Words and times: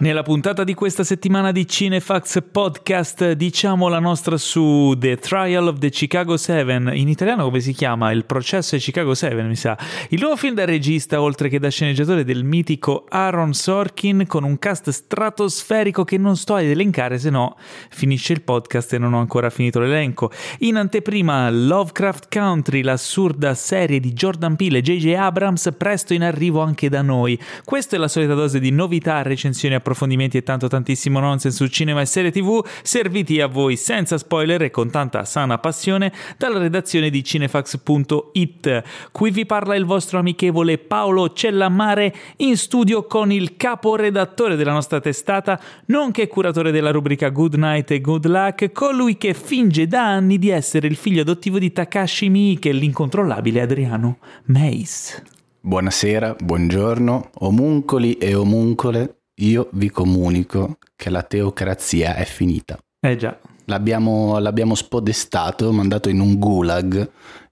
Nella 0.00 0.22
puntata 0.22 0.64
di 0.64 0.72
questa 0.72 1.04
settimana 1.04 1.52
di 1.52 1.68
Cinefax 1.68 2.38
Podcast 2.50 3.32
diciamo 3.32 3.86
la 3.88 3.98
nostra 3.98 4.38
su 4.38 4.94
The 4.96 5.18
Trial 5.18 5.66
of 5.66 5.78
the 5.78 5.90
Chicago 5.90 6.38
7, 6.38 6.72
in 6.94 7.06
italiano 7.06 7.44
come 7.44 7.60
si 7.60 7.74
chiama? 7.74 8.10
Il 8.10 8.24
processo 8.24 8.76
di 8.76 8.80
Chicago 8.80 9.12
7 9.12 9.42
mi 9.42 9.56
sa. 9.56 9.76
Il 10.08 10.20
nuovo 10.20 10.36
film 10.36 10.54
da 10.54 10.64
regista 10.64 11.20
oltre 11.20 11.50
che 11.50 11.58
da 11.58 11.68
sceneggiatore 11.68 12.24
del 12.24 12.44
mitico 12.44 13.04
Aaron 13.10 13.52
Sorkin 13.52 14.24
con 14.26 14.42
un 14.42 14.58
cast 14.58 14.88
stratosferico 14.88 16.02
che 16.04 16.16
non 16.16 16.34
sto 16.38 16.54
ad 16.54 16.64
elencare 16.64 17.18
se 17.18 17.28
no 17.28 17.58
finisce 17.90 18.32
il 18.32 18.40
podcast 18.40 18.94
e 18.94 18.98
non 18.98 19.12
ho 19.12 19.20
ancora 19.20 19.50
finito 19.50 19.80
l'elenco. 19.80 20.30
In 20.60 20.76
anteprima 20.76 21.50
Lovecraft 21.50 22.34
Country, 22.34 22.80
l'assurda 22.80 23.52
serie 23.52 24.00
di 24.00 24.14
Jordan 24.14 24.56
Peele 24.56 24.78
e 24.78 24.80
J.J. 24.80 25.12
Abrams 25.12 25.74
presto 25.76 26.14
in 26.14 26.22
arrivo 26.22 26.62
anche 26.62 26.88
da 26.88 27.02
noi. 27.02 27.38
Questa 27.66 27.96
è 27.96 27.98
la 27.98 28.08
solita 28.08 28.32
dose 28.32 28.60
di 28.60 28.70
novità, 28.70 29.20
recensioni 29.20 29.74
e 29.74 29.88
approfondimenti 29.90 30.36
e 30.36 30.42
tanto 30.42 30.68
tantissimo 30.68 31.18
nonsense 31.18 31.56
su 31.56 31.66
cinema 31.66 32.00
e 32.00 32.06
serie 32.06 32.30
tv, 32.30 32.64
serviti 32.82 33.40
a 33.40 33.46
voi 33.46 33.76
senza 33.76 34.16
spoiler 34.18 34.62
e 34.62 34.70
con 34.70 34.90
tanta 34.90 35.24
sana 35.24 35.58
passione 35.58 36.12
dalla 36.36 36.58
redazione 36.58 37.10
di 37.10 37.22
cinefax.it. 37.24 38.82
Qui 39.10 39.30
vi 39.30 39.46
parla 39.46 39.74
il 39.74 39.84
vostro 39.84 40.18
amichevole 40.18 40.78
Paolo 40.78 41.32
Cellammare 41.32 42.14
in 42.36 42.56
studio 42.56 43.06
con 43.06 43.32
il 43.32 43.56
caporedattore 43.56 44.56
della 44.56 44.72
nostra 44.72 45.00
testata, 45.00 45.60
nonché 45.86 46.28
curatore 46.28 46.70
della 46.70 46.92
rubrica 46.92 47.28
Good 47.28 47.54
Night 47.54 47.90
e 47.90 48.00
Good 48.00 48.26
Luck, 48.26 48.72
colui 48.72 49.16
che 49.16 49.34
finge 49.34 49.86
da 49.86 50.06
anni 50.06 50.38
di 50.38 50.50
essere 50.50 50.86
il 50.86 50.96
figlio 50.96 51.22
adottivo 51.22 51.58
di 51.58 51.72
Takashi 51.72 52.28
Miike, 52.28 52.72
l'incontrollabile 52.72 53.60
Adriano 53.60 54.18
Meis. 54.44 55.22
Buonasera, 55.62 56.36
buongiorno, 56.42 57.30
omuncoli 57.40 58.14
e 58.14 58.34
omuncole 58.34 59.19
io 59.40 59.68
vi 59.72 59.90
comunico 59.90 60.78
che 60.96 61.10
la 61.10 61.22
teocrazia 61.22 62.14
è 62.14 62.24
finita. 62.24 62.78
Eh 63.00 63.16
già. 63.16 63.38
L'abbiamo, 63.66 64.38
l'abbiamo 64.38 64.74
spodestato, 64.74 65.72
mandato 65.72 66.08
in 66.08 66.20
un 66.20 66.38
gulag 66.38 67.10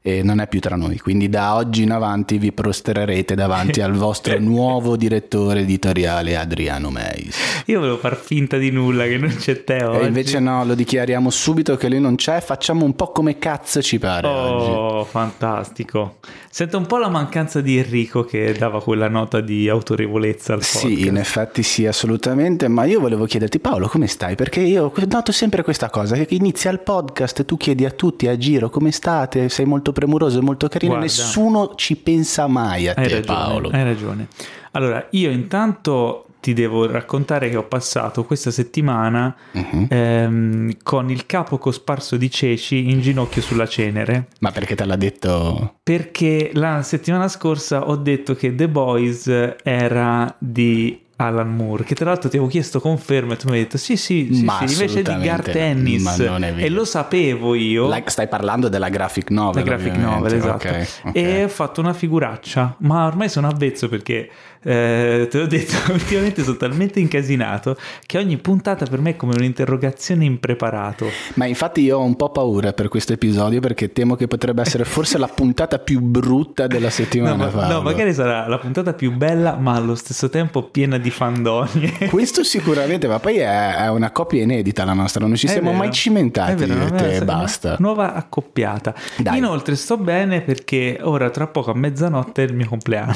e 0.08 0.22
non 0.22 0.40
è 0.40 0.48
più 0.48 0.60
tra 0.60 0.76
noi. 0.76 0.98
Quindi 0.98 1.28
da 1.28 1.54
oggi 1.56 1.82
in 1.82 1.90
avanti 1.90 2.38
vi 2.38 2.52
prostrerete 2.52 3.34
davanti 3.34 3.80
al 3.80 3.92
vostro 3.92 4.38
nuovo 4.40 4.96
direttore 4.96 5.60
editoriale 5.60 6.36
Adriano 6.36 6.90
Meis. 6.90 7.36
Io 7.66 7.80
volevo 7.80 7.98
far 7.98 8.16
finta 8.16 8.56
di 8.56 8.70
nulla, 8.70 9.04
che 9.04 9.18
non 9.18 9.34
c'è 9.36 9.64
te 9.64 9.82
oggi. 9.84 10.04
E 10.04 10.06
invece 10.06 10.38
no, 10.38 10.64
lo 10.64 10.74
dichiariamo 10.74 11.28
subito 11.30 11.76
che 11.76 11.88
lui 11.88 12.00
non 12.00 12.16
c'è, 12.16 12.40
facciamo 12.40 12.84
un 12.84 12.94
po' 12.94 13.12
come 13.12 13.38
cazzo 13.38 13.82
ci 13.82 13.98
pare 13.98 14.26
Oh, 14.26 15.00
oggi. 15.00 15.08
fantastico. 15.10 16.16
Sento 16.50 16.78
un 16.78 16.86
po' 16.86 16.96
la 16.98 17.08
mancanza 17.08 17.60
di 17.60 17.76
Enrico 17.78 18.24
che 18.24 18.52
dava 18.58 18.82
quella 18.82 19.08
nota 19.08 19.40
di 19.40 19.68
autorevolezza 19.68 20.54
al 20.54 20.60
podcast. 20.60 20.86
Sì, 20.86 21.06
in 21.06 21.16
effetti 21.16 21.62
sì, 21.62 21.86
assolutamente, 21.86 22.66
ma 22.68 22.84
io 22.84 23.00
volevo 23.00 23.26
chiederti 23.26 23.60
Paolo 23.60 23.86
come 23.86 24.06
stai? 24.06 24.34
Perché 24.34 24.60
io 24.60 24.92
noto 25.08 25.30
sempre 25.30 25.62
questa 25.62 25.90
cosa, 25.90 26.16
che 26.16 26.34
inizia 26.34 26.70
il 26.70 26.80
podcast, 26.80 27.44
tu 27.44 27.56
chiedi 27.56 27.84
a 27.84 27.90
tutti 27.90 28.26
a 28.26 28.36
giro 28.36 28.70
come 28.70 28.90
state, 28.90 29.48
sei 29.48 29.66
molto 29.66 29.92
premuroso 29.98 30.38
e 30.38 30.42
molto 30.42 30.68
carino, 30.68 30.92
Guarda. 30.96 31.06
nessuno 31.10 31.72
ci 31.74 31.96
pensa 31.96 32.46
mai 32.46 32.86
a 32.86 32.94
te 32.94 33.02
ragione, 33.02 33.20
Paolo. 33.22 33.68
hai 33.70 33.82
ragione. 33.82 34.28
Allora, 34.72 35.04
io 35.10 35.30
intanto 35.30 36.24
ti 36.40 36.52
devo 36.52 36.86
raccontare 36.88 37.50
che 37.50 37.56
ho 37.56 37.64
passato 37.64 38.24
questa 38.24 38.52
settimana 38.52 39.34
Mhm. 39.50 39.86
ehm, 39.90 40.70
con 40.84 41.10
il 41.10 41.26
capo 41.26 41.58
cosparso 41.58 42.16
di 42.16 42.30
ceci 42.30 42.90
in 42.90 43.00
ginocchio 43.00 43.42
sulla 43.42 43.66
cenere. 43.66 44.28
Ma 44.38 44.52
perché 44.52 44.76
te 44.76 44.84
l'ha 44.84 44.94
detto... 44.94 45.74
Perché 45.82 46.50
la 46.54 46.82
settimana 46.82 47.26
scorsa 47.26 47.88
ho 47.88 47.96
detto 47.96 48.34
che 48.36 48.54
The 48.54 48.68
Boys 48.68 49.28
era 49.64 50.32
di 50.38 51.00
Alan 51.20 51.54
Moore, 51.54 51.82
che 51.82 51.96
tra 51.96 52.06
l'altro 52.06 52.28
ti 52.28 52.36
avevo 52.36 52.48
chiesto 52.50 52.78
conferma 52.80 53.32
e 53.32 53.36
tu 53.36 53.48
mi 53.48 53.54
hai 53.56 53.62
detto 53.62 53.76
sì 53.76 53.96
sì, 53.96 54.28
sì, 54.32 54.44
Ma 54.44 54.64
sì 54.64 54.72
invece 54.74 55.02
di 55.02 55.02
Garth 55.02 55.48
assolutamente, 55.48 55.58
Ennis 55.60 56.02
ma 56.02 56.16
non 56.16 56.44
è 56.44 56.52
vero. 56.54 56.66
e 56.66 56.68
lo 56.68 56.84
sapevo 56.84 57.54
io. 57.56 57.88
La- 57.88 58.02
stai 58.06 58.28
parlando 58.28 58.68
della 58.68 58.88
graphic 58.88 59.30
novel. 59.30 59.64
La 59.64 59.74
graphic 59.74 59.96
novel, 59.96 60.34
esatto. 60.34 60.68
Ok, 60.68 60.88
ok. 61.06 61.16
E 61.16 61.44
ho 61.44 61.48
fatto 61.48 61.80
una 61.80 61.92
figuraccia, 61.92 62.76
ma 62.78 63.06
ormai 63.06 63.28
sono 63.28 63.48
avvezzo 63.48 63.88
perché 63.88 64.30
eh, 64.62 65.26
te 65.30 65.38
l'ho 65.38 65.46
detto, 65.46 65.74
ultimamente 65.92 66.42
sono 66.42 66.56
talmente 66.56 67.00
incasinato 67.00 67.76
che 68.06 68.18
ogni 68.18 68.36
puntata 68.38 68.86
per 68.86 69.00
me 69.00 69.10
è 69.10 69.16
come 69.16 69.34
un'interrogazione 69.36 70.24
impreparato. 70.24 71.10
Ma 71.34 71.46
infatti 71.46 71.82
io 71.82 71.98
ho 71.98 72.02
un 72.04 72.16
po' 72.16 72.30
paura 72.30 72.72
per 72.72 72.88
questo 72.88 73.12
episodio 73.12 73.60
perché 73.60 73.92
temo 73.92 74.14
che 74.16 74.26
potrebbe 74.26 74.62
essere 74.62 74.84
forse 74.84 75.18
la 75.18 75.28
puntata 75.28 75.78
più 75.78 76.00
brutta 76.00 76.66
della 76.66 76.86
No, 76.88 76.90
settimana. 76.90 77.36
ma- 77.36 77.46
Paolo. 77.46 77.72
no, 77.74 77.82
magari 77.82 78.12
sarà 78.14 78.46
la 78.48 78.58
puntata 78.58 78.92
più 78.94 79.12
bella, 79.12 79.56
ma 79.56 79.74
allo 79.74 79.94
stesso 79.94 80.28
tempo 80.28 80.62
piena 80.64 80.98
di 80.98 81.10
fandonie. 81.10 82.08
Questo 82.08 82.42
sicuramente, 82.44 83.06
ma 83.06 83.18
poi 83.18 83.36
è, 83.38 83.74
è 83.76 83.90
una 83.90 84.10
coppia 84.10 84.42
inedita 84.42 84.84
la 84.84 84.92
nostra, 84.94 85.24
non 85.26 85.36
ci 85.36 85.46
È 85.46 85.50
siamo 85.50 85.68
vero, 85.70 85.82
mai 85.82 85.92
cimentati 85.92 86.64
vero, 86.64 86.72
e 86.86 86.90
no, 86.90 86.96
te, 86.96 87.24
basta. 87.24 87.76
Nuova 87.78 88.14
accoppiata. 88.14 88.94
Dai. 89.18 89.38
Inoltre 89.38 89.76
sto 89.76 89.96
bene 89.96 90.40
perché 90.40 90.98
ora 91.02 91.30
tra 91.30 91.46
poco 91.46 91.70
a 91.70 91.74
mezzanotte 91.74 92.42
è 92.42 92.46
il 92.46 92.54
mio 92.54 92.66
compleanno. 92.68 93.14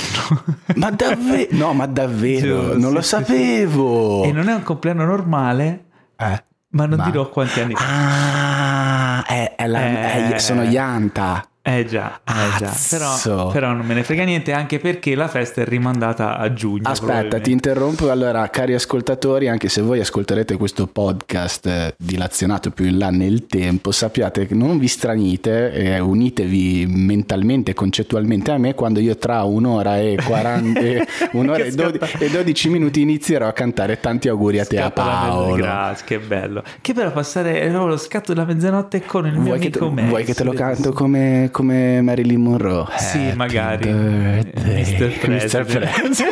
Ma 0.77 0.91
davvero? 0.91 1.31
No, 1.51 1.73
ma 1.73 1.87
davvero, 1.87 2.47
Giuro, 2.63 2.77
non 2.79 2.89
sì, 2.89 2.95
lo 2.95 3.01
sì, 3.03 3.09
sapevo. 3.09 4.25
e 4.25 4.33
non 4.33 4.49
è 4.49 4.55
un 4.55 4.63
compleanno 4.63 5.05
normale, 5.05 5.85
Eh, 6.17 6.45
ma 6.71 6.87
non 6.87 6.99
ma- 6.99 7.05
dirò 7.05 7.29
quanti 7.29 7.61
anni 7.61 7.75
fa. 7.75 7.85
Ah, 9.19 9.25
è, 9.25 9.55
è 9.57 9.67
la- 9.67 9.81
Eh. 9.81 10.33
è- 10.35 10.39
sono 10.39 10.63
Yanta. 10.63 11.45
Eh 11.65 11.85
già, 11.85 12.21
eh 12.27 12.59
già. 12.59 12.77
Però, 12.91 13.53
però 13.53 13.73
non 13.73 13.87
me 13.87 13.95
ne 13.95 14.03
frega 14.03 14.25
niente 14.25 14.53
anche 14.53 14.81
perché 14.81 15.15
la 15.15 15.29
festa 15.29 15.61
è 15.61 15.65
rimandata 15.65 16.37
a 16.37 16.53
giugno. 16.53 16.89
Aspetta, 16.89 17.39
ti 17.39 17.53
interrompo. 17.53 18.11
Allora, 18.11 18.49
cari 18.51 18.75
ascoltatori, 18.75 19.47
anche 19.47 19.69
se 19.69 19.81
voi 19.81 20.01
ascolterete 20.01 20.57
questo 20.57 20.89
podcast 20.89 21.67
eh, 21.67 21.95
dilazionato 21.97 22.73
più 22.73 22.87
in 22.87 22.99
là 22.99 23.11
nel 23.11 23.47
tempo, 23.47 23.93
sappiate 23.93 24.45
che 24.47 24.55
non 24.55 24.77
vi 24.77 24.89
stranite 24.89 25.71
e 25.73 26.01
unitevi 26.01 26.87
mentalmente 26.89 27.71
e 27.71 27.75
concettualmente 27.75 28.51
a 28.51 28.59
me 28.59 28.75
quando 28.75 28.99
io 28.99 29.17
tra 29.17 29.45
un'ora 29.45 30.01
e 30.01 30.19
40, 30.21 30.81
e 30.83 31.07
un'ora 31.31 31.63
e, 31.63 31.73
e 32.19 32.29
12 32.29 32.69
minuti 32.71 33.03
inizierò 33.03 33.47
a 33.47 33.53
cantare 33.53 34.01
tanti 34.01 34.29
auguri 34.29 34.59
a 34.59 34.67
te 34.67 34.79
a 34.79 34.81
la 34.81 34.87
mezza- 34.89 35.03
Paolo. 35.03 35.55
Grazie, 35.55 36.07
che 36.07 36.19
bello. 36.19 36.65
Che 36.81 36.93
bello 36.93 37.13
passare 37.13 37.61
eh, 37.61 37.71
lo 37.71 37.97
scatto 37.97 38.33
della 38.35 38.47
mezzanotte 38.47 39.05
con 39.05 39.27
il 39.27 39.35
mio 39.35 39.55
Vuoi 39.55 39.59
te, 39.61 39.79
amico 39.79 39.91
Max. 39.91 40.09
vuoi 40.09 40.25
che 40.25 40.35
te 40.35 40.43
lo 40.43 40.53
canto 40.53 40.93
come, 40.93 41.51
come 41.53 42.01
Marilyn 42.01 42.41
Monroe? 42.41 42.87
Sì, 42.97 43.19
Happy 43.19 43.37
magari. 43.37 43.85
birthday, 43.89 44.81
Mr. 44.81 45.19
President. 45.19 45.67
President. 45.67 46.23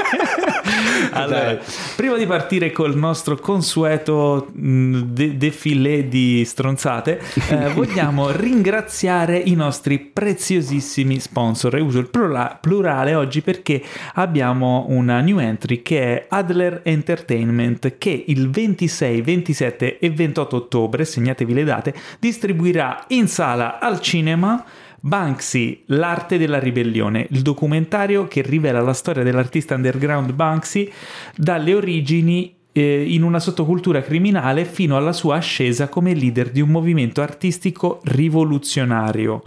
Allora, 1.12 1.54
Dai. 1.54 1.58
prima 1.96 2.16
di 2.16 2.26
partire 2.26 2.70
col 2.70 2.96
nostro 2.96 3.36
consueto 3.36 4.48
de- 4.52 5.36
defilé 5.36 6.06
di 6.08 6.44
stronzate, 6.44 7.20
eh, 7.48 7.68
vogliamo 7.74 8.30
ringraziare 8.30 9.36
i 9.38 9.54
nostri 9.54 9.98
preziosissimi 9.98 11.18
sponsor. 11.18 11.76
E 11.76 11.80
uso 11.80 11.98
il 11.98 12.08
plura- 12.10 12.56
plurale 12.60 13.14
oggi 13.14 13.40
perché 13.42 13.82
abbiamo 14.14 14.86
una 14.88 15.20
new 15.20 15.38
entry 15.38 15.82
che 15.82 16.00
è 16.00 16.26
Adler 16.28 16.80
Entertainment 16.84 17.98
che 17.98 18.24
il 18.28 18.48
26, 18.50 19.20
27 19.20 19.98
e 19.98 20.10
28 20.10 20.56
ottobre, 20.56 21.04
segnatevi 21.04 21.52
le 21.52 21.64
date, 21.64 21.94
distribuirà 22.20 23.04
in 23.08 23.26
sala 23.26 23.78
al 23.80 24.00
cinema 24.00 24.64
Banksy, 25.00 25.84
l'arte 25.86 26.36
della 26.38 26.58
ribellione, 26.58 27.26
il 27.30 27.42
documentario 27.42 28.28
che 28.28 28.42
rivela 28.42 28.80
la 28.80 28.92
storia 28.92 29.22
dell'artista 29.22 29.74
underground 29.74 30.32
Banksy 30.32 30.90
dalle 31.34 31.74
origini 31.74 32.54
eh, 32.72 33.04
in 33.08 33.22
una 33.22 33.40
sottocultura 33.40 34.02
criminale 34.02 34.64
fino 34.64 34.96
alla 34.96 35.12
sua 35.12 35.36
ascesa 35.36 35.88
come 35.88 36.14
leader 36.14 36.50
di 36.50 36.60
un 36.60 36.68
movimento 36.68 37.22
artistico 37.22 38.00
rivoluzionario. 38.04 39.42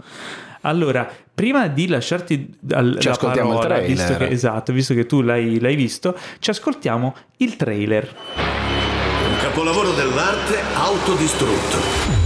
Allora, 0.62 1.08
prima 1.34 1.68
di 1.68 1.88
lasciarti 1.88 2.56
al, 2.70 2.96
Ci 2.98 3.06
la 3.06 3.12
ascoltiamo 3.12 3.50
il 3.50 3.56
parola, 3.56 3.74
trailer. 3.76 3.96
visto 3.96 4.16
che, 4.16 4.28
esatto, 4.28 4.72
visto 4.72 4.94
che 4.94 5.06
tu 5.06 5.20
l'hai, 5.20 5.60
l'hai 5.60 5.76
visto, 5.76 6.16
ci 6.38 6.50
ascoltiamo 6.50 7.14
il 7.38 7.56
trailer. 7.56 8.14
Un 8.36 9.36
capolavoro 9.40 9.92
dell'arte 9.92 10.58
autodistrutto. 10.74 12.23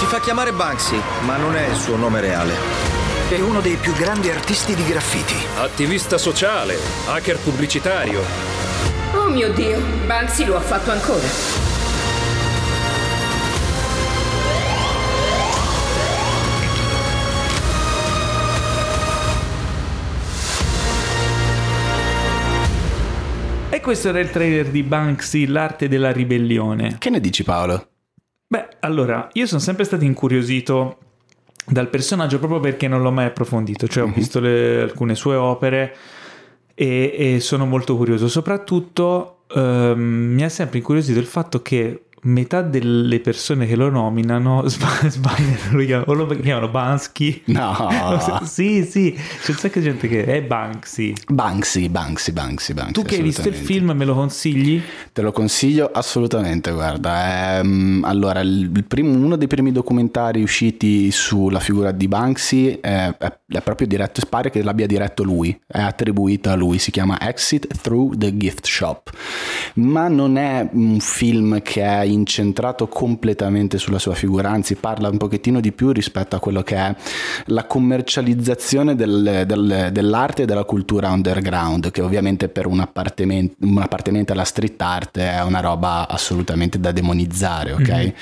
Si 0.00 0.06
fa 0.06 0.18
chiamare 0.18 0.50
Banksy, 0.50 0.98
ma 1.26 1.36
non 1.36 1.54
è 1.54 1.68
il 1.68 1.76
suo 1.76 1.94
nome 1.94 2.22
reale. 2.22 2.54
È 3.28 3.38
uno 3.38 3.60
dei 3.60 3.76
più 3.76 3.92
grandi 3.92 4.30
artisti 4.30 4.74
di 4.74 4.82
graffiti. 4.82 5.34
Attivista 5.58 6.16
sociale, 6.16 6.78
hacker 7.06 7.38
pubblicitario. 7.38 8.22
Oh 9.12 9.28
mio 9.28 9.52
Dio, 9.52 9.78
Banksy 10.06 10.46
lo 10.46 10.56
ha 10.56 10.60
fatto 10.60 10.90
ancora. 10.90 11.26
E 23.68 23.80
questo 23.82 24.08
era 24.08 24.20
il 24.20 24.30
trailer 24.30 24.68
di 24.68 24.82
Banksy, 24.82 25.44
l'arte 25.44 25.88
della 25.88 26.10
ribellione. 26.10 26.96
Che 26.96 27.10
ne 27.10 27.20
dici 27.20 27.44
Paolo? 27.44 27.89
Beh, 28.52 28.66
allora, 28.80 29.28
io 29.34 29.46
sono 29.46 29.60
sempre 29.60 29.84
stato 29.84 30.02
incuriosito 30.02 30.98
dal 31.66 31.88
personaggio 31.88 32.40
proprio 32.40 32.58
perché 32.58 32.88
non 32.88 33.00
l'ho 33.00 33.12
mai 33.12 33.26
approfondito, 33.26 33.86
cioè 33.86 34.02
ho 34.02 34.12
visto 34.12 34.40
le- 34.40 34.82
alcune 34.82 35.14
sue 35.14 35.36
opere 35.36 35.96
e, 36.74 37.14
e 37.16 37.38
sono 37.38 37.64
molto 37.64 37.96
curioso. 37.96 38.26
Soprattutto 38.26 39.42
ehm, 39.54 40.00
mi 40.00 40.42
ha 40.42 40.48
sempre 40.48 40.78
incuriosito 40.78 41.20
il 41.20 41.26
fatto 41.26 41.62
che 41.62 42.06
metà 42.22 42.62
delle 42.62 43.20
persone 43.20 43.66
che 43.66 43.76
lo 43.76 43.88
nominano 43.90 44.66
sb- 44.68 45.06
sbagliano, 45.06 45.56
lo 45.72 45.84
chiamano, 45.84 46.10
o 46.10 46.12
lo 46.14 46.26
chiamano 46.26 46.68
Bansky. 46.68 47.42
No. 47.46 48.40
sì, 48.44 48.84
sì, 48.84 49.12
c'è 49.12 49.50
un 49.50 49.56
sacco 49.56 49.78
di 49.78 49.84
gente 49.84 50.08
che 50.08 50.24
è 50.24 50.42
Banksy. 50.42 51.14
Banksy, 51.28 51.88
Banksy, 51.88 52.32
Banksy, 52.32 52.72
Banksy. 52.74 52.92
Tu 52.92 53.02
che 53.02 53.16
hai 53.16 53.22
visto 53.22 53.48
il 53.48 53.54
film 53.54 53.90
me 53.92 54.04
lo 54.04 54.14
consigli? 54.14 54.80
Te 55.12 55.22
lo 55.22 55.32
consiglio 55.32 55.90
assolutamente, 55.92 56.70
guarda. 56.72 57.58
Ehm, 57.58 58.02
allora, 58.04 58.42
primo- 58.86 59.14
uno 59.14 59.36
dei 59.36 59.46
primi 59.48 59.72
documentari 59.72 60.42
usciti 60.42 61.10
sulla 61.10 61.60
figura 61.60 61.90
di 61.92 62.08
Banksy 62.08 62.78
è, 62.80 63.14
è- 63.16 63.38
è 63.46 63.60
proprio 63.62 63.86
diretto, 63.86 64.20
pare 64.28 64.50
che 64.50 64.62
l'abbia 64.62 64.86
diretto 64.86 65.22
lui, 65.22 65.58
è 65.66 65.80
attribuito 65.80 66.50
a 66.50 66.54
lui, 66.54 66.78
si 66.78 66.90
chiama 66.90 67.20
Exit 67.20 67.80
Through 67.80 68.16
the 68.16 68.36
Gift 68.36 68.66
Shop. 68.66 69.10
Ma 69.74 70.08
non 70.08 70.36
è 70.36 70.68
un 70.72 70.98
film 71.00 71.60
che 71.62 71.82
è 71.82 72.02
incentrato 72.12 72.86
completamente 72.88 73.78
sulla 73.78 73.98
sua 73.98 74.14
figura, 74.14 74.50
anzi 74.50 74.74
parla 74.74 75.08
un 75.08 75.16
pochettino 75.16 75.60
di 75.60 75.72
più 75.72 75.92
rispetto 75.92 76.36
a 76.36 76.38
quello 76.38 76.62
che 76.62 76.76
è 76.76 76.94
la 77.46 77.64
commercializzazione 77.64 78.94
del- 78.94 79.44
del- 79.46 79.88
dell'arte 79.92 80.42
e 80.42 80.46
della 80.46 80.64
cultura 80.64 81.10
underground, 81.10 81.90
che 81.90 82.02
ovviamente 82.02 82.48
per 82.48 82.66
un 82.66 82.80
appartenente, 82.80 83.56
un 83.60 83.78
appartenente 83.78 84.32
alla 84.32 84.44
street 84.44 84.80
art 84.80 85.18
è 85.18 85.42
una 85.42 85.60
roba 85.60 86.08
assolutamente 86.08 86.78
da 86.80 86.92
demonizzare, 86.92 87.72
ok? 87.72 88.12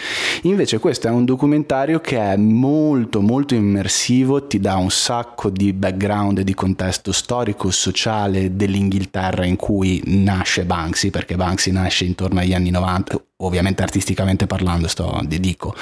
Invece 0.43 0.79
questo 0.79 1.09
è 1.09 1.11
un 1.11 1.25
documentario 1.25 2.01
che 2.01 2.19
è 2.19 2.37
molto 2.37 3.21
molto 3.21 3.55
immersivo, 3.55 4.47
ti 4.47 4.61
dà 4.61 4.77
un 4.77 4.91
sacco 4.91 5.51
di 5.51 5.73
background 5.73 6.39
e 6.39 6.45
di 6.45 6.55
contesto 6.55 7.13
storico, 7.13 7.71
sociale 7.71 8.57
dell'Inghilterra 8.57 9.45
in 9.45 9.57
cui 9.57 10.03
nasce 10.07 10.65
Banksy, 10.65 11.11
perché 11.11 11.37
Banksy 11.37 11.71
nasce 11.71 12.05
intorno 12.05 12.41
agli 12.41 12.55
anni 12.55 12.71
90, 12.71 13.21
ovviamente 13.41 13.83
artisticamente 13.83 14.49
parlando, 14.49 14.89
sto 14.89 15.21
di 15.25 15.39
dico, 15.39 15.73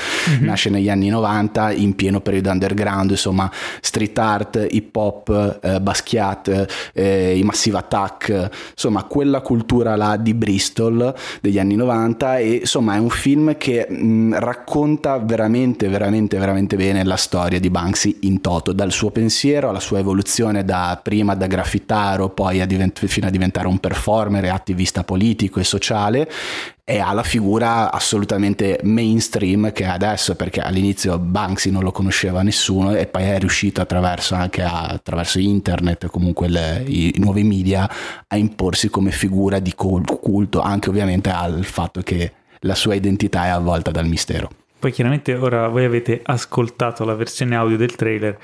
nasce 0.40 0.68
negli 0.68 0.90
anni 0.90 1.08
90 1.08 1.72
in 1.72 1.94
pieno 1.94 2.20
periodo 2.20 2.50
underground, 2.50 3.10
insomma, 3.12 3.50
street 3.80 4.18
art, 4.18 4.66
hip 4.70 4.94
hop, 4.94 5.58
eh, 5.62 5.80
Basquiat, 5.80 6.90
eh, 6.92 7.34
i 7.36 7.42
Massive 7.42 7.78
Attack, 7.78 8.50
insomma, 8.72 9.04
quella 9.04 9.40
cultura 9.40 9.96
là 9.96 10.18
di 10.18 10.34
Bristol 10.34 11.14
degli 11.40 11.58
anni 11.58 11.76
90 11.76 12.38
e 12.38 12.50
insomma 12.56 12.96
è 12.96 12.98
un 12.98 13.08
film 13.08 13.56
che 13.56 13.86
mh, 13.88 14.38
racconta 14.38 15.16
veramente, 15.16 15.88
veramente, 15.88 16.36
veramente 16.36 16.76
bene 16.76 17.04
la 17.04 17.16
storia 17.16 17.58
di 17.58 17.70
Banksy 17.70 18.18
in 18.22 18.42
toto, 18.42 18.72
dal 18.74 18.92
suo 18.92 19.10
pensiero 19.10 19.70
alla 19.70 19.80
sua 19.80 19.98
evoluzione 19.98 20.62
da 20.62 21.00
prima 21.02 21.34
da 21.34 21.46
graffitaro, 21.46 22.28
poi 22.28 22.60
a 22.60 22.66
divent- 22.66 23.06
fino 23.06 23.28
a 23.28 23.30
diventare 23.30 23.66
un 23.66 23.78
performer 23.78 24.44
e 24.44 24.48
attivista 24.48 25.04
politico 25.04 25.58
e 25.58 25.64
sociale 25.64 26.28
e 26.88 27.00
ha 27.00 27.12
la 27.12 27.24
figura 27.24 27.90
assolutamente 27.90 28.78
mainstream 28.84 29.72
che 29.72 29.82
è 29.82 29.88
adesso 29.88 30.36
perché 30.36 30.60
all'inizio 30.60 31.18
Banksy 31.18 31.70
non 31.72 31.82
lo 31.82 31.90
conosceva 31.90 32.42
nessuno 32.42 32.94
e 32.94 33.06
poi 33.08 33.24
è 33.24 33.38
riuscito 33.40 33.80
attraverso 33.80 34.36
anche 34.36 34.62
a- 34.62 34.84
attraverso 34.84 35.40
internet 35.40 36.04
e 36.04 36.08
comunque 36.08 36.46
le- 36.46 36.84
i, 36.86 37.16
i 37.16 37.18
nuovi 37.18 37.42
media 37.42 37.90
a 38.28 38.36
imporsi 38.36 38.88
come 38.88 39.10
figura 39.10 39.58
di 39.58 39.74
cul- 39.74 40.20
culto 40.20 40.60
anche 40.60 40.88
ovviamente 40.88 41.28
al 41.28 41.64
fatto 41.64 42.02
che 42.02 42.32
la 42.60 42.76
sua 42.76 42.94
identità 42.94 43.46
è 43.46 43.48
avvolta 43.48 43.90
dal 43.90 44.06
mistero 44.06 44.48
Poi 44.78 44.92
chiaramente 44.92 45.34
ora 45.34 45.68
voi 45.68 45.84
avete 45.84 46.20
ascoltato 46.22 47.04
la 47.04 47.14
versione 47.14 47.56
audio 47.56 47.78
del 47.78 47.96
trailer, 47.96 48.38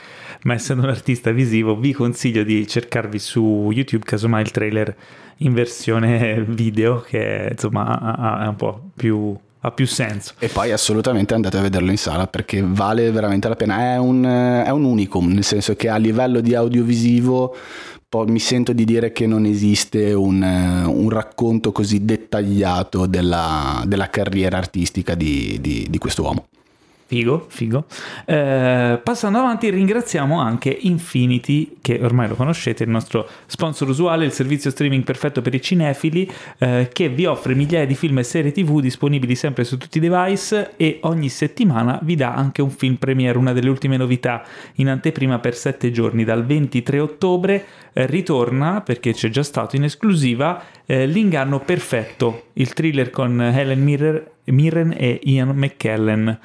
ma 0.44 0.54
essendo 0.54 0.82
un 0.82 0.88
artista 0.88 1.30
visivo 1.30 1.76
vi 1.76 1.92
consiglio 1.92 2.42
di 2.42 2.66
cercarvi 2.66 3.18
su 3.18 3.70
YouTube 3.70 4.04
casomai 4.04 4.42
il 4.42 4.50
trailer 4.50 4.96
in 5.38 5.52
versione 5.52 6.42
video 6.48 7.00
che 7.00 7.48
insomma 7.50 7.98
ha- 7.98 8.48
un 8.48 8.56
po' 8.56 8.90
più, 8.96 9.36
ha 9.60 9.70
più 9.72 9.86
senso. 9.86 10.34
E 10.38 10.48
poi 10.48 10.72
assolutamente 10.72 11.34
andate 11.34 11.58
a 11.58 11.62
vederlo 11.62 11.90
in 11.90 11.98
sala 11.98 12.26
perché 12.26 12.62
vale 12.64 13.10
veramente 13.10 13.48
la 13.48 13.56
pena. 13.56 13.92
È 13.92 13.98
un, 13.98 14.24
è 14.24 14.70
un 14.70 14.84
unicum, 14.84 15.32
nel 15.32 15.44
senso 15.44 15.76
che 15.76 15.90
a 15.90 15.96
livello 15.96 16.40
di 16.40 16.54
audiovisivo 16.54 17.54
mi 18.26 18.38
sento 18.38 18.72
di 18.72 18.84
dire 18.84 19.10
che 19.10 19.26
non 19.26 19.46
esiste 19.46 20.12
un, 20.12 20.42
un 20.42 21.08
racconto 21.08 21.72
così 21.72 22.04
dettagliato 22.04 23.06
della, 23.06 23.82
della 23.86 24.10
carriera 24.10 24.58
artistica 24.58 25.14
di, 25.14 25.58
di, 25.60 25.86
di 25.88 25.98
quest'uomo. 25.98 26.46
Figo, 27.12 27.44
figo. 27.46 27.84
Eh, 28.24 28.98
passando 29.04 29.36
avanti, 29.36 29.68
ringraziamo 29.68 30.40
anche 30.40 30.74
Infinity, 30.80 31.76
che 31.82 31.98
ormai 32.00 32.26
lo 32.26 32.36
conoscete, 32.36 32.84
il 32.84 32.88
nostro 32.88 33.28
sponsor 33.44 33.90
usuale, 33.90 34.24
il 34.24 34.32
servizio 34.32 34.70
streaming 34.70 35.04
perfetto 35.04 35.42
per 35.42 35.52
i 35.52 35.60
cinefili, 35.60 36.26
eh, 36.56 36.88
che 36.90 37.10
vi 37.10 37.26
offre 37.26 37.54
migliaia 37.54 37.84
di 37.84 37.94
film 37.94 38.16
e 38.16 38.22
serie 38.22 38.50
TV 38.50 38.80
disponibili 38.80 39.34
sempre 39.34 39.64
su 39.64 39.76
tutti 39.76 39.98
i 39.98 40.00
device 40.00 40.72
e 40.78 41.00
ogni 41.02 41.28
settimana 41.28 41.98
vi 42.00 42.14
dà 42.14 42.32
anche 42.32 42.62
un 42.62 42.70
film 42.70 42.94
premiere, 42.94 43.36
una 43.36 43.52
delle 43.52 43.68
ultime 43.68 43.98
novità 43.98 44.42
in 44.76 44.88
anteprima 44.88 45.38
per 45.38 45.54
sette 45.54 45.90
giorni, 45.90 46.24
dal 46.24 46.46
23 46.46 46.98
ottobre. 46.98 47.66
eh, 47.92 48.06
ritorna, 48.06 48.80
perché 48.80 49.12
c'è 49.12 49.28
già 49.28 49.42
stato 49.42 49.76
in 49.76 49.84
esclusiva, 49.84 50.62
eh, 50.86 51.04
L'inganno 51.04 51.60
perfetto, 51.60 52.44
il 52.54 52.72
thriller 52.72 53.10
con 53.10 53.38
Helen 53.38 53.82
Mirren 53.82 54.22
Mirren 54.46 54.94
e 54.96 55.20
Ian 55.24 55.50
McKellen. 55.50 56.38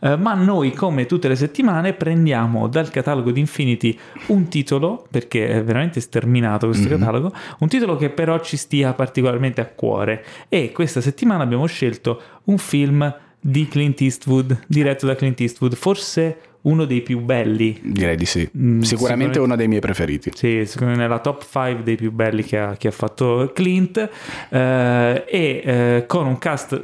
Eh, 0.00 0.16
ma 0.16 0.34
noi, 0.34 0.72
come 0.72 1.06
tutte 1.06 1.28
le 1.28 1.36
settimane, 1.36 1.92
prendiamo 1.92 2.66
dal 2.68 2.90
catalogo 2.90 3.30
di 3.30 3.40
Infinity 3.40 3.96
un 4.28 4.48
titolo, 4.48 5.06
perché 5.10 5.48
è 5.48 5.62
veramente 5.62 6.00
sterminato 6.00 6.66
questo 6.66 6.88
catalogo, 6.88 7.32
un 7.58 7.68
titolo 7.68 7.96
che 7.96 8.10
però 8.10 8.40
ci 8.40 8.56
stia 8.56 8.92
particolarmente 8.92 9.60
a 9.60 9.66
cuore. 9.66 10.24
E 10.48 10.72
questa 10.72 11.00
settimana 11.00 11.42
abbiamo 11.44 11.66
scelto 11.66 12.20
un 12.44 12.58
film 12.58 13.14
di 13.40 13.68
Clint 13.68 14.00
Eastwood, 14.00 14.64
diretto 14.66 15.06
da 15.06 15.14
Clint 15.14 15.40
Eastwood, 15.40 15.74
forse 15.74 16.38
uno 16.64 16.86
dei 16.86 17.02
più 17.02 17.20
belli 17.20 17.78
Direi 17.82 18.16
di 18.16 18.24
sì. 18.24 18.40
Mm, 18.40 18.80
sicuramente 18.80 18.86
sicuramente- 18.86 19.38
uno 19.38 19.56
dei 19.56 19.68
miei 19.68 19.80
preferiti. 19.80 20.30
sì, 20.34 20.64
secondo 20.64 20.94
me 20.94 20.98
nella 21.00 21.18
top 21.18 21.42
5 21.42 21.82
dei 21.82 21.96
più 21.96 22.10
belli 22.10 22.42
che 22.42 22.58
ha, 22.58 22.76
che 22.76 22.88
ha 22.88 22.90
fatto 22.90 23.50
Clint 23.54 23.98
eh, 24.48 25.24
e 25.26 25.62
eh, 25.62 26.04
con 26.06 26.26
un 26.26 26.38
cast 26.38 26.82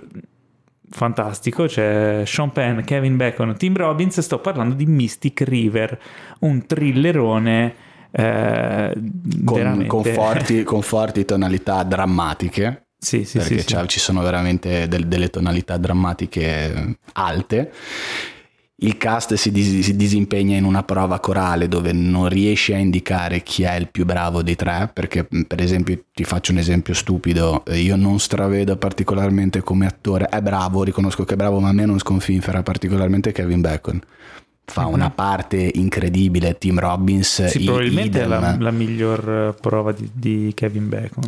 fantastico, 0.91 1.65
c'è 1.67 2.23
Sean 2.27 2.53
Penn, 2.53 2.81
Kevin 2.81 3.17
Bacon, 3.17 3.57
Tim 3.57 3.77
Robbins, 3.77 4.19
sto 4.21 4.39
parlando 4.41 4.75
di 4.75 4.87
Mystic 4.87 5.43
River, 5.43 5.99
un 6.41 6.67
thrillerone 6.67 7.75
eh, 8.11 8.93
Con, 9.45 9.85
con 9.87 10.05
forti, 10.05 10.63
con 10.65 10.83
forti 10.83 11.25
tonalità 11.25 11.83
drammatiche. 11.85 12.87
Sì, 12.99 13.25
sì, 13.25 13.39
perché 13.39 13.61
sì, 13.61 13.77
ci 13.87 13.99
sono 13.99 14.21
veramente 14.21 14.87
del- 14.87 15.07
delle 15.07 15.31
tonalità 15.31 15.79
drammatiche 15.79 16.97
alte. 17.15 17.73
Il 18.83 18.97
cast 18.97 19.35
si, 19.35 19.51
dis- 19.53 19.81
si 19.85 19.95
disimpegna 19.95 20.57
in 20.57 20.65
una 20.65 20.83
prova 20.83 21.21
corale 21.21 21.69
dove 21.69 21.93
non 21.93 22.29
riesce 22.31 22.75
a 22.75 22.79
indicare 22.79 23.43
chi 23.43 23.63
è 23.65 23.75
il 23.75 23.89
più 23.89 24.07
bravo 24.07 24.43
dei 24.43 24.57
tre, 24.57 24.91
perché 24.91 25.27
mh, 25.29 25.43
per 25.43 25.61
esempio 25.61 26.03
ti 26.15 26.25
faccio 26.25 26.53
un 26.53 26.59
esempio 26.59 26.95
stupido, 26.95 27.63
eh, 27.67 27.79
io 27.79 27.97
non 27.97 28.19
stravedo 28.19 28.77
particolarmente 28.77 29.61
come 29.61 29.85
attore, 29.87 30.27
è 30.27 30.41
bravo, 30.41 30.83
riconosco 30.83 31.25
che 31.25 31.35
è 31.35 31.37
bravo, 31.37 31.61
ma 31.61 31.69
a 31.69 31.73
me 31.73 31.85
non 31.85 31.99
sconfinfera 31.99 32.63
particolarmente 32.63 33.33
Kevin 33.33 33.61
Bacon. 33.61 34.01
Fa 34.65 34.87
una 34.87 35.11
parte 35.11 35.71
incredibile, 35.75 36.57
Tim 36.57 36.79
Robbins, 36.79 37.45
Sì, 37.47 37.65
probabilmente 37.65 38.23
è 38.23 38.27
la, 38.27 38.39
idem. 38.39 38.63
la 38.63 38.71
miglior 38.71 39.29
eh, 39.29 39.61
prova 39.61 39.93
di, 39.93 40.09
di 40.13 40.53
Kevin 40.55 40.89
Bacon. 40.89 41.25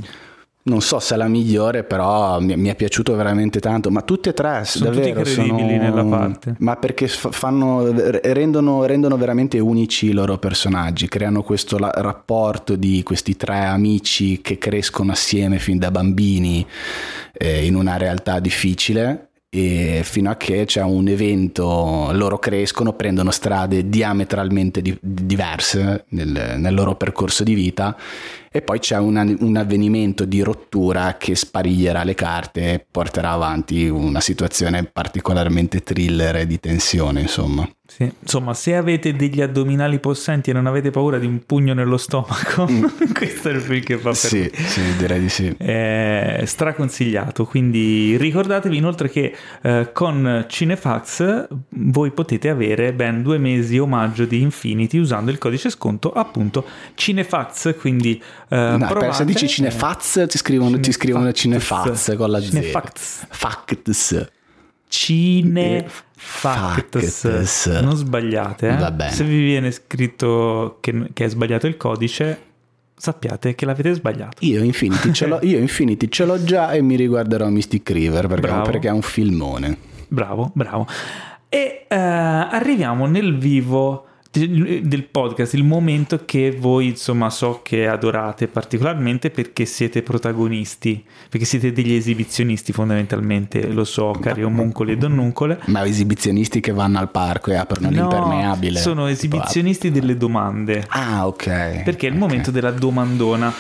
Non 0.64 0.80
so 0.80 1.00
se 1.00 1.14
è 1.14 1.16
la 1.16 1.26
migliore, 1.26 1.82
però 1.82 2.38
mi, 2.38 2.56
mi 2.56 2.68
è 2.68 2.76
piaciuto 2.76 3.16
veramente 3.16 3.58
tanto. 3.58 3.90
Ma 3.90 4.02
tutte 4.02 4.28
e 4.30 4.32
tre, 4.32 4.62
Sono 4.64 4.90
tutti 4.90 5.10
davvero, 5.10 5.22
credibili 5.22 5.76
sono- 5.76 5.82
nella 5.82 6.04
parte. 6.04 6.54
Ma 6.58 6.76
perché 6.76 7.08
fa- 7.08 7.32
fanno, 7.32 7.92
rendono, 8.22 8.84
rendono 8.84 9.16
veramente 9.16 9.58
unici 9.58 10.06
i 10.06 10.12
loro 10.12 10.38
personaggi, 10.38 11.08
creano 11.08 11.42
questo 11.42 11.78
la- 11.78 11.90
rapporto 11.92 12.76
di 12.76 13.02
questi 13.02 13.36
tre 13.36 13.64
amici 13.64 14.40
che 14.40 14.58
crescono 14.58 15.10
assieme 15.12 15.58
fin 15.58 15.78
da 15.78 15.90
bambini 15.90 16.64
eh, 17.32 17.66
in 17.66 17.74
una 17.74 17.96
realtà 17.96 18.38
difficile. 18.38 19.30
E 19.54 20.00
fino 20.04 20.30
a 20.30 20.36
che 20.36 20.64
c'è 20.64 20.80
un 20.80 21.08
evento, 21.08 22.08
loro 22.12 22.38
crescono, 22.38 22.94
prendono 22.94 23.30
strade 23.30 23.86
diametralmente 23.88 24.80
di- 24.80 24.96
diverse 24.98 26.04
nel, 26.10 26.54
nel 26.56 26.72
loro 26.74 26.94
percorso 26.94 27.42
di 27.44 27.52
vita 27.52 27.94
e 28.52 28.62
poi 28.62 28.78
c'è 28.78 28.98
un, 28.98 29.36
un 29.40 29.56
avvenimento 29.56 30.24
di 30.24 30.42
rottura 30.42 31.16
che 31.16 31.34
spariglierà 31.34 32.04
le 32.04 32.14
carte 32.14 32.74
e 32.74 32.86
porterà 32.88 33.30
avanti 33.30 33.88
una 33.88 34.20
situazione 34.20 34.84
particolarmente 34.84 35.80
thriller 35.80 36.36
e 36.36 36.46
di 36.46 36.60
tensione, 36.60 37.22
insomma. 37.22 37.68
Sì. 37.84 38.10
Insomma, 38.20 38.54
se 38.54 38.74
avete 38.74 39.14
degli 39.14 39.42
addominali 39.42 39.98
possenti 39.98 40.48
e 40.48 40.52
non 40.54 40.66
avete 40.66 40.90
paura 40.90 41.18
di 41.18 41.26
un 41.26 41.44
pugno 41.44 41.74
nello 41.74 41.98
stomaco, 41.98 42.66
questo 43.12 43.50
è 43.50 43.52
il 43.52 43.60
film 43.60 43.82
che 43.82 43.98
fa 43.98 44.10
per 44.10 44.20
Mm. 44.22 44.28
Sì, 44.32 44.50
sì, 44.54 44.96
direi 44.96 45.20
di 45.20 45.28
sì. 45.28 45.54
È 45.56 46.42
straconsigliato 46.44 47.44
quindi 47.44 48.16
ricordatevi 48.16 48.76
inoltre 48.76 49.10
che 49.10 49.34
eh, 49.62 49.90
con 49.92 50.46
Cinefax 50.48 51.48
voi 51.68 52.12
potete 52.12 52.48
avere 52.48 52.92
ben 52.92 53.22
due 53.22 53.38
mesi 53.38 53.78
omaggio 53.78 54.24
di 54.24 54.40
Infinity 54.40 54.98
usando 54.98 55.30
il 55.30 55.38
codice 55.38 55.70
sconto 55.70 56.12
appunto 56.12 56.64
Cinefax 56.94 57.76
quindi 57.78 58.22
No, 58.52 58.78
per- 58.78 58.88
provate- 58.88 59.12
se 59.14 59.24
dici 59.24 59.48
cinefaz 59.48 60.26
ti 60.28 60.36
scrivono, 60.36 60.78
ti 60.78 60.92
scrivono 60.92 61.32
cinefaz 61.32 62.14
con 62.16 62.30
la 62.30 62.38
Z. 62.40 62.50
Cinefacts. 62.50 63.26
Facts. 63.30 64.30
Cinefacts. 64.88 66.04
Facts. 66.14 67.66
Non 67.80 67.96
sbagliate, 67.96 68.68
eh? 68.68 68.76
Va 68.76 68.90
bene. 68.90 69.10
Se 69.10 69.24
vi 69.24 69.42
viene 69.42 69.70
scritto 69.70 70.76
che, 70.80 71.08
che 71.14 71.24
è 71.24 71.28
sbagliato 71.28 71.66
il 71.66 71.78
codice, 71.78 72.40
sappiate 72.94 73.54
che 73.54 73.64
l'avete 73.64 73.94
sbagliato. 73.94 74.36
Io 74.40 74.62
Infinity, 74.62 75.12
ce 75.12 75.26
l'ho, 75.26 75.38
io 75.42 75.58
Infinity 75.58 76.08
ce 76.08 76.24
l'ho 76.26 76.44
già 76.44 76.72
e 76.72 76.82
mi 76.82 76.96
riguarderò 76.96 77.48
Mystic 77.48 77.88
River 77.90 78.26
perché, 78.26 78.60
perché 78.64 78.88
è 78.88 78.92
un 78.92 79.02
filmone. 79.02 79.76
Bravo, 80.08 80.50
bravo. 80.54 80.86
E 81.48 81.86
eh, 81.88 81.96
arriviamo 81.96 83.06
nel 83.06 83.38
vivo 83.38 84.08
del 84.32 84.80
del 84.82 85.04
podcast, 85.04 85.52
il 85.54 85.62
momento 85.64 86.22
che 86.24 86.56
voi 86.58 86.86
insomma 86.86 87.28
so 87.28 87.60
che 87.62 87.86
adorate 87.86 88.48
particolarmente 88.48 89.28
perché 89.30 89.66
siete 89.66 90.02
protagonisti, 90.02 91.04
perché 91.28 91.44
siete 91.44 91.70
degli 91.72 91.92
esibizionisti 91.92 92.72
fondamentalmente, 92.72 93.68
lo 93.68 93.84
so 93.84 94.12
cari 94.18 94.42
omuncoli 94.42 94.92
e 94.92 94.96
donnuncole. 94.96 95.58
Ma 95.66 95.84
esibizionisti 95.86 96.60
che 96.60 96.72
vanno 96.72 96.98
al 96.98 97.10
parco 97.10 97.50
e 97.50 97.56
aprono 97.56 97.90
l'impermeabile. 97.90 98.78
sono 98.78 99.06
esibizionisti 99.06 99.90
delle 99.90 100.16
domande. 100.16 100.84
Ah, 100.88 101.26
ok. 101.26 101.82
Perché 101.82 102.06
è 102.06 102.10
il 102.10 102.16
Ok. 102.16 102.20
momento 102.22 102.50
della 102.50 102.70
domandona. 102.70 103.52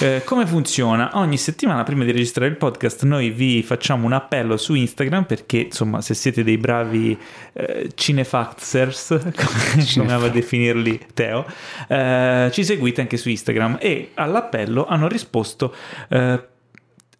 Eh, 0.00 0.22
come 0.24 0.46
funziona? 0.46 1.10
Ogni 1.14 1.38
settimana 1.38 1.82
prima 1.84 2.04
di 2.04 2.12
registrare 2.12 2.50
il 2.50 2.56
podcast 2.56 3.02
noi 3.04 3.30
vi 3.30 3.62
facciamo 3.62 4.04
un 4.06 4.12
appello 4.12 4.56
su 4.56 4.74
Instagram 4.74 5.24
perché 5.24 5.58
insomma 5.58 6.00
se 6.02 6.14
siete 6.14 6.44
dei 6.44 6.58
bravi 6.58 7.18
eh, 7.54 7.90
cinefaxers, 7.94 9.08
come, 9.34 9.86
come 9.96 10.17
ama 10.18 10.28
definirli 10.28 11.00
Teo, 11.14 11.44
eh, 11.88 12.48
ci 12.52 12.64
seguite 12.64 13.00
anche 13.00 13.16
su 13.16 13.28
Instagram 13.28 13.78
e 13.80 14.10
all'appello 14.14 14.86
hanno 14.86 15.08
risposto... 15.08 15.74
eh, 16.08 16.46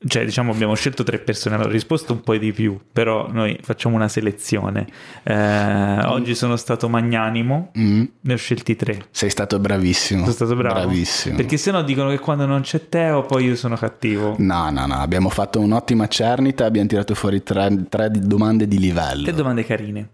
cioè, 0.07 0.25
diciamo, 0.25 0.53
abbiamo 0.53 0.75
scelto 0.77 1.03
tre 1.03 1.19
persone, 1.19 1.57
hanno 1.57 1.67
risposto 1.67 2.13
un 2.13 2.21
po' 2.21 2.37
di 2.37 2.53
più, 2.53 2.79
però 2.93 3.27
noi 3.33 3.59
facciamo 3.61 3.97
una 3.97 4.07
selezione. 4.07 4.87
Eh, 5.25 5.99
oggi 6.05 6.37
sono 6.37 6.55
stato 6.55 6.89
magnanimo, 6.89 7.73
Mm, 7.77 8.05
ne 8.21 8.33
ho 8.33 8.37
scelti 8.37 8.77
tre. 8.77 9.07
sei 9.11 9.29
stato 9.29 9.59
bravissimo. 9.59 10.21
Sono 10.21 10.33
stato 10.33 10.55
bravo. 10.55 10.75
Bravissimo. 10.83 11.35
Perché 11.35 11.57
se 11.57 11.73
no 11.73 11.83
dicono 11.83 12.11
che 12.11 12.21
quando 12.21 12.47
non 12.47 12.61
c'è 12.61 12.89
Teo 12.89 13.23
poi 13.23 13.47
io 13.47 13.57
sono 13.57 13.75
cattivo. 13.75 14.37
No, 14.39 14.71
no, 14.71 14.87
no, 14.87 14.95
abbiamo 14.95 15.31
fatto 15.31 15.59
un'ottima 15.59 16.07
cernita, 16.07 16.65
abbiamo 16.65 16.87
tirato 16.87 17.17
fuori 17.17 17.43
tre, 17.43 17.87
tre 17.89 18.09
domande 18.13 18.69
di 18.69 18.79
livello. 18.79 19.25
Tre 19.25 19.35
domande 19.35 19.65
carine. 19.65 20.11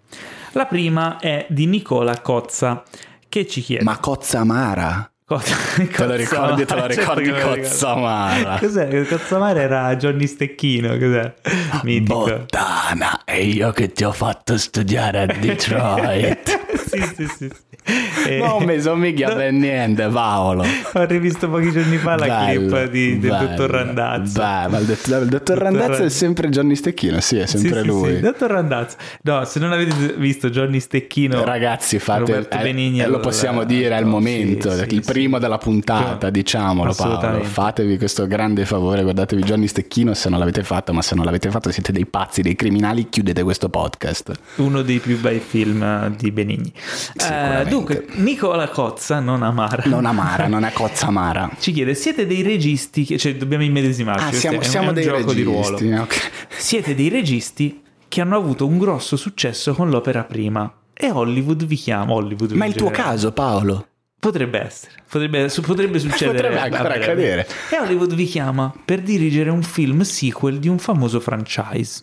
La 0.56 0.66
prima 0.66 1.18
è 1.18 1.46
di 1.48 1.66
Nicola 1.66 2.20
Cozza 2.20 2.84
che 3.28 3.44
ci 3.44 3.60
chiede... 3.60 3.82
Ma 3.82 3.98
Cozza 3.98 4.38
Amara? 4.38 5.10
Cozza, 5.26 5.56
Te 5.76 6.06
lo 6.06 6.14
ricordi, 6.14 6.64
te 6.64 6.74
lo 6.74 6.80
Certo 6.82 7.00
ricordi 7.00 7.22
che 7.24 7.30
me 7.32 7.38
lo 7.38 7.54
ricordo. 7.54 7.60
Cozza 7.62 7.90
Amara? 7.90 8.58
Cos'è? 8.60 9.06
Cozza 9.06 9.34
Amara 9.36 9.60
era 9.60 9.96
Johnny 9.96 10.26
Stecchino, 10.28 10.96
cos'è? 10.96 11.34
Mitico. 11.82 12.24
Bottana, 12.24 13.24
e 13.24 13.44
io 13.46 13.72
che 13.72 13.90
ti 13.90 14.04
ho 14.04 14.12
fatto 14.12 14.56
studiare 14.56 15.22
a 15.22 15.26
Detroit. 15.34 16.63
Sì, 17.02 17.14
sì, 17.14 17.26
sì. 17.26 17.50
sì. 17.50 18.28
E- 18.28 18.38
non 18.38 18.64
mi 18.64 18.80
somiglia 18.80 19.34
per 19.34 19.52
niente, 19.52 20.06
Paolo. 20.08 20.64
Ho 20.94 21.04
rivisto 21.04 21.48
pochi 21.50 21.70
giorni 21.70 21.96
fa 21.98 22.16
la 22.16 22.26
Bello, 22.26 22.68
clip 22.68 22.90
di, 22.90 23.18
del 23.18 23.30
bello, 23.30 23.48
dottor 23.48 23.70
Randazzo. 23.70 24.40
bello. 24.40 24.78
Il 24.78 24.84
dott- 24.86 25.06
il 25.22 25.28
dottor 25.28 25.58
Randazzo 25.58 26.02
è 26.04 26.08
sempre 26.08 26.48
Johnny 26.48 26.74
Stecchino, 26.74 27.20
sì, 27.20 27.38
è 27.38 27.46
sempre 27.46 27.70
Sì, 27.78 27.80
sì, 27.80 27.86
lui. 27.86 28.14
sì, 28.14 28.20
Dottor 28.20 28.50
Randazzo. 28.50 28.96
No, 29.22 29.44
se 29.44 29.58
non 29.60 29.72
avete 29.72 30.14
visto 30.16 30.48
Johnny 30.50 30.80
Stecchino, 30.80 31.44
Ragazzi, 31.44 31.98
fate, 31.98 32.46
eh, 32.48 32.58
Benigni, 32.58 33.00
eh, 33.00 33.06
lo 33.06 33.20
possiamo 33.20 33.64
dire, 33.64 33.96
è 33.96 33.98
il 33.98 34.04
no, 34.06 34.12
momento, 34.12 34.70
sì, 34.70 34.78
sì, 34.88 34.94
il 34.94 35.04
sì. 35.04 35.12
primo 35.12 35.38
della 35.38 35.58
puntata, 35.58 36.30
diciamolo 36.30 36.94
Paolo. 36.94 37.42
Fatevi 37.44 37.98
questo 37.98 38.26
grande 38.26 38.64
favore, 38.64 39.02
guardatevi 39.02 39.42
Johnny 39.42 39.66
Stecchino 39.66 40.14
se 40.14 40.28
non 40.28 40.38
l'avete 40.38 40.62
fatto, 40.62 40.92
ma 40.92 41.02
se 41.02 41.14
non 41.14 41.24
l'avete 41.24 41.50
fatto 41.50 41.70
siete 41.70 41.92
dei 41.92 42.06
pazzi, 42.06 42.40
dei 42.42 42.54
criminali, 42.54 43.08
chiudete 43.08 43.42
questo 43.42 43.68
podcast. 43.68 44.32
uno 44.56 44.82
dei 44.82 44.98
più 44.98 45.18
bei 45.20 45.38
film 45.40 46.14
di 46.16 46.30
Benigni. 46.30 46.72
Eh, 47.16 47.64
dunque, 47.66 48.06
Nicola 48.14 48.68
Cozza, 48.68 49.20
non 49.20 49.42
Amara, 49.42 49.82
Non 49.86 50.06
amara, 50.06 50.46
non 50.46 50.64
è 50.64 50.72
cozza 50.72 51.06
amara. 51.06 51.50
ci 51.58 51.72
chiede: 51.72 51.94
siete 51.94 52.26
dei 52.26 52.42
registi? 52.42 53.04
Che, 53.04 53.18
cioè, 53.18 53.36
dobbiamo 53.36 53.64
immedesimarci. 53.64 54.24
Ah, 54.24 54.32
siamo, 54.32 54.60
è 54.60 54.64
siamo 54.64 54.86
è 54.86 54.88
un 54.88 54.94
dei 54.94 55.04
gioco 55.04 55.32
di 55.32 55.42
ruolo. 55.42 55.76
registi. 55.78 55.92
ok. 55.92 56.30
Siete 56.56 56.94
dei 56.94 57.08
registi 57.08 57.82
che 58.08 58.20
hanno 58.20 58.36
avuto 58.36 58.66
un 58.66 58.78
grosso 58.78 59.16
successo 59.16 59.74
con 59.74 59.90
l'opera 59.90 60.24
prima. 60.24 60.72
E 60.92 61.10
Hollywood 61.10 61.64
vi 61.64 61.76
chiama. 61.76 62.12
Hollywood 62.12 62.52
Ma 62.52 62.64
è 62.64 62.68
il 62.68 62.74
tuo 62.74 62.90
caso, 62.90 63.32
Paolo. 63.32 63.88
Potrebbe 64.20 64.58
essere, 64.58 64.92
potrebbe, 65.10 65.50
potrebbe 65.60 65.98
succedere. 65.98 66.48
Potrebbe 66.48 66.58
ancora 66.58 66.94
accadere. 66.94 67.46
E 67.70 67.78
Hollywood 67.78 68.14
vi 68.14 68.24
chiama 68.24 68.72
per 68.84 69.02
dirigere 69.02 69.50
un 69.50 69.62
film 69.62 70.00
sequel 70.00 70.58
di 70.58 70.68
un 70.68 70.78
famoso 70.78 71.20
franchise. 71.20 72.02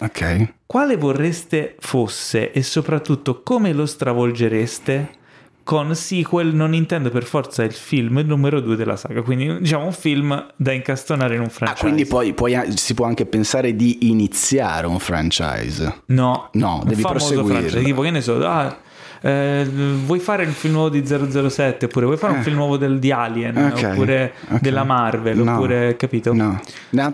Ok. 0.00 0.52
Quale 0.66 0.96
vorreste 0.96 1.76
fosse 1.78 2.52
e 2.52 2.62
soprattutto 2.62 3.42
come 3.42 3.72
lo 3.72 3.86
stravolgereste? 3.86 5.18
Con 5.62 5.94
sequel 5.94 6.52
non 6.54 6.74
intendo 6.74 7.10
per 7.10 7.22
forza 7.22 7.62
il 7.62 7.72
film 7.72 8.18
numero 8.24 8.60
due 8.60 8.74
della 8.76 8.96
saga, 8.96 9.22
quindi 9.22 9.58
diciamo 9.60 9.84
un 9.84 9.92
film 9.92 10.52
da 10.56 10.72
incastonare 10.72 11.34
in 11.34 11.40
un 11.40 11.46
Ah, 11.46 11.50
franchise. 11.50 11.80
quindi 11.82 12.06
poi, 12.06 12.32
poi 12.32 12.56
si 12.76 12.94
può 12.94 13.06
anche 13.06 13.24
pensare 13.26 13.76
di 13.76 14.08
iniziare 14.10 14.86
un 14.88 14.98
franchise. 14.98 16.00
No, 16.06 16.48
No, 16.54 16.80
un 16.82 16.88
devi 16.88 17.02
franchise, 17.02 17.82
tipo 17.84 18.00
che 18.02 18.10
ne 18.10 18.20
so, 18.20 18.44
ah, 18.44 18.76
eh, 19.22 19.68
vuoi 20.04 20.18
fare 20.18 20.44
il 20.44 20.50
film 20.52 20.74
nuovo 20.74 20.88
di 20.88 21.04
007 21.04 21.84
oppure 21.86 22.06
vuoi 22.06 22.16
fare 22.18 22.32
un 22.32 22.38
Eh. 22.38 22.42
film 22.42 22.56
nuovo 22.56 22.76
del, 22.76 22.98
di 22.98 23.10
Alien 23.12 23.56
Ok, 23.56 23.88
oppure 23.90 24.32
ok. 24.50 24.60
della 24.60 24.84
Marvel 24.84 25.38
No. 25.38 25.52
oppure 25.54 25.96
capito? 25.96 26.32
No. 26.32 26.60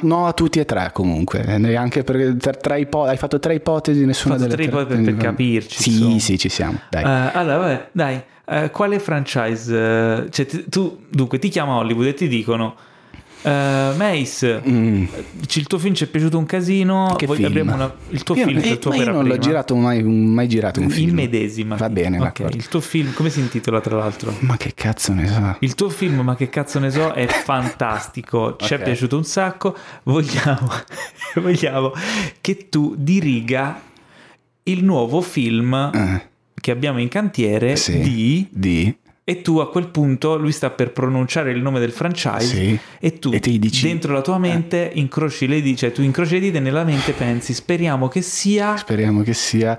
No, 0.03 0.27
a 0.27 0.33
tutti 0.33 0.59
e 0.61 0.65
tre 0.65 0.91
comunque. 0.93 1.45
E 1.45 1.59
Neanche 1.59 2.03
per, 2.05 2.37
per 2.37 2.57
tre 2.59 2.81
ipo- 2.81 3.05
hai 3.05 3.17
fatto 3.17 3.39
tre 3.39 3.55
ipotesi, 3.55 4.05
nessuna 4.05 4.37
delle 4.37 4.55
tre 4.55 4.67
tre. 4.69 4.73
ipotesi 4.73 5.03
per 5.03 5.17
capirci, 5.17 5.83
Sì, 5.83 5.91
insomma. 5.93 6.19
sì, 6.19 6.39
ci 6.39 6.49
siamo. 6.49 6.79
Dai. 6.91 7.03
Eh, 7.03 7.31
allora, 7.37 7.57
vabbè, 7.59 7.89
dai, 7.93 8.23
eh, 8.49 8.71
quale 8.71 8.99
franchise? 9.01 9.75
eh, 9.77 10.31
cioè, 10.31 10.47
ti- 10.47 10.65
tu, 10.69 10.99
dunque, 11.09 11.39
ti 11.39 11.49
chiama 11.49 11.77
Hollywood 11.77 12.07
e 12.07 12.15
ti 12.15 12.29
dicono: 12.29 12.75
eh, 13.47 13.93
Mace, 13.97 14.61
Mm. 14.69 15.05
il 15.55 15.67
tuo 15.67 15.79
film 15.79 15.95
ci 15.95 16.05
è 16.05 16.07
piaciuto 16.09 16.37
un 16.37 16.47
casino. 16.47 17.15
Che 17.17 17.27
voi- 17.27 17.37
film? 17.37 17.71
una- 17.73 17.95
il 18.11 18.23
tuo 18.25 18.35
Io- 18.35 18.47
film, 18.47 18.59
il 18.59 18.79
tuo 18.79 18.93
io 18.93 19.11
non 19.13 19.27
l'ho 19.27 19.39
girato 19.39 19.77
mai, 19.77 20.03
mai 20.03 20.49
girato 20.49 20.81
un 20.81 20.91
film. 20.91 21.11
In 21.11 21.15
medesima. 21.15 21.77
Va 21.77 21.89
bene, 21.89 22.17
Ok, 22.19 22.23
d'accordo. 22.25 22.57
il 22.57 22.67
tuo 22.69 22.81
film, 22.81 23.13
come 23.13 23.31
si 23.31 23.39
intitola 23.41 23.81
tra 23.81 23.97
l'altro? 23.97 24.35
Ma 24.41 24.57
che 24.57 24.73
cazzo 24.75 25.13
ne 25.13 25.27
so? 25.29 25.57
Il 25.61 25.75
tuo 25.77 25.89
film, 25.91 26.21
ma 26.21 26.35
che 26.35 26.49
cazzo 26.49 26.79
ne 26.81 26.91
so, 26.91 27.13
è 27.13 27.27
fantastico, 27.45 28.57
ci 28.59 28.73
è 28.75 28.77
Ok. 28.77 28.83
piaciuto 28.83 29.17
un 29.17 29.25
sacco. 29.25 29.77
Vogliamo, 30.03 30.69
vogliamo 31.37 31.93
che 32.41 32.69
tu 32.69 32.95
diriga 32.99 33.81
il 34.65 34.83
nuovo 34.85 35.21
film 35.21 35.73
Eh, 35.95 36.29
che 36.61 36.71
abbiamo 36.73 36.99
in 37.01 37.09
cantiere 37.09 37.77
sì. 37.77 37.99
di 38.01 38.47
Di? 38.51 38.97
E 39.29 39.43
tu 39.43 39.59
a 39.59 39.69
quel 39.69 39.89
punto 39.89 40.37
lui 40.37 40.53
sta 40.53 40.71
per 40.71 40.93
pronunciare 40.93 41.51
il 41.51 41.61
nome 41.61 41.81
del 41.81 41.91
franchise 41.91 42.47
Sì. 42.47 42.79
e 43.01 43.19
tu 43.19 43.33
E 43.33 43.41
dici- 43.41 43.85
dentro 43.89 44.13
la 44.13 44.21
tua 44.21 44.39
mente 44.39 44.89
incroci 44.95 45.49
le 45.49 45.61
dita, 45.61 45.79
cioè 45.79 45.93
tu 45.93 46.01
incroci 46.03 46.35
le 46.35 46.41
dita 46.41 46.59
e 46.59 46.61
nella 46.61 46.85
mente 46.85 47.11
pensi 47.13 47.53
speriamo 47.53 48.07
che 48.07 48.23
sia 48.23 48.77
Speriamo 48.77 49.23
che 49.23 49.35
sia. 49.35 49.77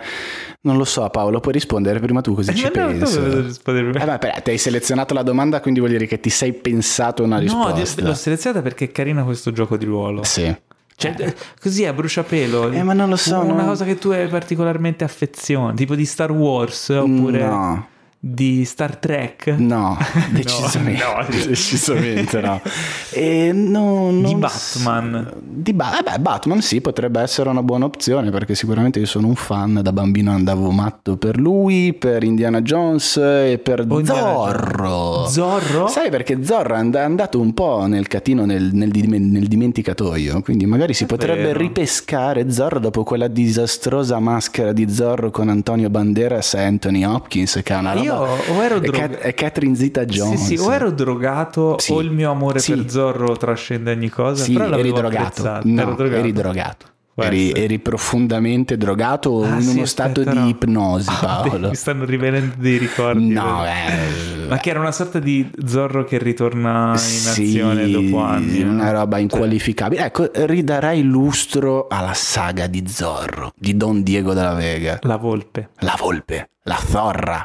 Non 0.63 0.75
lo 0.75 0.83
so, 0.83 1.07
Paolo, 1.09 1.39
puoi 1.39 1.53
rispondere 1.53 1.99
prima 2.01 2.19
tu 2.19 2.33
così 2.35 2.53
ci 2.55 2.63
Ma 2.63 2.81
no, 2.83 2.91
tu 2.91 2.97
penso. 2.97 3.21
devi 3.21 3.41
rispondere 3.47 3.89
prima. 3.89 4.03
Eh, 4.03 4.07
beh, 4.07 4.17
però, 4.17 4.41
ti 4.43 4.49
hai 4.49 4.57
selezionato 4.57 5.13
la 5.13 5.23
domanda, 5.23 5.61
quindi 5.61 5.79
vuol 5.79 5.91
dire 5.93 6.07
che 6.07 6.19
ti 6.19 6.29
sei 6.29 6.51
pensato 6.51 7.23
una 7.23 7.35
No, 7.37 7.41
risposta. 7.71 8.01
l'ho 8.01 8.13
selezionata 8.13 8.61
perché 8.61 8.85
è 8.85 8.91
carina 8.91 9.23
questo 9.23 9.53
gioco 9.53 9.77
di 9.77 9.85
ruolo. 9.85 10.23
Sì. 10.25 10.53
Cioè, 10.99 11.15
eh, 11.19 11.35
così 11.61 11.85
a 11.85 11.93
bruciapelo. 11.93 12.71
Eh, 12.71 12.83
ma 12.83 12.91
non 12.91 13.07
lo 13.07 13.15
so, 13.15 13.39
Una 13.39 13.61
no. 13.61 13.65
cosa 13.69 13.85
che 13.85 13.97
tu 13.97 14.09
hai 14.09 14.27
particolarmente 14.27 15.05
affezione, 15.05 15.73
tipo 15.75 15.95
di 15.95 16.03
Star 16.05 16.31
Wars 16.31 16.89
oppure 16.89 17.39
No. 17.45 17.87
Di 18.33 18.65
Star 18.65 18.95
Trek. 18.97 19.55
No, 19.67 19.97
decisamente 20.31 21.03
no. 21.03 21.25
decisamente 21.47 22.41
no. 22.41 22.61
E 23.11 23.51
no, 23.53 24.11
Di 24.11 24.35
s- 24.47 24.77
Batman. 24.77 25.31
Di 25.41 25.73
Ba- 25.73 25.99
eh 25.99 26.03
beh, 26.03 26.19
Batman 26.19 26.61
sì, 26.61 26.81
potrebbe 26.81 27.19
essere 27.21 27.49
una 27.49 27.63
buona 27.63 27.85
opzione 27.85 28.29
perché 28.29 28.53
sicuramente 28.55 28.99
io 28.99 29.05
sono 29.05 29.27
un 29.27 29.35
fan, 29.35 29.79
da 29.81 29.91
bambino 29.91 30.31
andavo 30.31 30.69
matto 30.71 31.17
per 31.17 31.37
lui, 31.39 31.93
per 31.93 32.23
Indiana 32.23 32.61
Jones 32.61 33.17
e 33.17 33.59
per 33.61 33.85
Oh, 33.89 34.03
Zorro. 34.05 35.25
Zorro? 35.27 35.87
Sai 35.87 36.09
perché 36.09 36.43
Zorro 36.43 36.75
è 36.75 36.77
and- 36.77 36.95
è 36.95 36.99
andato 37.01 37.39
un 37.39 37.53
po' 37.53 37.85
nel 37.87 38.07
catino, 38.07 38.45
nel, 38.45 38.69
nel 38.73 38.91
nel 39.07 39.47
dimenticatoio, 39.47 40.41
quindi 40.41 40.65
magari 40.65 40.93
si 40.93 41.05
potrebbe 41.05 41.43
vero. 41.43 41.59
ripescare 41.59 42.51
Zorro 42.51 42.79
dopo 42.79 43.03
quella 43.03 43.27
disastrosa 43.27 44.19
maschera 44.19 44.73
di 44.73 44.89
Zorro 44.91 45.31
con 45.31 45.49
Antonio 45.49 45.89
Banderas 45.89 46.53
e 46.55 46.61
Anthony 46.63 47.03
Hopkins 47.03 47.59
che 47.63 47.73
è 47.73 47.77
una 47.77 47.93
roba... 47.93 48.03
Io 48.05 48.16
o 48.21 48.63
ero 48.63 48.79
drog- 48.79 48.95
Cat- 48.97 49.25
e 49.25 49.33
Catherine 49.33 49.75
Zeta-Jones. 49.75 50.39
Sì, 50.45 50.57
sì, 50.57 50.63
o 50.63 50.73
ero 50.73 50.91
drogato 50.91 51.77
Sì. 51.79 51.91
o 51.93 52.01
il 52.01 52.11
mio 52.11 52.31
amore 52.31 52.59
Sì. 52.59 52.73
per 52.75 52.89
Zorro 52.89 53.35
trascende 53.37 53.91
ogni 53.91 54.09
cosa. 54.09 54.43
Sì, 54.43 54.53
però 54.53 54.77
eri 54.77 54.91
drogato. 54.91 55.59
No, 55.63 55.81
ero 55.81 55.93
drogato. 55.95 56.19
eri 56.19 56.31
drogato. 56.31 56.85
Eri, 57.19 57.51
eri 57.51 57.79
profondamente 57.79 58.77
drogato 58.77 59.31
o 59.31 59.43
Ah, 59.43 59.55
in 59.55 59.61
sì, 59.63 59.69
uno 59.71 59.81
aspetta, 59.81 60.11
stato 60.21 60.23
no. 60.35 60.43
di 60.43 60.49
ipnosi, 60.51 61.09
Ah, 61.09 61.41
Paolo? 61.47 61.69
Mi 61.69 61.75
stanno 61.75 62.05
rivenendo 62.05 62.53
dei 62.59 62.77
ricordi. 62.77 63.29
No, 63.29 63.65
eh, 63.65 64.45
Ma 64.47 64.57
che 64.59 64.69
era 64.69 64.79
una 64.79 64.91
sorta 64.91 65.17
di 65.17 65.49
Zorro 65.65 66.03
che 66.03 66.19
ritorna 66.19 66.91
in 66.91 66.97
sì, 66.99 67.27
azione 67.57 67.89
dopo 67.89 68.19
anni. 68.19 68.59
no? 68.63 68.69
una 68.73 68.91
roba 68.91 69.15
Cioè, 69.15 69.21
inqualificabile. 69.23 70.05
Ecco, 70.05 70.29
ridarei 70.31 71.01
lustro 71.01 71.87
alla 71.89 72.13
saga 72.13 72.67
di 72.67 72.83
Zorro, 72.87 73.51
di 73.57 73.75
Don 73.75 74.03
Diego 74.03 74.35
della 74.35 74.53
Vega. 74.53 74.99
la 75.01 75.15
volpe. 75.17 75.69
La 75.79 75.95
volpe, 75.97 76.51
la 76.65 76.77
zorra. 76.87 77.43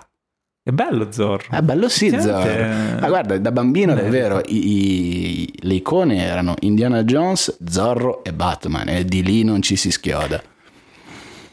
È 0.64 0.70
bello 0.70 1.10
Zorro. 1.10 1.46
È 1.50 1.60
bello 1.60 1.88
sì, 1.88 2.06
Effettivamente, 2.06 2.52
Zorro. 2.86 3.00
Ma 3.00 3.08
guarda, 3.08 3.38
da 3.38 3.50
bambino 3.50 3.94
bello. 3.94 4.02
davvero 4.04 4.40
i- 4.46 5.42
i- 5.42 5.52
le 5.62 5.74
icone 5.74 6.24
erano 6.24 6.54
Indiana 6.60 7.02
Jones, 7.02 7.58
Zorro 7.68 8.22
e 8.22 8.32
Batman 8.32 8.88
e 8.88 9.04
di 9.04 9.24
lì 9.24 9.42
non 9.42 9.60
ci 9.60 9.74
si 9.74 9.90
schioda. 9.90 10.40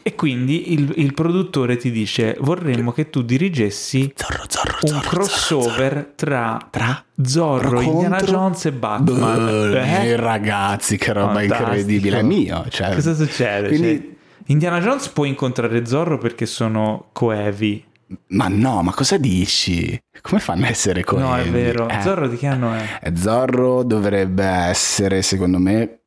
E 0.02 0.14
quindi 0.14 0.72
il, 0.72 0.92
il 0.96 1.12
produttore 1.12 1.76
ti 1.76 1.90
dice 1.90 2.36
vorremmo 2.38 2.92
che 2.92 3.10
tu 3.10 3.22
dirigessi 3.22 4.12
Zorro, 4.14 4.44
Zorro, 4.48 4.78
un 4.82 4.88
Zorro, 4.90 5.08
crossover 5.08 6.12
tra 6.14 6.68
Tra 6.70 7.04
Zorro, 7.20 7.70
contro- 7.80 7.90
Indiana 7.92 8.20
Jones 8.20 8.64
e 8.66 8.72
Batman. 8.72 9.44
Boh, 9.44 9.74
Eh? 9.76 10.16
ragazzi, 10.16 10.96
che 10.96 11.12
roba 11.12 11.32
Fantastico. 11.34 11.62
incredibile. 11.68 12.18
È 12.20 12.22
mio. 12.22 12.64
Cioè, 12.68 12.94
Cosa 12.94 13.14
succede? 13.14 13.66
Quindi, 13.68 13.96
Cioè, 14.00 14.08
Indiana 14.46 14.80
Jones 14.80 15.08
può 15.08 15.24
incontrare 15.24 15.84
Zorro 15.84 16.16
perché 16.16 16.46
sono 16.46 17.08
coevi. 17.12 17.84
Ma 18.28 18.48
no, 18.48 18.82
ma 18.82 18.92
cosa 18.92 19.16
dici? 19.18 19.96
Come 20.20 20.40
fanno 20.40 20.64
a 20.64 20.68
essere 20.68 21.04
coevi? 21.04 21.28
No, 21.28 21.36
è 21.36 21.48
vero. 21.48 21.88
Eh, 21.88 22.00
Zorro 22.02 22.26
di 22.28 22.36
che 22.36 22.46
anno 22.48 22.72
è? 22.74 22.98
eh, 23.02 23.16
Zorro 23.16 23.84
dovrebbe 23.84 24.44
essere, 24.44 25.22
secondo 25.22 25.58
me, 25.58 25.99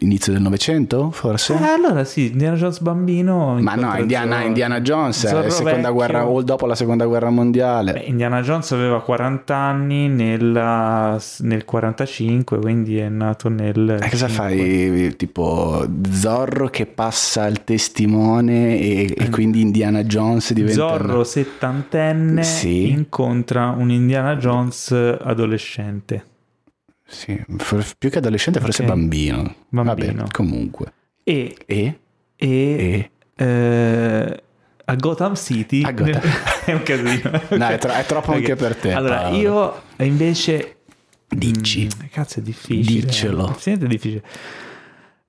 inizio 0.00 0.32
del 0.32 0.42
Novecento, 0.42 1.10
forse? 1.10 1.54
Eh, 1.54 1.64
allora 1.64 2.04
sì, 2.04 2.30
Indiana 2.32 2.56
Jones 2.56 2.80
bambino. 2.80 3.56
Ma 3.60 3.74
no, 3.74 3.96
Indiana, 3.96 4.34
Zorro. 4.36 4.46
Indiana 4.48 4.80
Jones 4.80 5.24
è 5.24 5.28
Zorro 5.28 5.50
seconda 5.50 5.76
vecchio. 5.76 5.92
guerra, 5.92 6.26
o 6.26 6.42
dopo 6.42 6.66
la 6.66 6.74
seconda 6.74 7.06
guerra 7.06 7.30
mondiale. 7.30 7.92
Beh, 7.92 8.00
Indiana 8.00 8.40
Jones 8.42 8.70
aveva 8.72 9.00
40 9.02 9.54
anni 9.56 10.08
nella- 10.08 11.20
nel 11.40 11.64
45, 11.64 12.58
quindi 12.58 12.98
è 12.98 13.08
nato 13.08 13.48
nel... 13.48 13.98
E 14.00 14.10
cosa 14.10 14.28
5. 14.28 14.28
fai? 14.28 15.16
Tipo 15.16 15.86
Zorro 16.10 16.68
che 16.68 16.86
passa 16.86 17.46
il 17.46 17.64
testimone 17.64 18.78
e, 18.78 19.14
e 19.16 19.30
quindi 19.30 19.60
Indiana 19.60 20.02
Jones 20.04 20.52
diventa... 20.52 20.74
Zorro 20.88 21.24
settantenne 21.24 22.42
Sì. 22.42 22.90
incontra 22.90 23.68
un 23.76 23.90
Indiana 23.90 24.36
Jones 24.36 24.90
adolescente. 24.92 26.26
Sì, 27.12 27.38
for- 27.58 27.84
più 27.98 28.08
che 28.10 28.18
adolescente 28.18 28.58
forse 28.58 28.82
Ok. 28.82 28.88
bambino. 28.88 29.54
Bambino. 29.68 30.12
Vabbè, 30.14 30.30
comunque. 30.32 30.92
E, 31.22 31.54
E? 31.66 31.98
e, 32.36 33.10
E? 33.36 33.44
eh, 33.44 34.42
a 34.84 34.94
Gotham 34.96 35.34
City 35.34 35.82
A 35.82 35.92
Gotham. 35.92 36.20
è 36.64 36.72
un 36.72 36.82
casino. 36.82 37.30
No, 37.56 37.66
è, 37.68 37.78
tro- 37.78 37.92
è 37.92 38.04
troppo 38.06 38.30
Ok. 38.30 38.36
anche 38.38 38.56
per 38.56 38.76
te. 38.76 38.92
Allora, 38.92 39.20
Paolo. 39.22 39.36
io 39.36 39.82
invece 40.06 40.76
Dici. 41.28 41.84
Mm, 41.86 42.06
cazzo, 42.10 42.40
è 42.40 42.42
difficile. 42.42 43.00
Diccelo. 43.06 43.48
Effettivamente 43.50 43.84
è 43.84 43.88
difficile. 43.88 44.22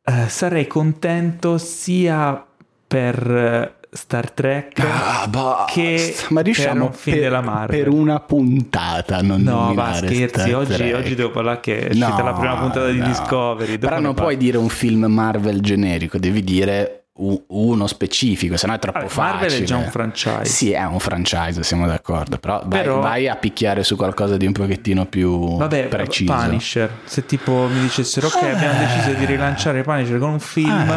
Eh, 0.03 0.27
sarei 0.29 0.67
contento 0.67 1.57
sia 1.57 2.45
per 2.87 3.79
Star 3.93 4.31
Trek 4.31 4.79
Ah, 4.79 5.27
basta. 5.27 5.71
che 5.71 6.15
Ma 6.29 6.41
riusciamo 6.41 6.73
per 6.73 6.83
un 6.83 6.93
film 6.93 7.15
per, 7.15 7.25
della 7.25 7.41
Marvel. 7.41 7.79
per 7.79 7.89
una 7.89 8.19
puntata 8.19 9.21
non 9.21 9.41
No, 9.41 9.63
nominare 9.65 10.07
scherzi, 10.07 10.51
oggi, 10.51 10.91
oggi 10.91 11.15
devo 11.15 11.31
parlare 11.31 11.59
che 11.59 11.79
è 11.79 11.87
uscita 11.89 12.07
No, 12.17 12.23
la 12.23 12.33
prima 12.33 12.55
puntata 12.57 12.89
di 12.89 12.97
no. 12.99 13.07
Discovery. 13.07 13.77
dopo 13.77 13.87
Però 13.87 13.99
non 13.99 14.13
puoi 14.13 14.37
dire 14.37 14.57
un 14.57 14.69
film 14.69 15.05
Marvel 15.05 15.59
generico, 15.61 16.17
devi 16.17 16.43
dire 16.43 16.97
uno 17.15 17.85
specifico, 17.85 18.57
sennò 18.57 18.73
è 18.73 18.79
troppo 18.79 18.97
Vabbè, 18.97 19.09
facile. 19.11 19.39
Marvel 19.41 19.61
è 19.61 19.63
già 19.65 19.77
un 19.77 19.89
franchise. 19.91 20.45
Sì, 20.45 20.71
è 20.71 20.83
un 20.83 20.97
franchise, 20.99 21.61
siamo 21.61 21.85
d'accordo, 21.85 22.39
però 22.39 22.63
vai, 22.65 22.81
Però- 22.81 22.99
vai 23.01 23.27
a 23.27 23.35
picchiare 23.35 23.83
su 23.83 23.95
qualcosa 23.95 24.35
di 24.35 24.47
un 24.47 24.51
pochettino 24.51 25.05
più 25.05 25.57
Vabbè, 25.57 25.89
preciso. 25.89 26.33
Punisher. 26.33 26.89
Se 27.03 27.23
tipo 27.27 27.67
mi 27.71 27.81
dicessero 27.81 28.25
ok, 28.27 28.41
abbiamo 28.41 28.79
deciso 28.79 29.13
di 29.13 29.25
rilanciare 29.25 29.83
Punisher 29.83 30.17
con 30.17 30.31
un 30.31 30.39
film, 30.39 30.91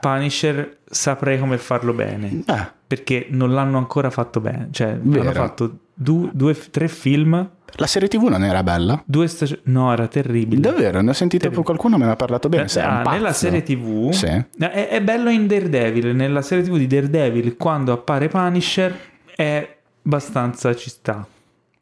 Punisher 0.00 0.76
saprei 0.90 1.38
come 1.38 1.58
farlo 1.58 1.92
bene. 1.92 2.42
Ah, 2.46 2.72
Perché 2.86 3.26
non 3.30 3.52
l'hanno 3.52 3.76
ancora 3.78 4.10
fatto 4.10 4.40
bene. 4.40 4.68
Cioè, 4.70 4.96
Vero. 5.00 5.22
hanno 5.22 5.32
fatto 5.32 5.78
du- 5.94 6.30
due, 6.32 6.56
tre 6.70 6.88
film, 6.88 7.50
la 7.74 7.86
serie 7.86 8.08
TV 8.08 8.28
non 8.28 8.42
era 8.44 8.62
bella? 8.62 9.02
due 9.04 9.28
stagioni. 9.28 9.60
No, 9.64 9.92
era 9.92 10.06
terribile. 10.08 10.60
Davvero, 10.60 11.02
ne 11.02 11.10
ho 11.10 11.12
sentito 11.12 11.42
Terribile. 11.42 11.64
qualcuno 11.66 11.98
me 11.98 12.06
ne 12.06 12.12
ha 12.12 12.16
parlato 12.16 12.48
bene. 12.48 12.66
sei 12.68 12.82
Ah, 12.82 13.02
nella 13.02 13.32
serie 13.34 13.62
TV 13.62 14.10
Sì. 14.10 14.24
è, 14.26 14.88
è 14.88 15.02
bello 15.02 15.28
in 15.28 15.46
Daredevil. 15.46 16.14
Nella 16.16 16.40
serie 16.40 16.64
TV 16.64 16.78
di 16.78 16.86
Daredevil, 16.86 17.56
quando 17.58 17.92
appare 17.92 18.28
Punisher, 18.28 18.98
è 19.36 19.76
abbastanza 20.04 20.74
ci 20.74 20.88
sta. 20.88 21.26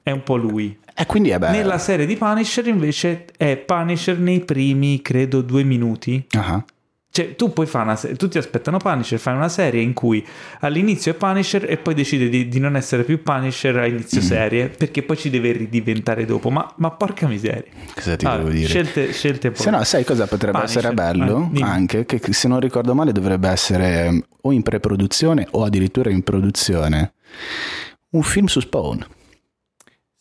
È 0.02 0.10
un 0.10 0.22
po' 0.24 0.36
lui. 0.36 0.76
E 0.98 1.06
quindi 1.06 1.30
è 1.30 1.38
bello. 1.38 1.56
Nella 1.56 1.78
serie 1.78 2.06
di 2.06 2.16
Punisher, 2.16 2.66
invece, 2.66 3.26
è 3.36 3.56
Punisher 3.56 4.18
nei 4.18 4.40
primi, 4.44 5.00
credo, 5.02 5.40
due 5.42 5.62
minuti. 5.62 6.26
Ah, 6.36 6.64
Cioè, 7.16 7.34
tu 7.34 7.50
puoi 7.50 7.64
fare 7.66 7.84
una 7.84 7.96
serie, 7.96 8.14
tutti 8.16 8.36
aspettano 8.36 8.76
Punisher, 8.76 9.18
fai 9.18 9.34
una 9.34 9.48
serie 9.48 9.80
in 9.80 9.94
cui 9.94 10.22
all'inizio 10.60 11.12
è 11.12 11.14
Punisher 11.14 11.64
e 11.66 11.78
poi 11.78 11.94
decide 11.94 12.28
di, 12.28 12.46
di 12.46 12.58
non 12.58 12.76
essere 12.76 13.04
più 13.04 13.22
Punisher 13.22 13.74
a 13.78 13.86
Mm. 13.86 13.90
inizio 13.90 14.20
serie 14.20 14.68
perché 14.68 15.02
poi 15.02 15.16
ci 15.16 15.30
deve 15.30 15.52
ridiventare 15.52 16.26
dopo. 16.26 16.50
Ma, 16.50 16.70
ma 16.76 16.90
porca 16.90 17.26
miseria. 17.26 17.64
Cosa 17.94 18.16
ti 18.16 18.26
Allora, 18.26 18.42
devo 18.42 18.54
dire? 18.54 18.68
Scelte, 18.68 19.12
scelte 19.12 19.50
Se 19.54 19.70
no, 19.70 19.82
sai 19.84 20.04
cosa 20.04 20.26
potrebbe 20.26 20.58
Punisher. 20.58 20.78
essere 20.78 20.94
bello? 20.94 21.50
Eh. 21.54 21.62
Anche 21.62 22.04
che 22.04 22.20
se 22.34 22.48
non 22.48 22.60
ricordo 22.60 22.94
male 22.94 23.12
dovrebbe 23.12 23.48
essere 23.48 24.08
um, 24.08 24.22
o 24.42 24.52
in 24.52 24.60
pre-produzione 24.62 25.46
o 25.52 25.64
addirittura 25.64 26.10
in 26.10 26.22
produzione 26.22 27.14
un 28.10 28.22
film 28.22 28.44
su 28.46 28.60
Spawn. 28.60 29.06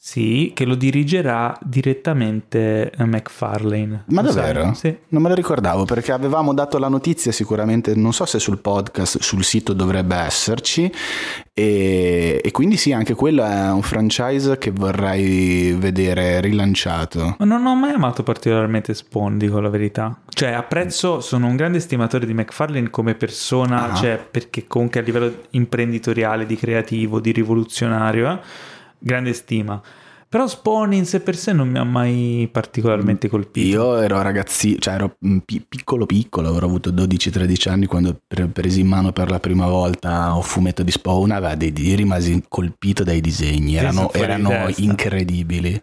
Sì, 0.08 0.52
che 0.54 0.65
lo 0.65 0.76
dirigerà 0.76 1.58
direttamente 1.63 2.91
eh, 2.91 3.06
McFarlane. 3.06 4.04
Ma 4.10 4.22
davvero? 4.22 4.76
Sì. 4.76 4.96
Non 5.10 5.24
me 5.24 5.30
lo 5.30 5.34
ricordavo 5.34 5.86
perché 5.86 6.12
avevamo 6.12 6.54
dato 6.54 6.78
la 6.78 6.89
notizia 6.89 7.32
sicuramente, 7.32 7.96
non 7.96 8.13
so 8.13 8.24
se 8.26 8.38
sul 8.38 8.60
podcast, 8.60 9.18
sul 9.22 9.44
sito 9.44 9.74
dovrebbe 9.74 10.15
esserci 10.15 10.91
e, 11.52 12.39
e 12.44 12.52
quindi 12.52 12.78
sì, 12.78 12.91
anche 12.91 13.15
quello 13.15 13.44
è 13.46 13.72
un 13.72 13.82
franchise 13.82 14.60
che 14.60 14.70
vorrei 14.70 15.72
vedere 15.72 16.39
rilanciato. 16.39 17.38
Ma 17.39 17.46
non 17.46 17.65
ho 17.65 17.76
mai 17.76 17.94
amato 17.94 18.22
particolarmente 18.22 18.94
Spawn, 18.94 19.39
dico 19.39 19.60
la 19.60 19.70
verità. 19.70 20.20
Cioè, 20.30 20.52
apprezzo, 20.52 21.20
sono 21.20 21.48
un 21.48 21.56
grande 21.56 21.80
stimatore 21.80 22.28
di 22.28 22.34
McFarlane 22.36 22.91
come 22.91 23.15
persona, 23.15 23.91
Ah. 23.91 23.96
cioè, 23.96 24.24
perché 24.30 24.68
comunque 24.68 25.00
a 25.00 25.04
livello 25.04 25.34
imprenditoriale, 25.50 26.46
di 26.46 26.56
creativo, 26.58 27.20
di 27.20 27.32
rivoluzionario, 27.32 28.32
eh, 28.34 28.39
grande 29.06 29.34
stima. 29.34 29.80
Però 30.28 30.48
Spawn 30.48 30.91
in 30.94 31.06
sé 31.06 31.22
per 31.22 31.38
sé 31.38 31.54
non 31.54 31.70
mi 31.70 31.78
ha 31.78 31.84
mai 31.84 32.50
particolarmente 32.52 33.30
colpito. 33.30 33.68
Io 33.68 34.02
ero 34.02 34.22
ragazzi, 34.22 34.78
cioè 34.80 34.96
ero 34.96 35.15
mm, 35.26 35.38
pi- 35.46 35.63
piccolo 35.65 36.06
piccolo, 36.06 36.50
avrò 36.50 36.65
avuto 36.65 36.89
12-13 36.89 37.70
anni 37.70 37.86
quando 37.86 38.20
pre- 38.28 38.48
presi 38.48 38.82
in 38.82 38.88
mano 38.88 39.13
per 39.13 39.30
la 39.30 39.39
prima 39.39 39.68
volta 39.68 40.34
un 40.34 40.41
fumetto 40.41 40.84
di 40.84 40.91
Spawn, 40.91 41.32
aveva 41.32 41.56
dei, 41.56 41.72
rimasi 41.72 42.44
colpito 42.50 43.04
dai 43.04 43.22
disegni, 43.22 43.76
erano, 43.76 44.12
erano 44.12 44.68
incredibili. 44.76 45.82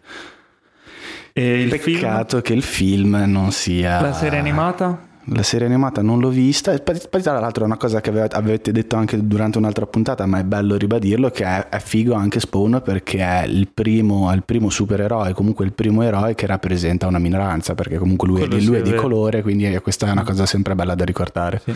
E 1.31 1.61
il 1.61 1.69
Peccato 1.69 2.41
che 2.41 2.53
il 2.53 2.61
film 2.61 3.23
non 3.25 3.51
sia... 3.51 3.97
film, 3.97 4.09
la 4.09 4.13
serie 4.13 4.37
animata? 4.37 5.11
La 5.27 5.43
serie 5.43 5.67
animata 5.67 6.01
non 6.01 6.19
l'ho 6.19 6.29
vista, 6.29 6.73
e 6.73 6.79
poi 6.79 7.21
tra 7.21 7.39
l'altro 7.39 7.63
è 7.63 7.65
una 7.65 7.77
cosa 7.77 8.01
che 8.01 8.09
ave- 8.09 8.27
avete 8.31 8.71
detto 8.73 8.97
anche 8.97 9.25
durante 9.25 9.57
un'altra 9.57 9.85
puntata, 9.85 10.25
ma 10.25 10.39
è 10.39 10.43
bello 10.43 10.75
ribadirlo, 10.75 11.29
che 11.29 11.45
è, 11.45 11.69
è 11.69 11.79
figo 11.79 12.13
anche 12.13 12.41
Spawn 12.41 12.81
perché 12.83 13.19
è 13.19 13.45
il 13.45 13.69
primo, 13.73 14.29
è 14.29 14.35
il 14.35 14.43
primo 14.43 14.69
supereroe, 14.69 15.33
comunque 15.33 15.63
il 15.63 15.71
primo 15.71 16.01
eroe 16.01 16.35
che 16.35 16.45
rappresenta 16.45 17.07
una 17.07 17.19
minoranza, 17.19 17.73
perché 17.73 17.97
comunque 17.97 18.27
lui, 18.27 18.41
è, 18.41 18.47
Quello 18.47 18.57
di- 18.57 18.65
lui 18.65 18.75
sì, 18.75 18.81
è 18.81 18.85
è 18.85 18.89
di 18.91 18.95
colore, 18.95 19.41
quindi 19.41 19.79
questa 19.81 20.07
è 20.07 20.11
una 20.11 20.23
cosa 20.23 20.45
sempre 20.45 20.75
bella 20.75 20.95
da 20.95 21.05
ricordare. 21.05 21.61
Sì. 21.63 21.73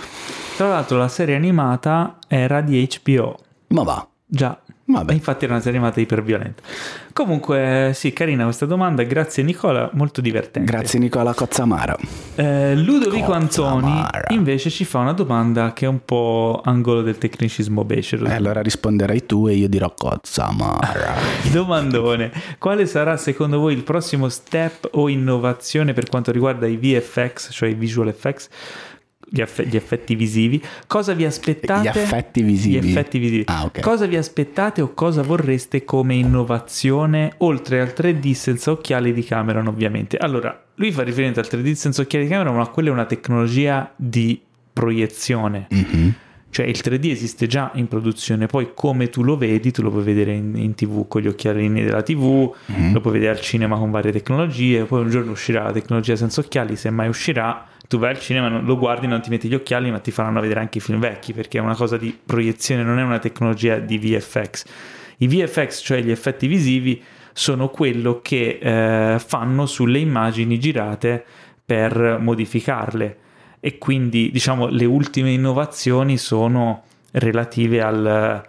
Tra 0.57 0.67
l'altro 0.67 0.97
la 0.97 1.07
serie 1.07 1.35
animata 1.35 2.17
era 2.27 2.59
di 2.61 2.87
HBO. 3.03 3.37
Ma 3.67 3.83
va, 3.83 4.07
Già. 4.25 4.59
Vabbè. 4.89 5.11
Infatti 5.11 5.43
era 5.43 5.53
una 5.53 5.61
serie 5.61 5.77
animata 5.77 5.99
iperviolenta. 5.99 6.63
Comunque, 7.11 7.91
sì, 7.93 8.13
carina 8.13 8.45
questa 8.45 8.65
domanda. 8.65 9.03
Grazie 9.03 9.43
Nicola, 9.43 9.89
molto 9.93 10.21
divertente. 10.21 10.71
grazie 10.71 10.97
Nicola 10.97 11.33
Cozzamara. 11.33 11.97
Eh, 12.35 12.75
Ludovico 12.75 13.25
Cozza 13.25 13.35
Antoni 13.35 13.91
amara. 13.91 14.27
invece 14.29 14.69
ci 14.69 14.85
fa 14.85 14.99
una 14.99 15.11
domanda 15.11 15.73
che 15.73 15.85
è 15.85 15.89
un 15.89 15.99
po' 16.05 16.61
angolo 16.63 17.01
del 17.01 17.17
tecnicismo 17.17 17.83
becero. 17.83 18.25
E 18.27 18.33
allora 18.33 18.61
risponderai 18.61 19.25
tu 19.25 19.47
e 19.47 19.55
io 19.55 19.67
dirò 19.67 19.93
Cozzamara. 19.93 21.15
Domandone, 21.51 22.31
quale 22.57 22.85
sarà 22.85 23.17
secondo 23.17 23.59
voi 23.59 23.73
il 23.73 23.83
prossimo 23.83 24.29
step 24.29 24.89
o 24.91 25.09
innovazione 25.09 25.91
per 25.91 26.07
quanto 26.07 26.31
riguarda 26.31 26.65
i 26.65 26.77
VFX, 26.77 27.51
cioè 27.51 27.67
i 27.67 27.73
visual 27.73 28.07
effects, 28.07 28.47
gli, 29.29 29.41
eff- 29.41 29.63
gli 29.63 29.75
effetti 29.75 30.15
visivi. 30.15 30.61
Cosa 30.87 31.13
vi 31.13 31.25
aspettate? 31.25 31.83
Gli 31.83 31.87
affetti 31.87 32.41
visivi. 32.41 32.79
Gli 32.79 32.89
effetti 32.89 33.17
visivi. 33.19 33.43
Ah, 33.47 33.65
ok. 33.65 33.79
Cosa 33.81 34.05
vi 34.05 34.15
aspettate 34.15 34.81
o 34.81 34.93
cosa 34.93 35.21
vorreste 35.21 35.83
come 35.83 36.15
innovazione 36.15 37.33
oltre 37.39 37.81
al 37.81 37.93
3D 37.95 38.31
senza 38.31 38.71
occhiali 38.71 39.13
di 39.13 39.23
Cameron, 39.23 39.67
ovviamente? 39.67 40.17
Allora, 40.17 40.63
lui 40.75 40.91
fa 40.91 41.03
riferimento 41.03 41.39
al 41.39 41.47
3D 41.49 41.71
senza 41.73 42.01
occhiali 42.01 42.25
di 42.25 42.31
Cameron, 42.31 42.55
ma 42.55 42.67
quella 42.67 42.89
è 42.89 42.91
una 42.91 43.05
tecnologia 43.05 43.91
di 43.95 44.39
proiezione. 44.71 45.67
Mhm. 45.69 46.13
Cioè 46.49 46.65
il 46.65 46.79
3D 46.81 47.09
esiste 47.11 47.45
già 47.45 47.71
in 47.75 47.87
produzione, 47.87 48.45
poi 48.47 48.69
come 48.73 49.09
tu 49.09 49.21
lo 49.21 49.37
vedi, 49.37 49.71
tu 49.71 49.81
lo 49.81 49.91
puoi 49.91 50.03
vedere 50.03 50.33
in, 50.33 50.55
in 50.55 50.73
tv 50.75 51.05
con 51.07 51.21
gli 51.21 51.27
occhialini 51.27 51.83
della 51.83 52.01
tv, 52.01 52.51
Mhm. 52.67 52.93
lo 52.93 53.01
puoi 53.01 53.13
vedere 53.13 53.31
al 53.33 53.41
cinema 53.41 53.77
con 53.77 53.91
varie 53.91 54.11
tecnologie, 54.13 54.85
poi 54.85 55.01
un 55.01 55.09
giorno 55.09 55.31
uscirà 55.31 55.63
la 55.63 55.71
tecnologia 55.73 56.15
senza 56.15 56.39
occhiali, 56.39 56.75
se 56.77 56.89
mai 56.89 57.09
uscirà, 57.09 57.67
tu 57.87 57.97
vai 57.97 58.11
al 58.11 58.19
cinema, 58.19 58.49
lo 58.59 58.77
guardi, 58.77 59.07
non 59.07 59.21
ti 59.21 59.29
metti 59.29 59.47
gli 59.47 59.55
occhiali, 59.55 59.89
ma 59.91 59.99
ti 59.99 60.11
faranno 60.11 60.41
vedere 60.41 60.59
anche 60.59 60.79
i 60.79 60.81
film 60.81 60.99
vecchi, 60.99 61.33
perché 61.33 61.57
è 61.57 61.61
una 61.61 61.75
cosa 61.75 61.97
di 61.97 62.17
proiezione, 62.25 62.83
non 62.83 62.99
è 62.99 63.03
una 63.03 63.19
tecnologia 63.19 63.77
di 63.77 63.97
VFX. 63.97 64.65
I 65.17 65.27
VFX, 65.27 65.83
cioè 65.83 66.01
gli 66.01 66.11
effetti 66.11 66.47
visivi, 66.47 67.01
sono 67.33 67.69
quello 67.69 68.19
che 68.21 68.59
eh, 68.61 69.19
fanno 69.19 69.65
sulle 69.65 69.99
immagini 69.99 70.59
girate 70.59 71.23
per 71.63 72.17
modificarle 72.19 73.17
e 73.59 73.77
quindi 73.77 74.31
diciamo 74.31 74.67
le 74.67 74.85
ultime 74.85 75.31
innovazioni 75.31 76.17
sono 76.17 76.83
relative 77.11 77.81
al 77.81 78.43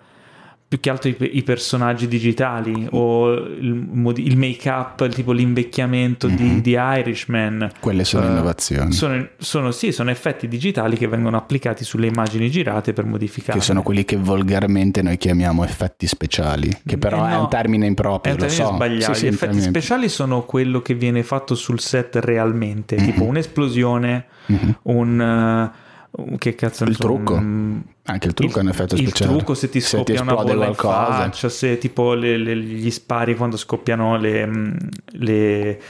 più 0.68 0.80
che 0.80 0.90
altro 0.90 1.08
i, 1.08 1.16
i 1.32 1.42
personaggi 1.42 2.06
digitali 2.06 2.86
o 2.90 3.32
il, 3.32 4.12
il 4.16 4.36
make 4.36 4.68
up 4.68 5.08
tipo 5.08 5.32
l'invecchiamento 5.32 6.28
di, 6.28 6.60
di 6.60 6.76
Irishman 6.78 7.70
Quelle 7.80 8.04
sono 8.04 8.26
Eh, 8.26 8.30
innovazioni. 8.30 8.92
sono, 8.92 9.28
sono- 9.38 9.70
sì, 9.70 9.92
sono 9.92 10.10
effetti 10.10 10.46
digitali 10.46 10.98
che 10.98 11.08
vengono 11.08 11.38
applicati 11.38 11.84
sulle 11.84 12.06
immagini 12.08 12.50
girate 12.50 12.92
per 12.92 13.06
modificare 13.06 13.58
Che 13.58 13.64
sono 13.64 13.82
quelli 13.82 14.04
che 14.04 14.16
volgarmente 14.16 15.00
noi 15.00 15.16
chiamiamo 15.16 15.64
effetti 15.64 16.06
speciali, 16.06 16.70
che 16.84 16.98
però 16.98 17.26
Eh 17.26 17.30
è 17.30 17.32
no, 17.34 17.40
un 17.40 17.48
termine 17.48 17.86
improprio, 17.86 18.32
È 18.32 18.36
un 18.36 18.42
lo 18.42 18.46
termine 18.48 18.68
so. 18.68 18.74
sbagliato. 18.74 19.14
Sì, 19.14 19.18
sì, 19.20 19.24
Gli 19.24 19.28
effetti 19.28 19.44
termine- 19.46 19.68
speciali 19.68 20.08
sono 20.10 20.42
quello 20.42 20.82
che 20.82 20.92
viene 20.94 21.22
fatto 21.22 21.54
sul 21.54 21.80
set 21.80 22.16
realmente, 22.16 22.96
Mhm. 22.96 23.04
tipo 23.06 23.24
un'esplosione, 23.24 24.26
un... 24.82 25.20
eh, 25.20 25.26
un- 25.32 25.70
che 26.38 26.54
cazzo 26.54 26.84
Il 26.84 26.96
trucco. 26.96 27.34
un- 27.34 27.80
Anche 28.04 28.26
il 28.28 28.34
trucco 28.34 28.58
è 28.58 28.62
un 28.62 28.68
effetto 28.68 28.94
il 28.94 29.06
speciale. 29.06 29.32
trucco 29.36 29.54
se 29.54 29.68
ti 29.68 29.80
Se 29.80 30.02
ti 30.02 30.12
scoppia 30.14 30.22
una 30.22 30.34
bolla 30.34 30.66
in 30.66 30.74
qualcosa. 30.76 31.12
faccia, 31.24 31.48
se 31.48 31.78
tipo 31.78 32.14
le- 32.14 32.36
le- 32.38 32.56
gli 32.56 32.90
spari 32.90 33.36
quando 33.36 33.56
scoppiano 33.56 34.16
le, 34.16 34.46
mm, 34.46 34.76
le- 35.12 35.80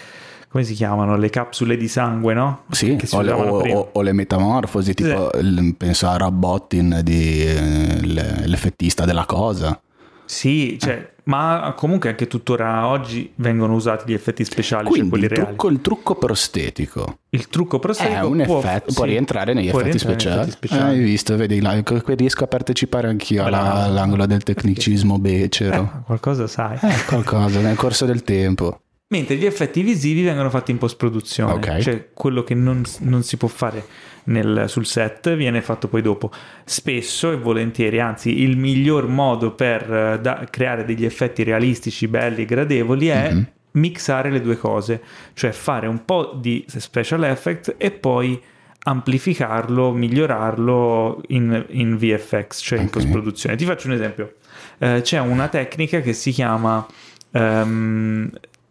come 0.49 0.65
si 0.65 0.75
chiamano? 0.75 1.17
Le 1.17 1.31
capsule 1.31 1.77
di 1.77 1.89
sangue, 1.89 2.35
no? 2.35 2.63
Sì, 2.71 2.97
o 3.13 3.21
le, 3.21 3.33
o- 3.33 3.91
o- 3.93 4.01
le 4.03 4.13
metamorfosi, 4.13 4.95
tipo 4.95 5.31
il- 5.41 5.75
penso 5.77 6.07
a 6.09 6.17
Rob 6.17 6.35
Bottin 6.35 7.01
di 7.05 7.43
eh, 7.45 8.01
l'effettista 8.47 9.05
della 9.05 9.25
cosa. 9.27 9.79
Sì, 10.25 10.77
cioè, 10.81 11.11
ma 11.29 11.75
comunque 11.77 12.09
anche 12.09 12.27
tuttora 12.27 12.87
oggi 12.87 13.31
vengono 13.37 13.75
usati 13.75 14.05
gli 14.11 14.15
effetti 14.15 14.45
speciali, 14.45 14.85
cioè 14.85 14.91
Quindi 14.93 15.11
quelli 15.11 15.25
il 15.25 15.31
reali. 15.31 15.47
trucco, 15.47 15.69
il 15.69 15.81
trucco 15.83 16.15
prostetico 16.15 17.19
Il 17.31 17.49
trucco 17.49 17.77
è 17.77 17.81
prostetico 17.81 18.29
un 18.29 18.43
può, 18.47 18.59
effetto, 18.59 18.93
può 18.95 19.05
sì, 19.05 19.11
rientrare 19.11 19.53
negli 19.53 19.71
può 19.71 19.81
effetti 19.81 20.05
rientrare 20.07 20.41
negli 20.41 20.51
speciali. 20.51 20.83
Eh, 20.83 20.95
Hai 20.95 20.99
visto, 21.05 21.37
vedi, 21.37 21.61
là, 21.61 21.83
riesco 22.17 22.45
a 22.45 22.47
partecipare 22.47 23.09
anch'io 23.09 23.45
alla- 23.45 23.85
all'angolo 23.85 24.25
del 24.25 24.43
tecnicismo 24.43 25.19
becero. 25.21 25.83
Eh, 25.83 26.03
qualcosa 26.07 26.47
sai. 26.47 26.79
Eh, 26.81 27.05
qualcosa 27.07 27.61
nel 27.61 27.77
corso 27.77 28.07
del 28.07 28.23
tempo. 28.23 28.81
Mentre 29.11 29.37
gli 29.37 29.45
effetti 29.47 29.83
visivi 29.83 30.23
vengono 30.23 30.51
fatti 30.51 30.71
in 30.71 30.79
post-produzione, 30.79 31.53
Ok. 31.53 31.79
cioè 31.81 32.09
quello 32.13 32.43
che 32.45 32.55
non, 32.55 32.83
non 33.01 33.23
si 33.23 33.37
può 33.39 33.49
fare 33.49 33.85
nel- 34.29 34.65
sul 34.69 34.87
set 34.87 35.35
viene 35.37 35.61
fatto 35.61 35.89
poi 35.89 36.03
dopo. 36.03 36.31
Spesso 36.65 37.31
e 37.33 37.37
volentieri, 37.37 38.01
anzi, 38.01 38.43
il 38.43 38.57
miglior 38.57 39.07
modo 39.09 39.53
per 39.53 39.93
eh, 39.93 40.19
da- 40.21 40.47
creare 40.51 40.85
degli 40.85 41.05
effetti 41.05 41.43
realistici, 41.43 42.09
belli 42.09 42.43
e 42.43 42.45
gradevoli 42.47 43.09
è 43.09 43.33
Mhm. 43.33 43.47
mixare 43.73 44.31
le 44.31 44.41
due 44.41 44.57
cose, 44.57 45.03
cioè 45.35 45.53
fare 45.53 45.87
un 45.87 46.05
po' 46.05 46.33
di 46.41 46.65
special 46.67 47.25
effect 47.25 47.75
e 47.79 47.91
poi 47.91 48.41
amplificarlo, 48.81 49.93
migliorarlo 49.93 51.23
in, 51.29 51.65
in 51.71 51.97
VFX, 51.97 52.61
cioè 52.63 52.79
in 52.79 52.87
Ok. 52.87 52.91
post-produzione. 52.93 53.57
Ti 53.57 53.65
faccio 53.65 53.87
un 53.89 53.93
esempio. 53.95 54.35
Eh, 54.79 55.01
c'è 55.03 55.19
una 55.21 55.49
tecnica 55.49 56.01
che 56.01 56.13
si 56.13 56.31
chiama 56.31 56.87
ehm, 57.33 58.31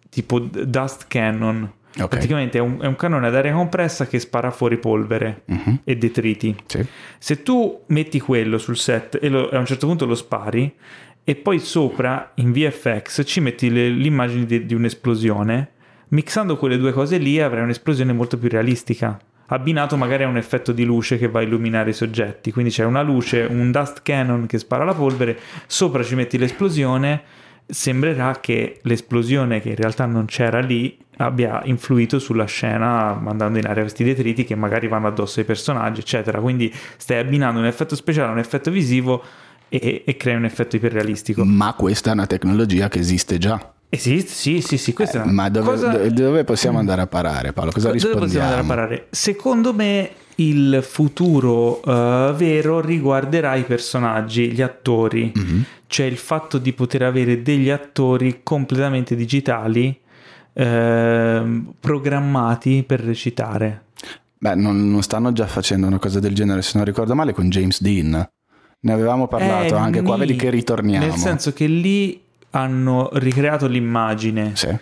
tipo 0.09 0.39
dust 0.39 1.05
cannon. 1.07 1.71
Ok. 1.99 2.07
Praticamente 2.09 2.57
è 2.57 2.61
un, 2.61 2.77
è 2.81 2.85
un 2.85 2.95
cannone 2.95 3.27
ad 3.27 3.35
aria 3.35 3.53
compressa 3.53 4.05
che 4.07 4.19
spara 4.19 4.51
fuori 4.51 4.77
polvere 4.77 5.41
Mhm. 5.45 5.79
e 5.83 5.95
detriti. 5.97 6.55
Sì. 6.65 6.85
Se 7.17 7.43
tu 7.43 7.81
metti 7.87 8.19
quello 8.19 8.57
sul 8.57 8.77
set 8.77 9.17
e, 9.21 9.29
lo- 9.29 9.49
a 9.49 9.57
un 9.57 9.65
certo 9.65 9.87
punto 9.87 10.05
lo 10.05 10.15
spari 10.15 10.73
e 11.23 11.35
poi 11.35 11.59
sopra 11.59 12.31
in 12.35 12.51
VFX 12.51 13.23
ci 13.25 13.39
metti 13.41 13.69
le, 13.71 13.89
l'immagine 13.89 14.45
di, 14.45 14.65
di 14.65 14.73
un'esplosione, 14.73 15.71
mixando 16.09 16.55
quelle 16.57 16.77
due 16.77 16.91
cose 16.93 17.17
lì 17.17 17.39
avrai 17.41 17.63
un'esplosione 17.63 18.13
molto 18.13 18.37
più 18.37 18.47
realistica. 18.49 19.19
Abbinato 19.49 19.95
magari 19.97 20.23
a 20.23 20.27
un 20.27 20.37
effetto 20.37 20.71
di 20.73 20.83
luce 20.83 21.17
che 21.17 21.27
va 21.29 21.39
a 21.39 21.43
illuminare 21.43 21.89
i 21.91 21.93
soggetti. 21.93 22.51
Quindi 22.51 22.69
c'è 22.71 22.83
una 22.83 23.01
luce, 23.01 23.47
un 23.49 23.71
dust 23.71 24.01
cannon 24.03 24.45
che 24.45 24.57
spara 24.57 24.83
la 24.83 24.93
polvere, 24.93 25.37
sopra 25.67 26.03
ci 26.03 26.15
metti 26.15 26.37
l'esplosione. 26.37 27.21
Sembrerà 27.65 28.39
che 28.41 28.79
l'esplosione, 28.83 29.59
che 29.61 29.69
in 29.69 29.75
realtà 29.75 30.05
non 30.05 30.25
c'era 30.25 30.59
lì, 30.59 30.97
abbia 31.17 31.61
influito 31.65 32.19
sulla 32.19 32.45
scena, 32.45 33.13
mandando 33.13 33.57
in 33.59 33.65
aria 33.65 33.81
questi 33.83 34.03
detriti 34.03 34.43
che 34.45 34.55
magari 34.55 34.87
vanno 34.87 35.07
addosso 35.07 35.39
ai 35.39 35.45
personaggi, 35.45 36.01
eccetera. 36.01 36.39
Quindi 36.39 36.73
stai 36.97 37.19
abbinando 37.19 37.59
un 37.59 37.65
effetto 37.65 37.95
speciale 37.95 38.29
a 38.29 38.31
un 38.31 38.39
effetto 38.39 38.69
visivo 38.71 39.23
e, 39.69 40.03
e 40.05 40.17
crei 40.17 40.35
un 40.35 40.45
effetto 40.45 40.75
iperrealistico. 40.75 41.43
Ma 41.43 41.73
questa 41.73 42.11
è 42.11 42.13
una 42.13 42.27
tecnologia 42.27 42.87
che 42.87 42.99
esiste 42.99 43.37
già. 43.37 43.71
Esiste? 43.89 44.31
Sì, 44.33 44.61
sì, 44.61 44.77
sì. 44.77 44.93
Questa 44.93 45.19
è 45.19 45.21
una 45.21 45.31
Eh, 45.31 45.33
Ma 45.33 45.49
dove, 45.49 45.65
cosa- 45.65 45.87
dove- 45.89 46.11
dove 46.11 46.43
possiamo 46.43 46.77
andare 46.77 47.01
a 47.01 47.07
parare, 47.07 47.53
Paolo? 47.53 47.71
Cosa 47.71 47.87
dove 47.87 47.99
rispondiamo? 47.99 48.25
possiamo 48.25 48.45
andare 48.45 48.61
a 48.61 48.75
parare? 48.75 49.07
Secondo 49.11 49.73
me 49.73 50.09
il 50.39 50.79
futuro 50.83 51.81
eh, 51.83 52.33
vero 52.35 52.79
riguarderà 52.81 53.55
i 53.55 53.63
personaggi, 53.63 54.51
gli 54.51 54.61
attori, 54.61 55.31
Mhm. 55.33 55.63
cioè 55.87 56.05
il 56.05 56.17
fatto 56.17 56.57
di 56.57 56.73
poter 56.73 57.01
avere 57.03 57.41
degli 57.41 57.69
attori 57.69 58.41
completamente 58.43 59.15
digitali 59.15 59.97
ehm, 60.57 61.73
programmati 61.79 62.83
per 62.83 63.01
recitare. 63.01 63.83
Beh, 64.39 64.55
non, 64.55 64.89
non 64.89 65.01
stanno 65.01 65.31
già 65.31 65.47
facendo 65.47 65.87
una 65.87 65.99
cosa 65.99 66.19
del 66.19 66.33
genere, 66.33 66.61
se 66.61 66.73
non 66.75 66.85
ricordo 66.85 67.15
male, 67.15 67.33
con 67.33 67.49
James 67.49 67.81
Dean. 67.81 68.27
Ne 68.79 68.93
avevamo 68.93 69.27
parlato 69.27 69.75
Eh, 69.75 69.77
anche 69.77 70.01
qua, 70.01 70.15
nì, 70.15 70.21
vedi 70.21 70.35
che 70.35 70.49
ritorniamo. 70.49 71.05
Nel 71.05 71.15
senso 71.15 71.53
che 71.53 71.65
lì 71.65 72.21
hanno 72.51 73.09
ricreato 73.13 73.67
l'immagine. 73.67 74.55
Sì. 74.55 74.75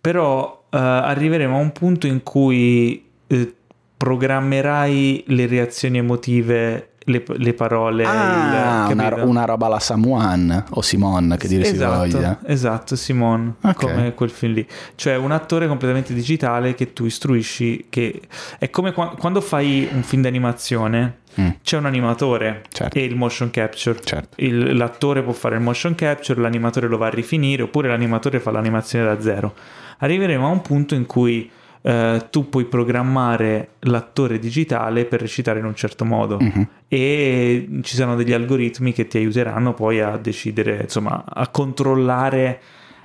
Però 0.00 0.64
eh, 0.70 0.78
arriveremo 0.78 1.56
a 1.56 1.60
un 1.60 1.72
punto 1.72 2.06
in 2.06 2.22
cui 2.22 3.04
eh, 3.26 3.54
programmerai 3.96 5.24
le 5.26 5.46
reazioni 5.46 5.98
emotive, 5.98 6.89
le, 7.04 7.24
le 7.26 7.54
parole. 7.54 8.04
Ah, 8.04 8.86
il- 8.90 8.94
una, 8.94 9.24
una 9.24 9.44
roba 9.44 9.66
alla 9.66 9.78
Samuan 9.80 10.64
o 10.70 10.82
Simon, 10.82 11.36
che 11.38 11.48
dire 11.48 11.64
esatto, 11.64 12.04
si 12.04 12.10
voglia. 12.12 12.38
Esatto, 12.44 12.96
Simone, 12.96 13.54
Ok. 13.62 13.74
come 13.76 14.14
quel 14.14 14.30
film 14.30 14.52
lì. 14.54 14.66
Cioè 14.94 15.16
un 15.16 15.32
attore 15.32 15.66
completamente 15.66 16.12
digitale 16.14 16.74
che 16.74 16.92
tu 16.92 17.04
istruisci, 17.06 17.86
che 17.88 18.20
è 18.58 18.70
come 18.70 18.92
qua- 18.92 19.14
quando 19.18 19.40
fai 19.40 19.88
un 19.92 20.02
film 20.02 20.22
d'animazione, 20.22 21.16
Mm. 21.40 21.48
c'è 21.62 21.76
un 21.76 21.86
animatore 21.86 22.62
Certo. 22.72 22.98
e 22.98 23.04
il 23.04 23.14
motion 23.14 23.50
capture. 23.50 24.00
Certo. 24.02 24.34
Il- 24.42 24.76
l'attore 24.76 25.22
può 25.22 25.32
fare 25.32 25.54
il 25.54 25.60
motion 25.62 25.94
capture, 25.94 26.40
l'animatore 26.40 26.88
lo 26.88 26.98
va 26.98 27.06
a 27.06 27.10
rifinire, 27.10 27.62
oppure 27.62 27.86
l'animatore 27.88 28.40
fa 28.40 28.50
l'animazione 28.50 29.04
da 29.04 29.20
zero. 29.20 29.54
Arriveremo 29.98 30.44
a 30.46 30.50
un 30.50 30.60
punto 30.60 30.94
in 30.96 31.06
cui 31.06 31.48
eh, 31.82 32.26
tu 32.30 32.48
puoi 32.48 32.64
programmare 32.66 33.70
l'attore 33.80 34.38
digitale 34.38 35.04
per 35.06 35.20
recitare 35.20 35.58
in 35.60 35.64
un 35.64 35.74
certo 35.74 36.04
modo 36.04 36.36
Mhm. 36.40 36.68
e 36.88 37.68
ci 37.82 37.96
saranno 37.96 38.16
degli 38.16 38.32
algoritmi 38.32 38.92
che 38.92 39.06
ti 39.06 39.16
aiuteranno 39.18 39.72
poi 39.74 40.00
a 40.00 40.16
decidere, 40.18 40.80
insomma, 40.82 41.24
a 41.26 41.48
controllare 41.48 42.60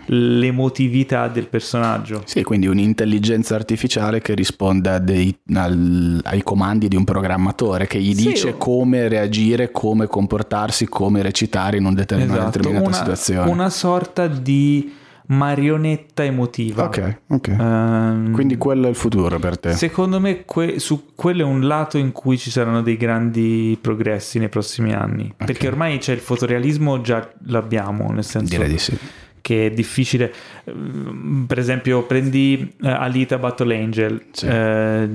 l'emotività 0.08 1.28
del 1.28 1.48
personaggio. 1.48 2.22
Sì, 2.26 2.44
quindi 2.44 2.68
un'intelligenza 2.68 3.56
artificiale 3.56 4.22
che 4.22 4.34
risponde 4.36 5.00
dei- 5.04 5.36
al- 5.54 6.20
ai 6.24 6.44
comandi 6.44 6.88
di 6.88 6.96
un 6.96 7.04
programmatore 7.06 7.88
che 7.88 8.00
gli 8.00 8.14
Sì, 8.14 8.28
dice 8.28 8.50
o- 8.50 8.58
come 8.58 9.08
reagire, 9.08 9.72
come 9.72 10.08
comportarsi, 10.08 10.88
come 10.88 11.22
recitare 11.22 11.78
in 11.78 11.86
un 11.86 11.94
determin- 11.94 12.30
una 12.30 12.46
determinata 12.46 12.90
Esatto, 12.90 13.00
una, 13.06 13.16
situazione. 13.16 13.52
una 13.52 13.70
sorta 13.70 14.28
di 14.28 14.94
marionetta 15.28 16.24
emotiva. 16.24 16.84
Ok, 16.86 17.18
ok. 17.28 17.48
Ehm, 17.48 18.32
Quindi 18.32 18.58
quello 18.58 18.88
è 18.88 18.90
il 18.90 18.96
futuro 18.96 19.40
per 19.40 19.58
te. 19.58 19.72
Secondo 19.74 20.20
me 20.20 20.44
que- 20.46 20.80
su 20.80 21.08
quello 21.16 21.42
è 21.42 21.46
un 21.46 21.62
lato 21.68 21.98
in 21.98 22.12
cui 22.12 22.38
ci 22.38 22.52
saranno 22.52 22.82
dei 22.82 22.98
grandi 22.98 23.78
progressi 23.82 24.40
nei 24.40 24.50
prossimi 24.50 24.94
anni, 24.94 25.34
perché 25.36 25.68
ormai 25.68 25.98
c'è 25.98 26.14
il 26.14 26.20
fotorealismo 26.20 27.02
già 27.02 27.28
l'abbiamo, 27.48 28.12
nel 28.12 28.24
senso 28.24 28.56
Direi 28.56 28.70
di 28.70 28.78
sì. 28.78 28.98
che 29.42 29.68
è 29.68 29.72
difficile. 29.72 30.34
Ehm, 30.66 31.46
Per 31.48 31.60
esempio, 31.60 32.04
prendi 32.04 32.74
eh, 32.82 32.90
Alita 32.90 33.38
Battle 33.38 33.76
Angel, 33.78 34.26
Sì. 34.32 34.48
eh, 34.48 35.10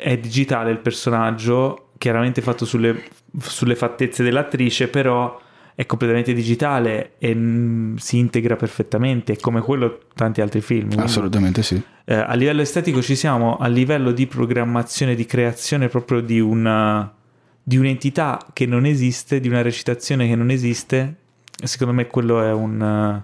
è 0.00 0.16
digitale 0.18 0.70
il 0.70 0.78
personaggio, 0.78 1.90
chiaramente 1.98 2.40
fatto 2.42 2.64
sulle, 2.64 3.02
sulle 3.40 3.74
fattezze 3.76 4.22
dell'attrice, 4.22 4.88
però 4.88 5.38
è 5.76 5.84
completamente 5.84 6.32
digitale 6.32 7.12
e 7.18 7.34
mm, 7.34 7.96
si 7.96 8.16
integra 8.18 8.56
perfettamente, 8.56 9.34
è 9.34 9.36
come 9.36 9.60
quello 9.60 10.00
tanti 10.14 10.40
altri 10.40 10.62
film. 10.62 10.88
Quindi, 10.88 11.04
Assolutamente 11.04 11.62
sì. 11.62 11.80
eh, 12.06 12.14
a 12.14 12.32
livello 12.34 12.62
estetico 12.62 13.02
ci 13.02 13.14
siamo, 13.14 13.58
a 13.58 13.68
livello 13.68 14.10
di 14.10 14.26
programmazione, 14.26 15.14
di 15.14 15.26
creazione 15.26 15.88
proprio 15.88 16.20
di 16.20 16.40
una 16.40 17.12
di 17.68 17.76
un'entità 17.76 18.46
che 18.52 18.64
non 18.64 18.86
esiste, 18.86 19.40
di 19.40 19.48
una 19.48 19.60
recitazione 19.60 20.28
che 20.28 20.36
non 20.36 20.50
esiste, 20.50 21.16
secondo 21.64 21.92
me 21.94 22.06
quello 22.06 22.40
è 22.40 22.52
un, 22.52 23.22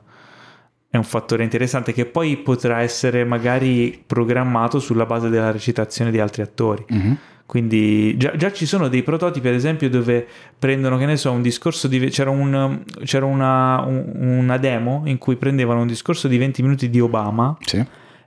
è 0.91 0.97
un 0.97 1.05
fattore 1.05 1.45
interessante 1.45 1.93
che 1.93 2.07
poi 2.07 2.39
potrà 2.39 2.81
essere 2.81 3.25
magari 3.25 4.03
programmato 4.05 4.81
sulla 4.81 5.07
base 5.07 5.29
della 5.29 5.53
recitazione 5.53 6.11
di 6.11 6.19
altri 6.19 6.43
attori. 6.43 6.85
Mhm. 6.89 7.19
Quindi 7.53 8.17
già, 8.17 8.35
già 8.35 8.51
ci 8.51 8.65
sono 8.65 8.89
dei 8.89 9.03
prototipi, 9.03 9.47
ad 9.47 9.53
esempio, 9.53 9.91
dove 9.91 10.27
prendono, 10.59 10.97
che 10.97 11.05
ne 11.05 11.19
so, 11.19 11.33
un 11.33 11.43
discorso 11.43 11.87
di... 11.87 11.99
c'era, 12.09 12.31
un- 12.31 12.83
c'era 13.05 13.27
una, 13.27 13.83
un- 13.83 14.11
una 14.39 14.57
demo 14.57 15.03
in 15.05 15.19
cui 15.19 15.37
prendevano 15.37 15.83
un 15.83 15.87
discorso 15.87 16.29
di 16.29 16.39
20 16.39 16.63
minuti 16.63 16.89
di 16.89 16.99
Obama 16.99 17.55
Sì. 17.61 17.85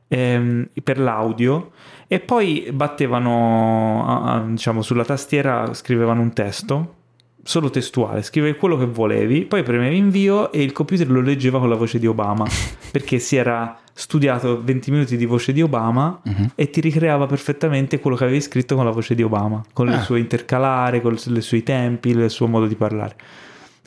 ehm, 0.10 0.68
per 0.84 1.00
l'audio 1.00 1.72
e 2.08 2.20
poi 2.20 2.68
battevano 2.72 4.44
diciamo 4.50 4.84
sulla 4.84 5.04
tastiera 5.06 5.74
scrivevano 5.74 6.22
un 6.22 6.32
testo 6.34 6.94
solo 7.42 7.72
testuale 7.72 8.22
scrivevi 8.22 8.58
quello 8.60 8.78
che 8.78 8.86
volevi 8.86 9.46
poi 9.46 9.64
premevi 9.64 9.98
invio 9.98 10.52
e 10.52 10.62
il 10.62 10.72
computer 10.72 11.10
lo 11.10 11.22
leggeva 11.22 11.58
con 11.58 11.68
la 11.70 11.76
voce 11.76 11.98
di 11.98 12.06
Obama 12.06 12.46
perché 12.92 13.18
si 13.18 13.36
era 13.38 13.76
studiato 13.98 14.62
20 14.62 14.92
minuti 14.92 15.16
di 15.16 15.26
voce 15.26 15.54
di 15.54 15.62
Obama 15.62 16.22
e 16.54 16.70
ti 16.70 16.82
ricreava 16.82 17.26
perfettamente 17.28 18.00
quello 18.02 18.18
che 18.18 18.26
avevi 18.26 18.42
scritto 18.42 18.76
con 18.76 18.84
la 18.84 18.92
voce 18.92 19.16
di 19.16 19.24
Obama 19.24 19.64
con 19.72 19.88
il 19.88 19.94
Ah. 19.94 20.02
suo 20.02 20.18
intercalare 20.18 21.00
con 21.00 21.14
i 21.14 21.42
suoi 21.42 21.64
tempi 21.64 22.10
il 22.10 22.30
suo 22.30 22.48
modo 22.48 22.68
di 22.68 22.76
parlare 22.76 23.16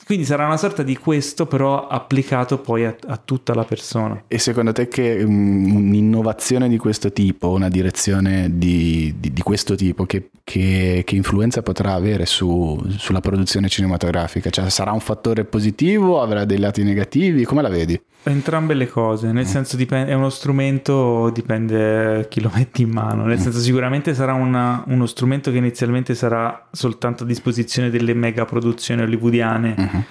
quindi 0.03 0.25
sarà 0.25 0.47
una 0.47 0.57
sorta 0.57 0.81
di 0.81 0.97
questo 0.97 1.45
però 1.45 1.87
applicato 1.87 2.57
poi 2.57 2.85
a- 2.85 2.95
a 3.09 3.21
tutta 3.23 3.53
la 3.53 3.63
persona 3.63 4.23
E 4.27 4.39
secondo 4.39 4.71
te 4.71 4.87
che 4.87 5.23
mm, 5.23 5.75
un'innovazione 5.75 6.67
di 6.67 6.77
questo 6.77 7.13
tipo, 7.13 7.49
una 7.51 7.69
direzione 7.69 8.49
di, 8.57 9.13
di- 9.19 9.31
di 9.31 9.41
questo 9.43 9.75
tipo, 9.75 10.07
che, 10.07 10.31
che- 10.43 11.03
che 11.05 11.15
influenza 11.15 11.61
potrà 11.61 11.93
avere 11.93 12.25
su- 12.25 12.83
sulla 12.97 13.19
produzione 13.19 13.69
cinematografica? 13.69 14.49
Cioè 14.49 14.67
sarà 14.71 14.91
un 14.93 14.99
fattore 14.99 15.45
positivo, 15.45 16.19
avrà 16.19 16.43
dei 16.43 16.57
lati 16.57 16.81
negativi? 16.81 17.43
Come 17.45 17.61
la 17.61 17.69
vedi? 17.69 18.01
Entrambe 18.23 18.73
le 18.73 18.87
cose, 18.87 19.27
Mm. 19.27 19.31
nel 19.31 19.45
senso 19.45 19.75
dipende, 19.77 20.11
è 20.11 20.13
uno 20.13 20.29
strumento, 20.29 21.29
dipende 21.33 22.27
chi 22.29 22.41
lo 22.41 22.51
metti 22.53 22.81
in 22.83 22.89
mano, 22.91 23.23
nel 23.25 23.39
senso 23.39 23.59
sicuramente 23.59 24.13
sarà 24.13 24.33
una- 24.33 24.83
uno 24.87 25.05
strumento 25.05 25.51
che 25.51 25.57
inizialmente 25.57 26.13
sarà 26.13 26.67
soltanto 26.71 27.23
a 27.23 27.25
disposizione 27.25 27.89
delle 27.89 28.13
mega 28.13 28.43
produzioni 28.45 29.01
hollywoodiane 29.01 29.73
Mhm. 29.77 30.03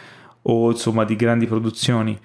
o 0.43 0.71
insomma 0.71 1.05
di 1.05 1.17
grandi 1.17 1.47
produzioni. 1.47 2.19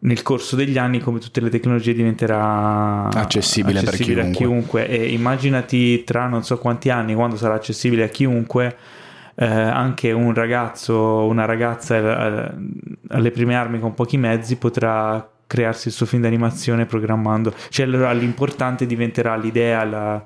Nel 0.00 0.22
corso 0.22 0.56
degli 0.56 0.78
anni, 0.78 1.00
come 1.00 1.18
tutte 1.18 1.40
le 1.40 1.50
tecnologie, 1.50 1.92
diventerà 1.92 3.08
Accessibile 3.08 3.82
per 3.82 3.94
a 3.94 3.96
chiunque. 3.96 4.30
chiunque. 4.32 4.88
E 4.88 5.12
immaginati 5.12 6.04
tra 6.04 6.26
non 6.26 6.42
so 6.42 6.56
quanti 6.58 6.88
anni, 6.88 7.14
quando 7.14 7.36
sarà 7.36 7.54
accessibile 7.54 8.04
a 8.04 8.08
chiunque, 8.08 8.76
eh, 9.40 9.46
anche 9.46 10.10
un 10.10 10.34
ragazzo 10.34 11.24
una 11.26 11.44
ragazza 11.44 11.96
eh, 11.96 12.52
alle 13.10 13.30
prime 13.30 13.54
armi 13.54 13.78
con 13.78 13.94
pochi 13.94 14.16
mezzi 14.16 14.56
potrà 14.56 15.30
crearsi 15.46 15.88
il 15.88 15.94
suo 15.94 16.06
film 16.06 16.22
d'animazione 16.22 16.86
programmando. 16.86 17.54
Cioè 17.70 17.86
allora 17.86 18.12
l'importante 18.12 18.84
diventerà 18.84 19.36
l'idea, 19.36 19.84
la, 19.84 20.24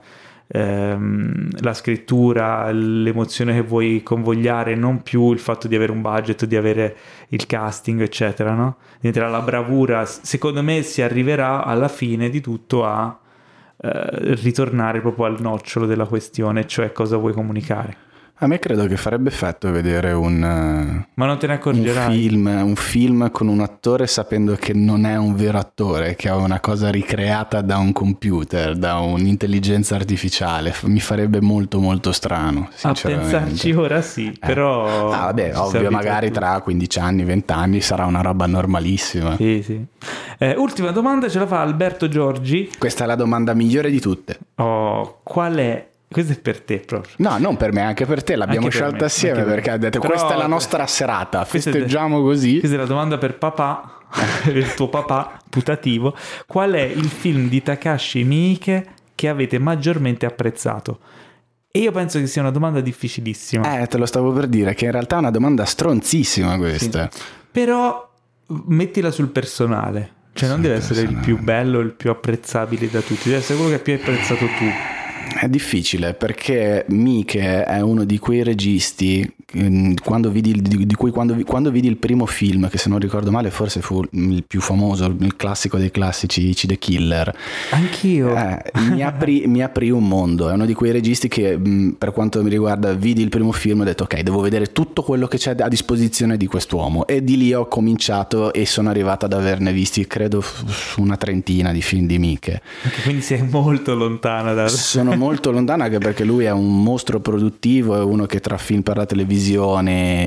ehm, 0.49 1.49
la 1.61 1.75
scrittura, 1.75 2.71
l'emozione 2.73 3.55
che 3.55 3.61
vuoi 3.63 4.03
convogliare, 4.03 4.75
non 4.75 5.03
più 5.03 5.31
il 5.33 5.39
fatto 5.39 5.69
di 5.69 5.77
avere 5.77 5.93
un 5.93 6.01
budget, 6.01 6.45
di 6.47 6.57
avere 6.57 6.97
il 7.29 7.47
casting, 7.47 8.01
eccetera, 8.01 8.55
no? 8.55 8.79
Diventerà 8.97 9.29
la 9.29 9.43
bravura. 9.43 10.05
Secondo 10.07 10.63
me 10.63 10.83
si 10.83 11.03
arriverà 11.03 11.65
alla 11.65 11.89
fine 11.89 12.29
di 12.29 12.41
tutto 12.41 12.85
a 12.85 13.17
eh, 13.77 14.35
ritornare 14.35 15.01
proprio 15.01 15.27
al 15.27 15.41
nocciolo 15.41 15.87
della 15.87 16.07
questione, 16.07 16.67
cioè 16.67 16.93
cosa 16.93 17.17
vuoi 17.17 17.33
comunicare. 17.33 18.11
A 18.43 18.49
me 18.49 18.59
credo 18.59 18.89
che 18.89 18.97
farebbe 18.97 19.29
effetto 19.29 19.71
vedere 19.71 20.11
un, 20.11 20.43
eh, 20.43 21.07
Ma 21.15 21.27
non 21.27 21.39
te 21.39 21.47
ne 21.47 21.61
un 21.63 21.85
film, 22.11 22.47
un 22.47 22.75
film 22.75 23.31
con 23.31 23.47
un 23.47 23.61
attore 23.61 24.09
sapendo 24.09 24.57
che 24.57 24.73
non 24.75 25.07
è 25.07 25.17
un 25.17 25.37
vero 25.37 25.59
attore, 25.59 26.17
che 26.17 26.29
è 26.29 26.33
una 26.33 26.59
cosa 26.59 26.91
ricreata 26.91 27.61
da 27.61 27.79
un 27.79 27.93
computer, 27.93 28.75
da 28.75 28.99
un'intelligenza 28.99 29.95
artificiale. 29.95 30.75
Mi 30.87 30.99
farebbe 30.99 31.41
molto 31.41 31.79
molto 31.79 32.11
strano, 32.11 32.69
A 32.81 32.97
pensarci 33.01 33.71
ora 33.71 34.03
sì, 34.03 34.37
però... 34.37 35.13
Ah, 35.13 35.27
vabbè, 35.27 35.57
ovvio, 35.57 35.93
magari 35.93 36.33
tra 36.33 36.61
15 36.61 36.99
anni, 36.99 37.23
20 37.23 37.53
anni 37.53 37.81
sarà 37.81 38.07
una 38.07 38.23
roba 38.23 38.47
normalissima. 38.47 39.37
Sì, 39.37 39.63
sì. 39.63 39.87
Eh, 40.39 40.57
ultima 40.57 40.91
domanda 40.91 41.29
ce 41.29 41.39
la 41.39 41.47
fa 41.47 41.61
Alberto 41.61 42.09
Giorgi. 42.09 42.73
Questa 42.77 43.05
è 43.05 43.07
la 43.07 43.15
domanda 43.15 43.55
migliore 43.55 43.89
di 43.89 44.01
tutte. 44.01 44.37
Oh, 44.57 45.21
qual 45.23 45.55
è... 45.55 45.91
Questo 46.13 46.33
è 46.33 46.39
per 46.39 46.61
te 46.61 46.79
proprio. 46.79 47.15
No, 47.19 47.37
non 47.39 47.57
per 47.57 47.73
me, 47.73 47.81
anche 47.83 48.07
per 48.07 48.23
te. 48.23 48.37
L'abbiamo 48.37 48.67
Anche 48.67 48.77
per 48.79 48.87
scelta 48.87 49.01
me, 49.01 49.07
assieme 49.07 49.39
anche 49.39 49.45
per 49.47 49.55
perché 49.55 49.71
ha 49.71 49.77
detto 49.79 49.99
Però- 50.01 50.13
questa 50.13 50.35
è 50.35 50.37
la 50.37 50.47
nostra 50.47 50.87
serata, 50.87 51.47
Questa 51.49 51.71
festeggiamo 51.71 52.21
così. 52.23 52.59
Questa 52.59 52.77
è 52.77 52.81
la 52.81 52.87
domanda 52.87 53.19
per 53.19 53.37
papà, 53.39 53.99
per 54.45 54.57
il 54.57 54.75
tuo 54.75 54.89
papà 54.89 55.39
putativo. 55.49 56.15
Qual 56.47 56.73
è 56.73 56.81
il 56.83 57.09
film 57.09 57.49
di 57.49 57.63
Takashi 57.63 58.25
Miike 58.25 58.87
che 59.15 59.29
avete 59.29 59.59
maggiormente 59.59 60.27
apprezzato? 60.27 60.99
E 61.75 61.79
io 61.79 61.91
penso 61.91 62.19
che 62.19 62.27
sia 62.27 62.43
una 62.43 62.51
domanda 62.51 62.81
difficilissima. 62.81 63.81
Eh, 63.81 63.87
te 63.87 63.97
lo 63.97 64.05
stavo 64.05 64.31
per 64.33 64.47
dire, 64.47 64.75
che 64.75 64.85
in 64.85 64.91
realtà 64.91 65.17
è 65.17 65.19
una 65.21 65.31
domanda 65.31 65.65
stronzissima 65.65 66.59
questa. 66.59 67.09
Però 67.51 68.11
mettila 68.67 69.11
sul 69.11 69.29
personale. 69.29 70.21
Cioè 70.35 70.49
non 70.49 70.59
Sul 70.59 70.67
deve 70.67 70.79
essere 70.81 71.01
il 71.01 71.07
personale. 71.07 71.27
più 71.35 71.43
bello, 71.43 71.81
il 71.81 71.93
più 71.93 72.11
apprezzabile 72.11 72.91
da 72.91 73.01
tutti, 73.01 73.29
deve 73.31 73.37
essere 73.41 73.59
quello 73.59 73.75
che 73.75 73.79
più 73.83 73.93
hai 73.95 74.01
apprezzato 74.01 74.45
tu. 74.47 74.65
È 75.41 75.49
difficile 75.49 76.15
perché 76.15 76.85
Mike 76.89 77.65
è 77.65 77.81
uno 77.81 78.05
di 78.05 78.19
quei 78.19 78.43
registi 78.43 79.29
quando 80.03 80.31
vidi, 80.31 80.51
il- 80.51 80.63
di, 80.63 80.87
di 80.87 80.95
cui 80.95 81.11
quando, 81.11 81.37
quando 81.45 81.71
vidi 81.71 81.89
il 81.89 81.97
primo 81.97 82.27
film, 82.27 82.69
che 82.69 82.79
se 82.79 82.89
non 82.89 82.99
ricordo 82.99 83.31
male 83.31 83.51
forse 83.51 83.81
fu 83.81 84.03
il 84.11 84.45
più 84.47 84.61
famoso, 84.61 85.07
il 85.19 85.37
classico 85.37 85.77
dei 85.79 85.91
classici, 85.91 86.49
Ichi 86.49 86.67
the 86.67 86.79
Killer, 86.79 87.35
Anch'io. 87.71 88.35
Eh, 88.37 88.63
mi, 88.91 89.03
aprì, 89.03 89.47
mi 89.47 89.63
aprì 89.63 89.91
un 89.91 90.07
mondo. 90.07 90.49
È 90.49 90.53
uno 90.55 90.67
di 90.67 90.75
quei 90.75 90.91
registi 90.93 91.29
che, 91.29 91.57
mh, 91.57 91.97
per 91.99 92.13
quanto 92.13 92.43
mi 92.43 92.49
riguarda, 92.49 92.93
vidi 92.95 93.23
il 93.23 93.29
primo 93.29 93.53
film 93.53 93.81
e 93.81 93.83
ho 93.83 93.85
detto: 93.85 94.05
Ok, 94.05 94.21
devo 94.21 94.41
vedere 94.41 94.73
tutto 94.73 95.03
quello 95.03 95.27
che 95.27 95.37
c'è 95.39 95.55
a 95.59 95.69
disposizione 95.69 96.37
di 96.37 96.47
quest'uomo. 96.47 97.07
E 97.07 97.23
di 97.23 97.37
lì 97.37 97.53
ho 97.53 97.67
cominciato 97.69 98.53
e 98.53 98.67
sono 98.67 98.89
arrivato 98.91 99.25
ad 99.27 99.33
averne 99.33 99.73
visti, 99.73 100.07
credo, 100.07 100.43
una 100.97 101.17
trentina 101.17 101.73
di 101.73 101.83
film 101.83 102.07
di 102.07 102.19
Miche. 102.19 102.63
Quindi 103.03 103.23
sei 103.23 103.43
molto 103.43 103.95
lontana 103.95 104.53
da... 104.53 104.69
Sono 104.69 105.15
molto 105.17 105.51
lontano 105.51 105.83
anche 105.83 105.99
perché 105.99 106.25
lui 106.25 106.45
è 106.45 106.51
un 106.51 106.83
mostro 106.83 107.21
produttivo, 107.21 107.97
è 107.97 108.03
uno 108.03 108.27
che 108.27 108.41
tra 108.41 108.57
film 108.57 108.83
per 108.83 108.97
la 108.97 109.07
televisione 109.07 109.41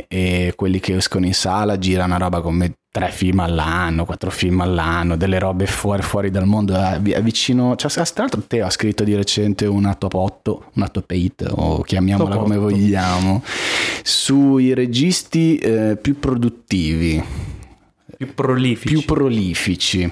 e 0.08 0.54
quelli 0.56 0.80
che 0.80 0.96
escono 0.96 1.26
in 1.26 1.34
sala 1.34 1.78
gira 1.78 2.04
una 2.06 2.18
roba 2.18 2.42
come 2.42 2.74
tre 2.92 3.12
film 3.12 3.40
all'anno, 3.40 4.06
quattro 4.06 4.32
film 4.32 4.62
all'anno, 4.62 5.18
delle 5.18 5.38
robe 5.38 5.66
fuori, 5.66 6.02
fuori 6.02 6.32
dal 6.32 6.46
mondo. 6.46 6.74
Vi- 7.02 7.12
è 7.12 7.22
vicino, 7.22 7.76
cioè, 7.76 7.92
tra 7.92 8.06
l'altro 8.16 8.44
te 8.48 8.62
ha 8.62 8.70
scritto 8.70 9.04
di 9.04 9.16
recente 9.16 9.66
una 9.66 9.96
top 9.96 10.14
8, 10.14 10.72
una 10.76 10.88
top 10.88 11.12
8 11.12 11.46
o 11.56 11.82
chiamiamola 11.82 12.36
Top 12.36 12.42
come 12.42 12.56
8. 12.56 12.64
vogliamo, 12.70 13.44
sui 14.02 14.74
registi 14.74 15.58
eh, 15.58 15.98
più 16.02 16.20
produttivi 16.20 17.24
più 18.18 18.34
prolifici. 18.34 18.88
più 18.94 19.06
prolifici. 19.06 20.12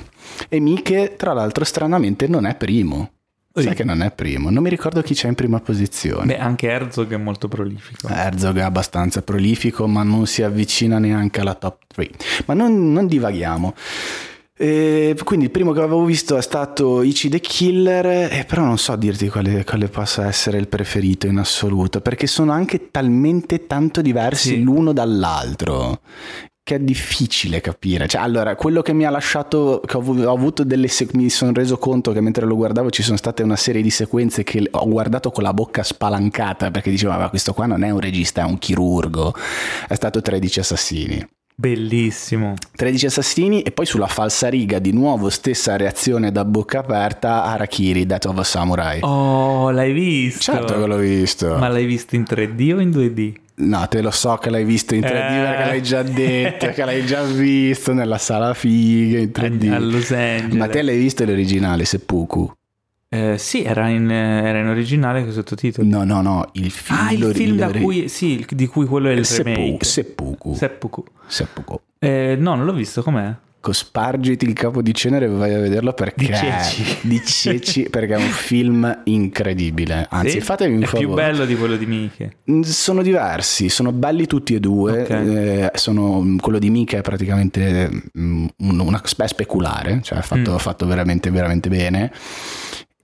E 0.50 0.60
Miche, 0.60 1.16
tra 1.18 1.34
l'altro, 1.34 1.64
stranamente 1.64 2.28
non 2.28 2.46
è 2.46 2.56
primo. 2.56 3.13
Sai 3.56 3.64
Sì. 3.66 3.74
che 3.76 3.84
non 3.84 4.02
è 4.02 4.12
primo? 4.12 4.50
Non 4.50 4.64
mi 4.64 4.70
ricordo 4.70 5.04
chi 5.04 5.14
c'è 5.14 5.28
in 5.28 5.36
prima 5.36 5.60
posizione. 5.60 6.26
Beh, 6.26 6.40
anche 6.40 6.68
Herzog 6.70 7.14
è 7.14 7.18
molto 7.18 7.48
prolifico. 7.48 8.08
Herzog 8.08 8.58
è 8.58 8.62
abbastanza 8.62 9.22
prolifico, 9.22 9.86
ma 9.88 10.02
non 10.02 10.26
si 10.26 10.42
avvicina 10.42 10.98
neanche 10.98 11.40
alla 11.42 11.54
top 11.54 11.82
3. 11.88 12.10
Ma 12.48 12.56
non, 12.56 12.92
non 12.92 13.06
divaghiamo. 13.06 13.76
E 14.56 15.16
quindi 15.24 15.46
il 15.46 15.52
primo 15.52 15.72
che 15.72 15.80
avevo 15.82 16.04
visto 16.04 16.36
è 16.38 16.42
stato 16.42 17.04
Ichi 17.04 17.30
the 17.30 17.40
Killer, 17.40 18.06
eh, 18.32 18.46
però 18.48 18.64
non 18.64 18.78
so 18.80 18.96
dirti 18.96 19.28
quale, 19.30 19.64
quale 19.64 19.88
possa 19.88 20.26
essere 20.28 20.58
il 20.58 20.68
preferito 20.68 21.28
in 21.28 21.38
assoluto, 21.38 22.02
perché 22.02 22.26
sono 22.26 22.52
anche 22.54 22.90
talmente 22.90 23.68
tanto 23.68 24.02
diversi 24.02 24.50
Sì. 24.50 24.62
l'uno 24.62 24.94
dall'altro 24.94 26.00
che 26.64 26.76
è 26.76 26.80
difficile 26.80 27.60
capire. 27.60 28.08
Cioè, 28.08 28.22
allora, 28.22 28.56
quello 28.56 28.82
che 28.82 28.94
mi 28.94 29.06
ha 29.06 29.10
lasciato, 29.10 29.82
che 29.86 29.98
ho, 29.98 30.00
avu- 30.00 30.24
ho 30.24 30.32
avuto 30.32 30.64
delle 30.64 30.88
sec- 30.88 31.14
mi 31.14 31.30
sono 31.30 31.52
reso 31.52 31.78
conto 31.78 32.14
che 32.14 32.22
mentre 32.22 32.46
lo 32.46 32.56
guardavo 32.56 32.90
ci 32.90 33.04
sono 33.04 33.18
state 33.18 33.44
una 33.44 33.58
serie 33.58 33.82
di 33.82 33.90
sequenze 33.90 34.44
che 34.44 34.66
ho 34.72 34.88
guardato 34.88 35.30
con 35.32 35.44
la 35.44 35.54
bocca 35.54 35.84
spalancata 35.84 36.72
perché 36.72 36.90
dicevo, 36.90 37.12
ma 37.12 37.30
questo 37.30 37.54
qua 37.54 37.66
non 37.66 37.84
è 37.84 37.90
un 37.90 38.00
regista, 38.00 38.44
è 38.44 38.46
un 38.46 38.58
chirurgo. 38.58 39.34
È 39.88 39.94
stato 39.94 40.22
13 40.22 40.60
assassini. 40.60 41.28
Bellissimo. 41.56 42.54
13 42.76 43.06
assassini 43.08 43.62
e 43.62 43.72
poi 43.72 43.86
sulla 43.86 44.08
falsariga 44.08 44.80
di 44.80 44.92
nuovo 44.92 45.30
stessa 45.30 45.76
reazione 45.76 46.32
da 46.32 46.46
bocca 46.46 46.80
aperta 46.80 47.44
Harakiri, 47.44 48.06
Death 48.06 48.26
of 48.26 48.38
a 48.40 48.44
Samurai. 48.44 49.00
Oh, 49.04 49.70
l'hai 49.70 49.92
visto? 49.92 50.40
Certo 50.40 50.80
che 50.80 50.88
l'ho 50.88 50.98
visto. 50.98 51.58
Ma 51.58 51.68
l'hai 51.68 51.86
visto 51.86 52.16
in 52.16 52.24
3D 52.28 52.74
o 52.74 52.80
in 52.80 52.90
2D? 52.90 53.42
No, 53.56 53.88
te 53.88 54.02
lo 54.02 54.10
so 54.10 54.38
che 54.38 54.50
l'hai 54.50 54.64
visto 54.64 54.96
in 54.96 55.02
3D 55.02 55.06
Eh. 55.06 55.44
perché 55.44 55.66
l'hai 55.66 55.84
già 55.84 56.02
detto, 56.04 56.70
che 56.70 56.86
l'hai 56.86 57.06
già 57.06 57.24
visto 57.24 57.94
nella 57.94 58.18
sala 58.18 58.54
figa 58.54 59.20
in 59.20 59.30
3D. 59.32 59.72
A 59.72 59.80
Los 59.80 60.12
Angeles. 60.12 60.54
Ma 60.56 60.68
te 60.68 60.82
l'hai 60.82 60.98
visto 60.98 61.24
l'originale, 61.24 61.86
Seppuku? 61.86 62.52
Eh, 63.10 63.38
sì, 63.38 63.62
era 63.64 63.90
in, 63.90 64.10
era 64.10 64.58
in 64.58 64.68
originale 64.68 65.22
con 65.22 65.32
sottotitoli. 65.32 65.88
No, 65.88 66.04
no, 66.04 66.24
no, 66.24 66.50
il 66.54 66.72
film. 66.72 67.00
Ah, 67.00 67.12
il 67.12 67.32
film 67.36 67.58
da 67.58 67.70
cui, 67.70 68.08
sì, 68.10 68.44
di 68.50 68.66
cui 68.66 68.88
quello 68.88 69.10
è 69.10 69.12
il 69.12 69.24
Seppuku, 69.24 69.56
remake. 69.56 69.86
Seppuku. 69.86 70.54
Seppuku. 70.56 71.04
Seppuku. 71.28 71.80
Eh, 72.00 72.36
no, 72.40 72.56
non 72.56 72.66
l'ho 72.66 72.74
visto, 72.74 73.04
com'è? 73.04 73.32
Cospargiti 73.64 74.44
il 74.44 74.52
capo 74.52 74.82
di 74.82 74.94
cenere 74.94 75.24
e 75.24 75.30
vai 75.30 75.54
a 75.54 75.60
vederlo 75.60 75.94
perché 75.94 76.26
Di 76.26 76.34
ceci. 76.34 76.98
di 77.04 77.22
ceci, 77.24 77.84
perché 77.90 78.16
è 78.16 78.18
un 78.18 78.24
film 78.30 79.04
incredibile. 79.06 80.06
Anzi, 80.10 80.32
Sì? 80.32 80.42
fatemi 80.42 80.76
un 80.76 80.82
È 80.84 80.86
favore. 80.86 81.06
più 81.06 81.16
bello 81.16 81.46
di 81.46 81.56
quello 81.56 81.78
di 81.78 81.86
Miche. 81.86 82.40
Mm, 82.52 82.60
Sono 82.64 83.02
diversi, 83.02 83.70
sono 83.70 83.94
belli 83.94 84.28
tutti 84.28 84.54
e 84.54 84.60
due. 84.60 85.04
Ok. 85.04 85.10
eh, 85.10 85.72
sono- 85.76 86.36
quello 86.42 86.60
di 86.60 86.70
Mika 86.70 86.98
è 86.98 87.02
praticamente 87.02 87.90
mm, 88.20 88.46
un- 88.58 88.80
una 88.82 89.00
è 89.00 89.28
speculare, 89.28 90.02
cioè 90.04 90.20
è 90.20 90.22
fatto, 90.24 90.52
Mm. 90.52 90.58
fatto 90.58 90.86
veramente, 90.86 91.32
veramente 91.32 91.70
bene. 91.70 92.12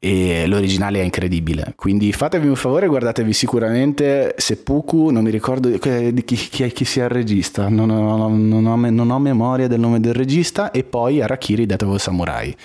E 0.01 0.47
l'originale 0.47 1.01
è 1.01 1.03
incredibile. 1.03 1.73
Quindi 1.75 2.13
fatevi 2.13 2.47
un 2.47 2.55
favore, 2.55 2.87
guardatevi 2.87 3.33
sicuramente 3.33 4.33
Seppuku. 4.37 5.09
Non 5.09 5.23
mi 5.23 5.29
ricordo 5.29 5.67
di 5.67 5.77
chi, 5.77 6.35
chi, 6.35 6.71
chi 6.71 6.85
sia 6.85 7.03
il 7.03 7.09
regista, 7.09 7.67
non 7.67 7.89
ho, 7.89 8.29
non 8.29 8.65
ho 8.65 8.75
non 8.89 9.11
ho 9.11 9.19
memoria 9.19 9.67
del 9.67 9.81
nome 9.81 9.99
del 9.99 10.13
regista. 10.13 10.71
E 10.71 10.85
poi 10.85 11.21
Arakiri 11.21 11.65
Death 11.65 11.95
Samurai. 11.95 12.55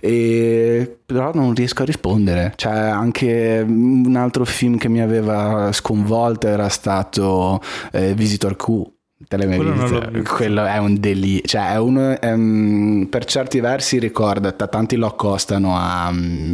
E, 0.00 0.96
però 1.04 1.32
non 1.34 1.52
riesco 1.52 1.82
a 1.82 1.84
rispondere. 1.84 2.54
C'è 2.56 2.70
anche 2.70 3.62
un 3.66 4.16
altro 4.16 4.46
film 4.46 4.78
che 4.78 4.88
mi 4.88 5.02
aveva 5.02 5.72
sconvolto 5.72 6.46
era 6.46 6.70
stato 6.70 7.60
eh, 7.92 8.14
Visitor 8.14 8.56
Q. 8.56 8.98
Te 9.28 9.36
l'hai 9.36 9.46
mai 9.46 9.56
Quello 9.58 9.72
visto? 9.72 10.34
Quello 10.34 10.64
è 10.64 10.78
un 10.78 10.98
delirio, 10.98 11.42
cioè 11.44 11.72
è 11.72 11.78
uno, 11.78 12.18
ehm, 12.18 13.06
per 13.10 13.26
certi 13.26 13.60
versi 13.60 13.98
ricorda, 13.98 14.50
tanti 14.52 14.96
lo 14.96 15.06
accostano 15.06 15.76
a, 15.76 16.10
mm, 16.10 16.52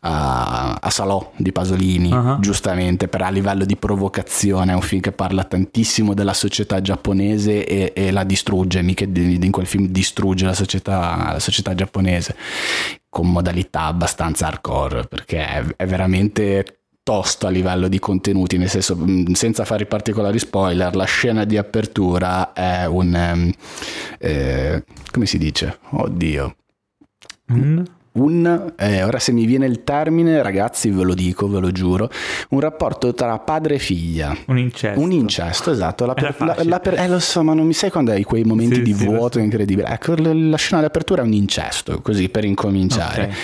a, 0.00 0.78
a 0.80 0.90
Salò 0.90 1.32
di 1.36 1.52
Pasolini, 1.52 2.12
Ah. 2.12 2.38
giustamente, 2.40 3.06
per 3.06 3.22
a 3.22 3.30
livello 3.30 3.64
di 3.64 3.76
provocazione, 3.76 4.72
è 4.72 4.74
un 4.74 4.80
film 4.80 5.00
che 5.00 5.12
parla 5.12 5.44
tantissimo 5.44 6.12
della 6.12 6.34
società 6.34 6.80
giapponese 6.80 7.64
e, 7.64 7.92
e 7.94 8.10
la 8.10 8.24
distrugge, 8.24 8.82
mica 8.82 9.04
in 9.04 9.50
quel 9.52 9.66
film 9.66 9.86
distrugge 9.86 10.46
la 10.46 10.54
società, 10.54 11.32
la 11.32 11.40
società 11.40 11.74
giapponese 11.74 12.34
con 13.08 13.30
modalità 13.30 13.82
abbastanza 13.86 14.46
hardcore 14.46 15.04
perché 15.08 15.44
è, 15.44 15.64
è 15.76 15.86
veramente 15.86 16.79
tosto 17.10 17.48
a 17.48 17.50
livello 17.50 17.88
di 17.88 17.98
contenuti, 17.98 18.56
nel 18.56 18.68
senso 18.68 18.94
mh, 18.94 19.32
senza 19.32 19.64
fare 19.64 19.84
particolari 19.84 20.38
spoiler, 20.38 20.94
la 20.94 21.04
scena 21.06 21.44
di 21.44 21.56
apertura 21.56 22.52
è 22.52 22.86
un 22.86 23.12
ehm, 23.12 23.52
eh, 24.20 24.84
come 25.10 25.26
si 25.26 25.36
dice? 25.36 25.78
Oddio. 25.90 26.54
Mm? 27.52 27.80
Un, 28.12 28.72
eh, 28.76 29.02
ora 29.02 29.18
se 29.18 29.32
mi 29.32 29.44
viene 29.44 29.66
il 29.66 29.82
termine, 29.82 30.40
ragazzi, 30.40 30.90
ve 30.90 31.02
lo 31.02 31.14
dico, 31.14 31.48
ve 31.48 31.58
lo 31.58 31.72
giuro, 31.72 32.08
un 32.50 32.60
rapporto 32.60 33.12
tra 33.12 33.36
padre 33.40 33.74
e 33.74 33.78
figlia. 33.80 34.36
Un 34.46 34.58
incesto. 34.58 35.00
Un 35.00 35.10
incesto, 35.10 35.72
esatto. 35.72 36.06
La 36.06 36.14
per- 36.14 36.36
la- 36.38 36.56
la 36.62 36.78
per- 36.78 36.94
eh, 37.00 37.08
lo 37.08 37.18
so, 37.18 37.42
ma 37.42 37.54
non 37.54 37.66
mi 37.66 37.72
sai 37.72 37.90
quando 37.90 38.12
hai 38.12 38.22
quei 38.22 38.44
momenti 38.44 38.76
Sì, 38.76 38.82
di 38.82 38.94
sì, 38.94 39.04
vuoto 39.04 39.40
incredibile. 39.40 39.88
Ecco, 39.88 40.14
la 40.16 40.56
scena 40.56 40.80
di 40.80 40.86
apertura 40.86 41.22
è 41.22 41.24
un 41.24 41.32
incesto, 41.32 42.00
così 42.02 42.28
per 42.28 42.44
incominciare. 42.44 43.22
Ok. 43.24 43.34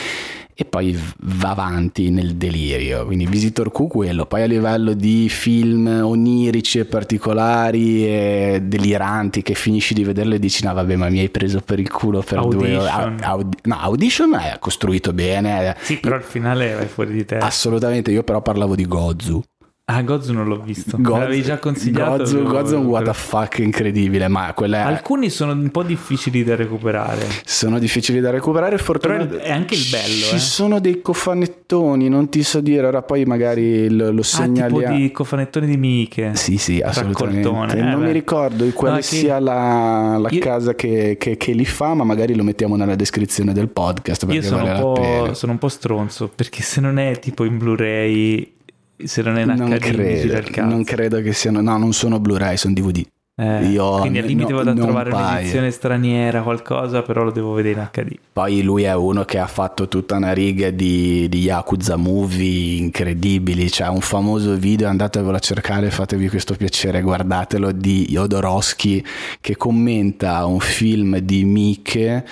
E 0.59 0.65
poi 0.65 0.99
va 1.19 1.51
avanti 1.51 2.09
nel 2.09 2.35
delirio. 2.37 3.05
Quindi 3.05 3.27
Visitor 3.27 3.71
Q 3.71 3.89
quello. 3.89 4.25
Poi 4.25 4.41
a 4.43 4.47
livello 4.47 4.95
di 4.95 5.29
film 5.29 5.87
onirici 5.87 6.79
e 6.79 6.87
particolari 6.87 8.07
e 8.07 8.61
deliranti 8.63 9.43
che 9.43 9.53
finisci 9.55 9.93
di 9.93 10.03
vederlo 10.03 10.35
e 10.35 10.39
dici 10.39 10.65
no 10.65 10.73
vabbè 10.73 10.97
ma 10.97 11.11
mi 11.11 11.19
hai 11.19 11.29
preso 11.29 11.61
per 11.61 11.79
il 11.79 11.91
culo 11.91 12.23
per 12.23 12.41
due 12.47 12.75
ore. 12.77 12.89
Audition. 12.89 13.19
Au- 13.21 13.31
audi- 13.33 13.59
no, 13.65 13.79
Audition 13.81 14.33
è 14.35 14.57
costruito 14.59 15.13
bene. 15.13 15.59
è- 15.59 15.77
Sì, 15.83 15.99
però 15.99 16.17
il 16.17 16.23
finale 16.23 16.73
vai 16.75 16.87
fuori 16.87 17.13
di 17.13 17.25
te. 17.27 17.37
Assolutamente, 17.37 18.11
io 18.11 18.23
però 18.23 18.41
parlavo 18.41 18.75
di 18.75 18.87
Gozu. 18.87 19.43
Ah, 19.89 20.03
Gozu 20.03 20.33
non 20.33 20.49
l'ho 20.49 20.59
visto. 20.61 20.97
Gozu- 20.99 21.17
l'avevi 21.21 21.43
già 21.43 21.59
consigliato. 21.61 22.17
Gozu, 22.17 22.43
Gozu 22.43 22.75
è 22.75 22.77
un 22.77 22.87
what 22.87 23.05
the 23.05 23.13
fuck 23.15 23.59
incredibile, 23.61 24.27
ma 24.27 24.53
quella 24.53 24.79
è- 24.79 24.81
Alcuni 24.81 25.31
sono 25.31 25.53
un 25.53 25.71
po' 25.71 25.85
difficili 25.85 26.43
da 26.43 26.57
recuperare. 26.57 27.25
sono 27.45 27.79
difficili 27.79 28.19
da 28.19 28.31
recuperare. 28.31 28.79
Fortunatamente 28.79 29.37
Però 29.37 29.49
è 29.49 29.53
anche 29.53 29.75
il 29.75 29.87
bello, 29.89 30.25
Ci 30.25 30.35
eh. 30.35 30.39
sono 30.41 30.81
dei 30.81 31.01
cofanettoni, 31.01 32.09
non 32.09 32.29
ti 32.29 32.43
so 32.43 32.59
dire, 32.61 32.85
ora 32.85 33.03
poi 33.03 33.25
magari 33.27 33.89
lo, 33.89 34.11
lo 34.11 34.23
Ah, 34.23 34.25
segnaliamo. 34.25 34.79
tipo 34.81 34.93
di 34.93 35.13
cofanettoni 35.13 35.67
di 35.69 35.77
Miche. 35.77 36.35
Sì, 36.35 36.57
sì, 36.57 36.81
assolutamente. 36.81 37.47
Eh, 37.47 37.81
non 37.83 38.01
beh. 38.01 38.07
mi 38.07 38.13
ricordo 38.13 38.65
di 38.65 38.73
quale 38.73 38.95
No, 38.95 39.01
che- 39.01 39.03
sia 39.05 39.39
la, 39.39 40.17
la 40.19 40.29
Io- 40.33 40.41
casa 40.41 40.75
che, 40.75 41.15
che- 41.17 41.37
che 41.37 41.53
li 41.53 41.65
fa, 41.65 41.95
ma 41.95 42.03
magari 42.03 42.35
lo 42.35 42.43
mettiamo 42.43 42.75
nella 42.75 42.97
descrizione 42.97 43.53
del 43.53 43.69
podcast 43.69 44.27
Io 44.31 44.43
sono 44.43 44.65
vale 44.65 45.29
un, 45.29 45.35
sono 45.37 45.53
un 45.53 45.59
po' 45.59 45.69
stronzo 45.69 46.29
perché 46.35 46.63
se 46.63 46.81
non 46.81 46.99
è 46.99 47.21
tipo 47.21 47.45
in 47.45 47.57
Blu-ray, 47.57 48.55
se 49.05 49.23
non 49.23 49.37
è 49.39 49.43
in 49.43 49.55
Non 49.57 49.71
HD, 49.71 49.79
credo, 49.79 50.65
non 50.65 50.85
credo 50.85 51.21
che 51.21 51.33
siano, 51.33 51.61
no, 51.61 51.77
non 51.79 51.93
sono 51.93 52.19
Blu-ray, 52.21 52.57
sono 52.57 52.75
DVD. 52.75 53.05
Eh, 53.39 53.67
Io 53.67 53.99
quindi 53.99 54.19
al 54.19 54.25
limite 54.25 54.51
no- 54.53 54.57
vado 54.57 54.71
a 54.71 54.75
trovare 54.75 55.11
paio. 55.11 55.27
un'edizione 55.33 55.71
straniera, 55.71 56.41
qualcosa, 56.41 57.03
però 57.03 57.23
lo 57.23 57.31
devo 57.31 57.53
vedere 57.53 57.79
in 57.81 57.89
HD. 57.93 58.17
Poi 58.33 58.63
lui 58.63 58.85
è 58.85 58.95
uno 58.95 59.27
che 59.27 59.39
ha 59.39 59.47
fatto 59.47 59.89
tutta 59.89 60.17
una 60.17 60.33
riga 60.33 60.71
di, 60.71 61.29
di 61.29 61.41
Yakuza 61.41 61.97
movie 61.97 62.79
incredibili. 62.79 63.69
C'è 63.69 63.89
un 63.89 64.01
famoso 64.01 64.55
video, 64.57 64.89
andatevelo 64.89 65.37
a 65.37 65.41
cercare, 65.41 65.91
fatevi 65.91 66.31
questo 66.31 66.55
piacere, 66.55 67.03
guardatelo, 67.03 67.73
di 67.73 68.07
Jodorowsky 68.09 69.05
che 69.43 69.55
commenta 69.59 70.47
un 70.47 70.61
film 70.61 71.19
di 71.19 71.45
Mike 71.45 72.25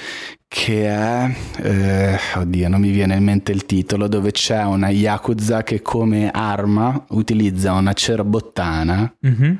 che 0.56 0.86
è, 0.86 1.36
eh, 1.62 2.16
oddio 2.36 2.68
non 2.68 2.80
mi 2.80 2.90
viene 2.92 3.16
in 3.16 3.24
mente 3.24 3.50
il 3.50 3.66
titolo, 3.66 4.06
dove 4.06 4.30
c'è 4.30 4.62
una 4.62 4.88
Yakuza 4.88 5.64
che 5.64 5.82
come 5.82 6.30
arma 6.30 7.06
utilizza 7.08 7.72
una 7.72 7.92
cerbottana 7.92 9.12
Mhm. 9.18 9.58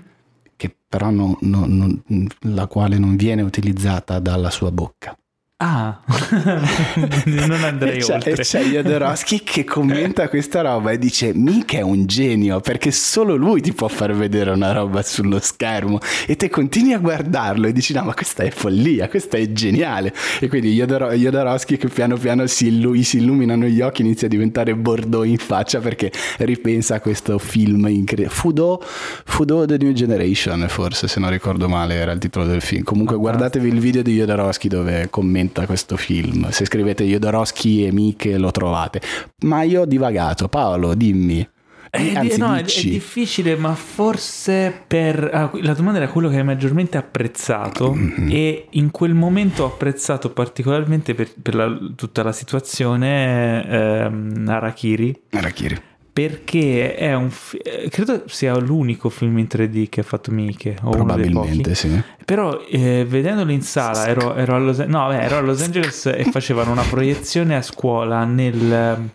che 0.54 0.72
però 0.88 1.10
non- 1.10 1.36
non- 1.40 2.00
non- 2.06 2.28
la 2.42 2.68
quale 2.68 2.96
non 2.98 3.16
viene 3.16 3.42
utilizzata 3.42 4.20
dalla 4.20 4.50
sua 4.50 4.70
bocca. 4.70 5.16
Ah, 5.56 6.00
non 7.26 7.62
andrei 7.62 8.00
c'è, 8.00 8.14
oltre. 8.14 8.34
c'è 8.34 8.64
Jodorowsky 8.64 9.42
che 9.44 9.62
commenta 9.62 10.28
questa 10.28 10.62
roba 10.62 10.90
e 10.90 10.98
dice 10.98 11.32
mica 11.32 11.78
è 11.78 11.80
un 11.80 12.06
genio 12.06 12.58
perché 12.58 12.90
solo 12.90 13.36
lui 13.36 13.60
ti 13.60 13.72
può 13.72 13.86
far 13.86 14.12
vedere 14.14 14.50
una 14.50 14.72
roba 14.72 15.00
sullo 15.02 15.38
schermo. 15.38 16.00
E 16.26 16.34
te 16.34 16.50
continui 16.50 16.92
a 16.92 16.98
guardarlo 16.98 17.68
e 17.68 17.72
dici 17.72 17.92
no 17.94 18.02
ma 18.02 18.14
questa 18.14 18.42
è 18.42 18.50
follia, 18.50 19.08
questa 19.08 19.36
è 19.38 19.52
geniale. 19.52 20.12
E 20.40 20.48
quindi 20.48 20.72
Jodor- 20.74 21.14
Jodorowsky 21.14 21.76
che 21.76 21.86
piano 21.86 22.16
piano 22.16 22.48
si, 22.48 22.66
illu- 22.66 23.00
si 23.02 23.18
illuminano 23.18 23.66
gli 23.66 23.80
occhi 23.80 24.02
inizia 24.02 24.26
a 24.26 24.30
diventare 24.30 24.74
Bordeaux 24.74 25.24
in 25.24 25.38
faccia 25.38 25.78
perché 25.78 26.10
ripensa 26.38 26.96
a 26.96 27.00
questo 27.00 27.38
film 27.38 27.86
incredibile 27.86 28.28
Fudo, 28.28 28.82
Fudo 28.82 29.64
The 29.66 29.76
New 29.78 29.92
Generation 29.92 30.66
forse 30.68 31.06
se 31.06 31.20
non 31.20 31.30
ricordo 31.30 31.68
male 31.68 31.94
era 31.94 32.10
il 32.10 32.18
titolo 32.18 32.44
del 32.44 32.60
film. 32.60 32.82
Comunque 32.82 33.16
guardatevi 33.16 33.68
il 33.68 33.78
video 33.78 34.02
di 34.02 34.16
Jodorowsky 34.16 34.66
dove 34.68 35.06
commenta 35.10 35.53
questo 35.66 35.96
film. 35.96 36.48
Se 36.50 36.64
scrivete 36.64 37.04
Jodorowsky 37.04 37.84
e 37.86 37.92
Miche 37.92 38.36
lo 38.38 38.50
trovate. 38.50 39.00
Ma 39.44 39.62
io 39.62 39.82
ho 39.82 39.86
divagato. 39.86 40.48
Paolo 40.48 40.94
dimmi. 40.94 41.48
Eh, 41.96 42.08
di- 42.10 42.16
Anzi, 42.16 42.38
no, 42.38 42.54
è, 42.56 42.60
è 42.64 42.80
difficile, 42.82 43.54
ma 43.54 43.72
forse 43.76 44.82
per... 44.84 45.30
ah, 45.32 45.48
la 45.62 45.74
domanda 45.74 46.00
era 46.00 46.08
quello 46.10 46.28
che 46.28 46.38
hai 46.38 46.42
maggiormente 46.44 46.96
apprezzato 46.96 47.92
Mm-hmm. 47.94 48.28
e 48.32 48.66
in 48.70 48.90
quel 48.90 49.14
momento 49.14 49.62
ho 49.62 49.66
apprezzato 49.66 50.30
particolarmente 50.30 51.14
per, 51.14 51.30
per 51.40 51.54
la- 51.54 51.78
tutta 51.94 52.24
la 52.24 52.32
situazione 52.32 53.64
ehm, 53.68 54.44
Harakiri, 54.48 55.22
Arachiri 55.34 55.80
perché 56.14 56.94
è 56.94 57.12
un... 57.12 57.28
fi- 57.28 57.56
eh, 57.58 57.88
credo 57.90 58.22
sia 58.26 58.56
l'unico 58.56 59.08
film 59.10 59.36
in 59.38 59.48
3D 59.50 59.88
che 59.88 60.00
ha 60.00 60.04
fatto 60.04 60.30
Miche, 60.30 60.76
o 60.82 60.90
probabilmente 60.90 61.74
sì 61.74 62.00
Però 62.24 62.60
eh, 62.70 63.04
vedendolo 63.06 63.50
in 63.50 63.62
sala 63.62 64.06
ero, 64.06 64.36
ero 64.36 64.54
a 64.54 64.58
Los, 64.58 64.78
no, 64.78 65.08
beh, 65.08 65.20
ero 65.20 65.38
a 65.38 65.40
Los 65.40 65.60
Angeles 65.60 66.06
e 66.06 66.22
facevano 66.30 66.70
una 66.70 66.84
proiezione 66.88 67.56
a 67.56 67.62
scuola 67.62 68.24
nel... 68.24 69.10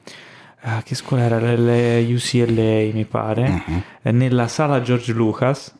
ah, 0.59 0.81
che 0.83 0.93
scuola 0.93 1.23
era? 1.23 1.39
Nelle 1.39 2.05
UCLA 2.13 2.93
mi 2.93 3.05
pare. 3.09 3.63
eh, 4.01 4.11
Nella 4.11 4.49
sala 4.49 4.81
George 4.81 5.13
Lucas. 5.13 5.73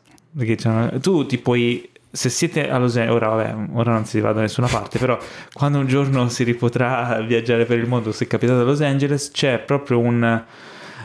Tu 1.00 1.26
ti 1.26 1.36
puoi... 1.36 1.86
Se 2.12 2.28
siete 2.30 2.68
a 2.70 2.78
Los 2.78 2.96
Angeles, 2.96 3.14
ora, 3.14 3.28
vabbè, 3.28 3.56
ora 3.74 3.92
non 3.92 4.06
si 4.06 4.18
va 4.20 4.32
da 4.32 4.40
nessuna 4.40 4.66
parte, 4.68 4.98
però 4.98 5.16
quando 5.52 5.78
un 5.78 5.86
giorno 5.86 6.28
si 6.30 6.44
ripotrà 6.44 7.20
viaggiare 7.24 7.66
per 7.66 7.78
il 7.78 7.86
mondo, 7.86 8.10
se 8.10 8.26
capitate 8.26 8.60
a 8.62 8.64
Los 8.64 8.80
Angeles, 8.80 9.30
c'è 9.30 9.58
proprio 9.60 10.00
un, 10.00 10.42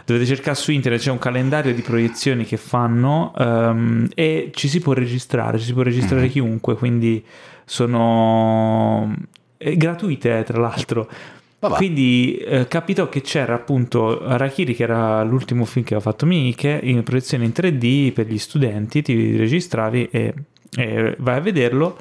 dovete 0.05 0.25
cercare 0.25 0.55
su 0.55 0.71
internet, 0.71 1.01
c'è 1.01 1.11
un 1.11 1.17
calendario 1.17 1.73
di 1.73 1.81
proiezioni 1.81 2.45
che 2.45 2.57
fanno 2.57 3.33
ehm, 3.37 4.09
e 4.13 4.51
ci 4.53 4.67
si 4.67 4.79
può 4.79 4.93
registrare, 4.93 5.57
ci 5.59 5.65
si 5.65 5.73
può 5.73 5.81
registrare 5.81 6.25
Mhm. 6.25 6.29
chiunque, 6.31 6.75
quindi 6.75 7.23
sono 7.65 9.13
eh, 9.57 9.75
gratuite 9.77 10.43
tra 10.45 10.59
l'altro. 10.59 11.09
Vabbè. 11.59 11.75
Quindi 11.77 12.35
eh, 12.37 12.67
capitò 12.67 13.09
che 13.09 13.21
c'era 13.21 13.55
appunto 13.55 14.21
Harakiri, 14.23 14.75
che 14.75 14.83
era 14.83 15.23
l'ultimo 15.23 15.65
film 15.65 15.83
che 15.85 15.95
aveva 15.95 16.11
fatto 16.11 16.25
Miike, 16.25 16.79
in 16.83 17.01
proiezione 17.03 17.45
in 17.45 17.51
3D 17.55 18.11
per 18.13 18.27
gli 18.27 18.37
studenti, 18.37 19.01
ti 19.01 19.35
registravi 19.35 20.09
e, 20.11 20.33
e 20.75 21.15
vai 21.17 21.37
a 21.37 21.39
vederlo. 21.39 21.97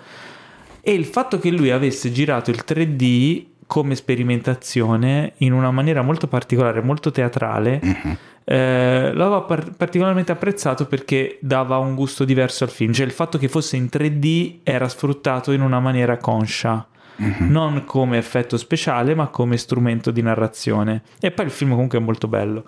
E 0.83 0.93
il 0.93 1.07
fatto 1.07 1.39
che 1.39 1.51
lui 1.51 1.71
avesse 1.71 2.13
girato 2.13 2.51
il 2.51 2.63
3D 2.67 3.45
come 3.67 3.95
sperimentazione 3.95 5.33
in 5.39 5.53
una 5.53 5.71
maniera 5.71 6.03
molto 6.03 6.27
particolare, 6.27 6.81
molto 6.83 7.11
teatrale, 7.11 7.81
Mhm. 7.83 8.17
eh, 8.45 9.11
l'avevo 9.15 9.45
par- 9.47 9.73
particolarmente 9.77 10.33
apprezzato 10.33 10.87
perché 10.87 11.39
dava 11.41 11.79
un 11.79 11.95
gusto 11.95 12.25
diverso 12.25 12.65
al 12.65 12.71
film. 12.71 12.93
Cioè 12.93 13.07
il 13.07 13.12
fatto 13.12 13.39
che 13.39 13.49
fosse 13.49 13.77
in 13.77 13.89
3D 13.89 14.61
era 14.62 14.89
sfruttato 14.89 15.53
in 15.53 15.61
una 15.62 15.81
maniera 15.81 16.17
conscia. 16.19 16.87
Mhm. 17.17 17.49
Non 17.49 17.85
come 17.85 18.19
effetto 18.19 18.57
speciale, 18.57 19.15
ma 19.15 19.29
come 19.29 19.57
strumento 19.57 20.11
di 20.11 20.21
narrazione. 20.21 21.03
E 21.21 21.31
poi 21.31 21.45
il 21.47 21.53
film 21.53 21.71
comunque 21.71 21.99
è 21.99 22.01
molto 22.03 22.27
bello. 22.27 22.65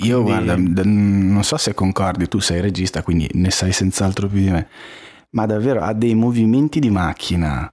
Io 0.00 0.22
Quindi- 0.22 0.44
guarda, 0.44 0.54
d- 0.82 0.84
non 0.84 1.42
so 1.42 1.56
se 1.56 1.72
concordi, 1.72 2.28
tu 2.28 2.38
sei 2.38 2.60
regista, 2.60 3.02
quindi 3.02 3.26
ne 3.32 3.50
sai 3.50 3.72
senz'altro 3.72 4.28
più 4.28 4.40
di 4.40 4.50
me, 4.50 4.68
ma 5.30 5.46
davvero 5.46 5.80
ha 5.80 5.94
dei 5.94 6.14
movimenti 6.14 6.78
di 6.78 6.90
macchina. 6.90 7.68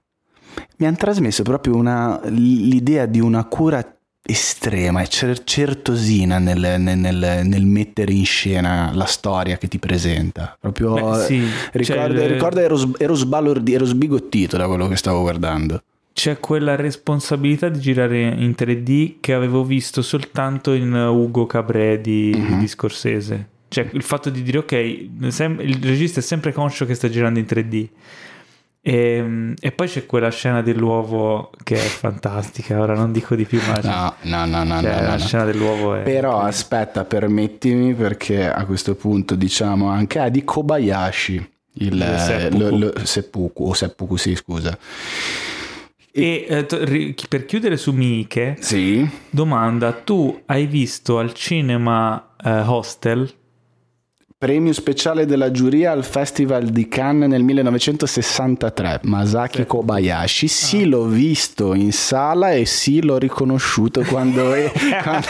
Mi 0.78 0.86
hanno 0.86 0.96
trasmesso 0.96 1.42
proprio 1.42 1.76
una- 1.76 2.20
l'idea 2.26 3.06
di 3.06 3.20
una 3.20 3.44
cura 3.44 3.86
estrema 4.26 5.02
e 5.02 5.08
cer- 5.08 5.44
certosina 5.44 6.38
nel, 6.38 6.80
nel- 6.80 6.98
nel- 6.98 7.40
nel 7.44 7.64
mettere 7.66 8.12
in 8.12 8.24
scena 8.24 8.90
la 8.94 9.04
storia 9.04 9.58
che 9.58 9.68
ti 9.68 9.78
presenta. 9.78 10.56
Proprio 10.58 10.94
Beh, 10.94 11.24
sì, 11.24 11.42
ricordo, 11.72 12.16
cioè, 12.16 12.28
ricordo 12.28 12.60
ero, 12.60 12.78
ero 12.98 13.14
sbalordi- 13.14 13.74
ero 13.74 13.84
sbigottito 13.84 14.56
da 14.56 14.66
quello 14.66 14.88
che 14.88 14.96
stavo 14.96 15.20
guardando. 15.20 15.82
C'è 16.14 16.38
quella 16.38 16.76
responsabilità 16.76 17.68
di 17.68 17.80
girare 17.80 18.22
in 18.28 18.54
3D 18.54 19.16
che 19.20 19.34
avevo 19.34 19.64
visto 19.64 20.00
soltanto 20.00 20.72
in 20.72 20.92
Ugo 20.94 21.44
Cabré 21.44 22.00
di, 22.00 22.32
Mhm. 22.34 22.60
di 22.60 22.68
Scorsese. 22.68 23.48
Cioè 23.68 23.88
il 23.92 24.02
fatto 24.02 24.30
di 24.30 24.42
dire 24.42 24.58
ok, 24.58 24.72
il 24.72 25.78
regista 25.82 26.20
è 26.20 26.22
sempre 26.22 26.52
conscio 26.52 26.86
che 26.86 26.94
sta 26.94 27.08
girando 27.10 27.40
in 27.40 27.46
3D. 27.46 27.88
E, 28.86 29.54
e 29.58 29.72
poi 29.72 29.88
c'è 29.88 30.04
quella 30.04 30.28
scena 30.30 30.60
dell'uovo 30.60 31.50
che 31.62 31.76
è 31.76 31.78
fantastica. 31.78 32.78
Ora 32.78 32.94
non 32.94 33.12
dico 33.12 33.34
di 33.34 33.46
più, 33.46 33.58
ma 33.66 33.78
c'è- 33.78 33.88
No, 33.88 34.14
no, 34.22 34.44
no, 34.44 34.62
no. 34.62 34.80
cioè, 34.82 34.94
no, 34.94 35.00
no, 35.00 35.06
la 35.06 35.16
no. 35.16 35.18
scena 35.18 35.44
dell'uovo 35.44 35.94
è. 35.94 36.02
Però 36.02 36.40
aspetta, 36.40 37.04
permettimi 37.06 37.94
perché 37.94 38.46
a 38.52 38.66
questo 38.66 38.94
punto 38.94 39.36
diciamo 39.36 39.88
anche 39.88 40.18
ah, 40.18 40.28
di 40.28 40.44
Kobayashi, 40.44 41.34
il 41.76 41.94
Il 41.94 42.14
seppuku. 42.18 42.58
lo- 42.62 42.76
lo- 42.76 42.92
seppuku, 43.04 43.64
o 43.68 43.72
seppuku 43.72 44.16
sì 44.16 44.34
scusa. 44.34 44.76
E 46.16 46.46
eh, 46.46 46.66
to- 46.66 46.84
ri- 46.84 47.14
per 47.28 47.46
chiudere 47.46 47.76
su 47.78 47.90
Miike, 47.92 48.56
Sì, 48.60 49.08
domanda: 49.30 49.92
tu 49.92 50.42
hai 50.46 50.66
visto 50.66 51.18
al 51.18 51.32
cinema 51.32 52.34
eh, 52.44 52.50
Hostel? 52.60 53.32
Premio 54.44 54.74
speciale 54.74 55.24
della 55.24 55.50
giuria 55.50 55.92
al 55.92 56.04
Festival 56.04 56.64
di 56.66 56.86
Cannes 56.86 57.30
nel 57.30 57.42
1963, 57.42 59.00
Masaki 59.04 59.64
Kobayashi. 59.64 60.48
Sì, 60.48 60.84
l'ho 60.84 61.06
visto 61.06 61.72
in 61.72 61.92
sala 61.92 62.52
e 62.52 62.66
sì, 62.66 63.02
l'ho 63.02 63.16
riconosciuto 63.16 64.02
quando... 64.02 64.52
quando- 65.02 65.26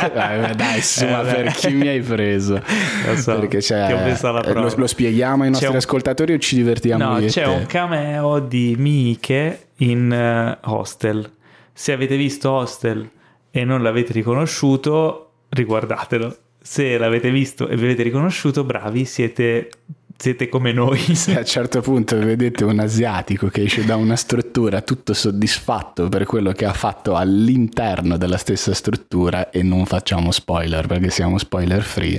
Eh, 0.48 0.54
dai, 0.56 0.80
su, 0.82 1.04
ma 1.06 1.20
Eh, 1.28 1.32
per 1.44 1.52
chi 1.52 1.70
mi 1.74 1.86
hai 1.86 2.00
preso? 2.00 2.54
Lo 3.06 3.16
so, 3.16 3.38
Perché 3.38 3.58
c'è... 3.58 3.88
eh, 3.88 4.52
lo, 4.52 4.72
lo 4.74 4.86
spieghiamo 4.88 5.44
ai 5.44 5.50
nostri 5.50 5.66
C'è 5.68 5.72
un- 5.72 5.78
ascoltatori 5.78 6.32
o 6.32 6.38
ci 6.38 6.56
divertiamo 6.56 7.18
No, 7.20 7.24
c'è 7.24 7.44
te? 7.44 7.48
un 7.48 7.66
cameo 7.66 8.40
di 8.40 8.74
Miike 8.76 9.66
in 9.76 10.10
eh, 10.12 10.58
Hostel. 10.64 11.30
Se 11.72 11.92
avete 11.92 12.16
visto 12.16 12.50
Hostel 12.50 13.08
e 13.52 13.64
non 13.64 13.80
l'avete 13.80 14.12
riconosciuto, 14.12 15.30
riguardatelo. 15.50 16.36
Se 16.66 16.96
l'avete 16.96 17.30
visto 17.30 17.68
e 17.68 17.76
vi 17.76 17.84
avete 17.84 18.04
riconosciuto, 18.04 18.64
bravi, 18.64 19.04
siete, 19.04 19.68
siete 20.16 20.48
come 20.48 20.72
noi. 20.72 20.98
Se 21.14 21.36
a 21.36 21.40
un 21.40 21.44
certo 21.44 21.82
punto 21.82 22.16
vedete 22.16 22.64
un 22.64 22.78
asiatico 22.78 23.48
che 23.48 23.64
esce 23.64 23.84
da 23.84 23.96
una 23.96 24.16
struttura 24.16 24.80
tutto 24.80 25.12
soddisfatto 25.12 26.08
per 26.08 26.24
quello 26.24 26.52
che 26.52 26.64
ha 26.64 26.72
fatto 26.72 27.16
all'interno 27.16 28.16
della 28.16 28.38
stessa 28.38 28.72
struttura 28.72 29.50
e 29.50 29.62
non 29.62 29.84
facciamo 29.84 30.30
spoiler 30.30 30.86
perché 30.86 31.10
siamo 31.10 31.36
spoiler 31.36 31.82
free, 31.82 32.18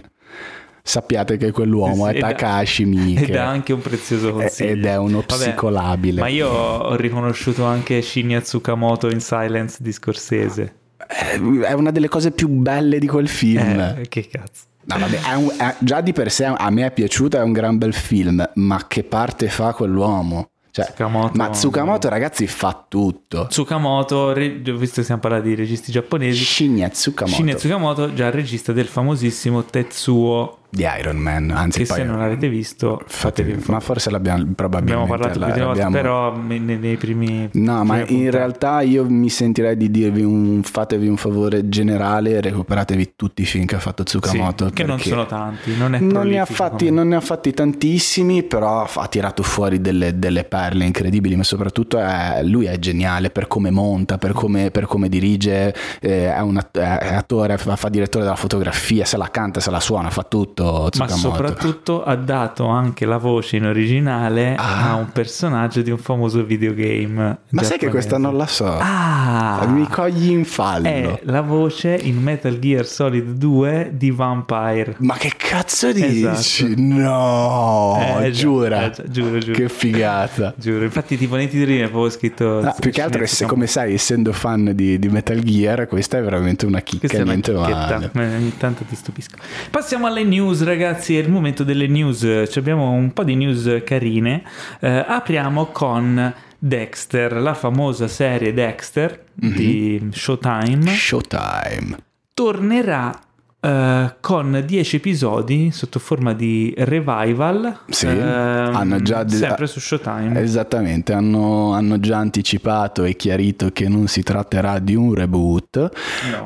sappiate 0.84 1.38
che 1.38 1.50
quell'uomo 1.50 2.08
è 2.08 2.20
Takashi 2.20 2.86
Miike. 2.86 3.26
Ed 3.26 3.36
ha 3.38 3.48
anche 3.48 3.74
un 3.74 3.82
prezioso 3.82 4.32
consiglio. 4.32 4.70
Ed 4.70 4.86
è 4.86 4.96
uno 4.96 5.24
Vabbè, 5.28 5.42
psicolabile. 5.42 6.22
Ma 6.22 6.28
io 6.28 6.50
ho 6.50 6.96
riconosciuto 6.96 7.64
anche 7.64 8.00
Shinya 8.04 8.42
Tsukamoto 8.42 9.10
in 9.10 9.22
Silence 9.22 9.78
di 9.82 9.92
Scorsese. 9.92 10.84
Eh, 11.08 11.62
È 11.62 11.74
una 11.74 11.92
delle 11.92 12.08
cose 12.08 12.32
più 12.32 12.48
belle 12.50 13.00
di 13.00 13.08
quel 13.08 13.28
film. 13.28 13.80
Eh, 14.00 14.06
che 14.10 14.28
cazzo. 14.28 14.64
No, 14.88 15.00
vabbè, 15.00 15.20
è 15.22 15.34
un- 15.36 15.52
è- 15.58 15.76
già 15.80 16.02
di 16.02 16.14
per 16.14 16.32
sé 16.32 16.46
a 16.46 16.70
me 16.70 16.86
è 16.86 16.92
piaciuto, 16.92 17.38
è 17.38 17.42
un 17.42 17.52
gran 17.54 17.78
bel 17.78 17.94
film, 17.94 18.48
ma 18.56 18.86
che 18.88 19.04
parte 19.04 19.48
fa 19.50 19.74
quell'uomo? 19.74 20.50
Cioè, 20.70 20.86
Tsukamoto- 20.86 21.38
ma 21.38 21.50
Tsukamoto 21.50 22.10
ragazzi 22.10 22.46
fa 22.48 22.86
tutto. 22.88 23.48
Tsukamoto, 23.48 24.34
re- 24.34 24.50
visto 24.60 24.96
che 24.98 25.04
stiamo 25.04 25.22
parlando 25.22 25.48
di 25.48 25.56
registi 25.56 25.92
giapponesi, 25.92 26.44
Shinya 26.44 26.90
Tsukamoto 26.90 27.36
Shinya 27.36 27.56
Tsukamoto, 27.56 28.14
già 28.14 28.28
il 28.28 28.34
regista 28.34 28.74
del 28.74 28.86
famosissimo 28.86 29.64
Tetsuo, 29.64 30.58
di 30.76 30.86
Iron 31.00 31.16
Man, 31.16 31.52
anzi 31.52 31.80
che 31.80 31.86
se 31.86 32.04
non 32.04 32.20
l'avete 32.20 32.50
visto, 32.50 33.02
fatevi 33.08 33.54
un 33.54 33.64
ma 33.68 33.80
forse 33.80 34.12
l'abbiamo 34.12 34.46
probabilmente 34.54 35.14
Abbiamo 35.14 35.22
parlato 35.22 35.46
più 35.46 35.54
di 35.54 35.66
volta, 35.66 35.90
però 35.90 36.36
nei, 36.36 36.60
nei 36.60 36.98
primi... 36.98 37.50
No, 37.54 37.84
ma 37.86 38.02
prime 38.02 38.20
in 38.24 38.32
realtà 38.32 38.82
io 38.82 39.10
mi 39.10 39.30
sentirei 39.30 39.78
di 39.78 39.90
dirvi 39.90 40.22
un 40.22 40.62
fatevi 40.64 41.08
un 41.08 41.16
favore 41.16 41.70
generale 41.70 42.32
e 42.32 42.42
recuperatevi 42.42 43.14
tutti 43.16 43.44
i 43.44 43.46
film 43.46 43.66
che 43.66 43.76
ha 43.76 43.80
fatto 43.80 44.04
Sì, 44.06 44.20
Tsukamoto 44.20 44.70
che 44.72 44.84
non 44.84 45.00
sono 45.00 45.26
tanti, 45.26 45.78
non 45.78 45.96
è 45.96 46.00
non 46.00 46.28
ne, 46.28 46.46
fatti, 46.46 46.92
non 46.92 47.08
ne 47.08 47.16
ha 47.16 47.22
fatti 47.22 47.54
tantissimi, 47.54 48.44
però 48.44 48.86
ha 48.94 49.08
tirato 49.08 49.44
fuori 49.44 49.80
delle, 49.80 50.20
delle 50.20 50.44
perle 50.44 50.84
incredibili, 50.84 51.38
ma 51.38 51.44
soprattutto 51.44 51.98
è- 51.98 52.42
lui 52.44 52.66
è 52.66 52.78
geniale 52.80 53.30
per 53.30 53.48
come 53.48 53.72
monta, 53.72 54.18
per 54.18 54.34
come, 54.34 54.72
per 54.72 54.86
come 54.86 55.08
dirige, 55.08 55.74
eh, 56.02 56.34
è 56.34 56.42
un 56.42 56.60
attore, 56.72 57.58
fa 57.58 57.90
direttore 57.90 58.26
della 58.26 58.36
fotografia, 58.36 59.06
se 59.06 59.16
la 59.16 59.30
canta, 59.32 59.62
se 59.62 59.72
la 59.72 59.80
suona, 59.80 60.10
fa 60.10 60.24
tutto 60.24 60.65
Ma 60.84 60.90
Tsukamoto. 60.90 61.16
soprattutto 61.18 62.04
ha 62.04 62.16
dato 62.16 62.66
anche 62.68 63.06
la 63.06 63.18
voce 63.18 63.58
in 63.58 63.66
originale 63.66 64.56
Ah. 64.58 64.92
a 64.92 64.96
un 64.96 65.10
personaggio 65.12 65.82
di 65.82 65.92
un 65.92 65.98
famoso 65.98 66.44
videogame. 66.44 67.38
Ma 67.50 67.64
sai 67.64 67.78
che 67.78 67.90
questa 67.90 68.18
non 68.18 68.36
la 68.38 68.48
so? 68.48 68.66
Ah! 68.80 69.66
Mi 69.68 69.88
cogli 69.88 70.30
in 70.30 70.46
fallo. 70.46 70.88
È 70.88 71.20
la 71.24 71.42
voce 71.42 71.96
in 71.96 72.22
Metal 72.22 72.58
Gear 72.60 72.86
Solid 72.86 73.32
2 73.38 73.92
di 73.94 74.12
Vampire. 74.12 74.96
Ma 75.00 75.16
che 75.16 75.32
cazzo 75.36 75.92
dici? 75.92 76.26
Esatto. 76.26 76.74
No, 76.78 78.20
Eh, 78.22 78.32
giura. 78.32 78.92
eh, 78.92 79.04
giuro, 79.10 79.38
giuro. 79.40 79.54
Che 79.58 79.70
figata. 79.70 80.54
Giuro, 80.66 80.84
infatti 80.84 81.18
tipo 81.18 81.36
nei 81.36 81.48
titolini 81.50 81.82
avevo 81.82 82.10
scritto... 82.10 82.60
Ah, 82.60 82.76
più 82.80 82.92
che 82.92 83.02
altro, 83.02 83.26
se, 83.26 83.46
come 83.46 83.68
sai, 83.68 83.94
essendo 83.94 84.32
fan 84.34 84.72
di, 84.74 84.98
di 85.00 85.08
Metal 85.10 85.40
Gear, 85.40 85.88
questa 85.88 86.18
è 86.18 86.22
veramente 86.24 86.66
una 86.66 86.80
chicca, 86.82 87.00
Questa 87.08 87.18
è 87.18 87.22
una 87.22 87.32
niente 87.32 87.52
male. 87.54 88.10
ma 88.14 88.22
ogni 88.24 88.54
tanto 88.58 88.84
ti 88.84 88.96
stupisco. 88.96 89.36
Passiamo 89.70 90.08
alle 90.08 90.24
news, 90.24 90.45
ragazzi. 90.54 91.18
È 91.18 91.22
il 91.22 91.30
momento 91.30 91.64
delle 91.64 91.88
news. 91.88 92.46
Ci 92.50 92.60
abbiamo 92.60 92.92
un 92.92 93.12
po' 93.14 93.24
di 93.24 93.36
news 93.36 93.82
carine. 93.84 94.44
Eh, 94.80 95.04
apriamo 95.08 95.66
con 95.68 96.34
Dexter, 96.58 97.34
la 97.34 97.54
famosa 97.54 98.08
serie 98.08 98.54
Dexter 98.54 99.24
Mhm. 99.42 99.54
di 99.56 100.08
Showtime. 100.12 100.86
Showtime. 100.92 101.98
Tornerà 102.34 103.18
eh, 103.66 104.16
con 104.20 104.64
10 104.66 104.96
episodi 104.98 105.72
sotto 105.72 106.00
forma 106.00 106.34
di 106.34 106.74
revival. 106.78 107.80
Sì, 107.90 108.06
ehm, 108.08 108.76
hanno 108.76 109.02
già 109.02 109.28
sempre 109.28 109.68
su 109.68 109.80
Showtime. 109.80 110.40
Esattamente, 110.40 111.14
hanno, 111.14 111.74
hanno 111.74 112.00
già 112.00 112.18
anticipato 112.18 113.04
e 113.04 113.16
chiarito 113.16 113.70
che 113.72 113.88
non 113.88 114.08
si 114.08 114.22
tratterà 114.24 114.80
di 114.80 114.94
un 114.96 115.14
reboot, 115.14 115.92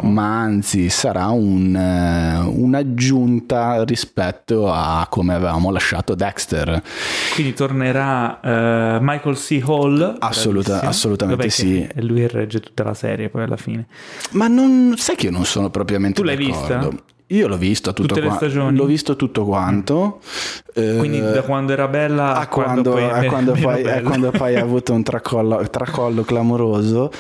No. 0.02 0.10
ma 0.10 0.40
anzi 0.42 0.90
sarà 0.90 1.28
un, 1.28 1.76
eh, 1.76 2.38
un'aggiunta 2.40 3.84
rispetto 3.84 4.72
a 4.72 5.06
come 5.10 5.34
avevamo 5.34 5.72
lasciato 5.72 6.16
Dexter. 6.16 6.82
Quindi 7.34 7.54
tornerà 7.54 8.40
eh, 8.42 8.98
Michael 9.02 9.36
C. 9.36 9.62
Hall. 9.66 10.16
Assoluta- 10.20 10.82
assolutamente 10.82 11.42
Dov'è 11.42 11.50
sì. 11.54 11.82
E 11.94 12.02
lui 12.02 12.28
regge 12.28 12.60
tutta 12.60 12.84
la 12.84 12.94
serie 12.94 13.30
poi 13.30 13.44
alla 13.44 13.58
fine. 13.58 13.88
Ma 14.32 14.48
non 14.48 14.94
sai 14.98 15.16
che 15.16 15.26
io 15.28 15.32
non 15.32 15.46
sono 15.46 15.70
propriamente 15.70 16.20
Tu 16.22 16.26
l'hai 16.26 16.36
d'accordo. 16.38 16.90
vista? 16.90 17.04
Io 17.32 17.48
l'ho 17.48 17.58
visto 17.58 17.94
tutto 17.94 18.08
Tutte 18.08 18.22
le 18.22 18.28
qua- 18.28 18.36
stagioni? 18.38 18.76
L'ho 18.76 18.86
visto 18.86 19.16
tutto 19.16 19.46
quanto. 19.46 20.20
eh, 20.74 20.96
Quindi 20.98 21.20
da 21.22 21.44
quando 21.44 21.74
era 21.74 21.88
bella 21.88 22.36
a 22.36 22.48
quando, 22.48 22.92
poi 22.92 23.04
a 23.04 23.24
quando 23.26 23.52
poi, 23.54 23.88
a 23.90 24.02
quando 24.02 24.32
poi 24.32 24.56
ha 24.56 24.62
avuto 24.62 24.94
un 24.94 25.04
tracollo, 25.04 25.68
tracollo 25.70 26.24
clamoroso. 26.24 27.12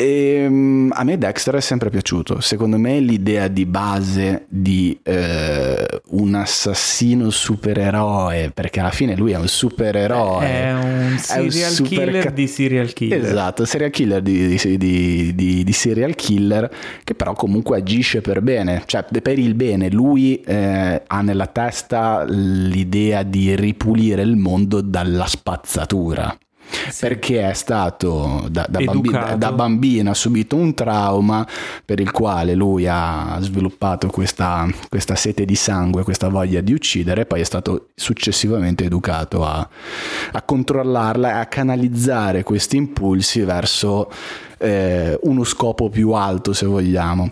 E, 0.00 0.46
um, 0.46 0.92
a 0.94 1.02
me 1.02 1.18
Dexter 1.18 1.56
è 1.56 1.60
sempre 1.60 1.90
piaciuto. 1.90 2.40
Secondo 2.40 2.78
me 2.78 3.00
l'idea 3.00 3.48
di 3.48 3.66
base 3.66 4.44
di 4.48 4.96
eh, 5.02 6.02
un 6.10 6.34
assassino 6.36 7.30
supereroe, 7.30 8.52
perché 8.54 8.78
alla 8.78 8.92
fine 8.92 9.16
lui 9.16 9.32
è 9.32 9.36
un 9.36 9.48
supereroe. 9.48 10.46
È 10.46 10.72
un 10.72 11.16
serial 11.18 11.52
è 11.52 11.64
un 11.64 11.70
super 11.72 11.88
killer 11.88 12.22
ca- 12.22 12.30
di 12.30 12.46
serial 12.46 12.92
killer. 12.92 13.24
Esatto, 13.24 13.64
serial 13.64 13.90
killer 13.90 14.22
di, 14.22 14.56
di, 14.56 15.34
di, 15.34 15.64
di, 15.64 15.72
serial 15.72 16.14
killer 16.14 16.70
che 17.02 17.16
però 17.16 17.32
comunque 17.32 17.78
agisce 17.78 18.20
per 18.20 18.40
bene, 18.40 18.84
cioè 18.86 19.04
per 19.20 19.36
il 19.36 19.54
bene. 19.54 19.90
Lui 19.90 20.40
eh, 20.42 21.02
ha 21.04 21.20
nella 21.22 21.48
testa 21.48 22.24
l'idea 22.24 23.24
di 23.24 23.56
ripulire 23.56 24.22
il 24.22 24.36
mondo 24.36 24.80
dalla 24.80 25.26
spazzatura. 25.26 26.38
Sì. 26.70 27.00
perché 27.00 27.48
è 27.48 27.54
stato 27.54 28.46
da, 28.50 28.66
da, 28.68 28.80
bambino, 28.80 29.36
da, 29.36 29.52
bambino 29.52 30.10
ha 30.10 30.14
subito 30.14 30.56
un 30.56 30.74
trauma 30.74 31.46
per 31.84 31.98
il 31.98 32.10
quale 32.10 32.54
lui 32.54 32.86
ha 32.86 33.38
sviluppato 33.40 34.08
questa, 34.08 34.68
questa, 34.88 35.14
sete 35.14 35.44
di 35.44 35.54
sangue, 35.54 36.02
questa 36.02 36.28
voglia 36.28 36.60
di 36.60 36.72
uccidere 36.72 37.24
poi 37.26 37.40
è 37.40 37.44
stato 37.44 37.88
successivamente 37.94 38.84
educato 38.84 39.44
a, 39.44 39.66
a 40.32 40.42
controllarla 40.42 41.30
e 41.30 41.38
a 41.38 41.46
canalizzare 41.46 42.42
questi 42.42 42.76
impulsi 42.76 43.40
verso 43.40 44.10
eh, 44.58 45.18
uno 45.22 45.44
scopo 45.44 45.88
più 45.88 46.12
alto 46.12 46.52
se 46.52 46.66
vogliamo. 46.66 47.28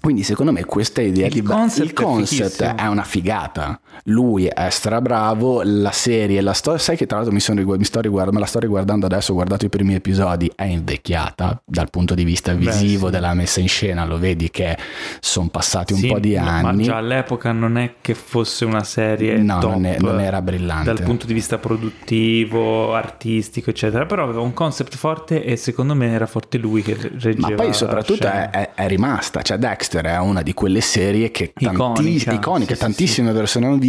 Quindi 0.00 0.22
secondo 0.22 0.52
me 0.52 0.64
questa 0.64 1.00
idea 1.00 1.26
il 1.26 1.32
di 1.32 1.42
concept, 1.42 1.84
il 1.84 1.92
concept 1.92 2.62
è, 2.62 2.74
è, 2.76 2.86
una 2.86 3.02
figata. 3.02 3.80
Lui 4.04 4.46
è 4.46 4.68
strabravo, 4.70 5.62
la 5.64 5.90
serie, 5.90 6.40
la 6.40 6.52
storia, 6.52 6.78
sai 6.80 6.96
che 6.96 7.06
tra 7.06 7.16
l'altro 7.16 7.34
mi, 7.34 7.40
sono, 7.40 7.62
mi 7.62 7.84
sto 7.84 8.00
riguard- 8.00 8.32
me 8.32 8.40
la 8.40 8.46
sto 8.46 8.58
riguardando 8.58 9.06
adesso, 9.06 9.32
ho 9.32 9.34
guardato 9.34 9.64
i 9.64 9.68
primi 9.68 9.94
episodi, 9.94 10.50
è 10.54 10.64
invecchiata 10.64 11.60
dal 11.64 11.90
punto 11.90 12.14
di 12.14 12.24
vista 12.24 12.52
visivo, 12.52 13.06
Beh, 13.06 13.12
sì. 13.12 13.20
della 13.20 13.34
messa 13.34 13.60
in 13.60 13.68
scena, 13.68 14.04
lo 14.04 14.18
vedi 14.18 14.50
che 14.50 14.76
sono 15.20 15.48
passati 15.48 15.92
un 15.92 15.98
sì, 15.98 16.08
po' 16.08 16.18
di 16.18 16.36
anni. 16.36 16.76
Ma 16.76 16.82
già 16.82 16.96
all'epoca 16.96 17.52
non 17.52 17.78
è 17.78 17.94
che 18.00 18.14
fosse 18.14 18.64
una 18.64 18.84
serie 18.84 19.36
no, 19.38 19.58
top 19.58 19.70
non, 19.72 19.86
è, 19.86 19.96
non 19.98 20.20
era 20.20 20.40
brillante. 20.42 20.92
Dal 20.92 21.02
punto 21.02 21.26
di 21.26 21.34
vista 21.34 21.58
produttivo, 21.58 22.94
artistico, 22.94 23.70
eccetera, 23.70 24.06
però 24.06 24.24
aveva 24.24 24.40
un 24.40 24.52
concept 24.52 24.96
forte 24.96 25.44
e 25.44 25.56
secondo 25.56 25.94
me 25.94 26.10
era 26.10 26.26
forte 26.26 26.58
lui 26.58 26.82
che 26.82 26.96
reggeva 26.96 27.48
Ma 27.48 27.54
poi 27.54 27.72
soprattutto 27.72 28.26
è, 28.26 28.50
è, 28.50 28.70
è 28.74 28.88
rimasta, 28.88 29.42
cioè 29.42 29.58
Dexter 29.58 30.04
è 30.04 30.18
una 30.18 30.42
di 30.42 30.54
quelle 30.54 30.80
serie 30.80 31.30
che 31.30 31.52
tanti, 31.52 31.74
iconica, 31.74 32.32
iconica 32.32 32.74
sì, 32.74 32.80
tantissime 32.80 33.32
persone 33.32 33.66
hanno 33.66 33.76
visto 33.76 33.85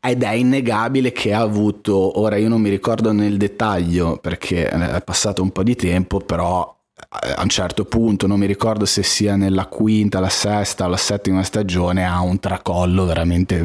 ed 0.00 0.22
è 0.22 0.32
innegabile 0.32 1.12
che 1.12 1.32
ha 1.32 1.40
avuto, 1.40 2.20
ora 2.20 2.36
io 2.36 2.48
non 2.48 2.60
mi 2.60 2.70
ricordo 2.70 3.12
nel 3.12 3.36
dettaglio 3.36 4.18
perché 4.18 4.68
è 4.68 5.02
passato 5.02 5.42
un 5.42 5.50
po' 5.50 5.62
di 5.62 5.76
tempo, 5.76 6.18
però 6.18 6.76
a 7.10 7.42
un 7.42 7.48
certo 7.48 7.84
punto, 7.84 8.26
non 8.26 8.38
mi 8.38 8.46
ricordo 8.46 8.84
se 8.84 9.02
sia 9.02 9.36
nella 9.36 9.66
quinta, 9.66 10.20
la 10.20 10.28
sesta 10.28 10.86
o 10.86 10.88
la 10.88 10.96
settima 10.96 11.42
stagione, 11.42 12.04
ha 12.04 12.20
un 12.20 12.38
tracollo 12.40 13.04
veramente 13.06 13.64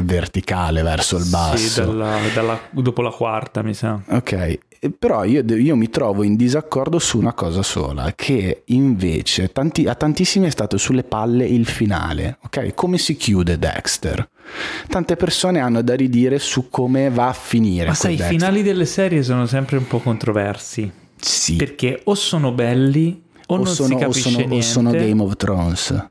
verso 0.82 1.16
il 1.16 1.26
basso. 1.26 1.56
Sì, 1.56 1.80
dalla, 1.80 2.16
dalla, 2.32 2.60
dopo 2.70 3.02
la 3.02 3.10
quarta 3.10 3.62
mi 3.62 3.74
sa. 3.74 4.00
Ok, 4.08 4.58
però 4.90 5.24
io, 5.24 5.42
io, 5.44 5.76
mi 5.76 5.88
trovo 5.88 6.22
in 6.22 6.36
disaccordo 6.36 6.98
su 6.98 7.18
una 7.18 7.32
cosa 7.32 7.62
sola, 7.62 8.12
che 8.14 8.62
invece 8.66 9.52
tanti, 9.52 9.86
a 9.86 9.94
tantissimi 9.94 10.46
è 10.46 10.50
stato 10.50 10.76
sulle 10.76 11.04
palle 11.04 11.46
il 11.46 11.66
finale, 11.66 12.38
ok? 12.42 12.74
Come 12.74 12.98
si 12.98 13.16
chiude 13.16 13.58
Dexter? 13.58 14.28
Tante 14.88 15.16
persone 15.16 15.60
hanno 15.60 15.82
da 15.82 15.94
ridire 15.94 16.38
su 16.38 16.68
come 16.68 17.10
va 17.10 17.28
a 17.28 17.32
finire. 17.32 17.88
Ma 17.88 17.94
sai, 17.94 18.14
i 18.14 18.18
finali 18.18 18.62
delle 18.62 18.86
serie 18.86 19.22
sono 19.22 19.46
sempre 19.46 19.76
un 19.76 19.86
po' 19.86 19.98
controversi. 19.98 20.90
Sì. 21.16 21.56
Perché 21.56 22.00
o 22.04 22.14
sono 22.14 22.52
belli 22.52 23.22
o, 23.46 23.54
o 23.54 23.56
non 23.56 23.66
sono, 23.66 23.88
si 23.88 23.94
capisce 23.96 24.28
o 24.28 24.30
sono, 24.30 24.36
niente. 24.36 24.56
O 24.56 24.60
sono 24.60 24.90
Game 24.90 25.22
of 25.22 25.36
Thrones. 25.36 26.08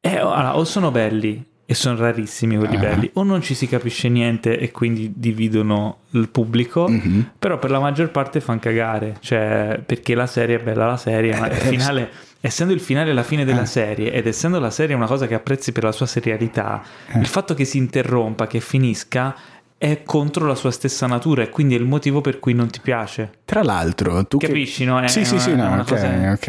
Eh, 0.00 0.16
allora, 0.16 0.56
o 0.56 0.64
sono 0.64 0.90
belli 0.90 1.52
e 1.66 1.74
sono 1.74 1.96
rarissimi 1.96 2.56
quelli 2.56 2.76
uh-huh. 2.76 2.80
belli, 2.80 3.10
o 3.14 3.22
non 3.22 3.40
ci 3.40 3.54
si 3.54 3.66
capisce 3.66 4.08
niente 4.08 4.58
e 4.58 4.70
quindi 4.70 5.12
dividono 5.16 5.98
il 6.10 6.28
pubblico, 6.28 6.84
uh-huh. 6.84 7.24
però 7.38 7.58
per 7.58 7.70
la 7.70 7.80
maggior 7.80 8.10
parte 8.10 8.40
fanno 8.40 8.60
cagare, 8.60 9.16
cioè 9.20 9.80
perché 9.84 10.14
la 10.14 10.26
serie 10.26 10.56
è 10.56 10.62
bella 10.62 10.86
la 10.86 10.96
serie, 10.96 11.38
ma 11.38 11.46
il 11.46 11.52
eh, 11.52 11.56
finale, 11.56 12.10
essendo 12.40 12.74
il 12.74 12.80
finale 12.80 13.14
la 13.14 13.22
fine 13.22 13.44
della 13.44 13.62
eh. 13.62 13.66
serie 13.66 14.12
ed 14.12 14.26
essendo 14.26 14.60
la 14.60 14.70
serie 14.70 14.94
una 14.94 15.06
cosa 15.06 15.26
che 15.26 15.34
apprezzi 15.34 15.72
per 15.72 15.84
la 15.84 15.92
sua 15.92 16.06
serialità, 16.06 16.82
eh. 17.12 17.18
il 17.18 17.26
fatto 17.26 17.54
che 17.54 17.64
si 17.64 17.78
interrompa, 17.78 18.46
che 18.46 18.60
finisca 18.60 19.34
è 19.76 20.02
contro 20.02 20.46
la 20.46 20.54
sua 20.54 20.70
stessa 20.70 21.06
natura 21.06 21.42
e 21.42 21.50
quindi 21.50 21.74
è 21.74 21.78
il 21.78 21.84
motivo 21.84 22.22
per 22.22 22.38
cui 22.38 22.54
non 22.54 22.70
ti 22.70 22.80
piace. 22.80 23.30
Tra 23.44 23.62
l'altro, 23.62 24.26
tu 24.26 24.38
capisci, 24.38 24.84
che... 24.84 24.90
no? 24.90 25.00
È 25.00 25.08
sì, 25.08 25.26
sì, 25.26 25.38
sì, 25.38 25.54
no, 25.54 25.78
ok, 25.80 26.38
ok, 26.40 26.48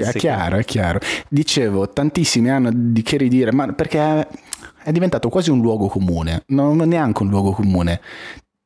è 0.00 0.12
chiaro, 0.12 0.58
è 0.58 0.64
chiaro. 0.64 1.00
Dicevo, 1.28 1.88
tantissimi 1.88 2.48
hanno 2.50 2.70
di 2.72 3.02
che 3.02 3.16
ridire, 3.16 3.52
ma 3.52 3.72
perché 3.72 4.28
è, 4.86 4.92
diventato 4.92 5.28
quasi 5.28 5.50
un 5.50 5.60
luogo 5.60 5.88
comune, 5.88 6.44
non 6.48 6.76
neanche 6.76 7.22
un 7.22 7.28
luogo 7.28 7.52
comune. 7.52 8.00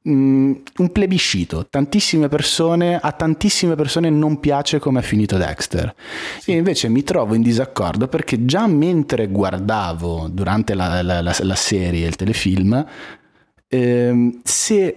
Mm, 0.08 0.52
un 0.78 0.92
plebiscito, 0.92 1.66
tantissime 1.68 2.28
persone, 2.28 2.96
a 2.96 3.12
tantissime 3.12 3.74
persone 3.74 4.08
non 4.08 4.40
piace 4.40 4.78
come 4.78 5.00
è 5.00 5.02
finito 5.02 5.36
Dexter. 5.36 5.94
Sì. 6.38 6.52
Io 6.52 6.56
invece 6.56 6.88
mi 6.88 7.02
trovo 7.02 7.34
in 7.34 7.42
disaccordo 7.42 8.08
perché 8.08 8.46
già 8.46 8.66
mentre 8.66 9.28
guardavo 9.28 10.28
durante 10.28 10.74
la, 10.74 11.02
la, 11.02 11.20
la, 11.20 11.36
la 11.38 11.54
serie, 11.54 12.06
il 12.06 12.16
telefilm, 12.16 12.86
Ehm, 13.72 14.40
se 14.42 14.96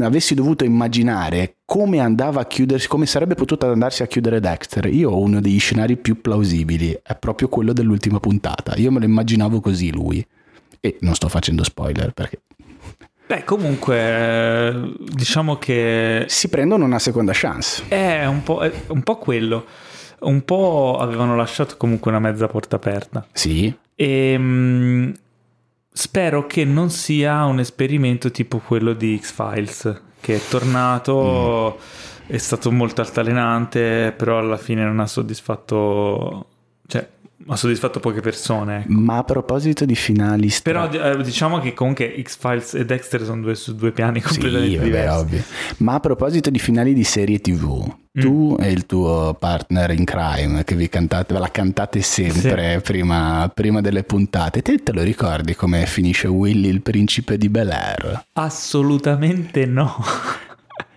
avessi 0.00 0.34
dovuto 0.36 0.62
immaginare 0.62 1.56
come 1.64 1.98
andava 1.98 2.42
a 2.42 2.46
chiudersi, 2.46 2.86
come 2.86 3.04
sarebbe 3.04 3.34
potuto 3.34 3.68
andarsi 3.68 4.04
a 4.04 4.06
chiudere 4.06 4.38
Dexter, 4.38 4.86
io 4.86 5.10
ho 5.10 5.18
uno 5.18 5.40
degli 5.40 5.58
scenari 5.58 5.96
più 5.96 6.20
plausibili, 6.20 7.00
è 7.02 7.16
proprio 7.16 7.48
quello 7.48 7.72
dell'ultima 7.72 8.20
puntata. 8.20 8.76
Io 8.76 8.92
me 8.92 9.00
lo 9.00 9.06
immaginavo 9.06 9.60
così 9.60 9.90
lui. 9.90 10.24
E 10.84 10.96
non 11.00 11.14
sto 11.14 11.28
facendo 11.28 11.62
spoiler 11.62 12.12
perché 12.12 12.40
Beh, 13.24 13.44
comunque, 13.44 14.92
diciamo 14.98 15.56
che. 15.56 16.26
Si 16.28 16.48
prendono 16.50 16.84
una 16.84 16.98
seconda 16.98 17.32
chance. 17.34 17.84
È 17.88 18.26
un 18.26 18.42
po', 18.42 18.60
è 18.60 18.70
un 18.88 19.02
po', 19.02 19.16
quello. 19.16 19.64
Un 20.20 20.44
po' 20.44 20.98
avevano 21.00 21.34
lasciato 21.34 21.78
comunque 21.78 22.10
una 22.10 22.20
mezza 22.20 22.46
porta 22.46 22.76
aperta. 22.76 23.26
Sì. 23.32 23.74
E. 23.94 24.32
Ehm, 24.32 25.14
spero 25.90 26.46
che 26.46 26.64
non 26.66 26.90
sia 26.90 27.44
un 27.44 27.58
esperimento 27.60 28.30
tipo 28.30 28.58
quello 28.58 28.92
di 28.92 29.18
X-Files, 29.18 30.02
che 30.20 30.36
è 30.36 30.40
tornato, 30.50 31.78
mm. 31.78 32.34
è 32.34 32.38
stato 32.38 32.70
molto 32.70 33.00
altalenante, 33.00 34.12
però 34.14 34.40
alla 34.40 34.58
fine 34.58 34.84
non 34.84 35.00
ha 35.00 35.06
soddisfatto... 35.06 36.48
Ha 37.46 37.56
soddisfatto 37.56 38.00
poche 38.00 38.20
persone. 38.20 38.80
Ecco. 38.80 38.92
Ma 38.92 39.18
a 39.18 39.24
proposito 39.24 39.84
di 39.84 39.94
finali... 39.94 40.52
Però 40.62 40.90
eh, 40.90 41.22
diciamo 41.22 41.58
che 41.58 41.74
comunque 41.74 42.14
X-Files 42.22 42.74
e 42.74 42.84
Dexter 42.84 43.24
sono 43.24 43.42
due, 43.42 43.54
su 43.54 43.74
due 43.74 43.92
piani 43.92 44.20
completamente 44.20 44.70
sì, 44.70 44.76
vabbè, 44.76 44.86
diversi. 44.86 45.18
Ovvio. 45.18 45.42
Ma 45.78 45.94
a 45.94 46.00
proposito 46.00 46.50
di 46.50 46.58
finali 46.58 46.94
di 46.94 47.04
serie 47.04 47.40
TV, 47.40 47.84
mm. 47.86 48.20
tu 48.20 48.56
e 48.60 48.70
il 48.70 48.86
tuo 48.86 49.36
partner 49.38 49.90
in 49.90 50.04
crime, 50.04 50.64
che 50.64 50.74
vi 50.74 50.88
cantate, 50.88 51.34
ve 51.34 51.40
la 51.40 51.50
cantate 51.50 52.00
sempre 52.02 52.74
sì. 52.76 52.80
prima, 52.82 53.50
prima, 53.52 53.80
delle 53.80 54.04
puntate, 54.04 54.62
te, 54.62 54.82
te 54.82 54.92
lo 54.92 55.02
ricordi 55.02 55.54
come 55.54 55.86
finisce 55.86 56.28
Willy 56.28 56.68
il 56.68 56.82
principe 56.82 57.36
di 57.36 57.48
Bel 57.48 57.70
Air? 57.70 58.26
Assolutamente 58.34 59.66
no. 59.66 59.96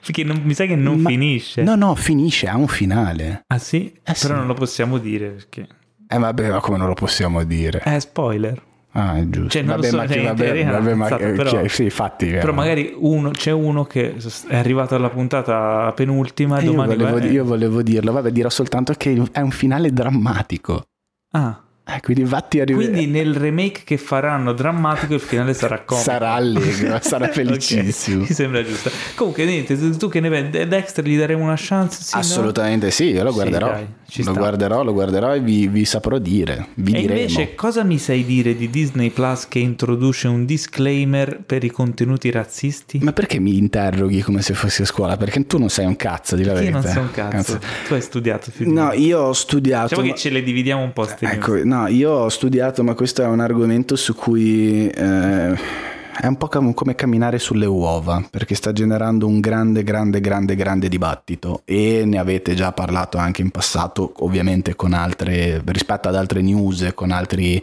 Perché 0.06 0.24
non, 0.24 0.40
mi 0.44 0.54
sa 0.54 0.66
che 0.66 0.76
non 0.76 1.00
Ma, 1.00 1.10
finisce. 1.10 1.64
No, 1.64 1.74
no, 1.74 1.96
finisce, 1.96 2.48
ha 2.48 2.56
un 2.56 2.68
finale. 2.68 3.44
Ah 3.48 3.58
sì? 3.58 3.92
Eh, 3.92 4.14
Però 4.14 4.14
sì. 4.14 4.32
non 4.34 4.46
lo 4.46 4.54
possiamo 4.54 5.00
dire 5.00 5.30
perché... 5.30 5.68
Eh 6.08 6.18
vabbè, 6.18 6.50
ma 6.50 6.60
come 6.60 6.78
non 6.78 6.88
lo 6.88 6.94
possiamo 6.94 7.44
dire? 7.44 7.82
Eh, 7.84 8.00
spoiler. 8.00 8.62
Ah, 8.98 9.18
è 9.18 9.28
giusto. 9.28 9.50
Cioè, 9.50 9.62
non 9.64 9.76
vabbè, 9.76 9.90
so, 9.90 9.96
ma 9.98 10.08
cioè, 10.08 10.24
vabbè, 10.24 10.66
vabbè, 10.66 10.94
ma 10.94 11.08
però, 11.18 11.50
cioè, 11.50 11.68
sì, 11.68 11.90
fatti, 11.90 12.28
però 12.28 12.54
magari 12.54 12.94
uno, 12.96 13.32
c'è 13.32 13.52
uno 13.52 13.84
che 13.84 14.16
è 14.48 14.56
arrivato 14.56 14.96
alla 14.96 15.10
puntata 15.10 15.92
penultima. 15.94 16.60
Eh, 16.60 16.66
io, 16.66 16.74
volevo, 16.74 17.20
io 17.20 17.44
volevo 17.44 17.82
dirlo, 17.82 18.14
vabbè, 18.14 18.32
dirò 18.32 18.50
soltanto 18.50 18.94
che 18.96 19.22
è 19.34 19.42
un 19.42 19.52
finale 19.52 19.92
drammatico. 19.92 20.84
Ah. 21.32 21.60
Eh, 21.88 22.00
quindi 22.02 22.24
vatti 22.24 22.60
a 22.60 22.66
rivedere. 22.66 22.94
Quindi 22.94 23.12
nel 23.12 23.36
remake 23.36 23.82
che 23.84 23.98
faranno 23.98 24.54
drammatico 24.54 25.14
il 25.14 25.20
finale 25.20 25.54
sarà 25.54 25.84
comico. 25.84 26.10
sarà 26.10 26.32
allegro, 26.32 26.98
sarà 27.04 27.28
felicissimo. 27.28 28.22
okay, 28.22 28.30
mi 28.30 28.34
sembra 28.34 28.64
giusto. 28.64 28.90
Comunque 29.14 29.46
niente, 29.46 29.78
tu 29.98 30.10
che 30.10 30.20
ne 30.20 30.30
vedi? 30.30 30.68
Dexter 30.68 31.06
gli 31.06 31.16
daremo 31.16 31.44
una 31.44 31.54
chance? 31.56 32.02
Sì, 32.02 32.16
Assolutamente 32.16 32.88
no? 32.88 32.92
sì, 32.92 33.12
io 33.12 33.24
lo 33.24 33.34
guarderò. 33.34 33.76
Sì, 33.76 33.86
dai, 34.06 34.26
lo 34.26 34.34
guarderò, 34.34 34.84
lo 34.84 34.94
guarderò 34.94 35.34
e 35.34 35.40
vi, 35.40 35.68
vi 35.68 35.86
saprò 35.86 36.18
dire. 36.18 36.68
Vi 36.76 36.94
e 36.94 37.02
diremo. 37.02 37.20
invece 37.20 37.56
cosa 37.56 37.84
mi 37.84 37.98
sai 37.98 38.24
dire 38.26 38.56
di 38.56 38.70
Disney 38.70 39.10
Plus 39.10 39.48
che 39.48 39.60
introduce 39.60 40.28
un 40.28 40.46
disclaimer 40.46 41.42
per 41.46 41.64
i 41.64 41.70
contenuti 41.70 42.30
razzisti? 42.32 43.00
Ma 43.02 43.14
perché 43.14 43.40
mi 43.40 43.58
interroghi 43.58 44.22
come 44.22 44.42
se 44.42 44.54
fossi 44.54 44.84
a 44.84 44.86
scuola? 44.86 45.18
Perché 45.18 45.46
tu 45.46 45.58
non 45.58 45.70
sei 45.70 45.86
un 45.86 45.96
cazzo, 45.96 46.36
di 46.36 46.44
la 46.44 46.54
verità. 46.54 46.78
Io 46.78 46.84
non 46.84 46.94
so 46.94 47.00
un 47.00 47.12
cazzo. 47.12 47.54
cazzo. 47.54 47.60
Tu 47.88 47.94
hai 47.94 48.02
studiato. 48.02 48.52
No, 48.60 48.92
io 48.94 49.20
ho 49.20 49.34
studiato. 49.34 49.88
Diciamo 49.88 50.08
ma... 50.08 50.14
che 50.14 50.20
ce 50.20 50.30
le 50.30 50.44
dividiamo 50.44 50.84
un 50.84 50.94
po' 50.94 51.08
Ecco, 51.20 51.64
no, 51.64 51.88
io 51.88 52.12
ho 52.12 52.30
studiato, 52.30 52.84
ma 52.84 52.94
questo 52.94 53.22
è 53.22 53.26
un 53.26 53.40
argomento 53.40 53.96
su 53.96 54.14
cui... 54.16 54.88
Eh 54.88 55.94
è 56.18 56.28
un 56.28 56.38
po' 56.38 56.48
com- 56.48 56.74
come 56.74 56.96
camminare 56.96 57.40
sulle 57.40 57.66
uova, 57.66 58.26
perché 58.30 58.56
sta 58.56 58.72
generando 58.72 59.28
un 59.28 59.40
grande, 59.40 59.84
grande, 59.84 60.22
grande, 60.22 60.56
grande 60.56 60.88
dibattito 60.88 61.62
e 61.66 62.04
ne 62.06 62.18
avete 62.18 62.56
già 62.56 62.72
parlato 62.72 63.18
anche 63.18 63.42
in 63.42 63.52
passato, 63.52 64.14
ovviamente 64.20 64.76
con 64.76 64.94
altre, 64.94 65.62
rispetto 65.66 66.08
ad 66.08 66.16
altre 66.16 66.42
news, 66.42 66.92
con 66.96 67.12
altri... 67.12 67.62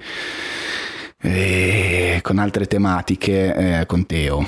Eh, 1.25 2.19
con 2.21 2.39
altre 2.39 2.67
tematiche 2.67 3.55
eh, 3.81 3.87
con 3.87 4.07
Teo. 4.07 4.45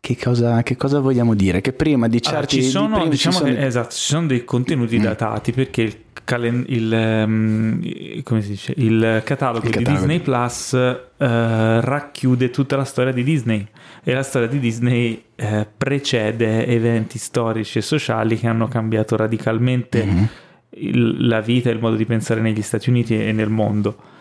Che 0.00 0.16
cosa, 0.16 0.62
che 0.62 0.74
cosa, 0.76 1.00
vogliamo 1.00 1.34
dire? 1.34 1.60
Che 1.60 1.74
prima 1.74 2.08
di 2.08 2.22
certi... 2.22 2.56
Allora, 2.56 2.62
ci 2.62 2.62
sono, 2.62 3.02
di 3.02 3.08
diciamo 3.10 3.36
ci 3.36 3.42
sono... 3.42 3.54
Che, 3.54 3.66
esatto, 3.66 3.90
ci 3.94 4.00
sono 4.00 4.26
dei 4.26 4.44
contenuti 4.44 4.98
mm. 4.98 5.02
datati 5.02 5.52
perché 5.52 5.82
il, 5.82 6.03
calen- 6.24 6.64
il, 6.68 6.90
um, 7.26 7.78
dice, 8.40 8.74
il 8.76 9.22
catalogo, 9.24 9.66
il 9.66 9.70
di 9.70 9.84
catalogo 9.84 10.06
Disney 10.06 10.20
Plus 10.20 10.72
uh, 10.72 11.00
racchiude 11.80 12.50
tutta 12.50 12.76
la 12.76 12.84
storia 12.84 13.12
di 13.12 13.22
Disney 13.22 13.66
e 14.02 14.12
la 14.12 14.22
storia 14.22 14.48
di 14.48 14.58
Disney 14.58 15.22
uh, 15.36 15.66
precede 15.76 16.66
eventi 16.66 17.18
storici 17.18 17.78
e 17.78 17.82
sociali 17.82 18.38
che 18.38 18.46
hanno 18.48 18.68
cambiato 18.68 19.16
radicalmente 19.16 20.04
mm-hmm. 20.04 20.24
il, 20.70 21.28
la 21.28 21.40
vita 21.40 21.70
e 21.70 21.72
il 21.72 21.80
modo 21.80 21.96
di 21.96 22.04
pensare 22.04 22.40
negli 22.40 22.62
Stati 22.62 22.90
Uniti 22.90 23.18
e 23.18 23.32
nel 23.32 23.50
mondo. 23.50 24.12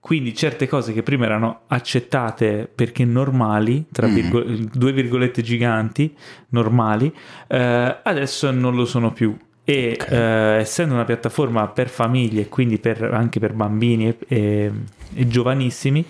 Quindi 0.00 0.34
certe 0.34 0.66
cose 0.66 0.94
che 0.94 1.02
prima 1.02 1.26
erano 1.26 1.60
accettate 1.66 2.70
perché 2.74 3.04
normali, 3.04 3.84
tra 3.92 4.08
mm. 4.08 4.14
virgo- 4.14 4.44
due 4.72 4.92
virgolette 4.92 5.42
giganti, 5.42 6.16
normali, 6.48 7.14
eh, 7.46 7.98
adesso 8.02 8.50
non 8.50 8.74
lo 8.74 8.86
sono 8.86 9.12
più. 9.12 9.36
E 9.64 9.98
okay. 10.00 10.18
eh, 10.18 10.60
essendo 10.60 10.94
una 10.94 11.04
piattaforma 11.04 11.68
per 11.68 11.88
famiglie, 11.88 12.48
quindi 12.48 12.78
per, 12.78 13.02
anche 13.02 13.38
per 13.38 13.52
bambini 13.52 14.08
e, 14.08 14.16
e, 14.26 14.72
e 15.14 15.28
giovanissimi, 15.28 16.04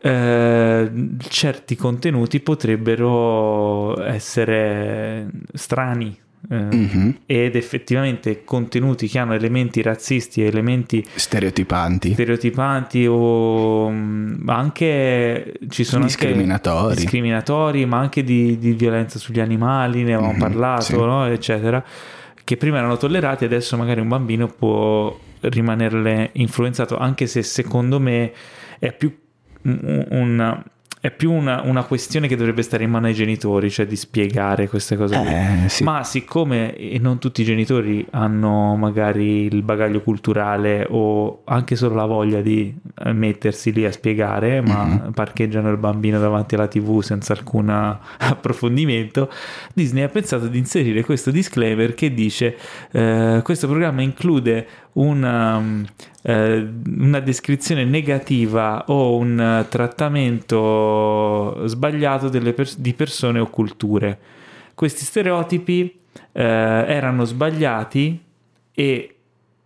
eh, 0.00 0.90
certi 1.28 1.76
contenuti 1.76 2.40
potrebbero 2.40 4.00
essere 4.02 5.28
strani 5.54 6.16
eh, 6.50 6.54
mm-hmm. 6.54 7.10
ed 7.26 7.56
effettivamente 7.56 8.44
contenuti 8.44 9.08
che 9.08 9.18
hanno 9.18 9.34
elementi 9.34 9.82
razzisti, 9.82 10.42
elementi 10.42 11.04
stereotipanti, 11.14 12.12
stereotipanti 12.12 13.06
o 13.08 13.90
mm, 13.90 14.48
anche 14.48 15.54
ci 15.68 15.82
sono 15.82 16.04
discriminatori, 16.04 16.90
anche 16.90 17.00
discriminatori 17.00 17.84
ma 17.86 17.98
anche 17.98 18.22
di, 18.22 18.56
di, 18.56 18.72
violenza 18.72 19.18
sugli 19.18 19.40
animali, 19.40 20.04
ne 20.04 20.14
avevamo 20.14 20.30
mm-hmm, 20.30 20.40
parlato, 20.40 20.82
sì. 20.82 20.96
no? 20.96 21.26
eccetera, 21.26 21.84
che 22.48 22.56
prima 22.56 22.78
erano 22.78 22.96
tollerati, 22.96 23.44
adesso 23.44 23.76
magari 23.76 24.00
un 24.00 24.08
bambino 24.08 24.46
può 24.46 25.14
rimanerle 25.40 26.30
influenzato, 26.32 26.96
anche 26.96 27.26
se 27.26 27.42
secondo 27.42 28.00
me 28.00 28.32
è 28.78 28.90
più 28.90 29.14
un, 29.64 30.06
un 30.08 30.62
è 31.00 31.10
più 31.10 31.32
una, 31.32 31.62
una, 31.62 31.84
questione 31.84 32.26
che 32.26 32.36
dovrebbe 32.36 32.62
stare 32.62 32.84
in 32.84 32.90
mano 32.90 33.06
ai 33.06 33.14
genitori, 33.14 33.70
cioè 33.70 33.86
di 33.86 33.96
spiegare 33.96 34.68
queste 34.68 34.96
cose. 34.96 35.14
Eh, 35.14 35.68
sì. 35.68 35.84
Ma 35.84 36.02
siccome 36.02 36.76
non 37.00 37.18
tutti 37.18 37.42
i 37.42 37.44
genitori 37.44 38.04
hanno 38.10 38.74
magari 38.74 39.44
il 39.44 39.62
bagaglio 39.62 40.00
culturale 40.00 40.86
o 40.88 41.42
anche 41.44 41.76
solo 41.76 41.94
la 41.94 42.04
voglia 42.04 42.40
di 42.40 42.74
mettersi 43.12 43.72
lì 43.72 43.84
a 43.84 43.92
spiegare, 43.92 44.60
ma 44.60 44.84
mm-hmm. 44.84 45.10
parcheggiano 45.10 45.70
il 45.70 45.76
bambino 45.76 46.18
davanti 46.18 46.54
alla 46.56 46.66
TV 46.66 47.00
senza 47.00 47.32
alcun 47.32 47.68
approfondimento, 48.18 49.30
Disney 49.74 50.02
ha 50.02 50.08
pensato 50.08 50.46
di 50.46 50.58
inserire 50.58 51.04
questo 51.04 51.30
disclaimer 51.30 51.94
che 51.94 52.12
dice 52.12 52.56
eh, 52.90 53.40
questo 53.42 53.68
programma 53.68 54.02
include 54.02 54.66
una, 54.94 55.62
eh, 56.22 56.68
una 56.86 57.20
descrizione 57.20 57.84
negativa 57.84 58.84
o 58.88 59.16
un 59.16 59.66
trattamento 59.68 61.66
sbagliato 61.66 62.28
pers- 62.52 62.78
di 62.78 62.94
persone 62.94 63.38
o 63.38 63.48
culture. 63.48 64.18
Questi 64.74 65.04
stereotipi 65.04 66.00
eh, 66.32 66.42
erano 66.42 67.24
sbagliati 67.24 68.20
e 68.72 69.14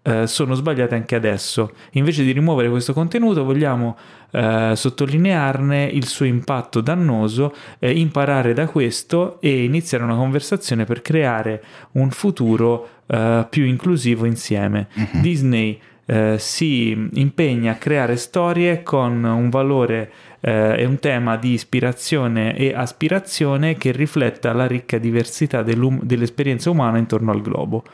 eh, 0.02 0.26
sono 0.26 0.54
sbagliate 0.54 0.94
anche 0.94 1.14
adesso. 1.14 1.72
Invece 1.92 2.24
di 2.24 2.32
rimuovere 2.32 2.68
questo 2.68 2.92
contenuto 2.92 3.44
vogliamo 3.44 3.96
eh, 4.32 4.72
sottolinearne 4.74 5.84
il 5.84 6.06
suo 6.06 6.26
impatto 6.26 6.80
dannoso, 6.80 7.54
eh, 7.78 7.92
imparare 7.92 8.52
da 8.52 8.66
questo 8.66 9.40
e 9.40 9.64
iniziare 9.64 10.02
una 10.04 10.16
conversazione 10.16 10.84
per 10.84 11.02
creare 11.02 11.62
un 11.92 12.10
futuro 12.10 12.88
eh, 13.12 13.46
più 13.50 13.64
inclusivo 13.64 14.24
insieme. 14.24 14.88
Uh-huh. 14.94 15.20
Disney 15.20 15.78
eh, 16.06 16.36
si 16.38 17.08
impegna 17.12 17.72
a 17.72 17.76
creare 17.76 18.16
storie 18.16 18.82
con 18.82 19.22
un 19.22 19.50
valore 19.50 20.10
eh, 20.40 20.76
e 20.78 20.84
un 20.86 20.98
tema 20.98 21.36
di 21.36 21.52
ispirazione 21.52 22.56
e 22.56 22.72
aspirazione 22.74 23.76
che 23.76 23.92
rifletta 23.92 24.52
la 24.54 24.66
ricca 24.66 24.96
diversità 24.96 25.62
dell'esperienza 25.62 26.70
umana 26.70 26.96
intorno 26.96 27.32
al 27.32 27.42
globo. 27.42 27.84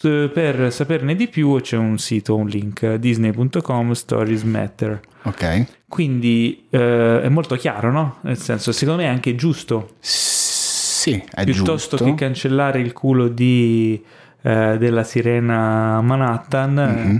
Per 0.00 0.72
saperne 0.72 1.16
di 1.16 1.26
più 1.26 1.60
c'è 1.60 1.76
un 1.76 1.98
sito, 1.98 2.36
un 2.36 2.46
link, 2.46 2.94
disney.com 2.94 3.92
stories 3.92 4.44
matter. 4.44 5.00
Ok. 5.24 5.66
Quindi 5.88 6.66
eh, 6.70 7.20
è 7.22 7.28
molto 7.28 7.56
chiaro, 7.56 7.90
no? 7.90 8.18
Nel 8.22 8.38
senso, 8.38 8.70
secondo 8.70 9.02
me 9.02 9.08
è 9.08 9.10
anche 9.10 9.34
giusto. 9.34 9.96
Sì, 9.98 11.20
è 11.32 11.44
Piuttosto 11.44 11.96
giusto. 11.96 12.04
che 12.04 12.14
cancellare 12.14 12.80
il 12.80 12.92
culo 12.92 13.26
di, 13.26 14.00
eh, 14.42 14.76
della 14.78 15.04
sirena 15.04 16.00
Manhattan, 16.00 16.74
mm-hmm. 16.74 17.16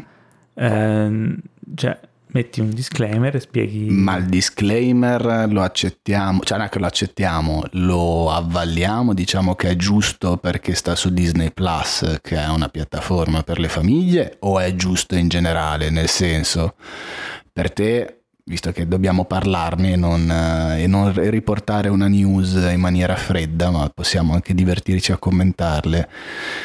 eh, 0.55 1.37
cioè 1.75 2.01
metti 2.31 2.61
un 2.61 2.71
disclaimer 2.71 3.35
e 3.35 3.41
spieghi. 3.41 3.89
Ma 3.91 4.17
il 4.17 4.27
disclaimer 4.27 5.47
lo 5.51 5.63
accettiamo, 5.63 6.41
cioè 6.43 6.59
non 6.59 6.67
è 6.67 6.71
che 6.71 6.79
lo 6.79 6.87
accettiamo, 6.87 7.65
lo 7.73 8.31
avvalliamo, 8.31 9.15
diciamo 9.15 9.55
che 9.55 9.71
è 9.71 9.77
giusto 9.77 10.37
perché 10.37 10.75
sta 10.75 10.95
su 10.95 11.11
Disney 11.11 11.51
Plus, 11.53 12.19
che 12.23 12.37
è 12.37 12.49
una 12.49 12.69
piattaforma 12.69 13.43
per 13.43 13.59
le 13.59 13.69
famiglie, 13.69 14.37
o 14.41 14.59
è 14.59 14.75
giusto 14.75 15.15
in 15.17 15.29
generale? 15.29 15.91
Nel 15.91 16.09
senso, 16.09 16.75
per 17.53 17.73
te 17.73 18.18
visto 18.49 18.73
che 18.73 18.89
dobbiamo 18.89 19.27
parlarne 19.27 19.93
e 19.93 19.97
non, 19.97 20.29
eh, 20.31 20.83
e 20.83 20.87
non, 20.87 21.13
riportare 21.31 21.91
una 21.91 22.09
news 22.09 22.55
in 22.55 22.81
maniera 22.81 23.15
fredda, 23.15 23.71
ma 23.71 23.91
possiamo 23.95 24.33
anche 24.33 24.55
divertirci 24.55 25.13
a 25.13 25.19
commentarle. 25.19 26.09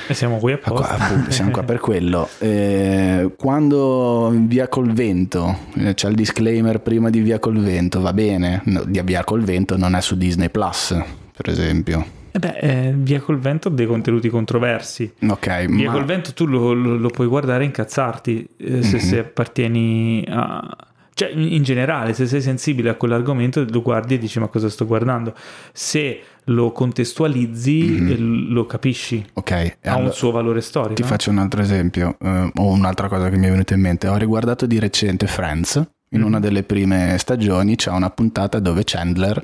E 0.07 0.13
siamo 0.13 0.37
qui 0.37 0.53
apposta. 0.53 0.95
Qua, 0.95 1.05
appunto, 1.05 1.31
siamo 1.31 1.51
qua 1.51 1.63
per 1.63 1.79
quello. 1.79 2.29
Eh, 2.53 3.33
quando 3.37 4.31
Via 4.45 4.67
col 4.67 4.91
Vento, 4.91 5.57
eh, 5.75 5.93
c'è 5.93 6.07
il 6.09 6.15
disclaimer 6.15 6.81
prima 6.81 7.09
di 7.09 7.19
Via 7.21 7.39
col 7.39 7.59
Vento, 7.59 8.01
va 8.01 8.13
bene, 8.13 8.61
no, 8.65 8.83
di 8.85 9.01
Via 9.03 9.23
col 9.23 9.43
Vento 9.43 9.77
non 9.77 9.95
è 9.95 10.01
su 10.01 10.15
Disney 10.15 10.49
Plus, 10.49 10.95
per 11.35 11.49
esempio. 11.49 12.05
Eh 12.31 12.39
beh, 12.39 12.57
eh, 12.59 12.93
Via 12.95 13.21
col 13.21 13.39
Vento 13.39 13.69
ha 13.69 13.71
dei 13.71 13.85
contenuti 13.85 14.29
controversi. 14.29 15.11
Ok, 15.27 15.65
Via 15.67 15.89
ma... 15.89 15.93
col 15.93 16.05
Vento 16.05 16.33
tu 16.33 16.45
lo, 16.45 16.73
lo, 16.73 16.97
lo, 16.97 17.09
puoi 17.09 17.27
guardare 17.27 17.63
e 17.63 17.67
incazzarti 17.67 18.47
eh, 18.57 18.83
se, 18.83 18.97
mm-hmm. 18.97 19.05
se 19.05 19.19
appartieni 19.19 20.25
a 20.29 20.77
cioè, 21.13 21.29
in 21.31 21.61
generale, 21.61 22.13
se 22.13 22.25
sei 22.25 22.41
sensibile 22.41 22.89
a 22.89 22.95
quell'argomento, 22.95 23.65
lo 23.69 23.81
guardi 23.81 24.15
e 24.15 24.17
dici: 24.17 24.39
Ma 24.39 24.47
cosa 24.47 24.69
sto 24.69 24.85
guardando? 24.85 25.33
Se 25.71 26.21
lo 26.45 26.71
contestualizzi, 26.71 27.83
mm-hmm. 27.83 28.51
lo 28.51 28.65
capisci. 28.65 29.23
Ok, 29.33 29.51
ha 29.51 29.91
allora, 29.91 30.05
un 30.05 30.11
suo 30.11 30.31
valore 30.31 30.61
storico. 30.61 30.95
Ti 30.95 31.03
faccio 31.03 31.29
un 31.29 31.37
altro 31.37 31.61
esempio, 31.61 32.17
uh, 32.19 32.49
o 32.55 32.71
un'altra 32.71 33.07
cosa 33.07 33.29
che 33.29 33.37
mi 33.37 33.47
è 33.47 33.49
venuta 33.51 33.73
in 33.75 33.81
mente. 33.81 34.07
Ho 34.07 34.17
riguardato 34.17 34.65
di 34.65 34.79
recente 34.79 35.27
Friends. 35.27 35.75
In 35.75 36.19
mm-hmm. 36.19 36.27
una 36.27 36.39
delle 36.39 36.63
prime 36.63 37.15
stagioni 37.17 37.75
c'è 37.75 37.89
una 37.89 38.11
puntata 38.11 38.59
dove 38.59 38.83
Chandler 38.83 39.43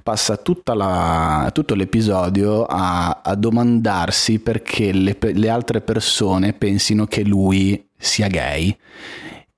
passa 0.00 0.40
la, 0.74 1.50
tutto 1.52 1.74
l'episodio 1.74 2.66
a, 2.66 3.20
a 3.20 3.34
domandarsi 3.34 4.38
perché 4.38 4.92
le, 4.92 5.18
le 5.20 5.48
altre 5.48 5.80
persone 5.80 6.52
pensino 6.52 7.06
che 7.06 7.24
lui 7.24 7.84
sia 7.96 8.28
gay 8.28 8.76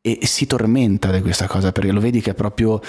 e 0.07 0.27
si 0.27 0.47
tormenta 0.47 1.11
di 1.11 1.21
questa 1.21 1.49
cosa 1.49 1.73
perché 1.73 1.91
lo 1.91 1.99
vedi 1.99 2.21
che 2.21 2.31
è 2.31 2.35
proprio, 2.35 2.81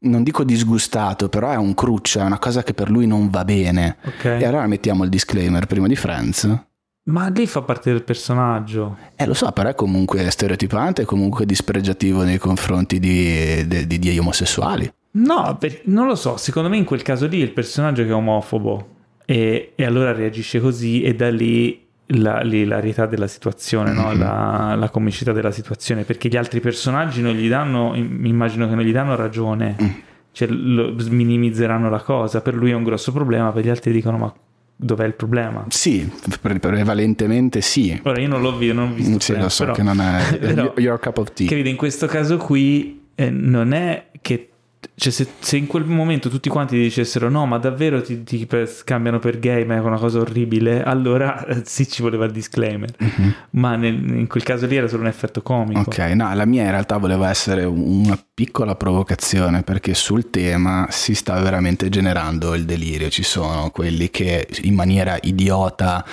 non 0.00 0.22
dico 0.22 0.44
disgustato, 0.44 1.30
però 1.30 1.50
è 1.50 1.56
un 1.56 1.72
cruccio, 1.72 2.20
è 2.20 2.22
una 2.22 2.38
cosa 2.38 2.62
che 2.62 2.74
per 2.74 2.90
lui 2.90 3.06
non 3.06 3.30
va 3.30 3.44
bene. 3.44 3.96
Okay. 4.04 4.42
E 4.42 4.44
allora 4.44 4.66
mettiamo 4.66 5.02
il 5.04 5.08
disclaimer 5.08 5.64
prima 5.64 5.86
di 5.86 5.96
Friends. 5.96 6.64
Ma 7.04 7.28
lì 7.28 7.46
fa 7.46 7.62
parte 7.62 7.92
del 7.92 8.02
personaggio. 8.02 8.98
Eh, 9.14 9.26
lo 9.26 9.34
so, 9.34 9.50
però 9.52 9.70
è 9.70 9.74
comunque 9.74 10.28
stereotipante 10.28 11.02
e 11.02 11.04
comunque 11.04 11.46
dispregiativo 11.46 12.24
nei 12.24 12.38
confronti 12.38 12.98
di, 12.98 13.66
di, 13.66 13.86
di, 13.86 13.98
di 13.98 14.18
omosessuali. 14.18 14.92
No, 15.12 15.56
per, 15.58 15.80
non 15.84 16.06
lo 16.06 16.14
so, 16.14 16.36
secondo 16.36 16.68
me 16.68 16.76
in 16.76 16.84
quel 16.84 17.02
caso 17.02 17.26
lì 17.26 17.38
il 17.38 17.52
personaggio 17.52 18.02
che 18.02 18.10
è 18.10 18.14
omofobo 18.14 18.88
e, 19.24 19.72
e 19.74 19.84
allora 19.84 20.12
reagisce 20.12 20.60
così 20.60 21.02
e 21.02 21.14
da 21.14 21.30
lì 21.30 21.85
la, 22.08 22.40
l'ilarità 22.42 23.06
della 23.06 23.26
situazione, 23.26 23.92
no? 23.92 24.08
mm-hmm. 24.08 24.18
la, 24.18 24.74
la, 24.78 24.88
comicità 24.90 25.32
della 25.32 25.50
situazione, 25.50 26.04
perché 26.04 26.28
gli 26.28 26.36
altri 26.36 26.60
personaggi 26.60 27.20
non 27.20 27.34
gli 27.34 27.48
danno, 27.48 27.94
immagino 27.94 28.68
che 28.68 28.74
non 28.74 28.84
gli 28.84 28.92
danno 28.92 29.16
ragione, 29.16 29.76
mm. 29.80 29.88
cioè 30.32 30.48
lo, 30.48 30.94
minimizzeranno 31.08 31.90
la 31.90 32.00
cosa, 32.00 32.40
per 32.40 32.54
lui 32.54 32.70
è 32.70 32.74
un 32.74 32.84
grosso 32.84 33.12
problema, 33.12 33.50
per 33.50 33.64
gli 33.64 33.68
altri 33.68 33.92
dicono 33.92 34.18
ma 34.18 34.32
dov'è 34.76 35.04
il 35.04 35.14
problema? 35.14 35.64
Sì, 35.68 36.08
prevalentemente 36.40 37.60
sì. 37.60 37.98
Ora 38.04 38.20
io 38.20 38.28
non 38.28 38.40
l'ho 38.40 38.56
visto, 38.56 38.74
non 38.74 38.90
ho 38.90 38.94
visto. 38.94 39.20
Sì, 39.20 39.32
però, 39.32 39.44
lo 39.44 39.48
so 39.48 39.64
però, 39.64 39.74
che 39.74 39.82
non 39.82 40.00
è 40.00 40.72
your 40.76 41.00
cup 41.00 41.18
of 41.18 41.32
tea. 41.32 41.48
Credo 41.48 41.68
in 41.68 41.76
questo 41.76 42.06
caso 42.06 42.36
qui 42.36 43.08
eh, 43.14 43.30
non 43.30 43.72
è 43.72 44.10
che 44.20 44.50
cioè 44.94 45.12
se, 45.12 45.26
se, 45.38 45.56
in 45.56 45.66
quel 45.66 45.84
momento 45.84 46.28
tutti 46.28 46.48
quanti 46.48 46.76
dicessero 46.76 47.28
no 47.28 47.44
ma 47.46 47.58
davvero 47.58 48.00
ti, 48.02 48.22
ti 48.22 48.48
scambiano 48.66 49.18
per 49.18 49.38
gay 49.38 49.64
ma 49.64 49.74
è 49.74 49.80
una 49.80 49.98
cosa 49.98 50.20
orribile? 50.20 50.82
Allora 50.82 51.44
eh, 51.46 51.62
sì 51.64 51.88
ci 51.88 52.02
voleva 52.02 52.24
il 52.24 52.32
disclaimer. 52.32 52.90
Mm-hmm. 53.02 53.30
ma 53.50 53.76
nel, 53.76 53.94
in 53.94 54.26
quel 54.26 54.42
caso 54.42 54.66
lì 54.66 54.76
era 54.76 54.88
solo 54.88 55.02
un 55.02 55.08
effetto 55.08 55.42
comico. 55.42 55.80
Ok 55.80 55.98
no 56.14 56.32
la 56.34 56.44
mia 56.46 56.62
in 56.62 56.70
realtà 56.70 56.96
voleva 56.96 57.28
essere 57.28 57.64
una 57.64 58.18
piccola 58.34 58.74
provocazione 58.74 59.62
perché 59.62 59.94
sul 59.94 60.30
tema 60.30 60.86
si 60.90 61.14
sta 61.14 61.38
veramente 61.40 61.88
generando 61.88 62.54
il 62.54 62.64
delirio. 62.64 63.08
Ci 63.08 63.22
sono 63.22 63.70
quelli 63.70 64.10
che 64.10 64.48
in 64.62 64.74
maniera 64.74 65.18
idiota 65.22 66.04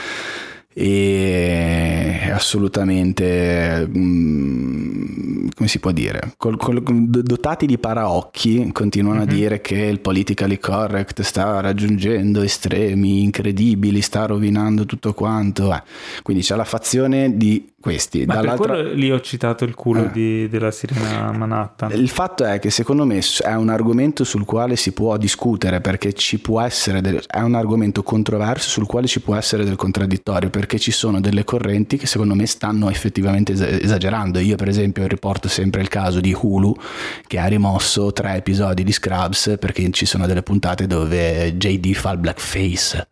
e 0.73 2.29
assolutamente 2.31 3.87
mm, 3.87 5.47
come 5.55 5.67
si 5.67 5.79
può 5.79 5.91
dire 5.91 6.33
col, 6.37 6.57
col, 6.57 6.81
dotati 6.81 7.65
di 7.65 7.77
paraocchi 7.77 8.71
continuano 8.71 9.19
mm-hmm. 9.19 9.27
a 9.27 9.31
mhm. 9.31 9.37
dire 9.37 9.61
che 9.61 9.75
il 9.75 9.99
politically 9.99 10.57
correct 10.57 11.21
sta 11.21 11.59
raggiungendo 11.61 12.41
estremi 12.41 13.21
incredibili 13.23 14.01
sta 14.01 14.25
rovinando 14.25 14.85
tutto 14.85 15.13
quanto 15.13 15.73
eh. 15.73 15.83
quindi 16.23 16.43
c'è 16.43 16.55
la 16.55 16.65
fazione 16.65 17.37
di 17.37 17.71
questi. 17.83 18.23
Ma 18.25 18.39
per 18.39 18.55
quello 18.55 18.93
lì 18.93 19.11
ho 19.11 19.19
citato 19.19 19.65
il 19.65 19.75
culo 19.75 20.05
eh. 20.05 20.11
di, 20.11 20.47
della 20.47 20.71
sirena 20.71 21.33
Manhattan. 21.33 21.91
Il 21.91 22.07
fatto 22.07 22.45
è 22.45 22.57
che 22.57 22.69
secondo 22.69 23.03
me 23.03 23.19
è 23.41 23.53
un 23.55 23.67
argomento 23.67 24.23
sul 24.23 24.45
quale 24.45 24.77
si 24.77 24.93
può 24.93 25.17
discutere 25.17 25.81
perché 25.81 26.13
ci 26.13 26.39
può 26.39 26.61
essere, 26.61 27.01
del, 27.01 27.21
è 27.27 27.41
un 27.41 27.55
argomento 27.55 28.01
controverso 28.01 28.69
sul 28.69 28.85
quale 28.85 29.07
ci 29.07 29.19
può 29.19 29.35
essere 29.35 29.65
del 29.65 29.75
contraddittorio 29.75 30.49
perché 30.63 30.79
ci 30.79 30.91
sono 30.91 31.19
delle 31.19 31.43
correnti 31.43 31.97
che 31.97 32.07
secondo 32.07 32.35
me 32.35 32.45
stanno 32.45 32.89
effettivamente 32.89 33.81
esagerando. 33.81 34.39
Io 34.39 34.55
per 34.55 34.69
esempio 34.69 35.05
riporto 35.07 35.49
sempre 35.49 35.81
il 35.81 35.89
caso 35.89 36.21
di 36.21 36.33
Hulu 36.33 36.73
che 37.27 37.37
ha 37.37 37.47
rimosso 37.47 38.13
tre 38.13 38.35
episodi 38.35 38.83
di 38.83 38.93
Scrubs 38.93 39.57
perché 39.59 39.91
ci 39.91 40.05
sono 40.05 40.25
delle 40.25 40.41
puntate 40.41 40.87
dove 40.87 41.57
JD 41.57 41.93
fa 41.95 42.11
il 42.11 42.19
blackface. 42.19 43.07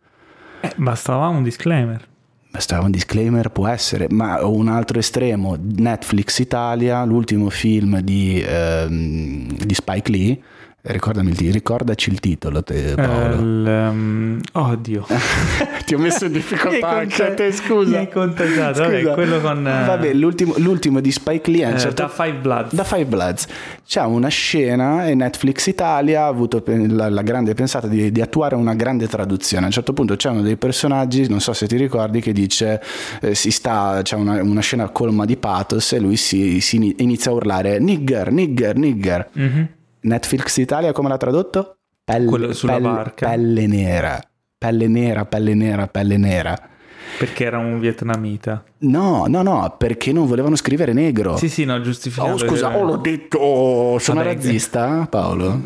Eh, 0.62 0.72
bastava 0.76 1.28
un 1.28 1.42
disclaimer 1.42 2.08
bastava 2.50 2.84
un 2.84 2.90
disclaimer, 2.90 3.48
può 3.48 3.66
essere, 3.66 4.08
ma 4.10 4.44
un 4.46 4.68
altro 4.68 4.98
estremo, 4.98 5.56
Netflix 5.58 6.38
Italia, 6.38 7.02
l'ultimo 7.04 7.48
film 7.48 8.00
di, 8.00 8.44
ehm, 8.46 9.56
di 9.56 9.72
Spike 9.74 10.10
Lee, 10.10 10.38
Ricordami, 10.84 11.32
ricordaci 11.32 12.10
il 12.10 12.18
titolo, 12.18 12.64
te, 12.64 12.94
Paolo. 12.96 13.34
Il, 13.36 13.88
um, 13.88 14.40
oddio, 14.50 15.06
ti 15.86 15.94
ho 15.94 15.98
messo 15.98 16.24
in 16.24 16.32
difficoltà 16.32 16.88
anche 16.88 17.24
a 17.24 17.34
te, 17.34 17.52
scusa. 17.52 17.90
Mi 17.90 17.96
hai 17.98 18.10
contagiato, 18.10 18.80
Vabbè, 18.80 19.12
quello 19.12 19.40
con... 19.40 19.58
Uh, 19.58 19.86
Vabbè, 19.86 20.12
l'ultimo, 20.12 20.54
l'ultimo, 20.56 20.98
di 20.98 21.12
Spike 21.12 21.52
Lee... 21.52 21.72
Uh, 21.72 21.78
certo, 21.78 22.02
da 22.02 22.08
Five 22.08 22.38
Bloods. 22.38 22.74
Da 22.74 22.82
Five 22.82 23.04
Bloods. 23.04 23.46
C'è 23.86 24.02
una 24.02 24.26
scena 24.26 25.06
e 25.06 25.14
Netflix 25.14 25.66
Italia 25.66 26.24
ha 26.24 26.26
avuto 26.26 26.60
la, 26.66 27.08
la 27.08 27.22
grande 27.22 27.54
pensata 27.54 27.86
di, 27.86 28.10
di, 28.10 28.20
attuare 28.20 28.56
una 28.56 28.74
grande 28.74 29.06
traduzione. 29.06 29.62
A 29.62 29.66
un 29.66 29.72
certo 29.72 29.92
punto 29.92 30.16
c'è 30.16 30.30
uno 30.30 30.42
dei 30.42 30.56
personaggi, 30.56 31.28
non 31.28 31.38
so 31.40 31.52
se 31.52 31.68
ti 31.68 31.76
ricordi, 31.76 32.20
che 32.20 32.32
dice, 32.32 32.82
eh, 33.20 33.36
si 33.36 33.52
sta, 33.52 34.00
c'è 34.02 34.16
una, 34.16 34.42
una, 34.42 34.60
scena 34.60 34.88
colma 34.88 35.26
di 35.26 35.36
pathos 35.36 35.92
e 35.92 36.00
lui 36.00 36.16
si, 36.16 36.60
si 36.60 36.92
inizia 36.98 37.30
a 37.30 37.34
urlare 37.34 37.78
nigger, 37.78 38.32
nigger, 38.32 38.76
nigger. 38.76 39.28
Mm-hmm 39.38 39.64
Netflix 40.02 40.56
Italia 40.56 40.92
come 40.92 41.08
l'ha 41.08 41.16
tradotto? 41.16 41.76
Pelle, 42.04 42.26
Quello 42.26 42.52
sulla 42.52 42.74
pelle, 42.74 42.88
barca. 42.88 43.28
Pelle 43.28 43.66
nera, 43.66 44.20
pelle 44.58 44.88
nera, 44.88 45.24
pelle 45.24 45.54
nera, 45.54 45.86
pelle 45.86 46.16
nera. 46.16 46.58
Perché 47.18 47.44
era 47.44 47.58
un 47.58 47.78
vietnamita? 47.78 48.64
No, 48.78 49.26
no, 49.28 49.42
no, 49.42 49.74
perché 49.78 50.12
non 50.12 50.26
volevano 50.26 50.56
scrivere 50.56 50.92
negro. 50.92 51.36
Sì, 51.36 51.48
sì, 51.48 51.64
no, 51.64 51.80
giustificato. 51.80 52.32
Oh, 52.32 52.38
scusa, 52.38 52.76
oh, 52.76 52.84
l'ho 52.84 52.96
detto, 52.96 53.38
oh, 53.38 53.98
sono 53.98 54.22
Vabbè, 54.22 54.34
razzista, 54.34 55.06
Paolo? 55.08 55.60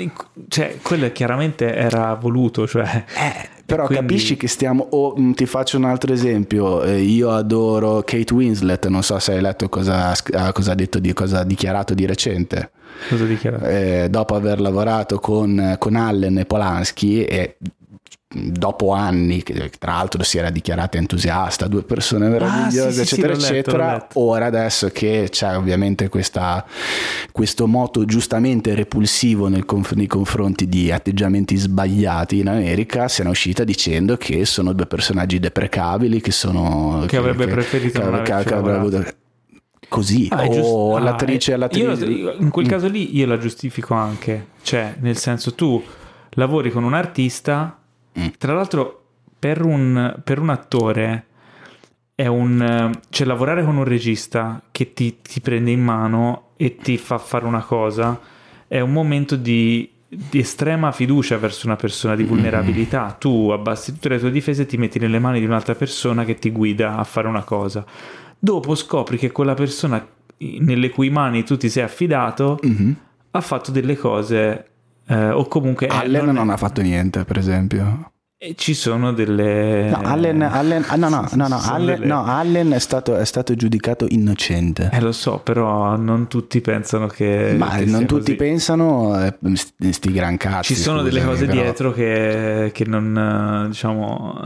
Cioè, 0.48 0.78
quello 0.82 1.10
chiaramente 1.12 1.74
era 1.74 2.14
voluto, 2.14 2.66
cioè... 2.66 3.04
Eh, 3.16 3.55
però 3.66 3.86
quindi... 3.86 4.06
capisci 4.06 4.36
che 4.36 4.46
stiamo... 4.46 4.86
Oh, 4.90 5.14
ti 5.34 5.44
faccio 5.44 5.76
un 5.76 5.84
altro 5.84 6.12
esempio, 6.12 6.82
eh, 6.82 7.00
io 7.00 7.32
adoro 7.32 8.02
Kate 8.04 8.32
Winslet, 8.32 8.86
non 8.86 9.02
so 9.02 9.18
se 9.18 9.32
hai 9.32 9.40
letto 9.40 9.68
cosa, 9.68 10.14
cosa 10.52 10.72
ha 10.72 10.74
detto, 10.74 11.00
di, 11.00 11.12
cosa 11.12 11.40
ha 11.40 11.44
dichiarato 11.44 11.92
di 11.92 12.06
recente. 12.06 12.70
Cosa 13.08 13.24
ha 13.24 13.26
dichiarato? 13.26 13.64
Eh, 13.64 14.06
dopo 14.08 14.36
aver 14.36 14.60
lavorato 14.60 15.18
con, 15.18 15.74
con 15.78 15.96
Allen 15.96 16.38
e 16.38 16.44
Polanski 16.44 17.24
e 17.24 17.56
dopo 18.28 18.92
anni, 18.92 19.42
che 19.42 19.70
tra 19.78 19.92
l'altro 19.92 20.24
si 20.24 20.38
era 20.38 20.50
dichiarata 20.50 20.98
entusiasta, 20.98 21.68
due 21.68 21.84
persone 21.84 22.28
meravigliose, 22.28 23.00
ah, 23.00 23.04
sì, 23.04 23.14
eccetera, 23.14 23.34
sì, 23.38 23.52
eccetera. 23.52 23.92
Letto, 23.92 24.20
ora 24.20 24.46
adesso 24.46 24.88
che 24.88 25.28
c'è 25.30 25.56
ovviamente 25.56 26.08
questa, 26.08 26.64
questo 27.30 27.66
moto 27.68 28.04
giustamente 28.04 28.74
repulsivo 28.74 29.48
conf- 29.64 29.92
nei 29.92 30.08
confronti 30.08 30.68
di 30.68 30.90
atteggiamenti 30.90 31.56
sbagliati 31.56 32.40
in 32.40 32.48
America, 32.48 33.06
se 33.06 33.22
ne 33.22 33.28
è 33.28 33.30
uscita 33.30 33.62
dicendo 33.62 34.16
che 34.16 34.44
sono 34.44 34.72
due 34.72 34.86
personaggi 34.86 35.38
deprecabili, 35.38 36.20
che 36.20 36.32
sono... 36.32 36.98
Che, 37.02 37.06
che 37.06 37.16
avrebbe 37.16 37.46
che, 37.46 37.52
preferito 37.52 38.00
che, 38.00 38.22
che, 38.22 38.44
che 38.44 38.54
avrebbe 38.54 38.72
avuto 38.72 39.04
così 39.88 40.26
ah, 40.32 40.44
o 40.46 40.96
ah, 40.96 41.00
l'attrice, 41.00 41.52
eh, 41.52 41.56
l'attrice. 41.56 42.04
Io, 42.06 42.34
in 42.40 42.50
quel 42.50 42.66
caso 42.66 42.88
lì 42.88 43.16
io 43.16 43.24
la 43.24 43.38
giustifico 43.38 43.94
anche 43.94 44.48
cioè 44.62 44.96
nel 44.98 45.16
senso 45.16 45.54
tu 45.54 45.80
lavori 46.30 46.72
con 46.72 46.82
un 46.82 46.92
artista 46.92 47.78
Mm. 48.18 48.26
Tra 48.38 48.54
l'altro, 48.54 49.04
per 49.38 49.64
un, 49.64 50.20
per 50.22 50.38
un 50.38 50.50
attore 50.50 51.26
è 52.14 52.26
un... 52.26 52.98
cioè 53.10 53.26
lavorare 53.26 53.62
con 53.64 53.76
un 53.76 53.84
regista 53.84 54.62
che 54.72 54.92
ti, 54.92 55.18
ti, 55.20 55.40
prende 55.40 55.70
in 55.70 55.82
mano 55.82 56.50
e 56.56 56.76
ti 56.76 56.96
fa 56.96 57.18
fare 57.18 57.44
una 57.44 57.62
cosa 57.62 58.18
è 58.68 58.80
un 58.80 58.92
momento 58.92 59.36
di, 59.36 59.88
di 60.08 60.38
estrema 60.38 60.92
fiducia 60.92 61.38
verso 61.38 61.66
una 61.66 61.76
persona, 61.76 62.14
di 62.14 62.22
mm-hmm. 62.22 62.32
vulnerabilità. 62.32 63.02
Mm-hmm. 63.02 63.18
Tu 63.18 63.50
abbassi 63.52 63.92
tutte 63.92 64.08
le 64.08 64.18
tue 64.18 64.30
difese 64.30 64.62
e 64.62 64.66
ti 64.66 64.76
metti 64.76 64.98
nelle 64.98 65.18
mani 65.18 65.38
di 65.38 65.46
un'altra 65.46 65.74
persona 65.74 66.24
che 66.24 66.34
ti 66.36 66.50
guida 66.50 66.96
a 66.96 67.04
fare 67.04 67.28
una 67.28 67.44
cosa. 67.44 67.84
Dopo 68.38 68.74
scopri 68.74 69.18
che 69.18 69.32
quella 69.32 69.54
persona 69.54 70.06
nelle 70.38 70.90
cui 70.90 71.08
mani 71.08 71.44
tu 71.44 71.56
ti 71.56 71.70
sei 71.70 71.82
affidato 71.82 72.58
mm-hmm. 72.64 72.92
ha 73.30 73.40
fatto 73.40 73.70
delle 73.70 73.96
cose 73.96 74.70
eh, 75.08 75.30
o 75.30 75.46
comunque... 75.46 75.86
Allen 75.86 76.24
non, 76.24 76.34
non 76.34 76.50
ha 76.50 76.56
fatto 76.56 76.82
niente, 76.82 77.24
per 77.24 77.38
esempio. 77.38 78.12
E 78.38 78.54
ci 78.54 78.74
sono 78.74 79.14
delle... 79.14 79.88
No, 79.88 80.00
Allen, 80.02 80.42
Allen, 80.42 80.84
ah, 80.88 80.96
no, 80.96 81.08
no, 81.08 81.26
no, 81.32 81.48
no, 81.48 81.58
Allen, 81.58 81.94
delle... 81.94 82.04
no, 82.04 82.22
Allen 82.22 82.72
è, 82.72 82.78
stato, 82.78 83.16
è, 83.16 83.24
stato, 83.24 83.54
giudicato 83.54 84.04
innocente. 84.10 84.90
Eh, 84.92 85.00
lo 85.00 85.12
so, 85.12 85.40
però 85.42 85.96
non 85.96 86.26
tutti 86.28 86.60
pensano 86.60 87.06
che... 87.06 87.54
Ma 87.56 87.76
che 87.76 87.86
non 87.86 88.04
tutti 88.04 88.22
così. 88.22 88.34
pensano, 88.34 89.18
eh, 89.24 89.34
sti 89.90 90.12
gran 90.12 90.36
cazzi. 90.36 90.74
Ci 90.74 90.80
sono 90.80 90.98
scusami, 90.98 91.14
delle 91.14 91.24
cose 91.24 91.46
però... 91.46 91.62
dietro 91.62 91.92
che, 91.94 92.72
che, 92.74 92.84
non, 92.84 93.68
diciamo, 93.70 94.38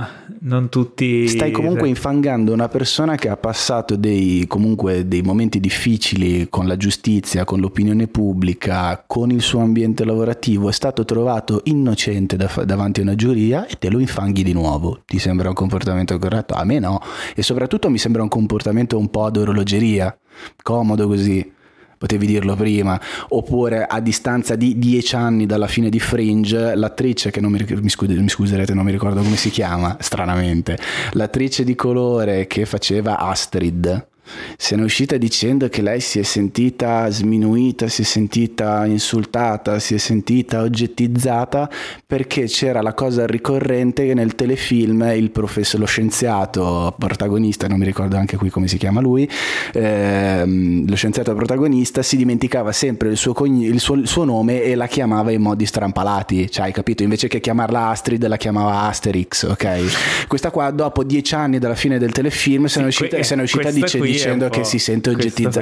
non 0.43 0.69
tutti... 0.69 1.27
Stai 1.27 1.51
comunque 1.51 1.89
infangando 1.89 2.53
una 2.53 2.69
persona 2.69 3.17
che 3.17 3.29
ha 3.29 3.37
passato 3.37 3.97
dei, 3.97 4.45
comunque, 4.47 5.09
dei 5.09 5.23
momenti 5.23 5.59
difficili 5.59 6.47
con 6.49 6.69
la 6.69 6.77
giustizia, 6.77 7.45
con 7.45 7.59
l'opinione 7.59 8.07
pubblica, 8.07 9.03
con 9.05 9.33
il 9.33 9.43
suo 9.43 9.63
ambiente 9.63 10.05
lavorativo, 10.05 10.69
è 10.69 10.73
stato 10.73 11.05
trovato 11.05 11.63
innocente 11.65 12.37
da, 12.37 12.49
davanti 12.65 13.01
a 13.01 13.03
una 13.03 13.17
giuria 13.17 13.67
e 13.81 13.87
te 13.87 13.89
lo 13.89 13.99
infanghi 13.99 14.43
di 14.43 14.53
nuovo. 14.53 15.01
Ti 15.07 15.19
sembra 15.19 15.49
un 15.49 15.55
comportamento 15.55 16.19
corretto? 16.19 16.53
A 16.53 16.65
me 16.65 16.79
no. 16.79 17.01
E 17.35 17.43
soprattutto 17.43 17.89
mi 17.89 17.97
sembra 17.97 18.23
un 18.23 18.29
comportamento 18.29 18.99
un 18.99 19.09
po' 19.09 19.25
ad 19.25 19.39
orologeria. 19.39 20.15
Comodo 20.63 21.07
così. 21.07 21.53
Potevi 22.01 22.27
dirlo 22.27 22.57
prima, 22.57 22.99
oppure 23.29 23.85
a 23.85 24.01
distanza 24.01 24.57
di 24.57 24.79
dieci 24.79 25.17
anni 25.17 25.45
dalla 25.45 25.67
fine 25.67 25.91
di 25.91 26.01
Fringe, 26.01 26.75
l'attrice 26.75 27.31
che 27.31 27.43
non 27.43 27.53
mi, 27.53 27.63
mi, 27.69 27.91
scus- 27.91 28.09
mi 28.09 28.29
scuserete, 28.29 28.73
non 28.73 28.87
mi 28.87 28.91
ricordo 28.91 29.21
come 29.21 29.37
si 29.37 29.51
chiama, 29.51 29.99
stranamente, 30.01 30.79
l'attrice 31.13 31.63
di 31.63 31.75
colore 31.75 32.47
che 32.47 32.65
faceva 32.65 33.19
Astrid, 33.19 34.09
se 34.57 34.77
ne 34.77 34.83
è 34.83 34.85
uscita 34.85 35.17
dicendo 35.17 35.69
che 35.69 35.83
lei 35.83 36.01
si 36.01 36.19
è 36.19 36.23
sentita 36.23 37.09
sminuita, 37.11 37.89
si 37.89 38.03
è 38.03 38.05
sentita 38.05 38.85
insultata, 38.87 39.79
si 39.79 39.95
è 39.95 39.99
sentita 39.99 40.63
oggettizzata 40.63 41.69
perché 42.07 42.45
c'era 42.45 42.83
la 42.83 42.95
cosa 42.95 43.27
ricorrente 43.27 44.07
che 44.07 44.15
nel 44.15 44.35
telefilm 44.35 45.13
il 45.15 45.31
professore, 45.31 45.83
lo 45.83 45.87
scienziato 45.87 46.95
protagonista, 46.99 47.67
non 47.69 47.79
mi 47.79 47.85
ricordo 47.85 48.17
anche 48.17 48.37
qui 48.37 48.51
come 48.51 48.69
si 48.69 48.77
chiama 48.77 49.01
lui, 49.01 49.29
ehm, 49.73 50.89
lo 50.89 50.97
scienziato 50.97 51.35
protagonista 51.35 52.03
si 52.03 52.17
dimenticava 52.17 52.73
sempre 52.73 53.11
il 53.11 53.17
suo, 53.17 53.33
cogn- 53.33 53.63
il, 53.63 53.81
suo, 53.81 53.95
il 53.95 54.07
suo, 54.07 54.25
nome 54.25 54.63
e 54.63 54.75
la 54.75 54.87
chiamava 54.87 55.31
in 55.31 55.41
modi 55.41 55.67
strampalati, 55.67 56.51
cioè 56.51 56.67
hai 56.67 56.73
capito? 56.73 57.03
Invece 57.03 57.29
che 57.29 57.41
chiamarla 57.41 57.89
Astrid 57.89 58.27
la 58.27 58.37
chiamava 58.37 58.83
Asterix, 58.83 59.45
ok? 59.45 60.27
Questa 60.27 60.51
qua 60.51 60.71
dopo 60.71 61.05
dieci 61.05 61.35
anni 61.35 61.59
dalla 61.59 61.75
fine 61.75 61.99
del 61.99 62.13
telefilm 62.13 62.67
se 62.67 62.79
ne 62.81 62.87
è 62.87 62.89
uscita, 62.89 63.17
que- 63.17 63.25
se 63.25 63.35
ne 63.35 63.41
è 63.41 63.45
uscita 63.45 63.71
dicendo 63.71 64.05
dicendo 64.21 64.49
che 64.49 64.65
si 64.65 64.79
sente 64.79 65.11
oggettizzato. 65.11 65.61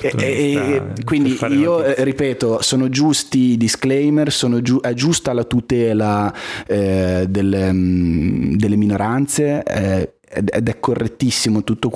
E, 0.00 0.12
e, 0.16 0.82
quindi 1.04 1.38
io 1.50 1.82
eh, 1.82 2.02
ripeto, 2.02 2.62
sono 2.62 2.88
giusti 2.88 3.52
i 3.52 3.56
disclaimer, 3.56 4.28
giu- 4.62 4.82
è 4.82 4.92
giusta 4.94 5.32
la 5.32 5.44
tutela 5.44 6.32
eh, 6.66 7.26
delle, 7.28 7.72
mm, 7.72 8.54
delle, 8.56 8.76
minoranze, 8.76 9.62
eh, 9.62 10.10
ed 10.28 10.68
è 10.68 10.80
correttissimo 10.80 11.62
tutte 11.62 11.88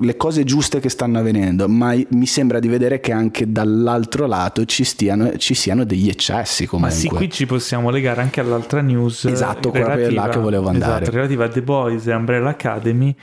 le 0.00 0.16
cose 0.16 0.44
giuste 0.44 0.78
che 0.78 0.90
stanno 0.90 1.18
avvenendo, 1.18 1.68
ma 1.68 1.94
mi 2.10 2.26
sembra 2.26 2.58
di 2.58 2.68
vedere 2.68 3.00
che 3.00 3.12
anche 3.12 3.50
dall'altro 3.50 4.26
lato 4.26 4.64
ci, 4.66 4.84
stiano, 4.84 5.36
ci 5.38 5.54
siano 5.54 5.84
degli 5.84 6.08
eccessi 6.08 6.64
Ma 6.64 6.68
comunque. 6.68 6.96
sì, 6.96 7.08
qui 7.08 7.30
ci 7.30 7.46
possiamo 7.46 7.90
legare 7.90 8.20
anche 8.20 8.40
all'altra 8.40 8.82
news. 8.82 9.24
eh, 9.24 9.32
Esatto, 9.32 9.70
quella 9.70 9.96
là 10.10 10.28
che 10.28 10.38
volevo 10.38 10.68
andare. 10.68 11.02
Esatto, 11.02 11.16
relativa 11.16 11.46
a 11.46 11.48
The 11.48 11.62
Boys 11.62 12.06
e 12.06 12.14
Umbrella 12.14 12.50
Academy, 12.50 13.14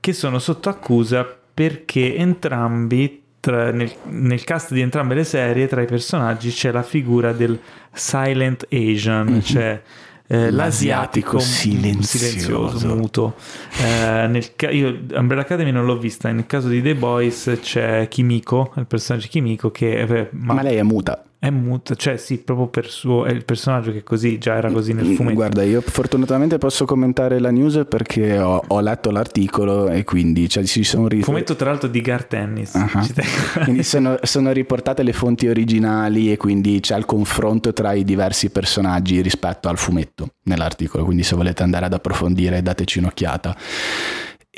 che 0.00 0.12
sono 0.12 0.38
sotto 0.38 0.68
accusa 0.68 1.37
perché 1.58 2.14
entrambi, 2.14 3.20
tra- 3.40 3.72
nel, 3.72 3.90
nel 4.10 4.44
cast 4.44 4.72
di 4.72 4.80
entrambe 4.80 5.16
le 5.16 5.24
serie, 5.24 5.66
tra 5.66 5.82
i 5.82 5.86
personaggi 5.86 6.50
c'è 6.50 6.70
la 6.70 6.84
figura 6.84 7.32
del 7.32 7.58
Silent 7.92 8.68
Asian, 8.70 9.42
cioè 9.42 9.82
eh, 10.28 10.52
l'asiatico. 10.52 11.38
L'asiatico 11.38 11.38
silenzioso. 11.40 12.78
silenzioso, 12.78 12.94
muto. 12.94 13.34
Eh, 13.82 14.28
nel 14.28 14.54
ca- 14.54 14.70
io 14.70 15.00
Umbrella 15.14 15.42
Academy 15.42 15.72
non 15.72 15.84
l'ho 15.84 15.98
vista, 15.98 16.30
nel 16.30 16.46
caso 16.46 16.68
di 16.68 16.80
The 16.80 16.94
Boys 16.94 17.58
c'è 17.60 18.06
Kimiko, 18.06 18.72
il 18.76 18.86
personaggio 18.86 19.26
Kimiko 19.26 19.72
che 19.72 19.98
eh, 20.02 20.28
ma 20.30 20.54
Ma 20.54 20.62
lei 20.62 20.76
è 20.76 20.82
muta. 20.84 21.24
È 21.40 21.50
muto, 21.50 21.94
cioè 21.94 22.16
sì, 22.16 22.38
proprio 22.38 22.66
per 22.66 22.90
suo 22.90 23.24
è 23.24 23.30
il 23.30 23.44
personaggio 23.44 23.92
che 23.92 24.02
così 24.02 24.38
già 24.38 24.56
era 24.56 24.72
così 24.72 24.92
nel 24.92 25.14
fumetto. 25.14 25.34
Guarda, 25.34 25.62
io 25.62 25.80
fortunatamente 25.80 26.58
posso 26.58 26.84
commentare 26.84 27.38
la 27.38 27.52
news 27.52 27.84
perché 27.88 28.38
ho, 28.40 28.60
ho 28.66 28.80
letto 28.80 29.12
l'articolo 29.12 29.88
e 29.88 30.02
quindi 30.02 30.48
cioè, 30.48 30.64
ci 30.64 30.82
sono 30.82 31.06
ri- 31.06 31.22
fumetto 31.22 31.54
tra 31.54 31.70
l'altro 31.70 31.88
di 31.88 32.00
Gar 32.00 32.24
Tennis. 32.24 32.72
Tengo- 32.72 33.62
Quindi 33.62 33.84
sono, 33.84 34.18
sono 34.22 34.50
riportate 34.50 35.04
le 35.04 35.12
fonti 35.12 35.46
originali 35.46 36.32
e 36.32 36.36
quindi 36.36 36.80
c'è 36.80 36.96
il 36.96 37.04
confronto 37.04 37.72
tra 37.72 37.92
i 37.92 38.02
diversi 38.02 38.50
personaggi 38.50 39.20
rispetto 39.20 39.68
al 39.68 39.78
fumetto 39.78 40.30
nell'articolo, 40.44 41.04
quindi 41.04 41.22
se 41.22 41.36
volete 41.36 41.62
andare 41.62 41.86
ad 41.86 41.92
approfondire 41.92 42.62
dateci 42.62 42.98
un'occhiata. 42.98 43.56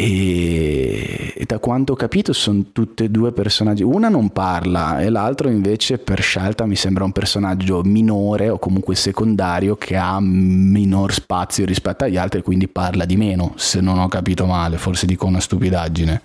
E, 0.03 1.35
e 1.37 1.45
da 1.45 1.59
quanto 1.59 1.93
ho 1.93 1.97
capito 1.97 2.33
sono 2.33 2.65
tutte 2.73 3.05
e 3.05 3.11
due 3.11 3.33
personaggi, 3.33 3.83
una 3.83 4.09
non 4.09 4.31
parla 4.31 4.99
e 5.01 5.11
l'altro 5.11 5.51
invece 5.51 5.99
per 5.99 6.23
scelta 6.23 6.65
mi 6.65 6.75
sembra 6.75 7.05
un 7.05 7.13
personaggio 7.13 7.83
minore 7.83 8.49
o 8.49 8.59
comunque 8.59 8.95
secondario 8.95 9.77
che 9.77 9.99
ha 9.99 10.19
minor 10.19 11.13
spazio 11.13 11.67
rispetto 11.67 12.05
agli 12.05 12.17
altri 12.17 12.41
quindi 12.41 12.67
parla 12.67 13.05
di 13.05 13.19
meno, 13.19 13.53
se 13.57 13.83
non 13.83 13.99
ho 13.99 14.09
capito 14.09 14.47
male, 14.47 14.79
forse 14.79 15.05
dico 15.05 15.27
una 15.27 15.39
stupidaggine. 15.39 16.23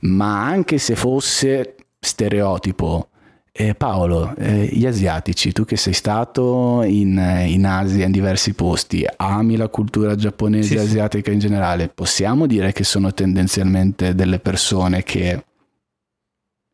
Ma 0.00 0.44
anche 0.44 0.78
se 0.78 0.96
fosse 0.96 1.76
stereotipo, 2.00 3.10
eh, 3.56 3.74
Paolo, 3.74 4.34
eh, 4.36 4.66
gli 4.70 4.86
asiatici, 4.86 5.52
tu 5.52 5.64
che 5.64 5.76
sei 5.76 5.92
stato 5.94 6.82
in, 6.82 7.16
in 7.46 7.64
Asia, 7.66 8.04
in 8.06 8.12
diversi 8.12 8.52
posti, 8.54 9.04
ami 9.16 9.56
la 9.56 9.68
cultura 9.68 10.14
giapponese 10.14 10.68
Sì, 10.68 10.74
e 10.74 10.78
sì. 10.78 10.84
asiatica 10.84 11.30
in 11.30 11.38
generale, 11.38 11.88
possiamo 11.88 12.46
dire 12.46 12.72
che 12.72 12.84
sono 12.84 13.12
tendenzialmente 13.12 14.14
delle 14.14 14.38
persone 14.38 15.02
che... 15.02 15.32
No, 15.34 15.42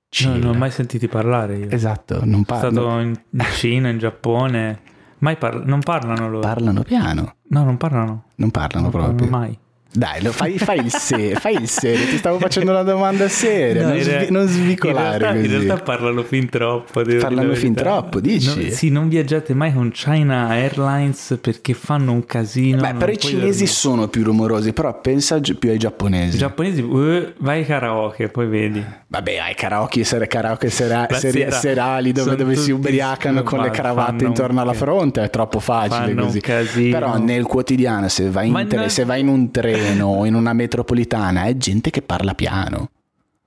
chill. 0.09 0.39
non 0.43 0.55
ho 0.55 0.59
mai 0.59 0.71
sentiti 0.71 1.09
parlare 1.09 1.57
io. 1.57 1.71
Esatto, 1.71 2.17
non 2.25 2.45
Sono 2.45 2.45
parlano, 2.45 2.81
stato 2.81 2.99
in 3.01 3.21
in 3.31 3.45
Cina, 3.55 3.89
in 3.89 3.99
Giappone. 3.99 4.81
Mai 5.19 5.37
par- 5.37 5.65
non 5.65 5.81
parlano 5.81 6.29
loro. 6.29 6.41
parlano 6.41 6.83
piano, 6.83 7.37
no, 7.49 7.65
non 7.65 7.77
parlano. 7.77 8.25
non 8.35 8.51
parlano 8.51 8.83
Non 8.83 8.91
proprio. 8.91 9.15
parlano 9.29 9.39
mai. 9.39 9.59
Dai, 9.95 10.23
lo 10.23 10.33
fai, 10.33 10.57
fai 10.57 10.79
il 10.79 10.91
serio, 10.91 11.37
fai 11.39 11.55
il 11.55 11.69
serio, 11.69 12.07
ti 12.07 12.17
stavo 12.17 12.39
facendo 12.39 12.71
una 12.71 12.83
domanda 12.83 13.29
seria, 13.29 13.83
No, 13.83 13.89
non, 13.91 14.01
svi- 14.01 14.31
non 14.31 14.47
svicolare 14.47 15.13
in 15.13 15.19
realtà, 15.19 15.33
così. 15.41 15.45
in 15.45 15.51
realtà 15.65 15.83
parlano 15.83 16.23
fin 16.23 16.49
troppo. 16.49 17.03
Parlano 17.21 17.55
fin 17.55 17.75
troppo, 17.75 18.19
dici? 18.21 18.69
No, 18.69 18.71
sì, 18.75 18.89
non 18.89 19.09
viaggiate 19.09 19.53
mai 19.53 19.75
con 19.75 19.91
China 19.91 20.49
Airlines 20.49 21.37
perché 21.43 21.75
fanno 21.75 22.13
un 22.13 22.25
casino. 22.25 22.81
Beh, 22.81 22.95
però 22.95 23.13
i 23.13 23.19
cinesi 23.19 23.41
dormire. 23.51 23.67
sono 23.67 24.09
più 24.09 24.25
rumorosi, 24.25 24.73
però 24.73 24.99
pensa 24.99 25.39
più 25.59 25.69
ai 25.69 25.79
giapponesi. 25.79 26.37
I 26.37 26.39
giapponesi, 26.39 26.81
eh, 26.81 27.35
vai 27.39 27.59
ai 27.59 27.67
karaoke, 27.67 28.29
poi 28.29 28.47
vedi. 28.47 28.83
Vabbè, 29.09 29.37
ai 29.37 29.55
karaoke, 29.55 30.05
sere, 30.05 30.27
karaoke 30.27 30.71
sera- 30.71 31.07
sera 31.11 31.51
serali 31.51 32.13
dove, 32.13 32.35
dove 32.35 32.57
si 32.57 32.71
ubriacano 32.71 33.43
con 33.43 33.61
le 33.61 33.69
cravatte 33.69 34.25
intorno 34.25 34.63
alla 34.63 34.73
fronte, 34.73 35.23
è 35.23 35.29
troppo 35.29 35.61
facile 35.61 36.15
così. 36.15 36.89
Però 36.89 37.19
nel 37.19 37.45
quotidiano, 37.45 38.09
se 38.09 38.31
vai, 38.31 38.49
in 38.49 38.67
tre- 38.69 38.89
se 38.89 39.05
vai 39.05 39.21
in 39.21 39.29
un 39.29 39.51
treno 39.51 39.81
o 40.01 40.25
in 40.25 40.35
una 40.35 40.53
metropolitana, 40.53 41.45
è 41.45 41.57
gente 41.57 41.91
che 41.91 42.03
parla 42.03 42.35
piano. 42.35 42.91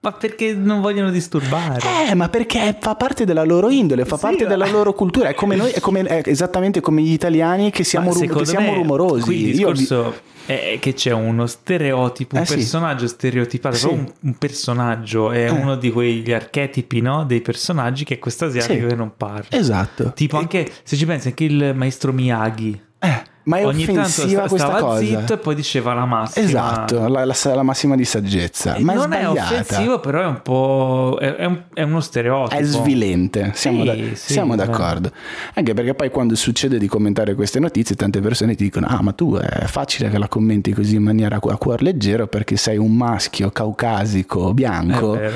Ma 0.01 0.11
perché 0.11 0.53
non 0.53 0.81
vogliono 0.81 1.09
disturbare? 1.09 1.79
Eh, 2.09 2.13
ma 2.13 2.29
perché 2.29 2.77
fa 2.79 2.93
parte 2.93 3.25
della 3.25 3.43
loro 3.43 3.71
indole, 3.71 4.05
fa 4.05 4.17
Sì, 4.17 4.21
parte 4.21 4.43
ma- 4.43 4.49
della 4.49 4.67
loro 4.69 4.93
cultura. 4.93 5.29
È 5.29 5.33
come 5.33 5.55
noi, 5.55 5.71
è, 5.71 5.79
come- 5.79 6.03
è 6.03 6.21
esattamente 6.29 6.79
come 6.79 7.01
gli 7.01 7.11
italiani 7.11 7.71
che 7.71 7.83
siamo, 7.83 8.13
rum- 8.13 8.37
che 8.37 8.45
siamo 8.45 8.73
rumorosi. 8.75 9.23
Qui 9.23 9.35
il 9.49 9.59
Io 9.59 9.71
discorso 9.71 10.13
è 10.45 10.77
che 10.79 10.93
c'è 10.93 11.11
uno 11.11 11.47
stereotipo, 11.47 12.35
un 12.35 12.43
Eh 12.43 12.45
sì. 12.45 12.53
personaggio 12.53 13.07
stereotipato, 13.07 13.75
Sì. 13.77 13.87
un, 13.87 14.05
un 14.19 14.37
personaggio, 14.37 15.31
è 15.31 15.45
Eh. 15.45 15.49
uno 15.49 15.75
di 15.75 15.91
quegli 15.91 16.31
archetipi 16.31 17.01
no, 17.01 17.25
dei 17.25 17.41
personaggi 17.41 18.03
che 18.03 18.13
è 18.13 18.19
questo 18.19 18.45
asiatico 18.45 18.83
Sì. 18.83 18.87
che 18.89 18.95
non 18.95 19.13
parla. 19.17 19.57
Esatto. 19.57 20.11
Tipo 20.13 20.37
anche, 20.37 20.71
se 20.83 20.95
ci 20.97 21.07
pensi, 21.07 21.29
anche 21.29 21.45
il 21.45 21.73
maestro 21.75 22.13
Miyagi. 22.13 22.79
Eh, 22.99 23.23
ma 23.45 23.57
è 23.57 23.65
Ogni 23.65 23.85
tanto 23.85 24.01
offensiva 24.01 24.47
sta- 24.47 24.49
questa 24.49 24.79
cosa. 24.79 24.99
zitto 25.03 25.33
e 25.33 25.37
poi 25.37 25.55
diceva 25.55 25.93
la 25.93 26.05
massima. 26.05 26.45
Esatto, 26.45 27.07
la, 27.07 27.25
la- 27.25 27.35
la 27.53 27.63
massima 27.63 27.95
di 27.95 28.05
saggezza. 28.05 28.75
E 28.75 28.81
Ma 28.83 28.93
è 28.93 28.95
non 28.95 29.13
è, 29.13 29.21
sbagliata. 29.21 29.41
offensivo, 29.61 29.99
però 29.99 30.21
è 30.21 30.25
un 30.25 30.41
po'. 30.41 31.17
È, 31.19 31.35
è 31.35 31.45
un- 31.45 31.61
è 31.73 31.81
uno 31.83 31.99
stereotipo. 32.01 32.59
È 32.61 32.63
svilente, 32.63 33.51
siamo, 33.55 33.79
Sì, 33.81 33.85
da- 33.85 33.93
sì, 34.15 34.31
siamo 34.33 34.55
d'accordo. 34.55 35.11
Anche 35.53 35.73
perché 35.73 35.93
poi 35.93 36.09
quando 36.09 36.35
succede 36.35 36.77
di 36.77 36.87
commentare 36.87 37.33
queste 37.35 37.59
notizie, 37.59 37.95
tante 37.95 38.19
persone 38.19 38.55
ti 38.55 38.63
dicono: 38.65 38.87
Ah, 38.87 39.01
ma 39.01 39.11
tu 39.13 39.35
è 39.35 39.65
facile 39.65 40.09
che 40.09 40.17
la 40.17 40.27
commenti 40.27 40.73
così 40.73 40.95
in 40.95 41.03
maniera 41.03 41.35
a 41.41 41.57
cuor 41.57 41.81
leggero 41.81 42.27
perché 42.27 42.55
sei 42.57 42.77
un 42.77 42.91
maschio 42.93 43.51
caucasico 43.51 44.53
bianco 44.53 45.15
È 45.15 45.31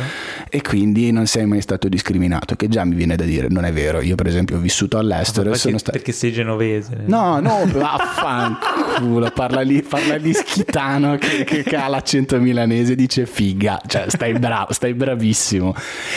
e 0.50 0.62
quindi 0.62 1.12
non 1.12 1.26
sei 1.28 1.46
mai 1.46 1.62
stato 1.62 1.88
discriminato. 1.88 2.56
Che 2.56 2.68
già 2.68 2.84
mi 2.84 2.96
viene 2.96 3.16
da 3.16 3.24
dire, 3.24 3.48
non 3.50 3.66
è 3.66 3.72
vero. 3.72 4.02
Io, 4.02 4.16
per 4.16 4.28
esempio, 4.28 4.58
ho 4.58 4.60
vissuto 4.60 4.98
all'estero 4.98 5.42
e 5.50 5.52
Perché, 5.52 5.60
sono 5.60 5.78
stato. 5.78 5.92
perché 5.98 6.12
sei 6.12 6.32
genovese. 6.32 7.04
No, 7.06 7.40
no, 7.40 7.66
vaffanculo, 8.00 9.30
parla 9.32 9.62
lì, 9.62 9.82
parla 9.82 10.16
lì 10.16 10.34
schitano 10.34 11.18
che, 11.18 11.44
che- 11.44 11.64
che 11.64 11.76
ha 11.76 11.88
l'accento 11.88 12.40
milanese 12.40 12.94
e 12.94 12.96
dice 12.96 13.26
figa, 13.26 13.80
cioè 13.86 14.06
stai 14.08 14.34
bravo, 14.34 14.74
stai 14.74 14.94
bravissimo. 14.94 15.74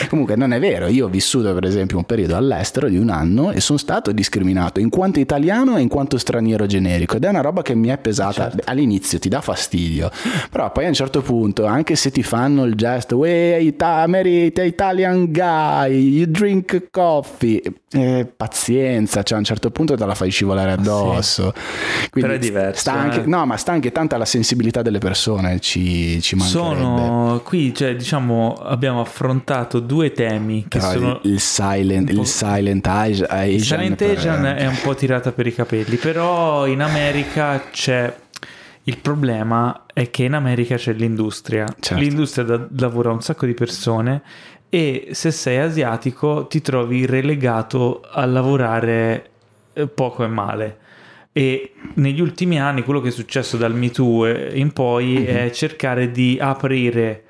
Comunque 0.09 0.35
non 0.35 0.53
è 0.53 0.59
vero, 0.59 0.87
io 0.87 1.05
ho 1.05 1.09
vissuto 1.09 1.53
per 1.53 1.65
esempio 1.65 1.97
un 1.97 2.03
periodo 2.05 2.35
all'estero 2.35 2.87
di 2.89 2.97
un 2.97 3.09
anno 3.09 3.51
e 3.51 3.59
sono 3.59 3.77
stato 3.77 4.11
discriminato 4.11 4.79
in 4.79 4.89
quanto 4.89 5.19
italiano 5.19 5.77
e 5.77 5.81
in 5.81 5.87
quanto 5.87 6.17
straniero 6.17 6.65
generico 6.65 7.15
ed 7.17 7.25
è 7.25 7.29
una 7.29 7.41
roba 7.41 7.61
che 7.61 7.75
mi 7.75 7.89
è 7.89 7.97
pesata 7.97 8.51
all'inizio, 8.65 9.19
ti 9.19 9.29
dà 9.29 9.41
fastidio, 9.41 10.09
però 10.49 10.71
poi 10.71 10.85
a 10.85 10.87
un 10.89 10.93
certo 10.93 11.21
punto, 11.21 11.65
anche 11.65 11.95
se 11.95 12.11
ti 12.11 12.23
fanno 12.23 12.63
il 12.65 12.75
gesto, 12.75 13.17
"Uè, 13.17 13.57
Ita- 13.59 14.01
America, 14.01 14.63
Italian 14.63 15.31
guy, 15.31 15.91
you 16.17 16.25
drink 16.27 16.87
coffee, 16.91 17.61
eh, 17.93 18.25
pazienza, 18.35 19.23
cioè 19.23 19.35
a 19.37 19.39
un 19.39 19.45
certo 19.45 19.71
punto 19.71 19.95
te 19.95 20.05
la 20.05 20.15
fai 20.15 20.29
scivolare 20.29 20.71
addosso. 20.71 21.53
Quindi 22.09 22.21
Però 22.21 22.33
è 22.33 22.37
diverso, 22.39 22.79
Sta 22.81 22.93
anche, 22.93 23.21
eh. 23.21 23.25
No, 23.27 23.45
ma 23.45 23.57
sta 23.57 23.71
anche 23.71 23.91
tanta 23.91 24.17
la 24.17 24.25
sensibilità 24.25 24.81
delle 24.81 24.99
persone, 24.99 25.59
ci, 25.59 26.21
ci. 26.21 26.37
Sono 26.39 27.41
qui, 27.43 27.73
cioè, 27.73 27.95
diciamo, 27.95 28.53
abbiamo 28.55 29.01
affrontato 29.01 29.79
due 29.79 30.11
temi 30.11 30.65
che 30.67 30.79
Però 30.79 30.91
sono. 30.91 31.19
il, 31.23 31.31
il 31.33 31.39
silent, 31.39 32.09
il 32.09 32.25
silent 32.25 32.87
Asian, 32.87 33.27
Asian 33.29 33.59
Silent 33.59 33.95
per- 33.95 34.17
Asian 34.17 34.45
è 34.45 34.65
un 34.67 34.77
po' 34.81 34.95
tirata 34.95 35.31
per 35.31 35.47
i 35.47 35.53
capelli, 35.53 35.95
però 35.97 36.65
in 36.67 36.81
America 36.81 37.61
c'è. 37.71 38.21
Il 38.85 38.97
problema 38.97 39.85
è 39.93 40.09
che 40.09 40.23
in 40.23 40.33
America 40.33 40.75
c'è 40.75 40.91
l'industria. 40.91 41.65
Certo. 41.79 42.03
L'industria 42.03 42.43
da- 42.43 42.67
lavora 42.79 43.11
un 43.11 43.21
sacco 43.21 43.45
di 43.45 43.53
persone 43.53 44.21
e 44.73 45.09
se 45.11 45.29
sei 45.29 45.59
asiatico 45.59 46.47
ti 46.47 46.59
trovi 46.59 47.05
relegato 47.05 48.01
a 48.09 48.25
lavorare 48.25 49.29
eh, 49.73 49.85
poco 49.85 50.23
e 50.23 50.27
male. 50.27 50.77
E 51.31 51.73
negli 51.95 52.19
ultimi 52.19 52.59
anni 52.59 52.81
quello 52.81 52.99
che 52.99 53.09
è 53.09 53.11
successo 53.11 53.55
dal 53.55 53.75
Me 53.75 53.91
Too 53.91 54.25
eh, 54.25 54.51
in 54.57 54.71
poi 54.71 55.13
Mhm. 55.19 55.25
è 55.27 55.51
cercare 55.51 56.09
di 56.09 56.39
aprire 56.41 57.23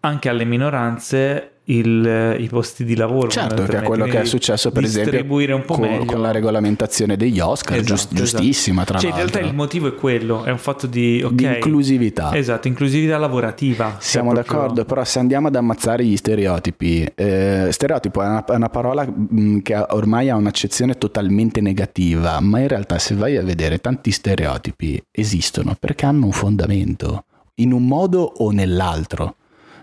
anche 0.00 0.30
alle 0.30 0.46
minoranze 0.46 1.50
il- 1.68 2.06
eh, 2.06 2.36
i 2.42 2.48
posti 2.48 2.84
di 2.84 2.94
lavoro. 2.96 3.28
Certo, 3.28 3.62
che 3.64 3.78
è 3.78 3.82
quello 3.82 4.04
che 4.04 4.20
è 4.20 4.24
successo 4.24 4.70
per 4.70 4.84
esempio 4.84 5.24
con, 5.66 6.04
con 6.04 6.20
la 6.20 6.30
regolamentazione 6.30 7.16
degli 7.16 7.40
Oscar, 7.40 7.78
Esatto, 7.78 7.94
giust- 7.94 8.12
esatto. 8.12 8.42
giustissima 8.42 8.84
tra 8.84 8.98
Cioè, 8.98 9.10
in 9.10 9.16
l'altro. 9.16 9.32
realtà 9.34 9.50
il 9.50 9.56
motivo 9.56 9.88
è 9.88 9.94
quello, 9.94 10.44
è 10.44 10.50
un 10.50 10.58
fatto 10.58 10.86
di, 10.86 11.22
ok, 11.24 11.32
Di 11.32 11.44
inclusività. 11.44 12.34
Esatto, 12.34 12.68
inclusività 12.68 13.18
lavorativa. 13.18 13.96
Siamo 13.98 14.32
proprio- 14.32 14.52
d'accordo, 14.58 14.84
però 14.84 15.04
se 15.04 15.18
andiamo 15.18 15.48
ad 15.48 15.56
ammazzare 15.56 16.04
gli 16.04 16.16
stereotipi, 16.16 17.06
eh, 17.14 17.68
stereotipo 17.70 18.22
è 18.22 18.26
una, 18.26 18.44
è 18.44 18.54
una 18.54 18.68
parola 18.68 19.04
mh, 19.06 19.58
che 19.60 19.76
ormai 19.90 20.30
ha 20.30 20.36
un'accezione 20.36 20.94
totalmente 20.98 21.60
negativa, 21.60 22.38
ma 22.40 22.60
in 22.60 22.68
realtà 22.68 22.98
se 22.98 23.14
vai 23.14 23.36
a 23.36 23.42
vedere 23.42 23.78
tanti 23.80 24.10
stereotipi 24.10 25.02
esistono 25.10 25.76
perché 25.78 26.06
hanno 26.06 26.26
un 26.26 26.32
fondamento, 26.32 27.24
in 27.56 27.72
un 27.72 27.86
modo 27.86 28.20
o 28.38 28.50
nell'altro. 28.50 29.36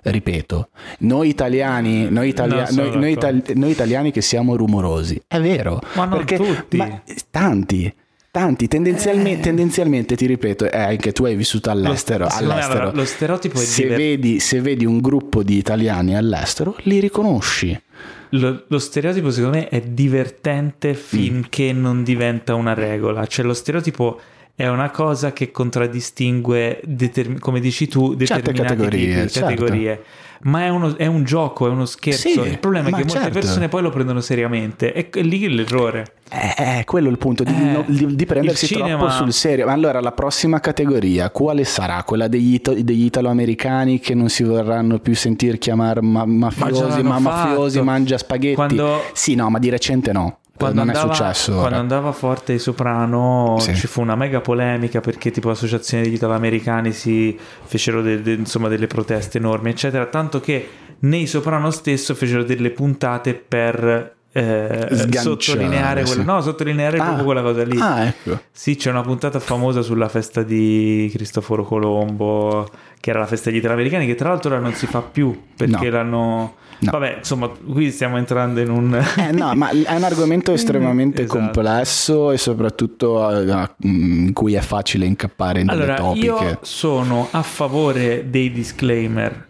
Ripeto, 0.06 0.70
noi 1.00 1.30
italiani, 1.30 2.10
noi, 2.10 2.28
italia- 2.30 2.68
noi- 2.72 2.98
noi 2.98 3.12
itali- 3.14 3.42
noi 3.56 3.72
italiani 3.72 4.12
che 4.12 4.22
siamo 4.22 4.56
rumorosi, 4.58 5.22
è 5.28 5.40
vero, 5.40 5.80
Ma 5.96 6.06
non 6.06 6.18
perché, 6.18 6.36
tutti. 6.36 6.78
ma 6.78 7.02
tanti. 7.30 7.94
Tanti, 8.30 8.68
tendenzialmente, 8.68 9.42
tendenzialmente 9.42 10.16
ti 10.16 10.26
ripeto, 10.26 10.66
eh, 10.70 10.76
anche 10.78 11.12
tu 11.12 11.24
hai 11.26 11.36
vissuto 11.36 11.70
all'estero. 11.70 12.24
Lo- 12.26 12.32
all'estero. 12.34 12.92
lo 12.92 13.06
stereotipo 13.06 13.60
è 13.60 13.64
se 13.64 13.84
diver- 13.84 13.98
vedi, 14.00 14.40
se 14.40 14.60
vedi 14.60 14.86
un 14.86 15.00
gruppo 15.02 15.44
di 15.44 15.56
italiani 15.58 16.18
all'estero, 16.18 16.76
li 16.86 17.00
riconosci. 17.00 17.80
Lo, 18.30 18.64
lo 18.68 18.80
stereotipo 18.80 19.30
secondo 19.30 19.58
me 19.58 19.70
è 19.70 19.82
divertente 19.82 20.96
finché 20.96 21.72
Mm. 21.74 21.80
non 21.80 22.04
diventa 22.04 22.56
una 22.56 22.74
regola, 22.74 23.28
cioè 23.28 23.46
lo 23.46 23.54
stereotipo 23.54 24.20
è 24.56 24.68
una 24.68 24.92
cosa 24.92 25.34
che 25.34 25.50
contraddistingue, 25.52 26.82
determin- 26.86 27.40
come 27.40 27.60
dici 27.60 27.88
tu, 27.88 28.16
Certe 28.18 28.36
determinate 28.52 28.76
categorie, 28.76 29.16
tipi- 29.16 29.30
certo. 29.32 29.40
categorie. 29.50 30.04
Ma 30.46 30.66
è, 30.66 30.70
uno- 30.70 30.98
è 30.98 31.06
un 31.06 31.24
gioco, 31.24 31.68
è 31.68 31.70
uno 31.70 31.86
scherzo. 31.86 32.28
Sì, 32.28 32.38
il 32.42 32.60
problema 32.60 32.90
è 32.90 32.92
che 32.92 32.98
molte 32.98 33.12
certo. 33.14 33.30
persone 33.40 33.70
poi 33.70 33.82
lo 33.82 33.90
prendono 33.92 34.20
seriamente. 34.20 34.92
E 34.94 35.10
è 35.10 35.22
lì 35.22 35.48
l'errore. 35.48 36.16
Eh, 36.30 36.80
È 36.80 36.84
quello 36.84 37.08
il 37.10 37.18
punto, 37.18 37.44
di, 37.46 37.54
Eh, 37.54 37.72
no- 37.72 37.86
di- 37.88 38.14
di 38.16 38.26
prendersi 38.26 38.66
cinema- 38.68 38.98
troppo 38.98 39.10
sul 39.10 39.32
serio. 39.32 39.66
Ma 39.68 39.72
allora 39.72 40.02
la 40.02 40.12
prossima 40.12 40.60
categoria, 40.60 41.30
quale 41.30 41.64
sarà? 41.64 42.04
Quella 42.04 42.28
degli, 42.28 42.56
ito- 42.56 42.74
degli 42.78 43.06
italo-americani 43.06 44.00
che 44.00 44.14
non 44.16 44.28
si 44.28 44.44
vorranno 44.44 45.00
più 45.00 45.16
sentir 45.16 45.58
chiamare 45.60 46.02
ma- 46.02 46.26
mafiosi, 46.26 47.02
Ma 47.04 47.20
ma, 47.20 47.20
mafiosi, 47.20 47.82
mangia 47.82 48.18
spaghetti? 48.18 48.56
Quando- 48.56 49.02
Sì, 49.14 49.36
no, 49.36 49.50
ma 49.50 49.60
di 49.60 49.70
recente 49.70 50.12
no. 50.12 50.40
Quando 50.56 50.80
non 50.84 50.90
andava, 50.90 51.12
è 51.12 51.16
successo. 51.16 51.52
quando 51.52 51.68
ora. 51.70 51.78
andava 51.80 52.12
forte 52.12 52.54
i 52.54 52.60
Soprano 52.60 53.58
Sì. 53.60 53.76
ci 53.76 53.88
fu 53.88 54.02
una 54.02 54.16
mega 54.16 54.40
polemica 54.40 55.02
perché 55.02 55.32
tipo 55.32 55.50
l'associazione 55.50 56.04
degli 56.04 56.14
italoamericani 56.14 56.92
si 56.92 57.38
fecero 57.64 58.02
de- 58.02 58.22
de- 58.22 58.34
insomma, 58.34 58.68
delle 58.68 58.88
proteste 58.88 59.40
enormi 59.40 59.72
eccetera 59.72 60.06
tanto 60.06 60.40
che 60.40 60.70
nei 61.00 61.26
Soprano 61.28 61.72
stesso 61.72 62.14
fecero 62.16 62.44
delle 62.44 62.70
puntate 62.70 63.34
per 63.34 64.16
eh, 64.36 65.08
sottolineare, 65.12 66.04
quella, 66.04 66.24
no, 66.24 66.42
sottolineare 66.42 66.98
Ah. 66.98 67.04
proprio 67.04 67.24
quella 67.26 67.42
cosa 67.44 67.64
lì 67.64 67.78
Ah, 67.80 68.06
ecco. 68.08 68.40
sì, 68.52 68.76
c'è 68.76 68.90
una 68.90 69.02
puntata 69.04 69.40
famosa 69.40 69.82
sulla 69.82 70.10
festa 70.10 70.42
di 70.42 71.10
Cristoforo 71.14 71.64
Colombo, 71.64 72.68
che 73.00 73.10
era 73.12 73.20
la 73.20 73.28
festa 73.28 73.50
degli 73.50 73.60
italoamericani, 73.60 74.06
che 74.08 74.16
tra 74.16 74.30
l'altro 74.30 74.52
ora 74.52 74.60
non 74.60 74.74
si 74.74 74.88
fa 74.88 75.02
più 75.02 75.40
perché 75.56 75.90
No. 75.90 75.96
l'hanno. 75.96 76.56
No. 76.80 76.92
Vabbè, 76.92 77.16
insomma, 77.20 77.48
qui 77.48 77.92
stiamo 77.92 78.18
entrando 78.18 78.60
in 78.60 78.70
un. 78.70 79.02
Eh, 79.18 79.32
no, 79.32 79.54
ma 79.56 79.70
è 79.70 79.96
un 79.96 80.04
argomento 80.04 80.52
estremamente 80.54 81.22
Esatto. 81.24 81.40
complesso 81.40 82.32
e 82.32 82.38
soprattutto 82.38 83.30
eh, 83.40 83.70
in 83.84 84.32
cui 84.34 84.56
è 84.56 84.60
facile 84.60 85.06
incappare 85.06 85.62
in 85.62 85.68
delle 85.68 85.84
Allora, 85.84 85.96
topiche. 85.98 86.26
io 86.26 86.58
sono 86.62 87.28
a 87.32 87.42
favore 87.44 88.30
dei 88.30 88.52
disclaimer. 88.52 89.48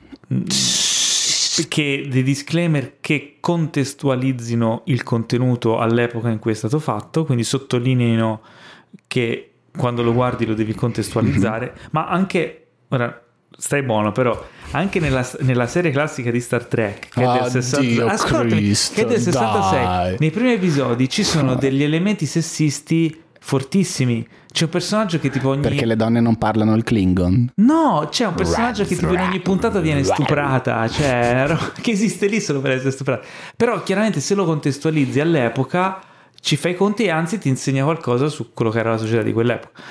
Che, 1.68 2.08
dei 2.10 2.24
disclaimer 2.24 2.95
che 2.99 3.38
contestualizzino 3.39 4.84
il 4.86 5.04
contenuto 5.04 5.78
all'epoca 5.78 6.30
in 6.30 6.39
cui 6.39 6.51
è 6.51 6.56
stato 6.56 6.80
fatto, 6.80 7.26
quindi 7.26 7.43
sottolineino 7.43 8.41
che 9.08 9.51
quando 9.76 10.04
lo 10.04 10.14
guardi 10.14 10.45
lo 10.45 10.54
devi 10.54 10.74
contestualizzare, 10.74 11.74
ma 11.91 12.08
anche, 12.08 12.68
ora 12.89 13.24
stai 13.58 13.84
buono 13.84 14.12
però, 14.12 14.43
anche 14.72 14.99
nella, 14.99 15.28
nella 15.41 15.68
serie 15.68 15.91
classica 15.91 16.32
di 16.32 16.39
Star 16.39 16.66
Trek, 16.66 17.10
che 17.10 17.22
è 17.22 17.26
del, 17.26 17.41
Oddio 17.43 17.62
60, 17.62 18.06
ascoltami, 18.06 18.49
Cristo, 18.49 18.95
che 18.95 19.01
è 19.01 19.06
del 19.06 19.20
66, 19.20 19.86
dai. 19.86 20.16
nei 20.20 20.32
primi 20.32 20.54
episodi 20.54 21.10
ci 21.10 21.24
sono 21.24 21.56
degli 21.56 21.84
elementi 21.84 22.26
sessisti 22.26 23.22
fortissimi. 23.44 24.26
C'è 24.52 24.64
un 24.64 24.70
personaggio 24.70 25.20
che 25.20 25.30
tipo 25.30 25.50
ogni... 25.50 25.62
Perché 25.62 25.86
le 25.86 25.98
donne 25.98 26.22
non 26.22 26.38
parlano 26.38 26.76
il 26.76 26.84
Klingon. 26.84 27.52
No, 27.56 28.08
c'è 28.10 28.26
un 28.26 28.36
personaggio 28.36 28.86
che 28.86 28.96
tipo 28.96 29.12
in 29.12 29.20
ogni 29.20 29.41
puntata 29.41 29.82
viene 29.82 30.04
stuprata, 30.04 30.88
cioè 30.88 31.54
che 31.82 31.91
esiste 31.91 32.28
lì 32.28 32.39
solo 32.39 32.62
per 32.62 32.72
essere 32.72 32.91
stuprata. 32.91 33.26
Però 33.58 33.84
chiaramente 33.84 34.22
se 34.22 34.34
lo 34.34 34.46
contestualizzi 34.46 35.20
all'epoca 35.20 36.00
ci 36.39 36.56
fai 36.56 36.76
conti 36.76 37.04
e 37.04 37.10
anzi 37.10 37.38
ti 37.38 37.50
insegna 37.50 37.84
qualcosa 37.84 38.30
su 38.30 38.54
quello 38.54 38.72
che 38.72 38.80
era 38.80 38.91
la 38.91 38.98
società 38.98 39.24
di 39.24 39.34
quell'epoca. 39.34 39.82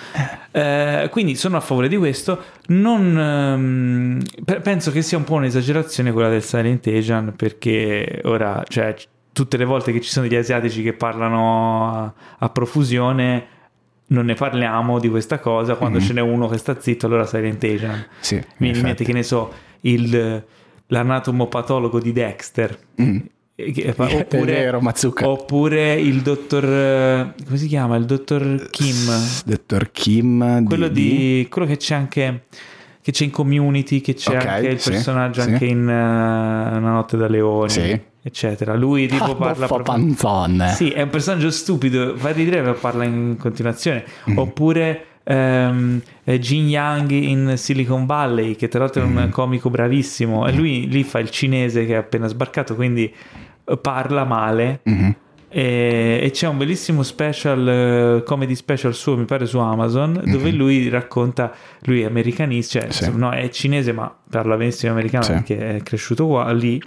Eh, 0.51 1.09
quindi 1.11 1.35
sono 1.35 1.59
a 1.59 1.61
favore 1.61 1.89
di 1.89 1.97
questo. 1.99 2.43
Non, 2.69 3.19
ehm, 3.19 4.23
pe- 4.45 4.61
penso 4.61 4.91
che 4.91 5.03
sia 5.03 5.19
un 5.19 5.25
po' 5.25 5.35
un'esagerazione 5.35 6.11
quella 6.11 6.31
del 6.31 6.43
Silent 6.43 6.87
Asian 6.87 7.35
perché 7.37 8.21
ora, 8.25 8.63
cioè, 8.67 8.95
tutte 9.33 9.57
le 9.57 9.65
volte 9.65 9.93
che 9.93 10.01
ci 10.01 10.11
sono 10.11 10.27
degli 10.27 10.39
asiatici 10.39 10.83
che 10.83 10.93
parlano 10.93 11.89
a, 11.89 12.13
a 12.39 12.49
profusione 12.51 13.47
non 14.13 14.27
ne 14.27 14.35
parliamo 14.35 14.99
di 14.99 15.09
questa 15.09 15.39
cosa, 15.39 15.75
quando 15.77 15.99
ce 15.99 16.13
n'è 16.13 16.21
uno 16.21 16.47
che 16.49 16.59
sta 16.59 16.79
zitto 16.79 17.07
allora 17.07 17.25
Silent 17.25 17.65
Asian. 17.65 18.07
Sì, 18.21 18.35
Mi 18.35 18.43
viene 18.59 18.77
in 18.79 18.85
mente 18.85 19.05
che 19.05 19.13
ne 19.15 19.23
so, 19.23 19.51
il, 19.81 20.45
l'anatomopatologo 20.87 21.99
di 21.99 22.13
Dexter. 22.13 22.79
Che- 22.95 23.03
Mm. 23.03 23.19
È 23.55 23.93
vero. 24.45 24.81
Oppure 25.23 25.95
il 25.95 26.21
dottor 26.23 26.65
eh, 26.65 27.35
come 27.45 27.57
si 27.57 27.69
chiama? 27.69 27.97
Il 27.97 28.07
dottor 28.07 28.69
Kim. 28.71 28.95
Dottor 29.45 29.91
Kim. 29.93 30.65
Quello 30.65 30.89
di, 30.89 31.47
quello 31.51 31.67
che 31.67 31.77
c'è 31.77 31.95
anche 31.95 32.45
che 33.03 33.13
c'è 33.13 33.25
in 33.25 33.31
community, 33.31 34.01
che 34.01 34.15
c'è 34.15 34.37
Ok, 34.37 34.47
anche 34.47 34.69
il 34.69 34.81
sì, 34.81 34.91
personaggio 34.91 35.43
sì. 35.43 35.51
anche 35.51 35.65
in 35.67 35.89
eh, 35.89 35.93
Una 36.77 36.79
notte 36.79 37.17
da 37.17 37.29
leoni, 37.29 37.71
Sì. 37.71 38.01
Eccetera. 38.23 38.75
Lui 38.75 39.07
tipo 39.09 39.25
Ah, 39.25 39.35
parla 39.35 39.67
proprio 39.67 39.95
Panzone. 39.95 40.69
sì, 40.69 40.91
è 40.91 41.03
un 41.03 41.11
personaggio 41.11 41.51
stupido, 41.51 42.15
fa 42.17 42.31
ridere 42.31 42.63
ma 42.63 42.73
parla 42.73 43.05
in 43.05 43.37
continuazione. 43.39 44.05
Mm. 44.31 44.39
Oppure 44.39 45.05
eh, 45.25 46.39
Jin 46.39 46.69
Yang 46.69 47.11
in 47.13 47.53
Silicon 47.57 48.07
Valley, 48.07 48.57
che 48.57 48.69
tra 48.69 48.81
l'altro 48.81 49.03
è 49.03 49.07
Mm. 49.07 49.17
un 49.17 49.29
comico 49.31 49.71
bravissimo, 49.71 50.47
e 50.47 50.53
lui 50.53 50.89
lì 50.89 51.03
fa 51.05 51.19
il 51.21 51.31
cinese 51.31 51.87
che 51.87 51.93
è 51.95 51.97
appena 51.97 52.27
sbarcato, 52.27 52.75
quindi 52.75 53.13
eh, 53.65 53.77
parla 53.79 54.25
male. 54.25 54.81
Mhm. 54.85 55.15
E, 55.55 56.19
e 56.23 56.31
c'è 56.31 56.49
un 56.49 56.57
bellissimo 56.57 57.03
special, 57.03 57.69
eh, 57.69 58.23
comedy 58.25 58.55
special 58.55 58.95
suo, 58.95 59.19
mi 59.19 59.27
pare 59.27 59.45
su 59.45 59.59
Amazon, 59.59 60.19
dove 60.25 60.51
lui 60.51 60.89
racconta, 60.89 61.53
lui 61.83 62.01
è 62.01 62.05
americanista, 62.07 62.81
cioè. 62.89 62.91
Sì. 62.91 63.13
no, 63.15 63.31
è 63.33 63.51
cinese 63.51 63.93
ma 63.93 64.11
parla 64.31 64.57
benissimo 64.57 64.93
americano 64.93 65.25
Sì. 65.25 65.33
perché 65.33 65.77
è 65.77 65.83
cresciuto 65.83 66.27
qua, 66.27 66.51
lì 66.53 66.81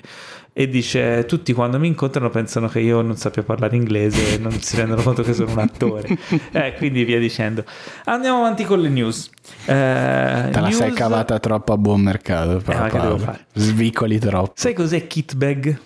e 0.57 0.69
dice 0.69 1.25
tutti 1.25 1.51
quando 1.51 1.77
mi 1.79 1.87
incontrano 1.87 2.29
pensano 2.29 2.69
che 2.69 2.79
io 2.79 3.01
non 3.01 3.17
sappia 3.17 3.43
parlare 3.43 3.75
inglese 3.75 4.35
e 4.35 4.37
non 4.37 4.53
si 4.61 4.77
rendono 4.77 5.01
conto 5.01 5.21
che 5.21 5.33
sono 5.33 5.51
un 5.51 5.59
attore 5.59 6.17
eh, 6.53 6.73
quindi 6.77 7.03
via 7.03 7.19
dicendo 7.19 7.65
andiamo 8.05 8.37
avanti 8.37 8.63
con 8.63 8.79
le 8.79 8.87
news 8.87 9.29
Eh, 9.65 10.49
Te 10.51 10.59
la 10.61 10.71
sei 10.71 10.87
news- 10.87 10.93
cavata 10.97 11.39
troppo 11.39 11.73
a 11.73 11.77
buon 11.77 11.99
mercato. 12.01 12.61
però, 12.63 13.17
fare? 13.17 13.45
Svicoli 13.51 14.17
troppo. 14.17 14.53
sai 14.55 14.73
cos'è 14.73 15.05
kit 15.07 15.35
bag? 15.35 15.77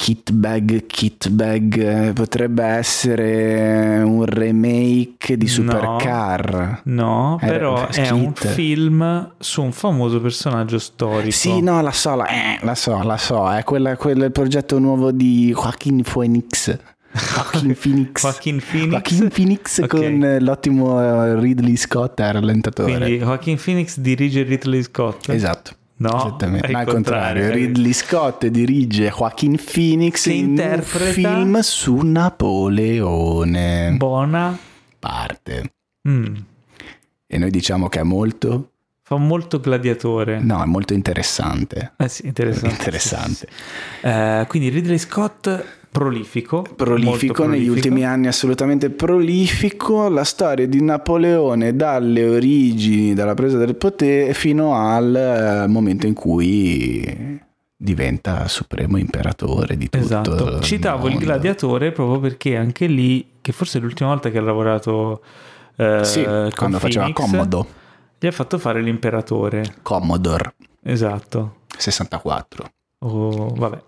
Kit 0.00 0.30
bag, 0.30 0.86
kit 0.86 1.28
bag 1.28 1.76
eh, 1.76 2.12
potrebbe 2.12 2.62
essere 2.64 4.00
un 4.04 4.24
remake 4.24 5.36
di 5.36 5.46
No. 5.46 5.50
Supercar. 5.50 6.82
no 6.84 7.36
Eh, 7.42 7.46
però 7.46 7.88
è 7.88 8.02
Kit. 8.02 8.10
un 8.12 8.32
film 8.34 9.32
su 9.38 9.60
un 9.62 9.72
famoso 9.72 10.20
personaggio 10.20 10.78
storico 10.78 11.32
Sì, 11.32 11.60
no, 11.60 11.82
la 11.82 11.90
so, 11.90 12.14
la, 12.14 12.26
eh, 12.28 12.58
la 12.62 12.76
so, 12.76 13.02
la 13.02 13.16
so, 13.16 13.50
è 13.52 13.64
quella, 13.64 13.90
il 14.00 14.30
progetto 14.32 14.78
nuovo 14.78 15.10
di 15.10 15.50
Joaquin 15.50 16.02
Phoenix. 16.02 16.78
Joaquin 17.34 17.74
Phoenix. 17.80 18.22
Joaquin 18.22 18.60
Phoenix. 18.70 18.90
Joaquin 18.90 19.28
Phoenix 19.28 19.78
Ok. 19.82 19.88
con 19.88 20.24
eh, 20.24 20.40
l'ottimo 20.40 21.02
eh, 21.02 21.40
Ridley 21.40 21.74
Scott 21.76 22.20
a 22.20 22.30
rallentatore. 22.30 22.96
quindi 22.96 23.16
Joaquin 23.18 23.58
Phoenix 23.62 23.98
dirige 23.98 24.44
Ridley 24.44 24.82
Scott 24.84 25.28
Esatto. 25.30 25.72
No, 26.00 26.16
Esattamente. 26.16 26.66
al 26.72 26.84
contrario, 26.84 27.42
contrario. 27.42 27.50
Ridley 27.50 27.92
Scott 27.92 28.46
dirige 28.46 29.08
Joaquin 29.08 29.56
Phoenix 29.56 30.22
Che 30.24 30.32
in 30.32 30.44
interpreta- 30.50 31.06
un 31.08 31.12
film 31.12 31.58
su 31.60 31.96
Napoleone. 32.02 33.94
buona 33.96 34.56
Parte. 34.98 35.72
Mm. 36.08 36.34
E 37.26 37.38
noi 37.38 37.50
diciamo 37.50 37.88
che 37.88 38.00
è 38.00 38.02
molto... 38.04 38.70
fa 39.02 39.16
molto 39.16 39.60
gladiatore 39.60 40.38
No, 40.40 40.62
è 40.62 40.66
molto 40.66 40.92
interessante. 40.94 41.92
eh 41.96 42.08
sì 42.08 42.26
interessante 42.26 42.74
Interessante. 42.74 43.48
Eh, 44.02 44.44
quindi 44.48 44.68
Ridley 44.68 44.98
Scott 44.98 45.64
prolifico 45.90 46.64
prolifico 46.76 47.42
molto 47.42 47.46
negli 47.46 47.64
prolifico. 47.64 47.74
ultimi 47.74 48.04
anni 48.04 48.26
assolutamente 48.26 48.90
prolifico. 48.90 50.08
La 50.08 50.24
storia 50.24 50.66
di 50.66 50.82
Napoleone 50.82 51.74
dalle 51.74 52.28
origini 52.28 53.14
dalla 53.14 53.34
presa 53.34 53.58
del 53.58 53.76
potere 53.76 54.34
fino 54.34 54.74
al 54.74 55.14
eh, 55.14 55.66
momento 55.68 56.06
in 56.06 56.14
cui 56.14 57.40
diventa 57.76 58.48
supremo 58.48 58.96
imperatore 58.96 59.76
di 59.76 59.88
tutto 59.88 60.04
esatto. 60.04 60.60
citavo 60.60 61.06
il 61.06 61.12
mondo. 61.12 61.26
gladiatore 61.26 61.92
proprio 61.92 62.18
perché 62.18 62.56
anche 62.56 62.86
lì 62.86 63.34
che 63.40 63.52
forse 63.52 63.78
è 63.78 63.80
l'ultima 63.80 64.10
volta 64.10 64.30
che 64.30 64.38
ha 64.38 64.42
lavorato 64.42 65.22
eh, 65.76 66.04
sì, 66.04 66.22
quando 66.22 66.78
faceva 66.80 67.04
Phoenix, 67.04 67.14
Commodo 67.14 67.66
gli 68.18 68.26
ha 68.26 68.32
fatto 68.32 68.58
fare 68.58 68.82
l'imperatore. 68.82 69.76
Commodore. 69.82 70.54
Esatto. 70.82 71.58
64 71.76 72.70
Oh, 73.00 73.54
vabbè. 73.54 73.80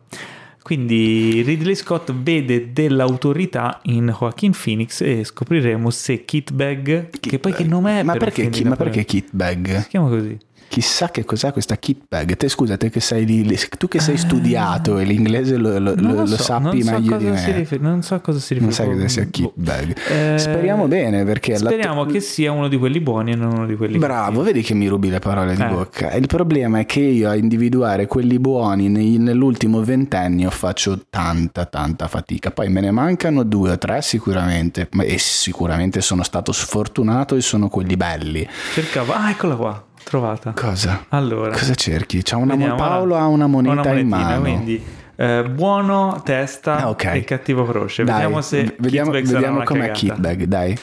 Quindi 0.70 1.42
Ridley 1.42 1.74
Scott 1.74 2.12
vede 2.12 2.72
dell'autorità 2.72 3.80
in 3.86 4.14
Joaquin 4.16 4.52
Phoenix 4.52 5.00
e 5.00 5.24
scopriremo 5.24 5.90
se 5.90 6.24
Kit 6.24 6.52
Bag, 6.52 7.10
che 7.18 7.40
poi 7.40 7.52
che 7.52 7.64
nome 7.64 7.98
è 7.98 8.02
ma 8.04 8.12
per 8.12 8.32
perché, 8.32 8.48
chi- 8.50 8.62
ma 8.62 8.76
perché 8.76 9.04
Kit 9.04 9.30
Bag? 9.32 9.80
Si 9.80 9.88
chiama 9.88 10.08
così. 10.08 10.38
Chissà 10.70 11.10
che 11.10 11.24
cos'è 11.24 11.50
questa 11.50 11.76
kit 11.78 12.02
bag. 12.08 12.36
Te 12.36 12.48
scusa, 12.48 12.76
te 12.76 12.90
che 12.90 13.00
sei 13.00 13.26
lì, 13.26 13.58
tu 13.76 13.88
che 13.88 13.98
sei 13.98 14.16
studiato 14.16 14.98
e 14.98 15.04
l'inglese 15.04 15.56
lo, 15.56 15.76
lo- 15.80 15.96
Non 15.96 16.12
lo- 16.12 16.20
lo 16.20 16.26
so, 16.26 16.42
sappi 16.44 16.62
non 16.62 16.82
so 16.82 16.92
meglio 16.92 17.16
di 17.16 17.24
me. 17.24 17.52
rifer- 17.52 17.80
non 17.82 18.02
so 18.04 18.20
cosa 18.20 18.38
si 18.38 18.54
Non 18.54 18.68
riferisce. 18.68 18.84
sai 18.92 18.94
cosa 18.94 19.08
sia 19.08 19.24
kit 19.24 19.50
bag. 19.54 19.96
Eh, 20.08 20.38
Speriamo 20.38 20.86
bene 20.86 21.24
perché 21.24 21.56
Speriamo 21.56 22.04
che 22.04 22.20
sia 22.20 22.52
uno 22.52 22.68
di 22.68 22.76
quelli 22.78 23.00
buoni 23.00 23.32
e 23.32 23.34
non 23.34 23.52
uno 23.52 23.66
di 23.66 23.74
quelli 23.74 23.98
Bravo, 23.98 24.42
vedi 24.42 24.62
che 24.62 24.74
mi 24.74 24.86
rubi 24.86 25.10
le 25.10 25.18
parole 25.18 25.56
di 25.56 25.60
Eh. 25.62 25.66
bocca. 25.66 26.12
Il 26.14 26.28
problema 26.28 26.78
è 26.78 26.86
che 26.86 27.00
io 27.00 27.28
a 27.28 27.34
individuare 27.34 28.06
quelli 28.06 28.38
buoni 28.38 28.88
nei- 28.88 29.18
nell'ultimo 29.18 29.82
ventennio 29.82 30.50
faccio 30.50 31.00
tanta, 31.10 31.64
tanta 31.66 32.06
fatica. 32.06 32.52
Poi 32.52 32.68
me 32.68 32.80
ne 32.80 32.92
mancano 32.92 33.42
due 33.42 33.72
o 33.72 33.78
tre 33.78 34.02
sicuramente, 34.02 34.86
ma- 34.92 35.02
e 35.02 35.18
sicuramente 35.18 36.00
sono 36.00 36.22
stato 36.22 36.52
sfortunato 36.52 37.34
e 37.34 37.40
sono 37.40 37.68
quelli 37.68 37.96
belli. 37.96 38.46
Cercavo. 38.72 39.12
Ah, 39.14 39.30
eccola 39.30 39.56
qua, 39.56 39.84
trovata. 40.03 40.53
Cosa? 40.55 41.07
Allora, 41.11 41.53
Cosa 41.53 41.74
cerchi? 41.74 42.22
C'ha 42.22 42.36
una 42.36 42.55
vediamo, 42.55 42.76
Paolo 42.76 43.16
ha 43.16 43.26
una 43.26 43.46
moneta 43.46 43.80
una 43.90 43.98
in 43.98 44.09
mano. 44.09 44.40
Quindi 44.40 44.82
eh, 45.16 45.44
buono 45.48 46.20
testa 46.24 46.78
Ah, 46.78 46.88
ok. 46.90 47.05
e 47.14 47.24
cattivo 47.24 47.64
croce. 47.64 48.05
Dai, 48.05 48.14
vediamo 48.14 48.40
se 48.40 48.64
v- 48.64 48.74
vediamo, 48.78 49.11
vediamo 49.11 49.62
com'è. 49.64 49.90
Kitbag, 49.90 50.44
dai. 50.44 50.76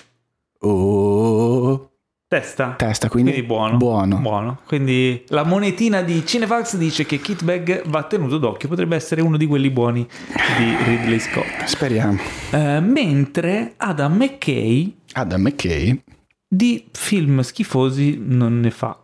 Oh, 0.59 1.91
Testa. 2.27 2.73
testa, 2.77 3.07
quindi, 3.07 3.31
Quindi 3.31 3.47
buono. 3.47 3.77
buono. 3.77 4.17
Buono. 4.17 4.59
Quindi 4.65 5.23
la 5.29 5.43
monetina 5.45 6.01
di 6.01 6.25
Cinefax 6.25 6.75
dice 6.75 7.05
che 7.05 7.19
Kitbag 7.21 7.87
va 7.87 8.03
tenuto 8.03 8.37
d'occhio, 8.37 8.67
potrebbe 8.67 8.97
essere 8.97 9.21
uno 9.21 9.37
di 9.37 9.45
quelli 9.45 9.69
buoni 9.69 10.05
di 10.57 10.75
Ridley 10.83 11.19
Scott. 11.19 11.63
Speriamo. 11.63 12.17
Eh, 12.51 12.79
mentre 12.81 13.75
Adam 13.77 14.15
McKay 14.17 14.93
Adam 15.13 15.41
McKay. 15.41 16.01
di 16.49 16.85
film 16.91 17.39
schifosi 17.41 18.19
non 18.21 18.59
ne 18.59 18.71
fa, 18.71 18.99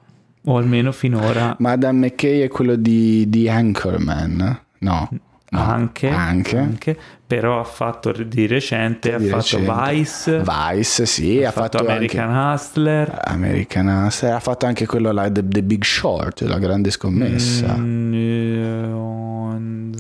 o 0.45 0.57
almeno 0.57 0.91
finora 0.91 1.55
Ma 1.59 1.71
Adam 1.71 1.97
McKay 1.97 2.41
è 2.41 2.47
quello 2.47 2.75
di, 2.75 3.29
di 3.29 3.47
Anchorman? 3.49 4.59
No. 4.79 5.09
No. 5.53 5.61
anche, 5.61 6.09
Anche. 6.09 6.97
però 7.27 7.59
ha 7.59 7.63
fatto 7.63 8.11
di 8.11 8.47
recente, 8.47 9.15
Di 9.17 9.29
ha 9.29 9.39
fatto 9.39 9.57
recente. 9.59 9.93
Vice, 9.93 10.43
Vice, 10.43 11.05
sì, 11.05 11.43
ha, 11.43 11.49
ha 11.49 11.51
fatto, 11.51 11.77
fatto, 11.77 11.89
American 11.91 12.29
anche 12.31 12.53
Hustler, 12.63 13.19
American 13.23 13.87
Hustle, 13.87 14.31
ha 14.31 14.39
fatto 14.39 14.65
anche 14.65 14.87
quello 14.87 15.11
là, 15.11 15.29
The, 15.29 15.47
The 15.47 15.61
Big 15.61 15.83
Short, 15.83 16.41
la 16.41 16.57
grande 16.57 16.89
scommessa. 16.89 17.75
Mm, 17.77 18.13
eh, 18.15 18.91
on- 18.93 19.91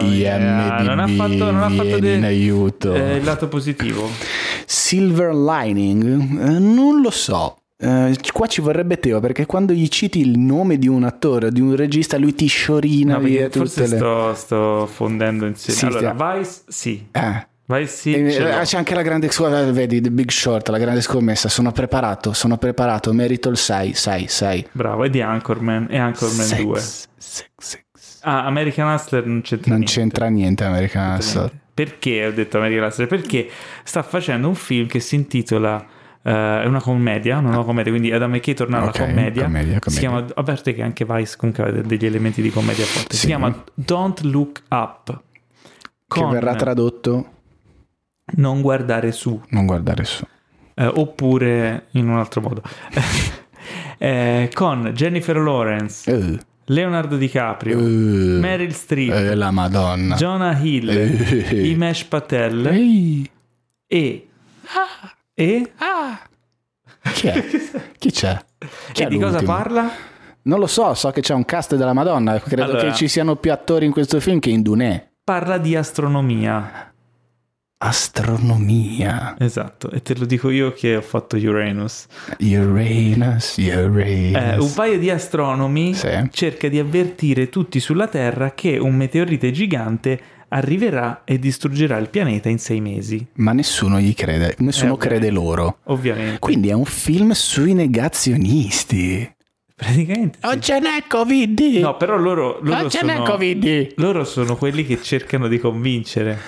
IMDb 0.00 0.80
non 0.86 0.98
ha 1.00 1.06
fatto, 1.08 1.50
non 1.50 1.62
ha 1.62 1.68
fatto 1.70 1.98
de- 1.98 2.14
in 2.14 2.24
aiuto. 2.24 2.94
eh, 2.94 3.16
il 3.16 3.24
lato 3.24 3.48
positivo. 3.48 4.08
Silver 4.66 5.34
Lining? 5.34 6.02
Eh, 6.48 6.58
non 6.58 7.00
lo 7.02 7.10
so. 7.10 7.58
Eh, 7.84 8.16
qua 8.32 8.46
ci 8.46 8.60
vorrebbe 8.60 8.98
Teo 8.98 9.20
perché 9.20 9.44
quando 9.46 9.72
gli 9.74 9.86
citi 9.88 10.20
il 10.20 10.38
nome 10.38 10.78
di 10.78 10.88
un 10.88 11.04
attore 11.04 11.46
o 11.46 11.50
di 11.50 11.60
un 11.60 11.76
regista 11.76 12.16
lui 12.16 12.34
ti 12.34 12.46
sciorina 12.46 13.14
No, 13.14 13.20
via 13.20 13.50
forse 13.50 13.86
le... 13.86 13.96
sto, 13.96 14.34
sto 14.34 14.88
fondendo 14.90 15.44
insieme. 15.46 15.78
Sì, 15.78 15.84
allora, 15.86 16.14
stia- 16.14 16.34
Vice 16.38 16.60
sì, 16.68 17.06
Eh. 17.12 17.46
Vice 17.66 17.86
sì, 17.86 18.12
E- 18.14 18.34
eh, 18.34 18.60
c'è 18.62 18.76
anche 18.76 18.94
la 18.94 19.02
grande 19.02 19.30
scuola, 19.30 19.62
vedi, 19.70 20.00
The 20.00 20.10
Big 20.10 20.30
Short, 20.30 20.68
la 20.68 20.78
grande 20.78 21.00
scommessa. 21.00 21.48
Sono 21.48 21.72
preparato, 21.72 22.32
sono 22.32 22.56
preparato, 22.58 23.12
merito 23.12 23.48
il 23.48 23.56
6, 23.56 23.92
6, 23.94 24.26
6. 24.28 24.66
bravo, 24.72 25.04
è 25.04 25.10
di 25.10 25.20
Anchorman, 25.22 25.86
e 25.90 25.96
Anchorman 25.98 26.46
2. 26.62 26.80
Ah, 28.26 28.44
American 28.46 28.92
Hustler 28.94 29.26
non 29.26 29.42
c'entra 29.42 29.70
Non 29.70 29.78
niente. 29.80 29.92
c'entra 30.00 30.28
niente 30.28 30.64
American 30.64 31.16
Hustle. 31.18 31.40
Niente. 31.40 31.60
Perché 31.74 32.26
ho 32.26 32.32
detto 32.32 32.56
American 32.58 32.86
Hustler? 32.86 33.08
Perché 33.08 33.48
sta 33.82 34.02
facendo 34.02 34.48
un 34.48 34.54
film 34.54 34.86
che 34.86 35.00
si 35.00 35.14
intitola 35.16 35.84
eh, 36.24 36.62
è 36.62 36.66
una 36.66 36.80
commedia, 36.80 37.38
una 37.38 37.50
nuova 37.50 37.64
commedia, 37.64 37.90
quindi 37.92 38.10
Adam 38.12 38.32
McKay 38.32 38.54
torna 38.54 38.78
alla 38.78 38.88
Ok, 38.88 38.98
commedia. 38.98 39.42
commedia, 39.44 39.74
Si 39.74 39.78
commedia. 39.80 40.00
chiama, 40.08 40.26
a 40.34 40.42
parte 40.42 40.74
che 40.74 40.82
anche 40.82 41.04
Vice 41.04 41.36
comunque 41.36 41.64
ha 41.64 41.70
degli 41.70 42.06
elementi 42.06 42.42
di 42.42 42.50
commedia 42.50 42.84
forte. 42.84 43.14
Si 43.14 43.20
Sì. 43.20 43.26
chiama 43.26 43.64
Don't 43.74 44.20
Look 44.22 44.62
Up. 44.70 45.06
Che 46.06 46.20
Con 46.20 46.30
verrà 46.30 46.54
tradotto 46.54 47.28
Non 48.36 48.60
guardare 48.60 49.12
su. 49.12 49.40
non 49.50 49.66
guardare 49.66 50.04
su. 50.04 50.24
Eh, 50.74 50.86
oppure 50.86 51.86
in 51.92 52.08
un 52.08 52.16
altro 52.18 52.40
modo. 52.40 52.62
Eh, 53.96 54.50
con 54.52 54.90
Jennifer 54.92 55.36
Lawrence, 55.38 56.38
Leonardo 56.66 57.16
DiCaprio, 57.16 57.78
Meryl 57.78 58.74
Streep, 58.74 59.32
la 59.34 59.50
Madonna. 59.52 60.16
Jonah 60.16 60.58
Hill. 60.58 60.88
Imesh 61.64 62.04
Patel 62.04 62.66
Ehi, 63.86 64.28
e... 65.34 65.44
e... 65.44 65.70
chi 67.12 67.26
è? 67.28 67.44
Chi 67.98 68.10
c'è? 68.10 68.38
Chi 68.92 69.02
e 69.02 69.06
è 69.06 69.08
di 69.08 69.18
cosa 69.18 69.42
parla? 69.42 69.90
Non 70.42 70.58
lo 70.58 70.66
so, 70.66 70.94
so 70.94 71.10
che 71.10 71.20
c'è 71.20 71.34
un 71.34 71.44
cast 71.44 71.74
della 71.74 71.92
Madonna. 71.92 72.38
Credo 72.38 72.64
Allora. 72.64 72.82
che 72.82 72.94
ci 72.94 73.08
siano 73.08 73.36
più 73.36 73.50
attori 73.50 73.86
in 73.86 73.92
questo 73.92 74.20
film 74.20 74.38
che 74.38 74.50
in 74.50 74.62
Dunè. 74.62 75.10
Parla 75.24 75.58
di 75.58 75.74
astronomia. 75.74 76.92
Astronomia. 77.78 79.34
Esatto, 79.38 79.90
e 79.90 80.00
te 80.00 80.16
lo 80.16 80.24
dico 80.24 80.48
io 80.50 80.72
che 80.72 80.96
ho 80.96 81.02
fatto 81.02 81.36
Uranus. 81.36 82.06
Uranus, 82.38 83.56
Uranus. 83.56 84.34
Eh, 84.34 84.56
un 84.58 84.72
paio 84.74 84.98
di 84.98 85.10
astronomi 85.10 85.94
Sì. 85.94 86.08
cerca 86.30 86.68
di 86.68 86.78
avvertire 86.78 87.48
tutti 87.48 87.80
sulla 87.80 88.06
Terra 88.06 88.52
che 88.52 88.78
un 88.78 88.94
meteorite 88.94 89.50
gigante 89.50 90.20
arriverà 90.48 91.22
e 91.24 91.38
distruggerà 91.38 91.96
il 91.98 92.08
pianeta 92.08 92.48
in 92.48 92.58
sei 92.58 92.80
mesi. 92.80 93.26
Ma 93.34 93.52
nessuno 93.52 93.98
gli 94.00 94.14
crede, 94.14 94.54
nessuno 94.58 94.94
Eh, 94.94 94.98
crede 94.98 95.30
loro. 95.30 95.78
Ovviamente. 95.84 96.38
Quindi 96.38 96.68
è 96.68 96.72
un 96.72 96.84
film 96.84 97.32
sui 97.32 97.74
negazionisti. 97.74 99.33
Praticamente. 99.84 100.38
sì. 100.40 100.46
Non 100.46 100.60
ce 100.62 100.78
n'è 100.80 101.04
Covid! 101.08 101.60
No, 101.80 101.96
però 101.96 102.16
loro, 102.16 102.58
loro 102.62 102.80
non 102.82 102.90
ce 102.90 103.02
n'è 103.02 103.14
sono, 103.14 103.24
Covid! 103.24 103.92
loro 103.96 104.24
sono 104.24 104.56
quelli 104.56 104.84
che 104.86 105.00
cercano 105.02 105.46
di 105.48 105.58
convincere. 105.58 106.38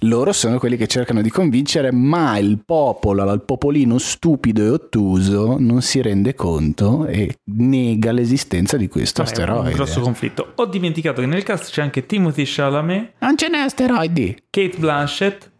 Loro 0.00 0.32
sono 0.32 0.58
quelli 0.58 0.76
che 0.76 0.86
cercano 0.86 1.20
di 1.22 1.30
convincere, 1.30 1.92
ma 1.92 2.38
il 2.38 2.62
popolo, 2.64 3.30
il 3.32 3.42
popolino 3.42 3.98
stupido 3.98 4.62
e 4.62 4.68
ottuso 4.68 5.56
non 5.58 5.82
si 5.82 6.00
rende 6.02 6.34
conto 6.34 7.06
e 7.06 7.38
nega 7.44 8.10
l'esistenza 8.12 8.76
di 8.76 8.88
questo 8.88 9.22
Vabbè, 9.22 9.34
è 9.36 9.42
un 9.42 9.48
asteroide. 9.48 9.74
grosso 9.74 10.00
conflitto. 10.00 10.52
Ho 10.56 10.66
dimenticato 10.66 11.20
che 11.20 11.26
nel 11.26 11.42
cast 11.42 11.70
c'è 11.70 11.82
anche 11.82 12.06
Timothy 12.06 12.44
Chalamet, 12.46 13.12
Non 13.18 13.36
ce 13.36 13.48
n'è 13.48 13.58
asteroidi! 13.58 14.36
Kate 14.50 14.76
Blanchett, 14.78 15.50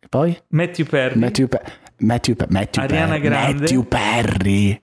E 0.00 0.06
poi? 0.08 0.36
Matthew 0.48 0.86
Perry 0.86 1.18
Matthew, 1.18 1.46
Pe- 1.48 1.62
Matthew, 1.98 2.34
Pe- 2.34 2.46
Matthew 2.48 2.82
Ariana 2.82 3.06
Perry. 3.08 3.20
Grande. 3.22 3.58
Matthew 3.60 3.82
Perry. 3.84 4.80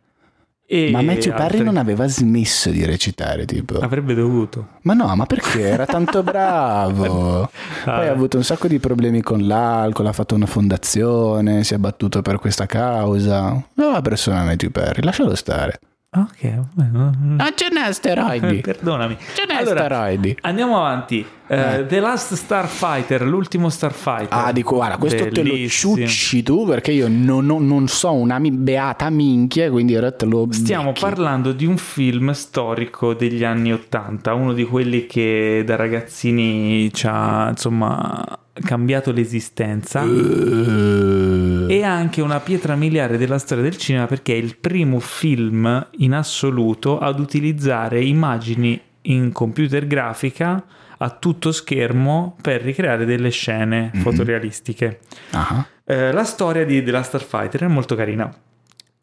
E 0.70 0.92
Ma 0.92 1.02
Matthew 1.02 1.32
Perry 1.32 1.44
altri. 1.44 1.64
non 1.64 1.78
aveva 1.78 2.08
smesso 2.08 2.70
di 2.70 2.84
recitare, 2.84 3.46
tipo. 3.46 3.80
Avrebbe 3.80 4.14
dovuto. 4.14 4.68
Ma 4.82 4.94
no, 4.94 5.16
ma 5.16 5.26
perché? 5.26 5.62
Era 5.62 5.86
tanto 5.86 6.24
bravo. 6.24 7.50
Poi 7.86 8.08
ha 8.08 8.12
avuto 8.12 8.36
un 8.36 8.44
sacco 8.44 8.68
di 8.68 8.78
problemi 8.78 9.22
con 9.22 9.48
l'alcol, 9.48 10.08
ha 10.08 10.12
fatto 10.14 10.36
una 10.36 10.46
fondazione, 10.46 11.64
si 11.64 11.74
è 11.74 11.78
battuto 11.78 12.22
per 12.22 12.40
questa 12.40 12.66
causa. 12.66 13.64
Nuova 13.76 14.02
persona 14.02 14.44
Matthew 14.44 14.72
Perry, 14.72 15.02
lascialo 15.04 15.36
stare. 15.36 15.80
Ok. 16.18 16.44
Non 16.76 17.40
ce 17.56 17.68
n'è 17.72 17.80
Eh, 17.82 17.90
asteroidi. 17.90 18.56
perdonami. 18.62 19.18
Ce 19.36 19.46
n'è 19.46 19.54
allora, 19.56 19.82
asteroidi. 19.82 20.38
Andiamo 20.42 20.78
avanti. 20.78 21.26
Eh, 21.50 21.86
The 21.88 22.00
Last 22.02 22.34
Starfighter, 22.34 23.26
l'ultimo 23.26 23.70
Starfighter. 23.70 24.28
Ah, 24.38 24.52
dico, 24.52 24.76
guarda, 24.76 24.98
questo 24.98 25.28
te 25.30 25.44
lo 25.44 25.52
Bellissimo. 25.54 25.96
ciucci 25.96 26.44
tu 26.44 26.66
perché 26.66 26.92
io 26.92 27.08
non, 27.10 27.46
non- 27.46 27.66
non 27.66 27.88
so 27.88 28.12
una 28.14 28.38
mi- 28.38 28.52
beata 28.52 29.10
minchia, 29.10 29.70
quindi 29.70 29.96
ora 29.96 30.12
te 30.12 30.26
lo 30.26 30.48
Stiamo 30.50 30.88
becchi. 30.92 31.02
parlando 31.02 31.54
di 31.54 31.66
un 31.66 31.78
film 31.78 32.32
storico 32.32 33.14
degli 33.14 33.44
anni 33.46 33.72
Ottanta, 33.72 34.34
uno 34.34 34.52
di 34.54 34.66
quelli 34.66 35.06
che 35.06 35.64
da 35.66 35.76
ragazzini 35.78 36.92
ci 36.94 37.08
ha 37.10 37.48
insomma 37.50 38.40
cambiato 38.62 39.12
l'esistenza. 39.12 40.04
Eh, 40.04 41.66
E 41.70 41.84
anche 41.84 42.22
una 42.22 42.40
pietra 42.40 42.76
miliare 42.76 43.18
della 43.18 43.38
storia 43.38 43.64
del 43.64 43.78
cinema 43.78 44.06
perché 44.06 44.34
è 44.34 44.38
il 44.38 44.58
primo 44.58 45.00
film 45.00 45.88
in 45.98 46.14
assoluto 46.14 47.00
ad 47.00 47.20
utilizzare 47.20 48.04
immagini 48.04 48.80
in 49.04 49.32
computer 49.32 49.86
grafica 49.86 50.64
a 51.00 51.10
tutto 51.12 51.52
schermo 51.52 52.36
per 52.42 52.62
ricreare 52.62 53.06
delle 53.06 53.30
scene 53.30 53.92
fotorealistiche. 53.96 55.00
ah, 55.32 55.66
Eh, 55.86 56.12
la 56.12 56.24
storia 56.24 56.66
di 56.66 56.84
The 56.84 56.92
Last 56.92 57.10
Starfighter 57.10 57.62
è 57.64 57.68
molto 57.68 57.96
carina. 57.96 58.34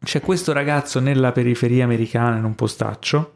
C'è 0.03 0.21
questo 0.21 0.53
ragazzo 0.53 0.99
nella 0.99 1.31
periferia 1.31 1.83
americana, 1.83 2.37
in 2.37 2.43
un 2.43 2.53
postaccio, 2.53 3.31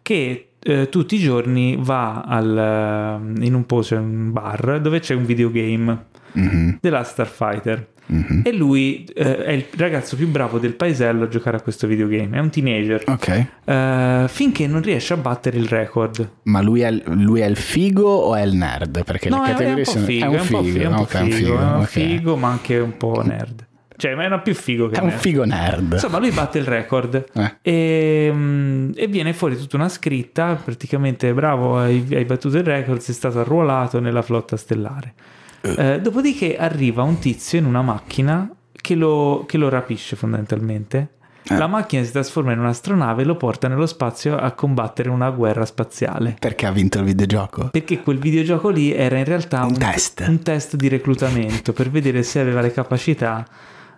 che 0.00 0.53
eh, 0.64 0.88
tutti 0.88 1.16
i 1.16 1.18
giorni 1.18 1.76
va 1.78 2.22
al, 2.22 3.20
in 3.40 3.54
un 3.54 3.66
posto, 3.66 3.94
in 3.94 4.00
un 4.00 4.32
bar, 4.32 4.80
dove 4.80 4.98
c'è 5.00 5.14
un 5.14 5.24
videogame, 5.26 6.06
mhm, 6.32 6.78
The 6.80 6.90
Last 6.90 7.12
Starfighter. 7.12 7.86
mhm. 8.06 8.42
E 8.44 8.52
lui 8.52 9.04
eh, 9.14 9.44
è 9.44 9.52
il 9.52 9.66
ragazzo 9.76 10.16
più 10.16 10.26
bravo 10.28 10.58
del 10.58 10.74
paesello 10.74 11.24
a 11.24 11.28
giocare 11.28 11.58
a 11.58 11.60
questo 11.60 11.86
videogame. 11.86 12.36
È 12.36 12.40
un 12.40 12.50
teenager. 12.50 13.02
Ok. 13.06 13.46
Eh, 13.64 14.24
finché 14.28 14.66
non 14.66 14.80
riesce 14.82 15.12
a 15.12 15.16
battere 15.18 15.58
il 15.58 15.68
record. 15.68 16.28
Ma 16.44 16.62
lui 16.62 16.80
è, 16.80 16.90
lui 16.90 17.40
è 17.40 17.46
il 17.46 17.56
figo 17.56 18.08
o 18.08 18.34
è 18.34 18.42
il 18.42 18.54
nerd? 18.54 19.04
Perché 19.04 19.28
No, 19.28 19.42
le 19.42 19.42
è, 19.42 19.48
è 19.48 19.50
un 19.50 19.56
categorie 19.56 19.84
sono... 19.84 20.04
figo, 20.06 20.24
è 20.24 20.40
un 20.40 20.44
figo, 20.44 20.80
è 20.80 20.86
un 20.86 21.06
figo, 21.06 21.58
un 21.58 21.84
figo, 21.86 22.36
ma 22.36 22.48
anche 22.48 22.78
un 22.78 22.96
po' 22.96 23.22
nerd. 23.22 23.66
Cioè, 23.96 24.14
ma 24.14 24.24
era 24.24 24.38
più 24.40 24.54
figo 24.54 24.88
che 24.88 24.96
È 24.98 25.00
un 25.00 25.08
nerd. 25.08 25.20
figo 25.20 25.44
nerd. 25.44 25.92
Insomma, 25.92 26.18
lui 26.18 26.30
batte 26.32 26.58
il 26.58 26.64
record 26.64 27.24
Eh. 27.32 27.54
e, 27.62 28.30
mm, 28.32 28.90
e 28.96 29.06
viene 29.06 29.32
fuori 29.32 29.56
tutta 29.56 29.76
una 29.76 29.88
scritta. 29.88 30.58
Praticamente, 30.62 31.32
bravo, 31.32 31.78
hai, 31.78 32.04
hai 32.12 32.24
battuto 32.24 32.56
il 32.58 32.64
record, 32.64 33.00
sei 33.00 33.14
stato 33.14 33.40
arruolato 33.40 34.00
nella 34.00 34.22
flotta 34.22 34.56
stellare. 34.56 35.14
Eh, 35.60 36.00
dopodiché 36.02 36.56
arriva 36.58 37.02
un 37.02 37.18
tizio 37.18 37.58
in 37.58 37.64
una 37.64 37.80
macchina 37.82 38.50
che 38.72 38.94
lo, 38.94 39.44
che 39.46 39.56
lo 39.58 39.68
rapisce 39.70 40.14
fondamentalmente. 40.16 41.08
Eh. 41.46 41.56
La 41.56 41.66
macchina 41.66 42.02
si 42.02 42.10
trasforma 42.10 42.52
in 42.52 42.58
un'astronave 42.58 43.22
e 43.22 43.24
lo 43.26 43.36
porta 43.36 43.68
nello 43.68 43.86
spazio 43.86 44.36
a 44.36 44.50
combattere 44.52 45.08
una 45.10 45.30
guerra 45.30 45.64
spaziale. 45.66 46.36
Perché 46.38 46.66
ha 46.66 46.70
vinto 46.72 46.98
il 46.98 47.04
videogioco? 47.04 47.68
Perché 47.70 48.00
quel 48.00 48.18
videogioco 48.18 48.70
lì 48.70 48.92
era 48.92 49.16
in 49.18 49.24
realtà 49.24 49.64
Un 49.64 49.76
test. 49.78 50.24
un 50.26 50.42
test 50.42 50.76
di 50.76 50.88
reclutamento 50.88 51.72
per 51.72 51.90
vedere 51.90 52.22
se 52.22 52.40
aveva 52.40 52.60
le 52.62 52.72
capacità, 52.72 53.46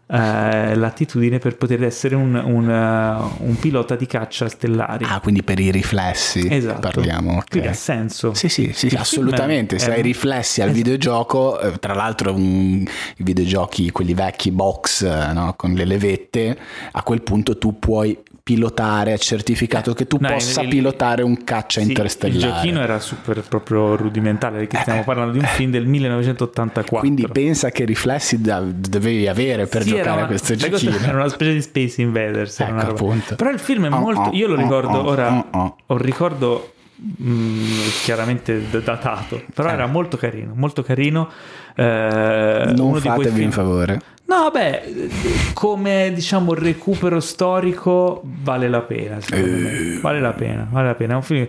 eh, 0.09 0.75
l'attitudine 0.77 1.39
per 1.39 1.57
poter 1.57 1.83
essere 1.83 2.15
un, 2.15 2.35
un, 2.35 2.71
eh, 2.71 3.45
un 3.45 3.57
pilota 3.59 3.97
di 3.97 4.07
caccia 4.07 4.49
stellari. 4.49 5.05
Ah, 5.09 5.21
quindi 5.21 5.43
per 5.43 5.59
i 5.59 5.71
riflessi 5.71 6.47
esatto. 6.51 6.81
parliamo. 6.81 7.37
ok. 7.39 7.51
Quindi 7.51 7.69
ha 7.69 7.73
senso. 7.73 8.33
Sì, 8.35 8.49
sì, 8.49 8.73
sì, 8.73 8.89
film 8.89 9.01
assolutamente. 9.01 9.79
Se 9.79 9.93
hai 9.93 10.03
riflessi 10.03 10.63
al 10.63 10.69
Es- 10.69 10.75
videogioco, 10.75 11.59
eh, 11.61 11.79
tra 11.79 11.95
l'altro 11.95 12.33
un- 12.35 12.85
i 13.17 13.23
videogiochi, 13.23 13.91
quelli 13.91 14.15
vecchi 14.15 14.51
box 14.53 15.05
no, 15.33 15.55
con 15.57 15.73
le 15.73 15.85
levette, 15.85 16.57
a 16.93 17.03
quel 17.03 17.23
punto 17.23 17.59
tu 17.59 17.79
puoi 17.79 18.17
pilotare, 18.47 19.13
è 19.13 19.19
certificato 19.19 19.93
che 19.93 20.07
tu 20.07 20.19
No, 20.21 20.29
possa 20.29 20.61
il- 20.63 20.69
pilotare 20.69 21.25
un 21.25 21.43
caccia 21.43 21.81
Sì, 21.81 21.89
interstellare. 21.89 22.47
Il 22.47 22.53
giochino 22.53 22.81
era 22.81 23.01
super 23.01 23.41
proprio 23.41 23.97
rudimentale 23.97 24.59
perché 24.59 24.79
stiamo 24.83 25.03
parlando 25.03 25.33
di 25.33 25.39
un 25.39 25.45
film 25.47 25.73
del 25.73 25.85
1984. 25.89 27.01
Quindi 27.01 27.27
pensa 27.27 27.71
che 27.71 27.85
riflessi 27.85 28.41
da- 28.41 28.61
dovevi 28.65 29.27
avere 29.27 29.67
per 29.67 29.83
Sì, 29.83 29.89
giocare 29.89 30.21
a 30.21 30.27
questo 30.27 30.55
giochino. 30.57 30.95
Era 30.97 31.17
una 31.17 31.29
specie 31.29 31.55
di 31.55 31.61
Space 31.61 32.01
Invaders. 32.01 32.61
Ecco. 32.61 33.17
Però 33.35 33.51
il 33.51 33.59
film 33.59 33.87
è 33.87 33.93
Oh, 33.93 33.99
molto. 33.99 34.21
oh, 34.21 34.31
Io 34.33 34.47
lo 34.47 34.55
oh, 34.55 34.63
ricordo 34.63 34.97
oh, 34.99 35.09
ora. 35.11 35.33
oh, 35.33 35.47
oh. 35.51 35.77
Ho 35.87 35.95
un 35.95 35.99
ricordo 36.01 36.73
mm, 37.21 37.81
chiaramente 38.05 38.63
datato, 38.71 39.43
però 39.55 39.71
Eh. 39.71 39.73
era 39.73 39.87
molto 39.87 40.17
carino. 40.17 40.53
Molto 40.55 40.85
carino. 40.85 41.29
eh, 41.75 42.73
Non 42.77 42.95
fatevi 43.01 43.31
film- 43.35 43.47
un 43.47 43.51
favore. 43.51 44.01
No, 44.29 44.51
beh, 44.53 45.09
come 45.55 46.11
diciamo 46.13 46.53
recupero 46.53 47.21
storico 47.21 48.23
vale 48.43 48.69
la 48.69 48.81
pena, 48.81 49.21
secondo 49.21 49.47
Eh. 49.47 49.61
me. 49.61 50.01
Vale 50.01 50.21
la 50.21 50.33
pena, 50.33 50.67
vale 50.69 50.89
la 50.89 50.95
pena. 50.97 51.13
È 51.13 51.17
un 51.17 51.23
film, 51.23 51.47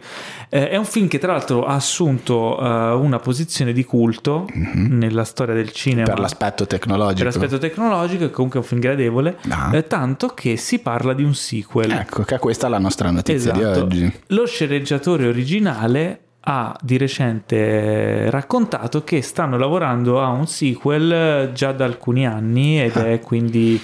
eh, 0.49 0.69
è 0.69 0.75
un 0.77 0.85
film 0.85 1.07
che 1.07 1.17
tra 1.17 1.31
l'altro 1.31 1.65
ha 1.65 1.73
assunto 1.73 2.59
eh, 2.59 2.91
una 2.93 3.17
posizione 3.17 3.73
di 3.73 3.83
culto 3.83 4.47
nella 4.53 5.23
storia 5.23 5.55
del 5.55 5.71
cinema. 5.71 6.05
Per 6.07 6.19
l'aspetto 6.19 6.67
tecnologico. 6.67 7.15
Per 7.15 7.25
l'aspetto 7.25 7.57
tecnologico 7.57 8.25
e 8.25 8.29
comunque 8.29 8.59
è 8.59 8.61
un 8.61 8.67
film 8.69 8.79
gradevole, 8.81 9.37
Ah. 9.49 9.75
eh, 9.75 9.87
tanto 9.87 10.27
che 10.35 10.55
si 10.55 10.77
parla 10.77 11.13
di 11.13 11.23
un 11.23 11.33
sequel. 11.33 11.89
Ecco, 11.91 12.21
che 12.23 12.37
questa 12.37 12.67
è 12.67 12.69
la 12.69 12.77
nostra 12.79 13.09
notizia 13.09 13.51
di 13.53 13.59
Esatto. 13.59 13.83
oggi. 13.85 14.19
Lo 14.27 14.45
sceneggiatore 14.45 15.25
originale 15.27 16.19
ha 16.49 16.73
di 16.81 16.95
recente 16.97 18.29
raccontato 18.29 19.03
che 19.03 19.21
stanno 19.21 19.57
lavorando 19.57 20.21
a 20.23 20.29
un 20.29 20.47
sequel 20.47 21.11
eh, 21.11 21.51
già 21.53 21.73
da 21.73 21.83
alcuni 21.83 22.25
anni 22.25 22.81
ed 22.81 22.95
Ah. 22.95 23.05
è 23.07 23.19
quindi 23.19 23.79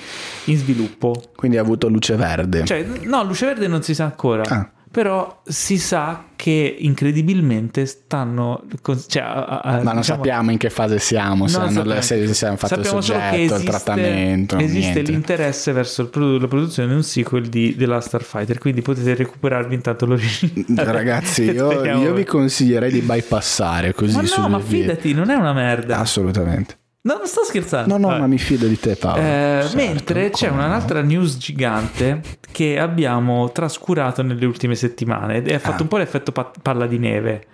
in 0.45 0.57
sviluppo. 0.57 1.13
Quindi 1.35 1.57
ha 1.57 1.61
avuto 1.61 1.89
luce 1.89 2.15
verde. 2.15 2.63
Cioè, 2.63 2.85
no, 3.03 3.23
luce 3.25 3.47
verde 3.47 3.67
non 3.67 3.83
si 3.83 3.93
sa 3.93 4.05
ancora. 4.05 4.43
Ah. 4.47 4.69
Però 4.93 5.41
si 5.43 5.79
sa 5.79 6.25
che 6.35 6.75
incredibilmente 6.77 7.87
stanno. 7.87 8.63
Cioè, 9.07 9.23
a- 9.23 9.45
a- 9.45 9.61
Ma 9.63 9.71
non 9.71 9.81
diciamo- 9.81 10.03
sappiamo 10.03 10.51
in 10.51 10.59
che 10.59 10.69
fase 10.69 10.99
siamo, 10.99 11.47
se, 11.47 11.57
No, 11.57 11.63
hanno, 11.63 11.71
esattamente. 11.71 12.05
se, 12.27 12.33
se 12.35 12.45
hanno 12.45 12.57
fatto 12.57 12.79
il 12.79 12.85
soggetto, 12.85 13.35
il 13.35 13.41
esiste- 13.41 13.63
trattamento. 13.65 14.57
Esiste 14.57 14.79
niente. 14.91 15.11
l'interesse 15.11 15.71
verso 15.71 16.03
il 16.03 16.09
produ- 16.09 16.39
la 16.39 16.47
produzione 16.47 16.89
di 16.89 16.93
un 16.93 17.01
sequel 17.03 17.47
di 17.49 17.75
The 17.75 17.85
Last 17.87 18.07
Starfighter, 18.09 18.59
quindi 18.59 18.83
potete 18.83 19.15
recuperarvi 19.15 19.73
intanto 19.73 20.05
l'originale. 20.05 20.91
Ragazzi, 20.91 21.41
io, 21.49 21.83
io 21.83 22.13
vi 22.13 22.23
consiglierei 22.23 22.91
di 22.91 23.01
bypassare 23.01 23.93
così 23.95 24.15
Ma 24.15 24.21
no, 24.37 24.47
ma 24.47 24.57
vie. 24.59 24.81
fidati, 24.81 25.11
non 25.13 25.31
è 25.31 25.35
una 25.35 25.53
merda. 25.53 25.97
Assolutamente. 25.97 26.77
No, 27.05 27.15
non 27.17 27.27
sto 27.27 27.43
scherzando. 27.43 27.93
No, 27.93 27.99
no, 27.99 28.07
Vabbè. 28.07 28.19
ma 28.21 28.27
mi 28.27 28.37
fido 28.37 28.65
di 28.65 28.79
te, 28.79 28.95
Paolo. 28.95 29.19
Eh, 29.21 29.59
Certo, 29.63 29.75
mentre 29.75 30.29
c'è 30.29 30.47
no. 30.47 30.53
un'altra 30.55 31.01
news 31.01 31.35
gigante 31.37 32.21
che 32.51 32.79
abbiamo 32.79 33.51
trascurato 33.51 34.21
nelle 34.23 34.45
ultime 34.45 34.75
settimane 34.75 35.35
ed 35.37 35.49
è 35.49 35.57
fatto 35.57 35.79
Ah. 35.79 35.81
un 35.81 35.87
po' 35.89 35.97
l'effetto 35.97 36.31
pa- 36.31 36.51
palla 36.61 36.85
di 36.87 36.99
neve 36.99 37.45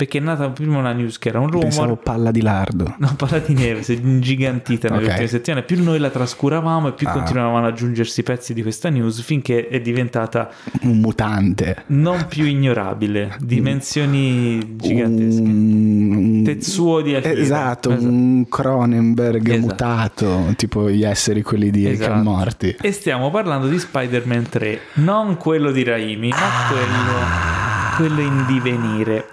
perché 0.00 0.16
è 0.16 0.20
nata 0.22 0.48
prima 0.48 0.78
una 0.78 0.92
news 0.92 1.18
che 1.18 1.28
era 1.28 1.40
un 1.40 1.48
rumor 1.48 1.64
Pensavo 1.64 1.96
palla 1.96 2.30
di 2.30 2.40
lardo. 2.40 2.94
No, 2.96 3.12
palla 3.16 3.38
di 3.38 3.52
neve, 3.52 3.82
si 3.82 3.92
è 3.92 3.98
ingigantita 4.00 4.88
nelle 4.88 5.02
Ok. 5.02 5.08
ultime 5.10 5.26
settimane. 5.26 5.62
Più 5.62 5.82
noi 5.84 5.98
la 5.98 6.08
trascuravamo 6.08 6.88
e 6.88 6.92
più 6.92 7.06
Ah. 7.06 7.12
continuavano 7.12 7.66
ad 7.66 7.72
aggiungersi 7.74 8.22
pezzi 8.22 8.54
di 8.54 8.62
questa 8.62 8.88
news 8.88 9.20
finché 9.20 9.68
è 9.68 9.78
diventata 9.82 10.48
Un 10.84 11.00
mutante. 11.00 11.84
non 11.88 12.24
più 12.28 12.46
ignorabile. 12.46 13.36
Dimensioni 13.40 14.76
gigantesche. 14.76 15.40
Un, 15.42 16.42
Tetsuo 16.46 17.02
di 17.02 17.14
Akira. 17.14 17.34
Esatto, 17.34 17.90
Esatto. 17.90 18.08
un 18.10 18.46
Cronenberg 18.48 19.46
Esatto. 19.48 19.60
mutato, 19.66 20.52
tipo 20.56 20.88
gli 20.88 21.04
esseri 21.04 21.42
quelli 21.42 21.70
di 21.70 21.86
Esatto. 21.86 22.12
and 22.12 22.22
Morty. 22.24 22.76
E 22.80 22.92
stiamo 22.92 23.30
parlando 23.30 23.66
di 23.68 23.78
Spider-Man 23.78 24.48
3, 24.48 24.80
non 24.94 25.36
quello 25.36 25.70
di 25.72 25.82
Raimi, 25.84 26.28
ma 26.30 26.36
quello, 26.70 28.06
quello 28.14 28.20
in 28.22 28.46
divenire. 28.46 29.26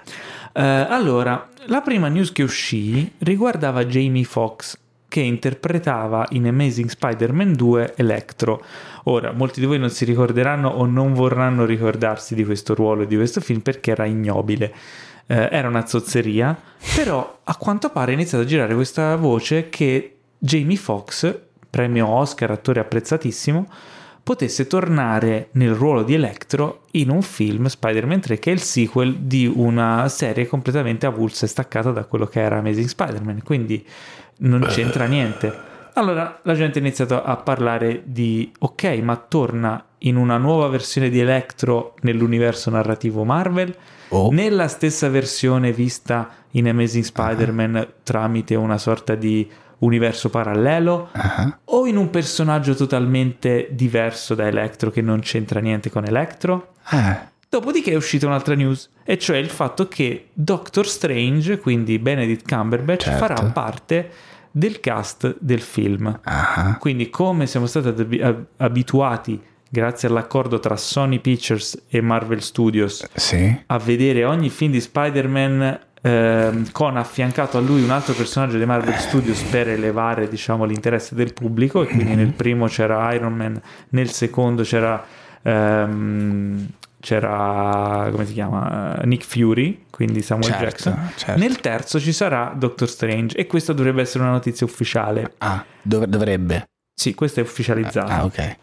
Eh, 0.58 0.60
allora, 0.60 1.48
la 1.66 1.80
prima 1.82 2.08
news 2.08 2.32
che 2.32 2.42
uscì 2.42 3.12
riguardava 3.18 3.84
Jamie 3.84 4.24
Foxx 4.24 4.76
che 5.06 5.20
interpretava 5.20 6.26
in 6.30 6.48
Amazing 6.48 6.88
Spider-Man 6.88 7.52
2 7.52 7.94
Electro. 7.94 8.64
Ora, 9.04 9.30
molti 9.30 9.60
di 9.60 9.66
voi 9.66 9.78
non 9.78 9.90
si 9.90 10.04
ricorderanno 10.04 10.68
o 10.68 10.84
non 10.84 11.14
vorranno 11.14 11.64
ricordarsi 11.64 12.34
di 12.34 12.44
questo 12.44 12.74
ruolo 12.74 13.02
e 13.02 13.06
di 13.06 13.14
questo 13.14 13.40
film 13.40 13.60
perché 13.60 13.92
era 13.92 14.04
ignobile. 14.04 14.74
Eh, 15.26 15.48
era 15.52 15.68
una 15.68 15.86
zozzeria, 15.86 16.60
però 16.96 17.38
a 17.44 17.56
quanto 17.56 17.90
pare 17.90 18.10
è 18.10 18.14
iniziata 18.14 18.42
a 18.42 18.46
girare 18.46 18.74
questa 18.74 19.14
voce 19.14 19.68
che 19.68 20.16
Jamie 20.36 20.76
Foxx, 20.76 21.38
premio 21.70 22.08
Oscar, 22.08 22.50
attore 22.50 22.80
apprezzatissimo, 22.80 23.68
potesse 24.28 24.66
tornare 24.66 25.48
nel 25.52 25.72
ruolo 25.72 26.02
di 26.02 26.12
Electro 26.12 26.82
in 26.90 27.08
un 27.08 27.22
film 27.22 27.64
Spider-Man 27.64 28.20
3 28.20 28.38
che 28.38 28.50
è 28.50 28.52
il 28.52 28.60
sequel 28.60 29.20
di 29.20 29.50
una 29.50 30.06
serie 30.10 30.46
completamente 30.46 31.06
avulsa 31.06 31.46
e 31.46 31.48
staccata 31.48 31.92
da 31.92 32.04
quello 32.04 32.26
che 32.26 32.38
era 32.38 32.58
Amazing 32.58 32.88
Spider-Man, 32.88 33.40
quindi 33.42 33.82
non 34.40 34.66
c'entra 34.68 35.06
niente. 35.06 35.50
Allora 35.94 36.40
la 36.42 36.54
gente 36.54 36.78
ha 36.78 36.82
iniziato 36.82 37.24
a 37.24 37.36
parlare 37.36 38.02
di 38.04 38.52
ok, 38.58 38.84
ma 39.02 39.16
torna 39.16 39.82
in 40.00 40.16
una 40.16 40.36
nuova 40.36 40.68
versione 40.68 41.08
di 41.08 41.20
Electro 41.20 41.94
nell'universo 42.02 42.68
narrativo 42.68 43.24
Marvel, 43.24 43.74
Oh. 44.10 44.30
nella 44.30 44.68
stessa 44.68 45.08
versione 45.10 45.70
vista 45.72 46.30
in 46.52 46.66
Amazing 46.68 47.04
Spider-Man 47.04 47.88
tramite 48.02 48.54
una 48.54 48.78
sorta 48.78 49.14
di 49.14 49.46
universo 49.78 50.28
parallelo 50.30 51.08
Ah, 51.12 51.58
o 51.64 51.86
in 51.86 51.96
un 51.96 52.10
personaggio 52.10 52.74
totalmente 52.74 53.68
diverso 53.70 54.34
da 54.34 54.46
Electro 54.46 54.90
che 54.90 55.00
non 55.02 55.20
c'entra 55.20 55.60
niente 55.60 55.90
con 55.90 56.04
Electro? 56.04 56.74
eh, 56.92 57.36
Dopodiché 57.50 57.92
è 57.92 57.96
uscita 57.96 58.26
un'altra 58.26 58.54
news, 58.54 58.90
e 59.04 59.16
cioè 59.18 59.38
il 59.38 59.48
fatto 59.48 59.88
che 59.88 60.28
Doctor 60.34 60.86
Strange, 60.86 61.58
quindi 61.60 61.98
Benedict 61.98 62.46
Cumberbatch, 62.46 63.04
Certo. 63.04 63.18
farà 63.18 63.42
parte 63.50 64.10
del 64.50 64.80
cast 64.80 65.36
del 65.40 65.60
film. 65.62 66.18
ah, 66.24 66.76
Quindi 66.78 67.08
come 67.08 67.46
siamo 67.46 67.64
stati 67.66 67.88
ab- 67.88 68.20
ab- 68.20 68.44
abituati, 68.58 69.40
grazie 69.70 70.08
all'accordo 70.08 70.58
tra 70.60 70.76
Sony 70.76 71.20
Pictures 71.20 71.84
e 71.88 72.02
Marvel 72.02 72.42
Studios, 72.42 73.06
sì. 73.14 73.62
a 73.66 73.78
vedere 73.78 74.24
ogni 74.24 74.50
film 74.50 74.72
di 74.72 74.80
Spider-Man 74.82 75.80
ehm, 76.02 76.70
con 76.72 76.96
affiancato 76.96 77.58
a 77.58 77.60
lui 77.60 77.82
un 77.82 77.90
altro 77.90 78.14
personaggio 78.14 78.58
di 78.58 78.64
Marvel 78.64 78.94
Studios 78.98 79.40
per 79.42 79.68
elevare 79.68 80.28
diciamo 80.28 80.64
l'interesse 80.64 81.14
del 81.14 81.32
pubblico 81.32 81.82
e 81.82 81.86
quindi 81.86 82.14
nel 82.14 82.32
primo 82.32 82.66
c'era 82.66 83.12
Iron 83.14 83.34
Man 83.34 83.60
nel 83.90 84.10
secondo 84.10 84.62
c'era 84.62 85.04
ehm, 85.42 86.66
c'era 87.00 88.08
come 88.10 88.26
si 88.26 88.32
chiama 88.32 89.00
Eh, 89.00 89.06
Nick 89.06 89.24
Fury 89.24 89.84
quindi 89.90 90.20
Samuel 90.22 90.50
Certo, 90.50 90.64
Jackson 90.64 91.10
certo. 91.16 91.40
nel 91.40 91.60
terzo 91.60 92.00
ci 92.00 92.12
sarà 92.12 92.52
Doctor 92.56 92.88
Strange 92.88 93.36
e 93.36 93.46
questa 93.46 93.72
dovrebbe 93.72 94.02
essere 94.02 94.24
una 94.24 94.32
notizia 94.32 94.66
ufficiale 94.66 95.34
Ah, 95.38 95.64
dov- 95.80 96.06
dovrebbe. 96.06 96.68
sì 96.92 97.14
questa 97.14 97.40
è 97.40 97.44
ufficializzata 97.44 98.12
Ah, 98.14 98.24
ok. 98.24 98.56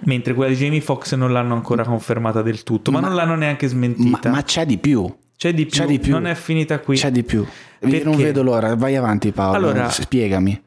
mentre 0.00 0.34
quella 0.34 0.52
di 0.52 0.58
Jamie 0.58 0.80
Foxx 0.82 1.14
non 1.14 1.32
l'hanno 1.32 1.54
ancora 1.54 1.82
confermata 1.84 2.42
del 2.42 2.62
tutto 2.62 2.90
ma, 2.90 3.00
Ma- 3.00 3.06
non 3.08 3.16
l'hanno 3.16 3.36
neanche 3.36 3.64
Ma, 3.66 3.70
smentita 3.72 4.30
ma 4.30 4.42
c'è 4.42 4.66
di 4.66 4.78
più. 4.78 5.10
C'è 5.42 5.52
di 5.52 5.66
più, 5.66 5.80
c'è 5.80 5.86
di 5.86 5.98
più. 5.98 6.12
non 6.12 6.28
è 6.28 6.36
finita 6.36 6.78
qui 6.78 6.96
C'è 6.96 7.10
di 7.10 7.24
più. 7.24 7.40
Io 7.40 7.46
Perché? 7.80 8.04
non 8.04 8.16
vedo 8.16 8.44
l'ora. 8.44 8.76
Vai 8.76 8.94
avanti, 8.94 9.32
Paolo. 9.32 9.56
Allora- 9.56 9.90
Spiegami. 9.90 10.62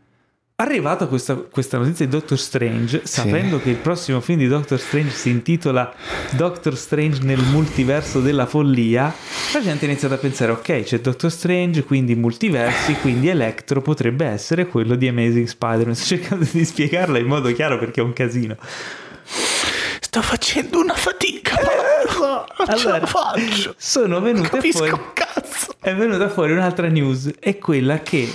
Arrivata 0.58 1.08
questa, 1.08 1.36
questa 1.36 1.78
notizia 1.78 2.06
di 2.06 2.12
Doctor 2.12 2.38
Strange, 2.38 3.02
sapendo 3.06 3.60
che 3.62 3.70
il 3.70 3.76
prossimo 3.78 4.20
film 4.22 4.40
di 4.40 4.48
Doctor 4.48 4.80
Strange 4.80 5.12
si 5.12 5.30
intitola 5.30 5.94
Doctor 6.32 6.78
Strange 6.78 7.24
nel 7.24 7.42
multiverso 7.42 8.20
della 8.22 8.46
follia, 8.46 9.14
la 9.54 9.62
gente 9.62 9.86
ha 9.86 9.90
iniziato 9.90 10.14
a 10.14 10.18
pensare, 10.18 10.52
ok, 10.54 10.84
c'è 10.84 11.00
Doctor 11.00 11.30
Strange, 11.32 11.84
quindi 11.84 12.16
multiversi, 12.16 12.96
quindi 12.96 13.28
Electro 13.30 13.82
potrebbe 13.82 14.26
essere 14.26 14.68
quello 14.68 14.96
di 14.96 15.08
Amazing 15.10 15.48
Spider-Man. 15.48 15.96
Sto 15.96 16.16
cercando 16.16 16.46
di 16.50 16.64
spiegarla 16.66 17.18
in 17.18 17.28
modo 17.28 17.52
chiaro 17.54 17.78
perché 17.78 18.00
è 18.00 18.04
un 18.04 18.14
casino. 18.14 18.56
Sto 20.16 20.24
facendo 20.24 20.80
una 20.80 20.94
fatica. 20.94 21.58
Allora, 21.58 22.46
allora, 22.68 23.06
faccio. 23.06 23.76
Sono 23.76 24.22
venute 24.22 24.48
Capisco 24.48 24.86
fuori... 24.86 25.04
cazzo. 25.14 25.74
È 25.78 25.94
venuta 25.94 26.30
fuori 26.30 26.54
un'altra 26.54 26.88
news, 26.88 27.34
è 27.38 27.58
quella 27.58 28.00
che 28.00 28.34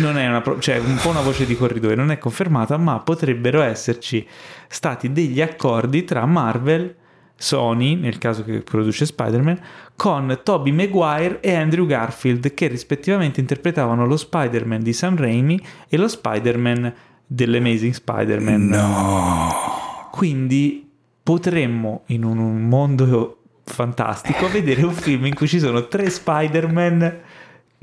non 0.00 0.18
è 0.18 0.26
una, 0.26 0.40
pro- 0.40 0.58
cioè 0.58 0.78
un 0.78 0.98
po' 1.00 1.10
una 1.10 1.20
voce 1.20 1.46
di 1.46 1.56
corridoio, 1.56 1.94
non 1.94 2.10
è 2.10 2.18
confermata, 2.18 2.76
ma 2.76 2.98
potrebbero 2.98 3.62
esserci 3.62 4.26
stati 4.66 5.12
degli 5.12 5.40
accordi 5.40 6.02
tra 6.02 6.26
Marvel, 6.26 6.92
Sony, 7.36 7.94
nel 7.94 8.18
caso 8.18 8.42
che 8.42 8.62
produce 8.62 9.06
Spider-Man, 9.06 9.60
con 9.94 10.40
Tobey 10.42 10.72
Maguire 10.72 11.38
e 11.38 11.54
Andrew 11.54 11.86
Garfield, 11.86 12.52
che 12.52 12.66
rispettivamente 12.66 13.38
interpretavano 13.38 14.06
lo 14.06 14.16
Spider-Man 14.16 14.82
di 14.82 14.92
Sam 14.92 15.16
Raimi 15.16 15.64
e 15.88 15.96
lo 15.96 16.08
Spider-Man 16.08 16.92
dell'Amazing 17.28 17.92
Spider-Man. 17.92 18.66
No. 18.66 19.83
Quindi 20.14 20.88
potremmo, 21.24 22.04
in 22.06 22.22
un, 22.22 22.68
mondo 22.68 23.38
fantastico, 23.64 24.48
vedere 24.48 24.84
un 24.84 24.94
film 24.94 25.26
in 25.26 25.34
cui 25.34 25.48
ci 25.48 25.58
sono 25.58 25.88
tre 25.88 26.08
Spider-Man 26.08 27.20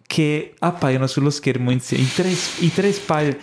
che 0.08 0.54
appaiono 0.58 1.08
sullo 1.08 1.30
schermo 1.30 1.72
insieme. 1.72 2.06
I 2.06 2.14
tre, 2.14 2.30
i 2.60 2.72
tre 2.72 2.94
Spider. 2.94 3.38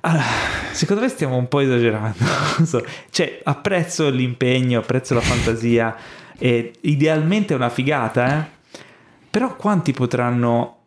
Allora, 0.00 0.24
secondo 0.72 1.02
me 1.02 1.08
stiamo 1.10 1.36
un 1.36 1.46
po' 1.46 1.60
esagerando. 1.60 2.24
So. 2.66 2.84
Cioè, 3.08 3.40
apprezzo 3.44 4.10
l'impegno, 4.10 4.80
apprezzo 4.80 5.14
la 5.14 5.20
fantasia. 5.20 5.96
E 6.36 6.72
idealmente 6.80 7.52
è 7.54 7.56
una 7.56 7.70
figata, 7.70 8.40
eh? 8.40 8.78
Però 9.30 9.54
quanti 9.54 9.92
potranno. 9.92 10.78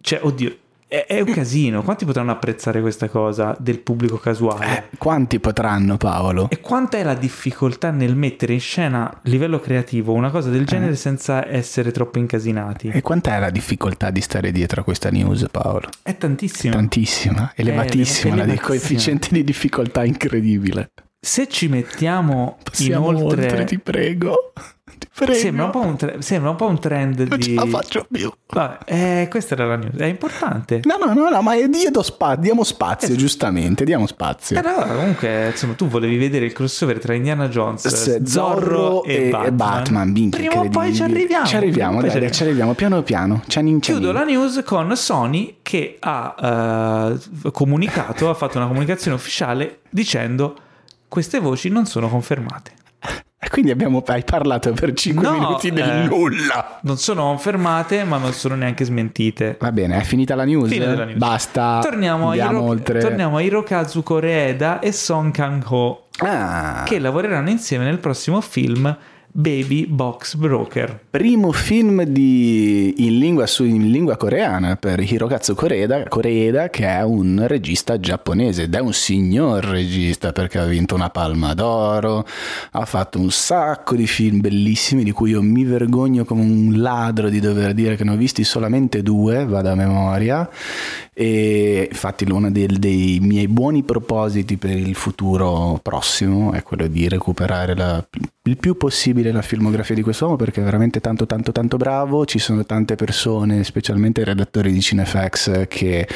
Cioè, 0.00 0.18
oddio, 0.24 0.56
è, 0.88 1.04
è 1.06 1.20
un 1.20 1.32
casino. 1.32 1.82
Quanti 1.82 2.04
potranno 2.04 2.30
apprezzare 2.30 2.80
questa 2.80 3.08
cosa 3.08 3.56
del 3.58 3.80
pubblico 3.80 4.18
casuale? 4.18 4.88
Eh, 4.90 4.96
quanti 4.98 5.40
potranno, 5.40 5.96
Paolo? 5.96 6.48
E 6.50 6.60
quanta 6.60 6.98
è 6.98 7.02
la 7.02 7.14
difficoltà 7.14 7.90
nel 7.90 8.14
mettere 8.14 8.52
in 8.52 8.60
scena 8.60 9.10
a 9.10 9.18
livello 9.22 9.58
creativo 9.60 10.12
una 10.12 10.30
cosa 10.30 10.48
del 10.50 10.64
genere 10.64 10.92
Eh. 10.92 10.96
senza 10.96 11.46
essere 11.48 11.90
troppo 11.90 12.18
incasinati? 12.18 12.88
E 12.88 13.02
quant'è 13.02 13.38
la 13.40 13.50
difficoltà 13.50 14.10
di 14.10 14.20
stare 14.20 14.52
dietro 14.52 14.82
a 14.82 14.84
questa 14.84 15.10
news, 15.10 15.46
Paolo? 15.50 15.88
È 16.02 16.16
tantissimo. 16.16 16.74
Tantissima, 16.74 17.52
elevatissima, 17.54 18.36
la 18.36 18.44
di 18.44 18.50
elevatissima. 18.50 18.66
coefficiente 18.66 19.28
di 19.32 19.44
difficoltà 19.44 20.04
incredibile. 20.04 20.90
Se 21.18 21.48
ci 21.48 21.66
mettiamo 21.66 22.58
Passiamo 22.62 23.10
inoltre... 23.10 23.46
oltre, 23.46 23.64
ti 23.64 23.78
prego. 23.80 24.52
Ti 24.98 25.08
prego. 25.14 25.34
Sembra 25.34 25.64
un, 25.64 25.70
po 25.70 25.80
un 25.80 25.96
tre- 25.96 26.22
sembra 26.22 26.50
un 26.50 26.56
po' 26.56 26.66
un 26.66 26.78
trend 26.80 27.18
Non 27.28 27.38
di... 27.38 27.44
ce 27.44 27.54
la 27.54 27.66
faccio 27.66 28.06
più. 28.10 28.32
Vabbè, 28.48 28.78
eh, 28.84 29.28
questa 29.30 29.54
era 29.54 29.66
la 29.66 29.76
news. 29.76 29.96
È 29.96 30.04
importante. 30.06 30.80
No, 30.84 30.96
no, 31.04 31.12
no, 31.12 31.28
no, 31.28 31.42
ma 31.42 31.54
io 31.54 31.68
do 31.90 32.02
spa- 32.02 32.36
diamo 32.36 32.64
spazio, 32.64 33.14
giustamente, 33.16 33.84
diamo 33.84 34.06
spazio. 34.06 34.58
Eh, 34.58 34.62
no, 34.62 34.74
comunque, 34.86 35.48
insomma, 35.50 35.74
tu 35.74 35.86
volevi 35.88 36.16
vedere 36.16 36.46
il 36.46 36.52
crossover 36.52 36.98
tra 36.98 37.14
Indiana 37.14 37.48
Jones, 37.48 37.86
S- 37.86 38.22
Zorro 38.22 39.02
e, 39.04 39.30
e 39.30 39.52
Batman. 39.52 40.10
minchia, 40.10 40.48
Prima 40.48 40.62
o 40.64 40.68
poi 40.68 40.94
ci 40.94 41.02
arriviamo. 41.02 41.46
Ci 41.46 41.56
arriviamo, 41.56 42.00
dai, 42.00 42.10
ci 42.10 42.32
ci 42.32 42.42
arriviamo 42.42 42.74
piano 42.74 43.02
piano. 43.02 43.42
Cianin, 43.46 43.80
cianin. 43.80 44.00
Chiudo 44.00 44.12
la 44.12 44.24
news 44.24 44.62
con 44.64 44.94
Sony 44.96 45.58
che 45.62 45.96
ha 46.00 47.12
eh, 47.44 47.50
comunicato, 47.50 48.28
ha 48.30 48.34
fatto 48.34 48.58
una 48.58 48.66
comunicazione 48.66 49.16
ufficiale 49.16 49.80
dicendo 49.90 50.56
queste 51.08 51.38
voci 51.38 51.68
non 51.68 51.86
sono 51.86 52.08
confermate. 52.08 52.72
Quindi 53.50 53.70
abbiamo, 53.70 54.02
hai 54.06 54.22
parlato 54.24 54.72
per 54.72 54.92
5 54.92 55.22
No, 55.22 55.32
minuti 55.32 55.70
del 55.70 55.88
eh, 55.88 56.04
nulla. 56.04 56.78
Non 56.82 56.96
sono 56.98 57.22
confermate, 57.24 58.04
ma 58.04 58.18
non 58.18 58.32
sono 58.32 58.54
neanche 58.54 58.84
smentite. 58.84 59.56
Va 59.60 59.72
bene, 59.72 59.98
è 59.98 60.02
finita 60.02 60.34
la 60.34 60.44
news? 60.44 60.68
Fine 60.70 60.86
della 60.86 61.04
news. 61.04 61.18
Basta. 61.18 61.78
Torniamo 61.82 62.30
a, 62.30 62.34
Hiro- 62.36 62.74
torniamo 62.82 63.36
a 63.36 63.40
Hirokazu 63.42 64.02
Koreeda 64.02 64.80
e 64.80 64.92
Song 64.92 65.30
Kang-ho 65.32 66.02
Ah, 66.18 66.82
che 66.86 66.98
lavoreranno 66.98 67.50
insieme 67.50 67.84
nel 67.84 67.98
prossimo 67.98 68.40
film 68.40 68.96
Baby 69.38 69.84
Box 69.86 70.34
Broker. 70.36 70.98
primo 71.10 71.52
film 71.52 72.04
di- 72.04 73.04
in, 73.06 73.18
lingua, 73.18 73.46
su- 73.46 73.64
in 73.64 73.90
lingua 73.90 74.16
coreana 74.16 74.76
per 74.76 74.98
Hirokazu 75.00 75.54
Koreeda, 75.54 76.04
Koreeda, 76.08 76.70
che 76.70 76.86
è 76.86 77.02
un 77.04 77.44
regista 77.46 78.00
giapponese 78.00 78.62
ed 78.62 78.74
è 78.74 78.80
un 78.80 78.94
signor 78.94 79.62
regista 79.62 80.32
perché 80.32 80.58
ha 80.58 80.64
vinto 80.64 80.94
una 80.94 81.10
palma 81.10 81.52
d'oro, 81.52 82.24
ha 82.70 82.84
fatto 82.86 83.18
un 83.18 83.30
sacco 83.30 83.94
di 83.94 84.06
film 84.06 84.40
bellissimi 84.40 85.04
di 85.04 85.10
cui 85.10 85.30
io 85.32 85.42
mi 85.42 85.64
vergogno 85.64 86.24
come 86.24 86.40
un 86.40 86.72
ladro 86.80 87.28
di 87.28 87.38
dover 87.38 87.74
dire 87.74 87.94
che 87.96 88.04
ne 88.04 88.12
ho 88.12 88.16
visti 88.16 88.42
solamente 88.42 89.02
due, 89.02 89.44
vado 89.44 89.68
a 89.70 89.74
memoria, 89.74 90.48
e 91.12 91.88
infatti 91.90 92.24
uno 92.30 92.50
del- 92.50 92.78
dei 92.78 93.18
miei 93.20 93.48
buoni 93.48 93.82
propositi 93.82 94.56
per 94.56 94.76
il 94.76 94.94
futuro 94.94 95.78
prossimo 95.82 96.52
è 96.52 96.62
quello 96.62 96.86
di 96.86 97.06
recuperare 97.08 97.74
la- 97.76 98.02
il 98.46 98.56
più 98.56 98.76
possibile 98.76 99.32
la 99.32 99.42
filmografia 99.42 99.94
di 99.94 100.02
quest'uomo 100.02 100.36
perché 100.36 100.60
è 100.60 100.64
veramente 100.64 101.00
tanto 101.00 101.26
tanto 101.26 101.52
tanto 101.52 101.76
bravo. 101.76 102.24
Ci 102.24 102.38
sono 102.38 102.64
tante 102.64 102.94
persone 102.94 103.64
specialmente 103.64 104.20
i 104.20 104.24
redattori 104.24 104.72
di 104.72 104.80
Cinefax 104.80 105.66
che 105.68 106.08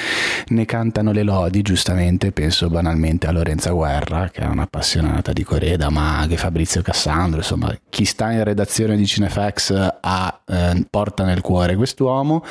ne 0.48 0.64
cantano 0.64 1.12
le 1.12 1.22
lodi 1.22 1.62
giustamente 1.62 2.32
penso 2.32 2.68
banalmente 2.68 3.26
a 3.26 3.32
Lorenza 3.32 3.70
Guerra 3.70 4.28
che 4.30 4.42
è 4.42 4.46
un'appassionata 4.46 5.32
di 5.32 5.42
Coreda 5.42 5.90
ma 5.90 6.18
anche 6.18 6.36
Fabrizio 6.36 6.82
Cassandro 6.82 7.38
insomma 7.38 7.76
chi 7.88 8.04
sta 8.04 8.30
in 8.30 8.44
redazione 8.44 8.96
di 8.96 9.06
Cinefax 9.06 9.96
ha, 10.00 10.40
eh, 10.46 10.86
porta 10.88 11.24
nel 11.24 11.40
cuore 11.40 11.74
quest'uomo 11.76 12.44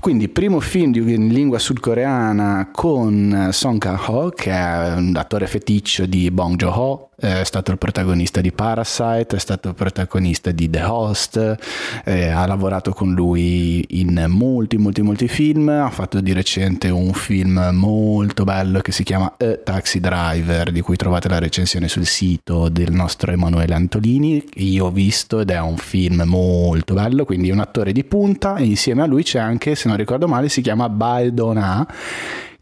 quindi 0.00 0.28
primo 0.28 0.60
film 0.60 0.94
in 1.08 1.28
lingua 1.28 1.58
sudcoreana 1.58 2.70
con 2.72 3.48
Song 3.52 3.78
Kang-ho 3.78 4.30
che 4.30 4.50
è 4.50 4.94
un 4.94 5.16
attore 5.16 5.46
feticcio 5.46 6.06
di 6.06 6.30
Bong 6.30 6.56
Joon-ho 6.56 7.10
è 7.18 7.44
stato 7.44 7.70
il 7.70 7.78
protagonista 7.78 8.40
di 8.40 8.52
Parasite 8.52 9.36
è 9.36 9.38
stato 9.38 9.68
il 9.68 9.74
protagonista 9.74 10.50
di 10.50 10.68
The 10.68 10.82
Host 10.82 11.56
eh, 12.04 12.28
ha 12.28 12.46
lavorato 12.46 12.92
con 12.92 13.14
lui 13.14 14.00
in 14.00 14.26
molti 14.28 14.76
molti 14.76 15.02
molti 15.02 15.28
film 15.28 15.68
ha 15.68 15.90
fatto 15.90 16.20
di 16.20 16.32
recente 16.32 16.88
un 16.90 17.12
film 17.12 17.70
molto 17.72 18.44
bello 18.44 18.80
che 18.80 18.92
si 18.92 19.02
chiama 19.02 19.34
A 19.38 19.56
Taxi 19.56 20.00
Driver 20.00 20.72
di 20.72 20.80
cui 20.80 20.96
trovate 20.96 21.28
la 21.28 21.38
recensione 21.38 21.88
sul 21.88 22.06
sito 22.06 22.68
del 22.68 22.92
nostro 22.92 23.32
Emanuele 23.32 23.74
Antolini. 23.74 24.42
Io 24.56 24.86
ho 24.86 24.90
visto 24.90 25.40
ed 25.40 25.50
è 25.50 25.60
un 25.60 25.76
film 25.76 26.22
molto 26.24 26.94
bello 26.94 27.24
quindi 27.24 27.50
un 27.50 27.60
attore 27.60 27.92
di 27.92 28.04
punta. 28.04 28.56
E 28.56 28.64
insieme 28.64 29.02
a 29.02 29.06
lui 29.06 29.22
c'è 29.22 29.38
anche 29.38 29.65
se 29.74 29.88
non 29.88 29.96
ricordo 29.96 30.28
male 30.28 30.48
si 30.48 30.60
chiama 30.60 30.88
Bae 30.88 31.32
Dona 31.32 31.86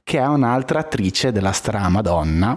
che 0.03 0.19
è 0.19 0.27
un'altra 0.27 0.81
attrice 0.81 1.33
della 1.33 1.53
stramadonna 1.53 2.57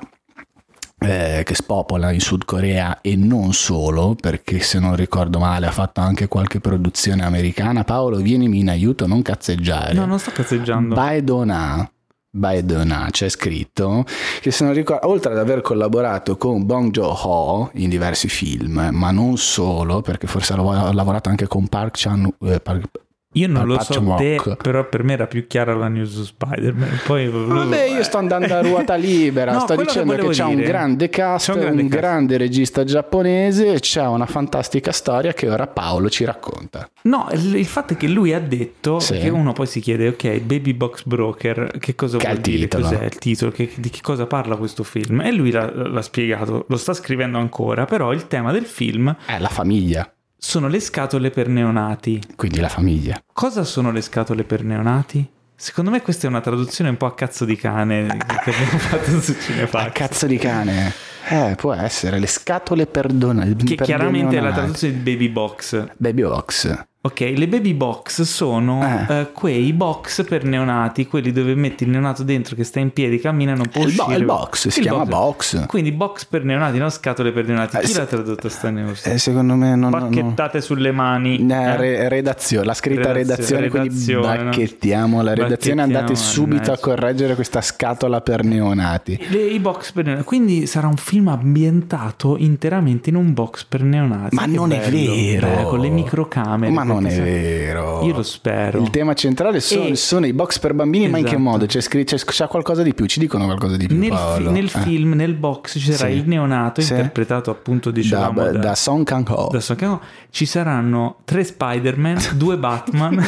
eh, 1.00 1.44
che 1.46 1.54
spopola 1.54 2.12
in 2.12 2.20
Sud 2.20 2.44
Corea 2.46 3.02
e 3.02 3.16
non 3.16 3.54
solo, 3.54 4.16
perché 4.20 4.60
se 4.60 4.80
non 4.80 4.96
ricordo 4.96 5.38
male 5.38 5.68
ha 5.68 5.72
fatto 5.72 6.02
anche 6.02 6.28
qualche 6.28 6.60
produzione 6.60 7.24
americana. 7.24 7.84
Paolo, 7.84 8.18
vienimi 8.18 8.60
in 8.60 8.70
aiuto, 8.70 9.06
non 9.06 9.22
cazzeggiare. 9.22 9.94
No, 9.94 10.06
non 10.06 10.20
sto 10.20 10.32
cazzeggiando. 10.32 10.96
Baedona. 10.96 11.90
Baedona 12.30 13.08
c'è 13.10 13.30
scritto 13.30 14.06
che 14.42 14.52
se 14.52 14.64
non 14.64 14.74
ricordo, 14.74 15.08
oltre 15.08 15.32
ad 15.32 15.40
aver 15.40 15.62
collaborato 15.62 16.38
con 16.38 16.66
Bong 16.66 16.92
Joon-ho 16.92 17.72
in 17.76 17.90
diversi 17.90 18.28
film, 18.28 18.90
ma 18.92 19.12
non 19.12 19.38
solo, 19.38 20.02
perché 20.02 20.28
forse 20.28 20.54
ha 20.54 20.58
lav- 20.58 20.88
ha 20.88 20.94
lavorato 20.94 21.30
anche 21.30 21.48
con 21.48 21.68
Park 21.68 21.94
Chan 21.96 22.32
eh, 22.42 22.60
Park- 22.60 23.06
Io 23.38 23.48
non 23.48 23.66
lo 23.68 23.80
so 23.82 24.16
te, 24.18 24.40
però 24.62 24.88
per 24.88 25.04
me 25.04 25.14
era 25.14 25.28
più 25.28 25.46
chiara 25.48 25.76
la 25.76 25.88
news 25.88 26.12
su 26.14 26.24
Spider-Man. 26.24 27.02
Poi 27.06 27.28
Vabbè, 27.30 27.84
io 27.84 28.04
sto 28.04 28.18
andando 28.18 28.54
a 28.56 28.62
ruota 28.62 28.96
libera. 28.96 29.54
No, 29.54 29.60
sto 29.62 29.76
che 29.76 29.84
dicendo 29.84 30.12
che, 30.12 30.22
volevo 30.22 30.30
c'è 30.34 30.44
un 30.44 30.56
grande 30.62 31.10
cast, 31.10 31.46
c'è 31.46 31.52
un 31.54 31.58
un 31.58 31.64
grande, 31.76 31.88
grande 31.98 32.38
cast. 32.38 32.40
regista 32.50 32.84
giapponese 32.84 33.74
e 33.74 33.80
c'è 33.80 34.06
una 34.06 34.26
fantastica 34.26 34.92
storia 34.92 35.34
che 35.34 35.50
ora 35.50 35.68
Paolo 35.68 36.10
ci 36.10 36.24
racconta. 36.26 36.90
No, 37.04 37.28
il, 37.32 37.56
il 37.56 37.66
fatto 37.66 37.94
è 37.94 37.98
che 37.98 38.08
lui 38.08 38.34
ha 38.34 38.40
detto 38.40 39.00
Sì. 39.00 39.18
che 39.18 39.30
uno 39.30 39.54
poi 39.54 39.68
si 39.68 39.80
chiede, 39.80 40.08
ok, 40.10 40.40
Baby 40.40 40.74
Box 40.74 41.04
Broker, 41.06 41.78
che 41.80 41.96
cosa 41.96 42.18
Che 42.18 42.28
vuol 42.28 42.40
dire? 42.40 42.58
titolo. 42.68 42.84
Cos'è 42.90 43.04
il 43.04 43.18
titolo? 43.18 43.52
Che- 43.52 43.72
di 43.76 43.90
che 43.90 44.00
cosa 44.02 44.26
parla 44.26 44.56
questo 44.56 44.84
film? 44.84 45.22
E 45.22 45.32
lui 45.32 45.52
l'ha, 45.52 45.72
l'ha 45.74 46.02
spiegato, 46.02 46.66
lo 46.68 46.78
sta 46.78 46.94
scrivendo 46.94 47.38
ancora, 47.38 47.86
però 47.86 48.12
il 48.14 48.28
tema 48.28 48.52
del 48.52 48.66
film 48.66 49.16
È 49.26 49.38
la 49.40 49.48
famiglia, 49.50 50.10
sono 50.38 50.68
le 50.68 50.80
scatole 50.80 51.30
per 51.32 51.48
neonati. 51.48 52.22
quindi 52.36 52.60
la 52.60 52.70
famiglia. 52.70 53.22
Cosa 53.34 53.64
sono 53.64 53.92
le 53.92 54.02
scatole 54.02 54.44
per 54.44 54.64
neonati? 54.64 55.28
Secondo 55.56 55.90
me 55.90 56.02
questa 56.04 56.28
è 56.28 56.30
una 56.30 56.42
traduzione 56.42 56.92
un 56.92 56.98
po' 56.98 57.08
a 57.08 57.16
cazzo 57.16 57.44
di 57.44 57.56
cane 57.56 58.06
che 58.44 58.52
abbiamo 58.52 58.78
fatto 58.78 59.20
su 59.22 59.32
A 59.32 59.36
Cinefax. 59.40 59.92
cazzo 59.92 60.28
di 60.28 60.38
cane. 60.38 60.94
Eh, 61.30 61.56
può 61.58 61.74
essere 61.74 62.20
le 62.20 62.28
scatole 62.28 62.86
per 62.86 63.08
dona- 63.12 63.44
Che 63.46 63.76
per 63.76 63.86
chiaramente 63.86 64.38
è 64.38 64.40
la 64.40 64.52
traduzione 64.54 64.94
di 64.94 65.00
Baby 65.00 65.30
Box. 65.30 65.88
Baby 65.98 66.22
Box. 66.22 66.86
Ok, 67.08 67.34
le 67.36 67.48
baby 67.48 67.74
box 67.74 68.24
sono 68.24 68.84
Eh. 69.08 69.20
eh, 69.20 69.32
quei 69.32 69.72
box 69.72 70.26
per 70.26 70.44
neonati, 70.44 71.08
quelli 71.08 71.32
dove 71.32 71.56
metti 71.56 71.86
il 71.86 71.90
neonato 71.90 72.24
dentro 72.24 72.54
che 72.54 72.66
sta 72.66 72.80
in 72.82 72.92
piedi, 72.92 73.18
cammina 73.20 73.54
e 73.54 73.56
non 73.56 73.68
può 73.70 73.84
Il 73.86 73.94
bo- 73.96 74.04
uscire. 74.04 74.20
il 74.20 74.26
box, 74.26 74.68
si 74.68 74.82
chiama 74.82 75.06
box. 75.06 75.66
Quindi 75.68 75.94
box 75.94 76.26
per 76.26 76.44
neonati, 76.44 76.78
non 76.78 76.90
scatole 76.90 77.32
per 77.32 77.46
neonati. 77.48 77.78
Eh, 77.78 77.80
Chi 77.80 77.88
se- 77.88 78.00
l'ha 78.00 78.06
tradotto 78.08 78.50
sta 78.50 78.70
news? 78.72 79.06
Eh, 79.06 79.18
secondo 79.20 79.56
me 79.56 79.76
non... 79.78 79.90
Bacchettate 79.92 80.60
sulle 80.60 80.92
mani. 80.92 81.38
Eh, 81.48 81.54
eh? 81.54 81.78
re- 81.78 82.10
redazione, 82.10 82.66
la 82.66 82.74
scritta 82.74 83.14
Redazio- 83.14 83.58
redazione, 83.58 83.70
quindi 83.70 83.88
redazione, 83.90 84.38
no? 84.38 84.44
bacchettiamo 84.50 85.22
la 85.22 85.34
redazione, 85.34 85.82
andate 85.84 86.04
Bacchettiamo, 86.12 86.32
subito 86.34 86.56
a 86.56 86.60
mannaggia. 86.66 86.82
correggere 86.82 87.36
questa 87.36 87.62
scatola 87.62 88.20
per 88.22 88.44
neonati. 88.44 89.18
Le- 89.30 89.38
I 89.46 89.60
box 89.60 89.92
per 89.94 90.04
neonati. 90.04 90.26
Quindi 90.26 90.66
sarà 90.68 90.88
un 90.88 90.98
film 90.98 91.30
ambientato 91.30 92.36
interamente 92.38 93.10
in 93.10 93.16
un 93.16 93.34
box 93.34 93.64
per 93.64 93.82
neonati. 93.84 94.36
Ma 94.36 94.42
Che 94.44 94.48
non 94.50 94.72
è 94.74 94.80
bello. 94.90 95.14
vero. 95.14 95.48
Eh, 95.60 95.64
con 95.64 95.80
le 95.80 95.90
microcamere. 95.90 96.72
Ma 96.74 96.84
non 96.84 96.97
è 97.06 97.10
perché 97.10 97.16
sa- 97.16 97.24
vero. 97.24 98.04
Io 98.04 98.14
lo 98.16 98.24
spero. 98.24 98.82
Il 98.82 98.90
tema 98.90 99.14
centrale 99.14 99.60
sono, 99.60 99.86
E- 99.86 99.96
sono 99.96 100.26
i 100.26 100.34
box 100.34 100.60
per 100.60 100.74
bambini, 100.74 101.08
ma 101.10 101.18
in 101.18 101.24
che 101.24 101.32
Esatto. 101.36 101.44
modo? 101.44 101.66
C'è, 101.66 101.82
scritto, 101.82 102.16
c'è, 102.16 102.24
c'è 102.26 102.48
qualcosa 102.48 102.84
di 102.84 102.94
più? 102.94 103.06
Ci 103.06 103.20
dicono 103.20 103.46
qualcosa 103.46 103.78
di 103.78 103.88
più, 103.88 103.98
Nel, 103.98 104.16
fi- 104.36 104.44
nel 104.50 104.66
Eh. 104.66 104.80
film, 104.80 105.14
nel 105.14 105.34
box, 105.34 105.80
ci 105.80 105.92
sarà 105.94 106.10
Sì. 106.10 106.18
il 106.18 106.24
neonato 106.28 106.82
Sì. 106.82 106.94
interpretato 106.94 107.52
appunto, 107.52 107.90
da, 107.92 107.96
dicevamo, 108.00 108.44
da, 108.44 108.52
da 108.52 108.76
Song 108.76 109.04
Kang-ho. 109.06 109.50
da 109.52 109.60
Song 109.60 109.78
Kang-ho. 109.80 110.00
Ci 110.30 110.46
saranno 110.46 111.18
tre 111.26 111.44
Spider-Man, 111.44 112.18
due 112.36 112.58
Batman, 112.58 113.24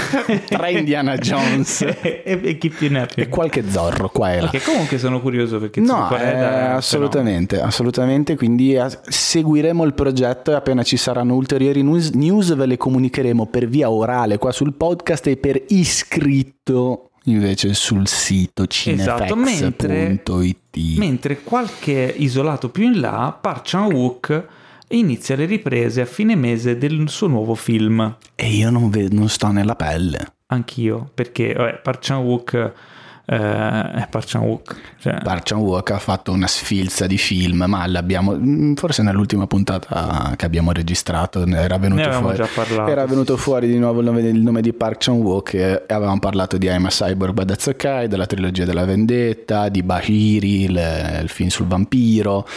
Tre 0.47 0.71
Indiana 0.71 1.15
Jones. 1.17 1.81
e, 2.01 2.23
e 2.43 2.57
chi 2.57 2.69
più 2.69 2.89
ne 2.89 3.01
ha 3.01 3.05
più. 3.05 3.23
e 3.23 3.27
qualche 3.29 3.63
zorro 3.69 4.09
qua 4.09 4.33
e 4.33 4.41
là. 4.41 4.49
Che 4.49 4.61
comunque 4.61 4.97
sono 4.97 5.19
curioso 5.21 5.59
perché 5.59 5.79
No, 5.79 5.87
Zucco 6.09 6.15
eh, 6.17 6.21
è- 6.33 6.43
assolutamente, 6.69 7.59
assolutamente. 7.61 8.35
Quindi 8.35 8.73
eh, 8.75 8.85
seguiremo 9.01 9.83
il 9.83 9.93
progetto 9.93 10.51
e 10.51 10.55
appena 10.55 10.83
ci 10.83 10.97
saranno 10.97 11.35
ulteriori 11.35 11.81
news, 11.83 12.11
news 12.11 12.53
ve 12.55 12.65
le 12.65 12.77
comunicheremo 12.77 13.45
per 13.47 13.58
via 13.67 13.89
orale 13.89 14.37
qua 14.37 14.51
sul 14.51 14.73
podcast 14.73 15.27
e 15.27 15.37
per 15.37 15.63
iscritto 15.69 17.09
invece 17.25 17.73
sul 17.73 18.07
sito 18.07 18.65
Esatto, 18.85 19.35
mentre- 19.35 20.21
cinefx.it. 20.25 21.43
Qualche 21.43 22.13
isolato 22.17 22.69
più 22.69 22.85
in 22.85 22.99
là, 22.99 23.37
Park 23.39 23.61
Chan-wook 23.65 24.45
inizia 24.89 25.35
le 25.35 25.45
riprese 25.45 26.01
a 26.01 26.05
fine 26.05 26.35
mese 26.35 26.77
del 26.77 27.07
suo 27.09 27.27
nuovo 27.27 27.53
film. 27.55 28.15
E 28.35 28.47
io 28.49 28.69
non, 28.71 28.89
ve- 28.89 29.09
non 29.11 29.29
sto 29.29 29.51
nella 29.51 29.75
pelle. 29.75 30.33
Anch'io, 30.47 31.09
perché 31.13 31.53
vabbè, 31.53 31.81
Park 31.83 31.99
Chan-wook 32.01 32.73
eh, 33.31 33.91
è 33.91 34.07
Park 34.09 34.25
Chan-wook. 34.25 34.75
Cioè, 34.99 35.21
Park 35.21 35.43
Chan-wook 35.43 35.91
ha 35.91 35.99
fatto 35.99 36.31
una 36.31 36.47
sfilza 36.47 37.05
di 37.05 37.19
film, 37.19 37.65
ma 37.67 37.85
l'abbiamo 37.85 38.35
mm, 38.35 38.73
forse 38.73 39.03
nell'ultima 39.03 39.45
puntata 39.45 40.33
che 40.35 40.45
abbiamo 40.45 40.71
registrato 40.71 41.45
era 41.45 41.77
venuto 41.77 42.11
fuori. 42.11 42.37
già 42.37 42.47
parlato, 42.51 42.89
era 42.89 43.05
venuto 43.05 43.37
fuori 43.37 43.67
di 43.67 43.77
nuovo 43.77 43.99
il 43.99 44.05
nome, 44.05 44.21
il 44.21 44.41
nome 44.41 44.61
di 44.61 44.73
Park 44.73 44.97
Chan-wook 44.97 45.53
e 45.53 45.83
avevamo 45.87 46.19
parlato 46.19 46.57
di 46.57 46.65
I'm 46.65 46.85
a 46.85 46.89
Cyborg 46.89 47.57
Okay, 47.69 48.07
della 48.07 48.25
trilogia 48.25 48.65
della 48.65 48.85
vendetta, 48.85 49.69
di 49.69 49.83
Bahiri, 49.83 50.63
il, 50.63 51.19
il 51.21 51.29
film 51.29 51.49
sul 51.49 51.67
vampiro. 51.67 52.47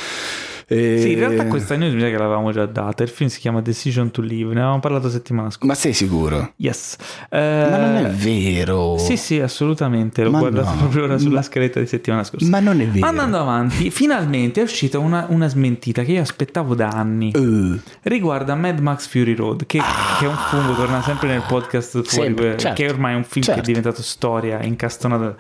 E- 0.73 1.01
Sì, 1.01 1.13
in 1.13 1.19
realtà 1.19 1.47
questa 1.47 1.77
news 1.77 1.93
mi 1.95 2.01
sa 2.01 2.07
che 2.07 2.17
l'avevamo 2.19 2.51
già 2.53 2.67
data. 2.67 3.03
Il 3.03 3.09
film 3.09 3.29
si 3.31 3.41
chiama 3.41 3.61
Decision 3.61 4.11
to 4.11 4.21
Live, 4.23 4.53
ne 4.55 4.61
avevamo 4.61 4.81
parlato 4.81 5.09
settimana 5.11 5.51
scorsa. 5.51 5.67
Ma 5.67 5.75
sei 5.75 5.93
sicuro? 5.93 6.53
Yes. 6.57 6.97
Ma 7.31 7.77
non 7.77 7.97
è 7.97 8.05
Eh, 8.07 8.09
vero. 8.11 8.97
Sì, 8.99 9.17
sì, 9.17 9.41
assolutamente. 9.41 10.23
L'ho 10.25 10.31
Ma 10.31 10.39
guardato 10.39 10.71
no. 10.71 10.77
proprio 10.81 11.05
ora 11.05 11.19
sulla 11.19 11.43
scaletta 11.43 11.81
di 11.81 11.87
settimana 11.87 12.25
scorsa. 12.25 12.49
Ma 12.49 12.61
non 12.61 12.81
è 12.81 12.87
vero. 12.87 13.07
Andando 13.07 13.39
avanti, 13.39 13.91
finalmente 13.91 14.61
è 14.61 14.65
uscita 14.65 14.99
una, 14.99 15.27
una 15.29 15.49
smentita 15.49 16.03
che 16.03 16.13
io 16.13 16.21
aspettavo 16.23 16.75
da 16.75 16.89
anni. 16.89 17.31
Eh, 17.33 17.81
Riguarda 18.03 18.55
Mad 18.55 18.79
Max 18.81 19.07
Fury 19.07 19.35
Road, 19.35 19.67
che, 19.67 19.79
che 20.19 20.25
è 20.25 20.29
un 20.29 20.37
fungo, 20.37 20.75
torna 20.75 21.03
sempre 21.03 21.29
nel 21.29 21.43
podcast 21.47 21.91
fuori, 22.03 22.09
Sempre, 22.09 22.57
certo, 22.57 22.83
che 22.83 22.89
ormai 22.89 23.13
è 23.15 23.17
un 23.17 23.25
film 23.25 23.45
certo. 23.45 23.61
che 23.61 23.67
è 23.67 23.69
diventato 23.69 24.03
storia, 24.03 24.63
incastonata. 24.63 25.35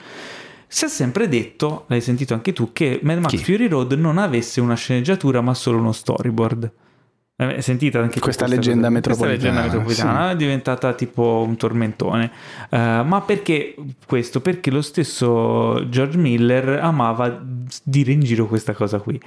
Si 0.75 0.87
è 0.87 0.89
sempre 0.89 1.29
detto, 1.29 1.85
l'hai 1.89 2.01
sentito 2.01 2.33
anche 2.33 2.55
tu, 2.55 2.73
che 2.73 2.99
Mad 3.03 3.19
Max 3.19 3.29
Chi? 3.29 3.37
Fury 3.37 3.69
Road 3.69 3.93
non 3.93 4.17
avesse 4.17 4.59
una 4.59 4.75
sceneggiatura 4.75 5.43
ma 5.43 5.53
solo 5.53 5.77
uno 5.77 5.93
storyboard. 5.93 6.73
Eh, 7.37 7.61
Sentita 7.61 7.99
anche 7.99 8.15
tu 8.15 8.21
Questa 8.21 8.47
leggenda 8.47 8.87
cosa? 8.87 8.91
metropolitana, 8.91 9.33
Questa 9.35 9.51
leggenda 9.51 9.63
metropolitana 9.63 10.29
sì. 10.29 10.33
è 10.33 10.37
diventata 10.37 10.95
tipo 10.95 11.45
un 11.47 11.57
tormentone. 11.57 12.31
Eh, 12.71 13.03
ma 13.05 13.21
perché 13.21 13.75
questo? 14.07 14.41
Perché 14.41 14.71
lo 14.71 14.81
stesso 14.81 15.87
George 15.91 16.17
Miller 16.17 16.81
amava 16.81 17.39
dire 17.83 18.13
in 18.13 18.21
giro 18.21 18.47
questa 18.47 18.73
cosa 18.73 18.99
qui. 18.99 19.21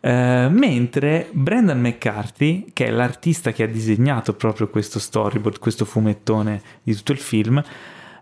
Eh, 0.00 0.46
mentre 0.52 1.30
Brendan 1.32 1.80
McCarthy, 1.80 2.66
che 2.72 2.86
è 2.86 2.90
l'artista 2.90 3.50
che 3.50 3.64
ha 3.64 3.68
disegnato 3.68 4.34
proprio 4.34 4.68
questo 4.68 5.00
storyboard, 5.00 5.58
questo 5.58 5.84
fumettone 5.84 6.62
di 6.84 6.94
tutto 6.94 7.10
il 7.10 7.18
film, 7.18 7.60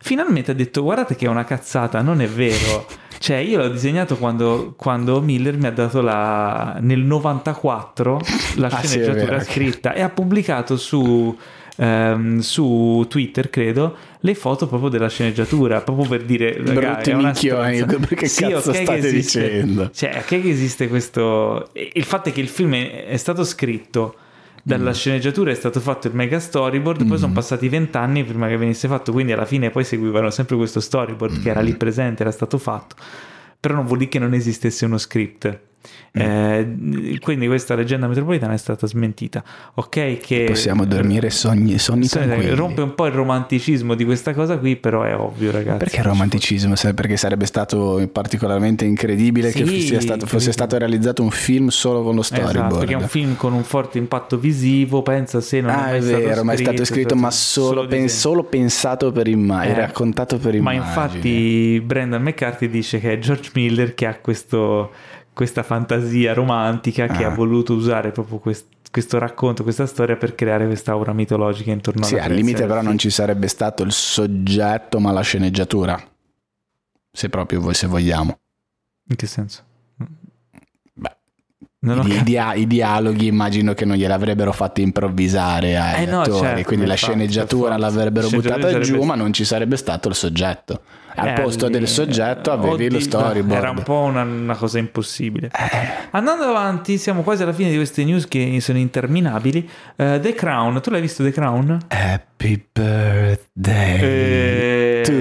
finalmente 0.03 0.51
ha 0.51 0.55
detto 0.55 0.83
guardate 0.83 1.15
che 1.15 1.27
è 1.27 1.29
una 1.29 1.45
cazzata, 1.45 2.01
non 2.03 2.21
è 2.21 2.27
vero. 2.27 2.87
Cioè 3.21 3.37
io 3.37 3.59
l'ho 3.59 3.69
disegnato 3.69 4.17
quando, 4.17 4.73
quando 4.79 5.21
Miller 5.21 5.55
mi 5.59 5.67
ha 5.67 5.71
dato 5.71 6.01
la, 6.01 6.79
nel 6.81 7.01
94 7.01 8.19
la 8.57 8.69
Ah, 8.69 8.81
sì, 8.81 8.87
sceneggiatura 8.87 9.33
vero. 9.33 9.45
scritta 9.45 9.93
e 9.93 10.01
ha 10.01 10.09
pubblicato 10.09 10.79
su, 10.79 11.37
ehm, 11.77 12.39
su 12.39 13.05
Twitter, 13.11 13.51
credo, 13.51 13.95
le 14.21 14.35
foto 14.35 14.67
proprio 14.69 14.89
della 14.89 15.11
sceneggiatura, 15.11 15.83
proprio 15.83 16.09
per 16.09 16.23
dire 16.25 16.61
Brutti 16.63 17.13
minchioni, 17.13 17.85
che 18.17 18.27
Sì, 18.27 18.45
cazzo 18.47 18.71
ok 18.71 18.77
che 18.77 18.83
state 18.85 18.99
esiste- 19.07 19.43
dicendo? 19.43 19.91
Cioè, 19.93 20.25
che 20.27 20.41
esiste 20.43 20.89
questo... 20.89 21.69
Il 21.93 22.05
fatto 22.05 22.31
è 22.31 22.33
che 22.33 22.41
il 22.41 22.49
film 22.49 22.73
è, 22.75 23.05
è 23.05 23.17
stato 23.19 23.45
scritto 23.45 24.15
dalla 24.63 24.93
sceneggiatura 24.93 25.51
è 25.51 25.55
stato 25.55 25.81
fatto 25.81 26.09
il 26.09 26.15
mega 26.15 26.39
storyboard, 26.39 27.07
poi 27.07 27.19
sono 27.19 27.33
passati 27.33 27.69
vent'anni 27.69 28.25
prima 28.25 28.49
che 28.49 28.57
venisse 28.57 28.89
fatto, 28.89 29.13
quindi 29.13 29.33
alla 29.33 29.47
fine 29.47 29.71
poi 29.71 29.85
seguivano 29.85 30.31
sempre 30.31 30.57
questo 30.57 30.81
storyboard 30.81 31.43
che 31.43 31.51
era 31.51 31.61
lì 31.61 31.75
presente, 31.75 32.23
era 32.23 32.33
stato 32.33 32.59
fatto, 32.59 32.97
però 33.59 33.75
non 33.75 33.87
vuol 33.87 33.99
dire 33.99 34.11
che 34.11 34.19
non 34.19 34.35
esistesse 34.35 34.85
uno 34.85 34.99
script. 34.99 35.69
Eh, 36.13 37.19
quindi 37.21 37.47
questa 37.47 37.75
leggenda 37.75 38.09
metropolitana 38.09 38.53
è 38.53 38.57
stata 38.57 38.87
smentita. 38.87 39.43
Ok, 39.75 40.19
che 40.19 40.45
Possiamo 40.49 40.85
dormire 40.85 41.31
sogni, 41.31 41.79
sonni 41.79 42.05
Sì, 42.07 42.19
tranquilli. 42.19 42.55
rompe 42.55 42.83
un 42.83 42.95
po' 42.95 43.07
il 43.07 43.13
romanticismo 43.13 43.95
di 43.95 44.05
questa 44.05 44.35
cosa 44.35 44.59
qui, 44.59 44.77
però 44.77 45.03
è 45.03 45.15
ovvio, 45.17 45.51
ragazzi. 45.53 45.79
Perché 45.79 46.03
romanticismo? 46.03 46.75
Perché 46.95 47.17
sarebbe 47.17 47.47
stato 47.47 48.09
particolarmente 48.13 48.85
incredibile 48.85 49.51
che 49.53 49.65
Sì, 49.65 49.81
sia 49.83 50.01
stato- 50.01 50.27
fosse 50.27 50.53
stato 50.53 50.77
realizzato 50.79 51.23
un 51.23 51.31
film 51.31 51.69
solo 51.69 52.03
con 52.03 52.15
lo 52.17 52.23
storyboard. 52.23 52.57
Esatto, 52.57 52.79
perché 52.79 52.93
è 52.95 52.97
un 52.97 53.09
film 53.09 53.37
con 53.37 53.53
un 53.53 53.63
forte 53.63 53.99
impatto 53.99 54.37
visivo, 54.39 55.03
pensa 55.03 55.41
se 55.41 55.61
non 55.61 55.71
Ah, 55.71 55.93
è, 55.93 55.97
è 55.97 56.01
vero, 56.01 56.21
stato 56.33 56.45
ma 56.45 56.53
è 56.53 56.57
stato 56.57 56.85
scritto, 56.85 57.15
ma 57.15 57.31
solo, 57.31 57.81
pen- 57.87 58.03
disegno. 58.03 58.09
solo 58.09 58.43
pensato 58.45 59.13
per 59.13 59.29
immagini, 59.29 59.75
Eh, 59.75 59.81
raccontato 59.81 60.39
per 60.39 60.53
Ma 60.61 60.73
immagini. 60.73 60.85
infatti 60.89 61.83
Brendan 61.85 62.23
McCarthy 62.23 62.69
dice 62.69 62.99
che 62.99 63.13
è 63.13 63.19
George 63.19 63.51
Miller 63.55 63.95
che 63.95 64.07
ha 64.07 64.17
questo- 64.17 64.91
questa 65.33 65.63
fantasia 65.63 66.33
romantica 66.35 67.07
che 67.07 67.25
Ah. 67.25 67.29
ha 67.31 67.35
voluto 67.35 67.75
usare 67.75 68.11
proprio 68.11 68.39
quest- 68.39 68.67
questo 68.91 69.19
racconto, 69.19 69.63
questa 69.63 69.87
storia 69.87 70.17
per 70.17 70.35
creare 70.35 70.67
questa 70.67 70.93
aura 70.93 71.13
mitologica 71.13 71.71
intorno 71.71 72.03
Sì, 72.05 72.15
alla 72.15 72.23
al 72.25 72.29
creazione 72.31 72.53
limite 72.57 72.67
però 72.69 72.83
non 72.83 72.99
ci 72.99 73.11
sarebbe 73.11 73.47
stato 73.49 73.83
il 73.85 73.93
soggetto, 73.93 74.99
ma 75.01 75.13
la 75.13 75.21
sceneggiatura. 75.23 75.99
Se 77.13 77.29
proprio 77.29 77.61
voi, 77.61 77.75
se 77.75 77.87
vogliamo. 77.87 78.39
In 79.09 79.17
che 79.17 79.27
senso? 79.27 79.63
Beh, 80.95 81.17
i, 82.09 82.23
dia- 82.23 82.55
i 82.55 82.67
dialoghi 82.67 83.27
immagino 83.27 83.73
che 83.75 83.85
non 83.85 83.97
gliel'avrebbero 83.97 84.53
fatto 84.53 84.81
improvvisare 84.81 85.77
ai 85.79 86.03
Eh 86.03 86.07
no, 86.07 86.21
attori, 86.23 86.39
certo, 86.41 86.63
quindi 86.65 86.85
la 86.87 86.93
infatti, 86.93 87.13
sceneggiatura 87.13 87.77
l'avrebbero 87.79 88.29
buttata 88.29 88.79
giù, 88.81 88.85
sarebbe- 88.85 89.05
ma 89.07 89.15
non 89.15 89.33
ci 89.33 89.45
sarebbe 89.45 89.77
stato 89.77 90.09
il 90.09 90.15
soggetto. 90.15 90.83
Al 91.15 91.29
Eh, 91.29 91.33
posto 91.43 91.67
lì- 91.67 91.73
del 91.73 91.89
soggetto 91.89 92.51
avevi 92.53 92.89
lo 92.89 92.97
Oddio, 92.97 93.01
storyboard. 93.01 93.63
Era 93.63 93.71
un 93.71 93.83
po' 93.83 94.01
una, 94.01 94.23
una 94.23 94.55
cosa 94.57 94.79
impossibile. 94.79 95.49
Eh. 95.49 96.09
Andando 96.13 96.45
avanti, 96.45 96.99
siamo 96.99 97.23
quasi 97.23 97.43
alla 97.43 97.53
fine 97.53 97.71
di 97.71 97.77
queste 97.77 98.05
news 98.05 98.27
che 98.29 98.59
sono 98.61 98.79
interminabili. 98.79 99.69
Eh, 99.97 100.19
The 100.23 100.35
Crown, 100.35 100.81
tu 100.81 100.91
l'hai 100.91 101.01
visto 101.01 101.23
The 101.23 101.33
Crown? 101.33 101.79
Happy 101.89 102.65
birthday 102.73 104.01
Eh, 104.01 105.03
to 105.05 105.13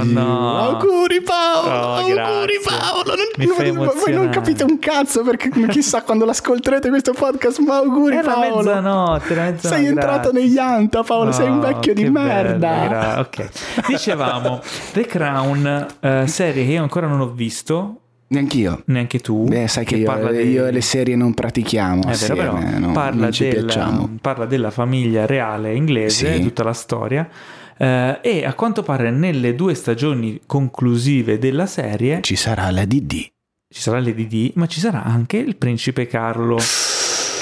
oh 0.00 0.02
no. 0.04 0.58
Auguri 0.58 1.22
Paolo, 1.22 1.68
Oh, 1.68 1.94
auguri. 1.96 2.60
Paolo. 2.64 3.14
Non, 3.14 3.26
Mi 3.36 3.72
non- 3.72 3.92
voi 3.98 4.12
non 4.12 4.28
capite 4.30 4.64
un 4.64 4.78
cazzo 4.78 5.22
perché 5.22 5.50
chissà 5.68 6.02
quando 6.02 6.24
l'ascolterete 6.24 6.88
questo 6.88 7.12
podcast, 7.12 7.58
ma 7.60 7.76
auguri 7.76 8.16
la 8.16 8.22
Paolo. 8.22 8.56
mezzanotte, 8.56 9.34
mezzanotte, 9.34 9.68
Sei 9.68 9.86
entrato 9.86 10.30
grazie. 10.30 10.40
negli 10.40 10.58
Anta 10.58 11.02
Paolo, 11.02 11.32
sei 11.32 11.48
un 11.48 11.60
vecchio 11.60 11.94
di 11.94 12.02
che 12.04 12.10
merda. 12.10 12.56
bello, 12.68 12.88
gra- 12.88 13.20
ok. 13.20 13.48
Dicevamo, 13.88 14.60
The 14.92 15.06
Crown, 15.06 15.86
eh, 16.00 16.24
serie 16.26 16.64
che 16.64 16.72
io 16.72 16.82
ancora 16.82 17.06
non 17.06 17.20
ho 17.20 17.28
visto, 17.30 17.98
Neanch'io. 18.28 18.82
neanche 18.86 19.18
tu. 19.20 19.44
Beh, 19.44 19.68
sai 19.68 19.84
che, 19.84 19.96
io, 19.96 20.06
parla 20.06 20.30
dei- 20.30 20.50
io 20.50 20.66
e 20.66 20.70
le 20.72 20.80
serie 20.80 21.14
non 21.16 21.34
pratichiamo 21.34 22.02
È 22.08 22.14
vero, 22.16 22.34
però 22.34 22.54
assieme, 22.56 22.78
no, 22.78 22.92
parla, 22.92 23.22
non 23.22 23.32
ci 23.32 23.44
della, 23.48 23.60
piacciamo. 23.64 24.16
parla 24.20 24.44
della 24.46 24.70
famiglia 24.70 25.26
reale 25.26 25.74
inglese, 25.74 26.34
Sì. 26.36 26.42
tutta 26.42 26.62
la 26.64 26.72
storia. 26.72 27.28
Eh, 27.76 28.18
e 28.22 28.44
a 28.44 28.54
quanto 28.54 28.82
pare 28.82 29.10
nelle 29.10 29.54
due 29.54 29.74
stagioni 29.74 30.40
conclusive 30.46 31.38
della 31.38 31.66
serie 31.66 32.20
Ci 32.22 32.36
sarà 32.36 32.70
la 32.70 32.84
DD. 32.84 33.12
ci 33.12 33.80
sarà 33.80 33.98
l'EDD, 33.98 34.52
ma 34.54 34.66
ci 34.66 34.78
sarà 34.80 35.02
anche 35.02 35.36
il 35.36 35.56
principe 35.56 36.06
Carlo 36.06 36.58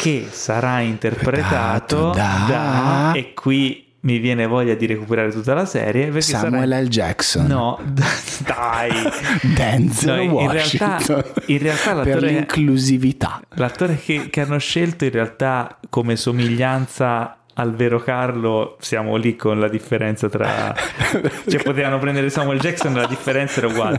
che 0.01 0.27
sarà 0.31 0.81
interpretato 0.81 2.11
Da- 2.11 2.45
da... 2.49 3.13
E 3.15 3.35
qui 3.35 3.91
mi 4.01 4.19
viene 4.19 4.47
voglia 4.47 4.75
di 4.75 4.87
recuperare 4.87 5.31
tutta 5.31 5.55
la 5.55 5.65
serie. 5.65 6.07
Perché 6.07 6.23
Samuel 6.23 6.69
sarà... 6.71 6.81
L. 6.83 6.89
Jackson. 6.89 7.47
No, 7.47 7.79
dai. 8.45 8.91
Denzel 9.55 10.17
No, 10.17 10.21
in 10.23 10.31
Washington. 10.33 10.89
realtà- 11.07 11.43
in 11.47 11.59
realtà 11.59 11.95
per 11.95 12.07
l'attore- 12.15 12.31
l'inclusività. 12.33 13.41
L'attore 13.51 13.97
che, 14.03 14.29
che 14.29 14.41
hanno 14.41 14.59
scelto 14.59 15.05
in 15.05 15.11
realtà 15.13 15.79
come 15.89 16.17
somiglianza 16.17 17.37
al 17.55 17.75
vero 17.75 18.01
Carlo 18.03 18.77
siamo 18.81 19.17
lì 19.17 19.37
con 19.37 19.61
la 19.61 19.69
differenza 19.69 20.29
tra 20.29 20.75
cioè 21.49 21.63
potevano 21.63 21.99
prendere 21.99 22.31
Samuel 22.31 22.59
Jackson 22.61 22.95
la 22.95 23.07
differenza 23.07 23.59
era 23.61 23.67
uguale 23.69 23.99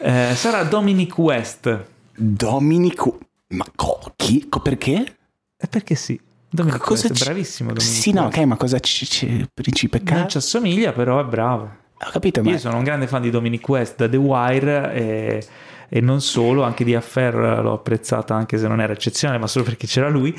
Eh, 0.00 0.32
sarà 0.34 0.62
Dominic 0.64 1.16
West 1.18 1.84
Dominic 2.14 3.02
ma 3.48 3.64
co- 3.74 4.12
chi? 4.16 4.48
Perché? 4.62 5.16
e 5.56 5.66
perché 5.68 5.94
sì 5.94 6.18
Dominic 6.48 6.80
Cosa 6.82 7.06
West 7.06 7.12
è 7.12 7.16
ci- 7.16 7.24
bravissimo 7.24 7.72
Dominic 7.72 7.94
Sì, 7.96 8.12
no, 8.12 8.24
West. 8.24 8.36
ok, 8.38 8.44
ma 8.44 8.56
cosa 8.56 8.78
ci, 8.80 9.06
ci- 9.06 9.48
principe 9.52 10.00
non 10.04 10.24
K? 10.24 10.26
ci 10.28 10.36
assomiglia 10.36 10.92
però 10.92 11.20
è 11.20 11.24
bravo 11.24 11.62
Ho 12.04 12.10
capito, 12.10 12.42
ma 12.42 12.50
io 12.50 12.58
sono 12.58 12.76
un 12.76 12.84
grande 12.84 13.06
fan 13.06 13.22
di 13.22 13.30
Dominic 13.30 13.66
West 13.68 13.96
da 13.96 14.08
The 14.08 14.16
Wire 14.18 14.92
e, 14.92 15.46
e 15.88 16.00
non 16.00 16.20
solo 16.20 16.62
anche 16.62 16.84
di 16.84 16.94
Affair 16.94 17.34
l'ho 17.62 17.72
apprezzata 17.72 18.34
anche 18.34 18.58
se 18.58 18.66
non 18.68 18.80
era 18.80 18.92
eccezionale 18.92 19.40
ma 19.40 19.46
solo 19.46 19.64
perché 19.64 19.86
c'era 19.86 20.08
lui 20.08 20.38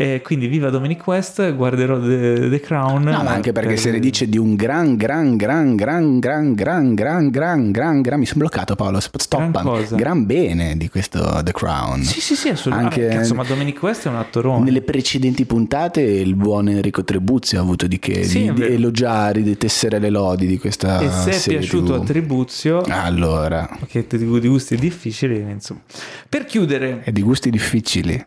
e 0.00 0.22
quindi 0.22 0.46
viva 0.46 0.70
Dominic 0.70 1.04
West 1.08 1.54
guarderò 1.56 1.98
The, 1.98 2.48
The 2.48 2.60
Crown 2.60 3.02
No, 3.02 3.22
ma 3.24 3.32
anche 3.32 3.50
perché 3.50 3.70
per- 3.70 3.78
se 3.80 3.90
ne 3.90 3.98
dice 3.98 4.28
di 4.28 4.38
un 4.38 4.54
gran, 4.54 4.94
gran, 4.94 5.36
gran, 5.36 5.74
gran, 5.74 6.20
gran, 6.20 6.54
gran, 6.54 6.94
gran, 6.94 7.30
gran, 7.30 7.70
gran, 7.72 8.00
gran, 8.00 8.18
mi 8.20 8.24
sono 8.26 8.38
bloccato 8.38 8.76
Paolo, 8.76 9.00
stoppa, 9.00 9.60
Gran 9.62 9.86
gran 9.96 10.24
bene 10.24 10.76
di 10.76 10.88
questo 10.88 11.40
The 11.42 11.50
Crown. 11.50 12.04
Sì, 12.04 12.20
sì, 12.20 12.36
sì, 12.36 12.48
assolutamente. 12.48 13.00
Anche 13.02 13.16
Ah, 13.16 13.18
cazzo, 13.20 13.34
ma 13.34 13.42
Dominic 13.42 13.82
West 13.82 14.06
è 14.06 14.08
un 14.08 14.14
attorone. 14.16 14.62
Nelle 14.64 14.82
precedenti 14.82 15.44
puntate 15.46 16.00
il 16.00 16.36
buon 16.36 16.68
Enrico 16.68 17.02
Tribuzio 17.02 17.58
ha 17.58 17.62
avuto 17.62 17.88
di 17.88 17.98
che 17.98 18.22
Sì, 18.22 18.42
di, 18.44 18.52
di 18.52 18.62
elogiare, 18.74 19.42
di 19.42 19.56
tessere 19.56 19.98
le 19.98 20.10
lodi 20.10 20.46
di 20.46 20.58
questa 20.58 21.00
E 21.00 21.10
se 21.10 21.30
è 21.32 21.56
piaciuto 21.58 21.94
TV. 21.96 22.02
a 22.02 22.04
Tribuzio, 22.04 22.82
Allora, 22.86 23.68
che 23.88 24.06
di 24.08 24.46
gusti 24.46 24.76
difficili, 24.76 25.40
insomma. 25.40 25.80
Per 26.28 26.44
chiudere, 26.44 27.00
è 27.02 27.10
di 27.10 27.22
gusti 27.22 27.50
difficili. 27.50 28.24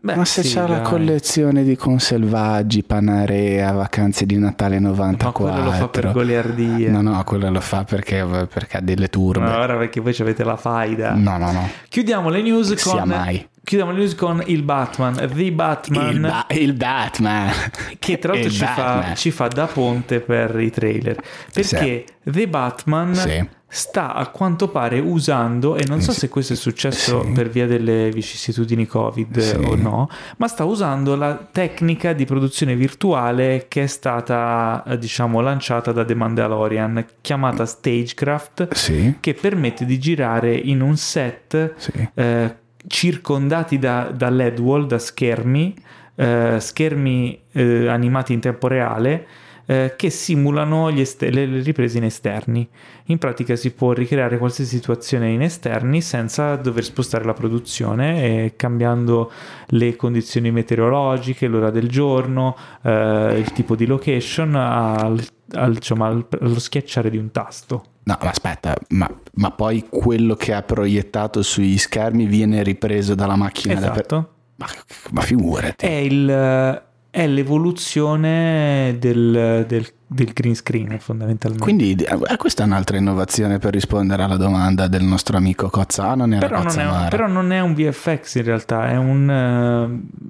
Beh, 0.00 0.14
Ma 0.16 0.24
se 0.24 0.42
sì, 0.42 0.54
c'ha 0.54 0.66
la 0.66 0.76
dai. 0.78 0.84
collezione 0.84 1.62
di 1.64 1.76
conselvaggi, 1.76 2.82
Panarea, 2.82 3.72
vacanze 3.72 4.26
di 4.26 4.38
Natale 4.38 4.78
Ma 4.78 4.88
94. 4.88 5.32
quello 5.44 5.64
lo 5.64 5.70
fa 5.72 5.88
per 5.88 6.12
goliardia. 6.12 6.90
No, 6.90 7.00
no, 7.02 7.22
quello 7.24 7.50
lo 7.50 7.60
fa 7.60 7.84
perché, 7.84 8.24
perché 8.52 8.76
ha 8.78 8.80
delle 8.80 9.08
turbe. 9.08 9.44
Ma 9.44 9.58
ora 9.60 9.76
perché 9.76 10.00
voi 10.00 10.14
avete 10.18 10.44
la 10.44 10.56
faida. 10.56 11.14
No, 11.14 11.36
no, 11.38 11.52
no. 11.52 11.68
Chiudiamo 11.88 12.28
le 12.28 12.42
news 12.42 12.74
Sia 12.74 13.00
con 13.00 13.08
mai. 13.08 13.48
Chiudiamo 13.66 13.90
le 13.90 13.98
news 13.98 14.14
con 14.14 14.44
il 14.46 14.62
Batman, 14.62 15.14
The 15.34 15.50
Batman, 15.50 16.12
Il, 16.14 16.20
Ba- 16.20 16.46
il 16.50 16.72
Batman. 16.74 17.50
che 17.98 18.16
tra 18.20 18.30
l'altro 18.34 18.48
Il 18.48 18.54
ci 18.54 18.64
fa, 18.64 19.12
ci 19.16 19.30
fa 19.32 19.48
da 19.48 19.66
ponte 19.66 20.20
per 20.20 20.56
i 20.60 20.70
trailer. 20.70 21.20
Perché 21.52 22.04
The 22.22 22.46
Batman 22.46 23.12
Sì. 23.16 23.44
sta 23.66 24.14
a 24.14 24.28
quanto 24.28 24.68
pare 24.68 25.00
usando, 25.00 25.74
e 25.74 25.82
non 25.88 26.00
so 26.00 26.12
se 26.12 26.28
questo 26.28 26.52
è 26.52 26.56
successo 26.56 27.24
Sì. 27.24 27.32
per 27.32 27.48
via 27.48 27.66
delle 27.66 28.10
vicissitudini 28.10 28.86
Covid 28.86 29.36
Sì. 29.40 29.56
o 29.56 29.74
no, 29.74 30.08
ma 30.36 30.46
sta 30.46 30.62
usando 30.62 31.16
la 31.16 31.34
tecnica 31.50 32.12
di 32.12 32.24
produzione 32.24 32.76
virtuale 32.76 33.64
che 33.66 33.82
è 33.82 33.86
stata, 33.88 34.84
eh, 34.86 34.96
diciamo, 34.96 35.40
lanciata 35.40 35.90
da 35.90 36.04
The 36.04 36.14
Mandalorian, 36.14 37.04
chiamata 37.20 37.66
Stagecraft, 37.66 38.72
Sì, 38.74 39.16
che 39.18 39.34
permette 39.34 39.84
di 39.84 39.98
girare 39.98 40.54
in 40.54 40.82
un 40.82 40.96
set 40.96 41.74
sì. 41.78 42.08
eh, 42.14 42.56
circondati 42.86 43.78
da, 43.78 44.12
da 44.14 44.28
LED 44.30 44.58
wall, 44.58 44.86
da 44.86 44.98
schermi, 44.98 45.74
eh, 46.14 46.56
schermi 46.58 47.40
eh, 47.52 47.88
animati 47.88 48.32
in 48.32 48.40
tempo 48.40 48.68
reale 48.68 49.26
eh, 49.66 49.94
che 49.96 50.10
simulano 50.10 50.88
este- 50.90 51.30
le, 51.30 51.60
riprese 51.60 51.98
in 51.98 52.04
esterni. 52.04 52.66
In 53.06 53.18
pratica 53.18 53.56
si 53.56 53.72
può 53.72 53.92
ricreare 53.92 54.38
qualsiasi 54.38 54.76
situazione 54.76 55.30
in 55.30 55.42
esterni 55.42 56.00
senza 56.00 56.54
dover 56.56 56.84
spostare 56.84 57.24
la 57.24 57.34
produzione, 57.34 58.44
e 58.44 58.54
cambiando 58.56 59.30
le 59.68 59.96
condizioni 59.96 60.50
meteorologiche, 60.50 61.48
l'ora 61.48 61.70
del 61.70 61.88
giorno, 61.88 62.56
eh, 62.82 63.34
il 63.38 63.52
tipo 63.52 63.74
di 63.74 63.86
location, 63.86 64.54
al, 64.54 65.20
al- 65.52 65.72
diciamo, 65.74 66.04
al- 66.04 66.26
allo 66.40 66.60
schiacciare 66.60 67.10
di 67.10 67.18
un 67.18 67.30
tasto. 67.32 67.84
No, 68.08 68.16
ma 68.22 68.28
aspetta, 68.30 68.76
ma, 68.90 69.10
ma 69.34 69.50
poi 69.50 69.84
quello 69.90 70.36
che 70.36 70.52
ha 70.54 70.62
proiettato 70.62 71.42
sui 71.42 71.76
schermi 71.76 72.26
viene 72.26 72.62
ripreso 72.62 73.16
dalla 73.16 73.34
macchina 73.34 73.74
da 73.74 73.80
per- 73.90 73.90
Esatto. 74.06 74.30
Ma, 74.56 74.66
ma 75.10 75.20
figurati. 75.22 75.84
è, 75.84 75.90
il, 75.90 76.82
è 77.10 77.26
l'evoluzione 77.26 78.96
del, 79.00 79.64
del- 79.66 79.86
del 80.08 80.30
green 80.32 80.54
screen 80.54 80.96
fondamentalmente. 81.00 81.64
Quindi 81.64 81.92
eh, 81.94 82.36
questa 82.36 82.62
è 82.62 82.66
un'altra 82.66 82.96
innovazione 82.96 83.58
per 83.58 83.72
rispondere 83.72 84.22
alla 84.22 84.36
domanda 84.36 84.86
del 84.86 85.02
nostro 85.02 85.36
amico 85.36 85.68
Cozza. 85.68 86.14
Non 86.14 86.32
era 86.32 86.46
però, 86.46 86.62
non 86.62 86.76
un- 86.76 87.06
però 87.10 87.26
non 87.26 87.50
è 87.52 87.60
un 87.60 87.74
VFX 87.74 88.36
in 88.36 88.44
realtà, 88.44 88.88
è 88.88 88.96
un, 88.96 89.28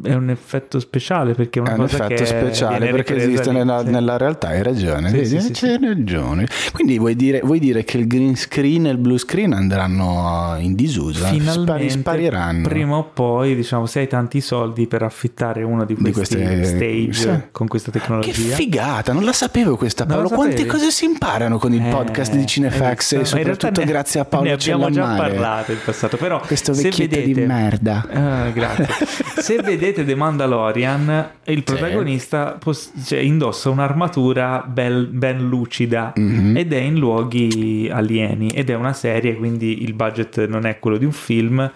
eh, 0.03 0.09
è 0.11 0.15
un 0.15 0.31
effetto 0.31 0.81
speciale 0.81 1.35
perché 1.35 1.59
è 1.59 1.63
una 1.63 1.71
È 1.73 1.75
un 1.75 1.81
cosa 1.81 1.97
effetto 2.05 2.23
che 2.23 2.27
speciale 2.27 2.91
perché 2.91 3.17
esiste 3.17 3.53
nella, 3.53 3.85
sì. 3.85 3.91
nella 3.91 4.17
realtà, 4.17 4.49
hai 4.49 4.63
ragione, 4.63 5.09
Sì, 5.11 5.15
vedi? 5.17 5.29
sì, 5.29 5.41
sì, 5.41 5.53
c'hai 5.53 5.79
ragione. 5.79 6.47
Quindi 6.73 6.99
vuoi 6.99 7.15
dire, 7.15 7.41
vuoi 7.45 7.59
dire 7.59 7.85
che 7.85 7.99
il 7.99 8.07
green 8.07 8.35
screen 8.37 8.87
e 8.87 8.91
il 8.91 8.99
blue 8.99 9.19
screen 9.19 9.53
andranno 9.53 10.57
in 10.59 10.75
disuso? 10.75 11.25
eh? 11.27 11.29
Finalmente, 11.31 11.61
Spari- 11.73 11.91
spariranno. 11.91 12.69
prima 12.69 12.97
o 12.97 13.05
poi, 13.05 13.55
diciamo, 13.55 13.85
se 13.87 14.01
hai 14.01 14.09
tanti 14.09 14.41
soldi 14.41 14.87
per 14.87 15.03
affittare 15.03 15.63
uno 15.63 15.85
di 15.85 15.95
Di 15.95 16.13
questi 16.13 16.37
queste- 16.37 16.65
stage 16.65 17.13
sì. 17.13 17.41
con 17.53 17.67
questa 17.69 17.91
Che 17.91 17.99
tecnologia. 17.99 18.55
figata, 18.55 19.13
non 19.13 19.25
la 19.25 19.33
sapevo 19.33 19.65
questa 19.75 20.05
Non 20.05 20.19
la 20.19 20.23
Paolo. 20.23 20.35
Quante 20.37 20.57
sapevi? 20.59 20.69
cose 20.71 20.91
si 20.93 21.05
imparano 21.07 21.59
con 21.59 21.73
il 21.73 21.85
Eh, 21.85 21.91
podcast 21.91 22.35
di 22.37 22.47
Cinefax 22.47 23.13
e 23.15 23.25
soprattutto 23.25 23.83
grazie 23.85 24.21
a 24.21 24.25
Paolo 24.25 24.47
Ne 24.47 24.53
abbiamo 24.53 24.91
già 24.91 25.15
parlato 25.17 25.73
in 25.73 25.79
passato, 25.85 26.17
però 26.17 26.39
Questo 26.41 26.73
vecchietto 26.73 27.17
vedete, 27.17 27.41
di 27.41 27.47
merda. 27.47 28.07
Ah, 28.13 28.51
grazie. 28.51 28.87
Se 29.43 29.57
vedete 29.63 30.05
The 30.05 30.15
Mandalorian, 30.15 31.31
il 31.45 31.63
protagonista 31.63 32.57
pos- 32.59 32.93
cioè, 33.05 33.19
indossa 33.19 33.71
un'armatura 33.71 34.63
bel- 34.67 35.07
ben 35.11 35.39
lucida 35.49 36.13
Mhm. 36.15 36.57
ed 36.57 36.73
è 36.73 36.79
in 36.79 36.97
luoghi 36.99 37.89
alieni 37.93 38.49
ed 38.51 38.71
è 38.71 38.75
una 38.75 38.93
serie, 38.93 39.37
quindi 39.37 39.83
il 39.83 39.95
budget 39.95 40.47
non 40.47 40.67
è 40.67 40.79
quello 40.79 40.97
di 40.99 41.05
un 41.05 41.13
film. 41.13 41.71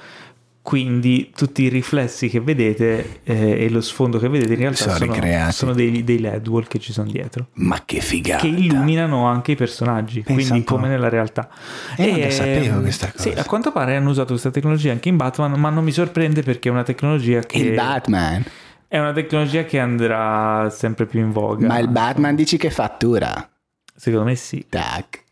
Quindi 0.62 1.32
tutti 1.34 1.62
i 1.62 1.68
riflessi 1.68 2.28
che 2.28 2.38
vedete 2.40 3.20
eh, 3.24 3.64
e 3.64 3.70
lo 3.70 3.80
sfondo 3.80 4.18
che 4.18 4.28
vedete 4.28 4.52
in 4.52 4.58
realtà 4.58 4.94
Sono 4.94 5.14
sono, 5.14 5.50
sono 5.52 5.72
dei, 5.72 6.04
dei 6.04 6.18
LED 6.20 6.46
wall 6.48 6.66
che 6.68 6.78
ci 6.78 6.92
sono 6.92 7.10
dietro 7.10 7.48
Ma 7.54 7.80
che 7.84 8.00
figata. 8.00 8.42
che 8.42 8.48
illuminano 8.48 9.24
anche 9.26 9.52
i 9.52 9.56
personaggi, 9.56 10.20
Pensa 10.20 10.48
quindi 10.48 10.64
come 10.66 10.88
nella 10.88 11.08
realtà. 11.08 11.48
Eh, 11.96 12.10
non 12.10 12.20
la 12.20 12.30
sapevo 12.30 12.80
questa 12.82 13.10
Sì, 13.14 13.30
cosa. 13.30 13.40
a 13.40 13.44
quanto 13.46 13.72
pare 13.72 13.96
hanno 13.96 14.10
usato 14.10 14.28
questa 14.28 14.50
tecnologia 14.50 14.92
anche 14.92 15.08
in 15.08 15.16
Batman, 15.16 15.52
ma 15.58 15.70
non 15.70 15.82
mi 15.82 15.92
sorprende 15.92 16.42
perché 16.42 16.68
è 16.68 16.72
una 16.72 16.82
tecnologia 16.84 17.40
che 17.40 17.56
Il 17.58 17.72
Batman. 17.74 18.44
è 18.86 18.98
una 18.98 19.12
tecnologia 19.12 19.64
che 19.64 19.78
andrà 19.78 20.68
sempre 20.70 21.06
più 21.06 21.20
in 21.20 21.32
voga. 21.32 21.66
Ma 21.68 21.78
il 21.78 21.88
Batman 21.88 22.34
dici 22.34 22.58
che 22.58 22.70
fattura? 22.70 23.48
Secondo 23.96 24.26
me 24.26 24.34
sì. 24.36 24.66
Tac. 24.68 25.24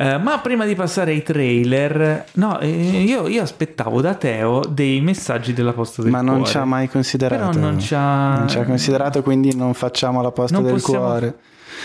Eh, 0.00 0.16
ma 0.16 0.38
prima 0.38 0.64
di 0.64 0.76
passare 0.76 1.10
ai 1.10 1.24
trailer, 1.24 2.24
no, 2.34 2.60
eh, 2.60 2.68
io, 2.68 3.26
io 3.26 3.42
aspettavo 3.42 4.00
da 4.00 4.14
Teo 4.14 4.60
dei 4.68 5.00
messaggi 5.00 5.52
della 5.52 5.72
posta 5.72 6.02
del 6.02 6.12
Ma 6.12 6.20
non 6.20 6.36
cuore. 6.36 6.50
ci 6.52 6.56
ha 6.56 6.64
mai 6.64 6.88
considerato. 6.88 7.48
Però 7.50 7.58
non 7.58 7.80
ci 7.80 7.94
ha- 7.96 8.36
Non 8.38 8.48
ci 8.48 8.58
ha 8.58 8.64
considerato, 8.64 9.22
quindi 9.24 9.56
non 9.56 9.74
facciamo 9.74 10.22
la 10.22 10.30
posta 10.30 10.54
Non 10.54 10.62
del 10.66 10.74
possiamo- 10.74 11.04
cuore. 11.04 11.34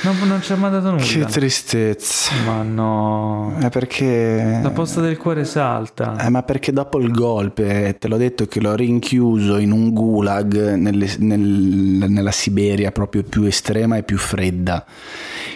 Non, 0.01 0.17
non 0.27 0.41
ci 0.41 0.51
ha 0.51 0.55
mandato 0.55 0.89
nulla. 0.91 1.03
Che 1.03 1.25
tristezza. 1.25 2.33
ma 2.45 2.61
no. 2.61 3.55
È 3.59 3.69
perché... 3.69 4.59
La 4.61 4.71
posta 4.71 4.99
del 5.01 5.17
cuore 5.17 5.45
salta. 5.45 6.17
Eh, 6.19 6.29
ma 6.29 6.43
perché 6.43 6.73
dopo 6.73 6.99
il 6.99 7.11
golpe, 7.11 7.95
te 7.99 8.07
l'ho 8.07 8.17
detto 8.17 8.45
che 8.47 8.59
l'ho 8.59 8.75
rinchiuso 8.75 9.57
in 9.57 9.71
un 9.71 9.91
gulag 9.93 10.73
nelle- 10.73 11.15
nel- 11.19 12.05
nella 12.09 12.31
Siberia 12.31 12.91
proprio 12.91 13.23
più 13.23 13.43
estrema 13.43 13.95
e 13.97 14.03
più 14.03 14.17
fredda. 14.17 14.83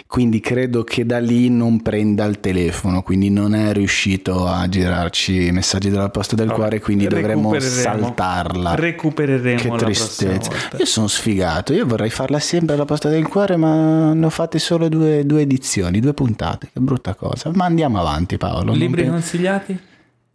Quindi 0.06 0.40
credo 0.40 0.84
che 0.84 1.04
da 1.04 1.18
lì 1.18 1.50
non 1.50 1.82
prenda 1.82 2.24
il 2.24 2.40
telefono, 2.40 3.02
quindi 3.02 3.28
non 3.28 3.54
è 3.54 3.74
riuscito 3.74 4.46
a 4.46 4.66
girarci 4.66 5.48
i 5.48 5.52
messaggi 5.52 5.90
della 5.90 6.08
posta 6.08 6.34
del 6.34 6.50
cuore, 6.50 6.80
quindi 6.80 7.06
dovremmo 7.06 7.50
saltarla. 7.60 8.74
Recupereremo 8.74 9.58
Che 9.76 9.84
tristezza. 9.84 10.50
Io 10.78 10.86
sono 10.86 11.08
sfigato, 11.08 11.74
io 11.74 11.84
vorrei 11.86 12.08
farla 12.08 12.38
sempre 12.38 12.74
la 12.76 12.86
posta 12.86 13.10
del 13.10 13.26
cuore, 13.28 13.56
ma 13.56 14.14
ne 14.14 14.27
ho 14.28 14.30
fatte 14.30 14.58
solo 14.58 14.88
due, 14.88 15.26
due 15.26 15.42
edizioni, 15.42 16.00
due 16.00 16.14
puntate. 16.14 16.68
Che 16.72 16.80
brutta 16.80 17.14
cosa. 17.14 17.50
Ma 17.54 17.64
andiamo 17.64 17.98
avanti, 17.98 18.36
Paolo. 18.36 18.72
Libri 18.72 19.02
pe- 19.02 19.08
consigliati? 19.08 19.80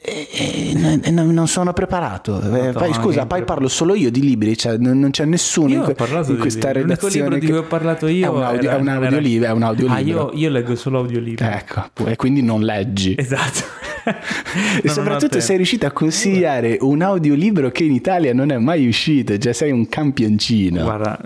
Eh, 0.06 0.28
eh, 0.32 1.00
eh, 1.02 1.12
non 1.12 1.48
sono 1.48 1.72
preparato. 1.72 2.42
Eh, 2.42 2.48
Madonna, 2.50 2.72
poi, 2.74 2.94
scusa, 2.94 3.26
poi 3.26 3.44
parlo 3.46 3.70
solo 3.70 3.96
io 3.96 4.12
di 4.12 4.20
libri, 4.20 4.58
cioè 4.58 4.76
non, 4.78 5.08
c'è 5.12 5.24
nessuno 5.24 5.70
Io 5.70 5.76
in, 5.78 5.94
que- 5.96 5.96
in 5.98 6.24
di 6.28 6.36
questa 6.38 6.68
libri. 6.72 6.82
L'unico 6.84 7.08
redazione. 7.08 7.14
libro 7.14 7.34
di 7.36 7.46
che- 7.46 7.52
cui 7.52 7.58
ho 7.58 7.64
parlato 7.68 8.08
io 8.08 8.26
è 8.26 8.30
un, 8.30 8.44
audio, 8.44 8.70
era- 8.70 8.78
è 8.78 8.82
un 8.82 8.88
audiolibro. 8.90 9.48
È 9.48 9.52
un 9.52 9.64
Ah, 9.90 10.00
io, 10.00 10.32
io 10.34 10.50
leggo 10.50 10.76
solo 10.76 11.00
audiolibri. 11.00 11.46
Ecco, 11.46 11.86
e 12.06 12.16
quindi 12.18 12.42
non 12.42 12.64
leggi. 12.64 13.16
Esatto. 13.18 13.82
e 14.84 14.90
soprattutto 14.90 15.40
sei 15.40 15.56
riuscito 15.56 15.86
a 15.86 15.92
consigliare 15.92 16.78
un 16.82 17.02
audiolibro 17.02 17.72
che 17.72 17.86
in 17.86 17.94
Italia 17.94 18.34
non 18.34 18.52
è 18.52 18.58
mai 18.58 18.86
uscito, 18.88 19.38
cioè 19.38 19.54
sei 19.54 19.72
un 19.72 19.88
campioncino. 19.88 20.84
Guarda, 20.84 21.18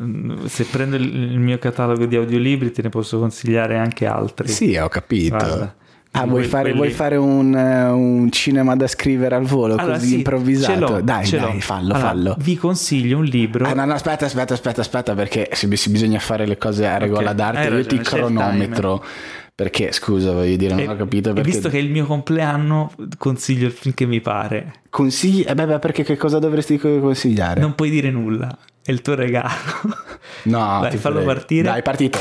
se 0.46 0.66
prendo 0.66 0.98
il 0.98 1.40
mio 1.40 1.58
catalogo 1.58 2.06
di 2.06 2.16
audiolibri 2.16 2.72
te 2.72 2.84
ne 2.84 2.90
posso 2.90 3.18
consigliare 3.18 3.78
anche 3.78 4.06
altri. 4.06 4.48
Sì, 4.50 4.76
ho 4.78 4.88
capito. 4.88 5.36
Guarda. 5.36 5.76
Ah, 6.22 6.26
vuoi 6.26 6.44
fare, 6.44 6.64
quelli... 6.64 6.78
vuoi 6.78 6.92
fare 6.92 7.16
un, 7.16 7.54
uh, 7.54 7.98
un, 7.98 8.32
cinema 8.32 8.76
da 8.76 8.88
scrivere 8.88 9.36
al 9.36 9.44
volo 9.44 9.76
allora, 9.76 9.94
così 9.94 10.08
sì, 10.08 10.16
improvvisato? 10.16 11.02
Dai, 11.02 11.30
dai, 11.30 11.62
fallo, 11.62 11.94
allora, 11.94 12.00
fallo. 12.00 12.36
Vi 12.40 12.58
consiglio 12.58 13.18
un 13.18 13.26
libro. 13.26 13.66
Ah, 13.66 13.74
no, 13.74 13.86
no, 13.86 13.94
aspetta, 13.94 14.26
aspetta, 14.26 14.54
aspetta, 14.54 14.82
aspetta, 14.82 15.14
perché 15.14 15.50
se, 15.52 15.74
se 15.76 15.90
bisogna 15.90 16.20
fare 16.20 16.46
le 16.46 16.58
cose 16.58 16.88
a 16.88 16.98
regola 16.98 17.32
okay. 17.32 17.36
d'arte, 17.36 17.68
io 17.68 17.86
ti 17.86 17.98
cronometro. 18.00 19.04
Perché, 19.58 19.92
scusa, 19.92 20.34
voglio 20.34 20.56
dire, 20.56 20.76
non 20.76 20.84
e, 20.84 20.88
ho 20.88 20.96
capito 20.96 21.34
perché... 21.34 21.50
visto 21.50 21.68
che 21.68 21.80
è 21.80 21.82
il 21.82 21.90
mio 21.90 22.06
compleanno, 22.06 22.92
consiglio 23.18 23.66
il 23.66 23.72
film 23.72 23.96
che 23.96 24.06
mi 24.06 24.22
pare. 24.22 24.82
Consigli? 24.88 25.44
Eh 25.48 25.56
beh, 25.56 25.66
beh, 25.66 25.80
perché 25.80 26.04
che 26.04 26.16
cosa 26.16 26.38
dovresti 26.38 26.78
consigliare? 26.78 27.60
Non 27.60 27.74
puoi 27.74 27.90
dire 27.90 28.12
nulla, 28.12 28.56
è 28.84 28.92
il 28.92 29.02
tuo 29.02 29.16
regalo. 29.16 29.50
No, 30.44 30.82
Dai, 30.82 30.96
fallo 30.98 31.22
prego. 31.22 31.34
partire. 31.34 31.64
Dai, 31.64 31.82
partito. 31.82 32.20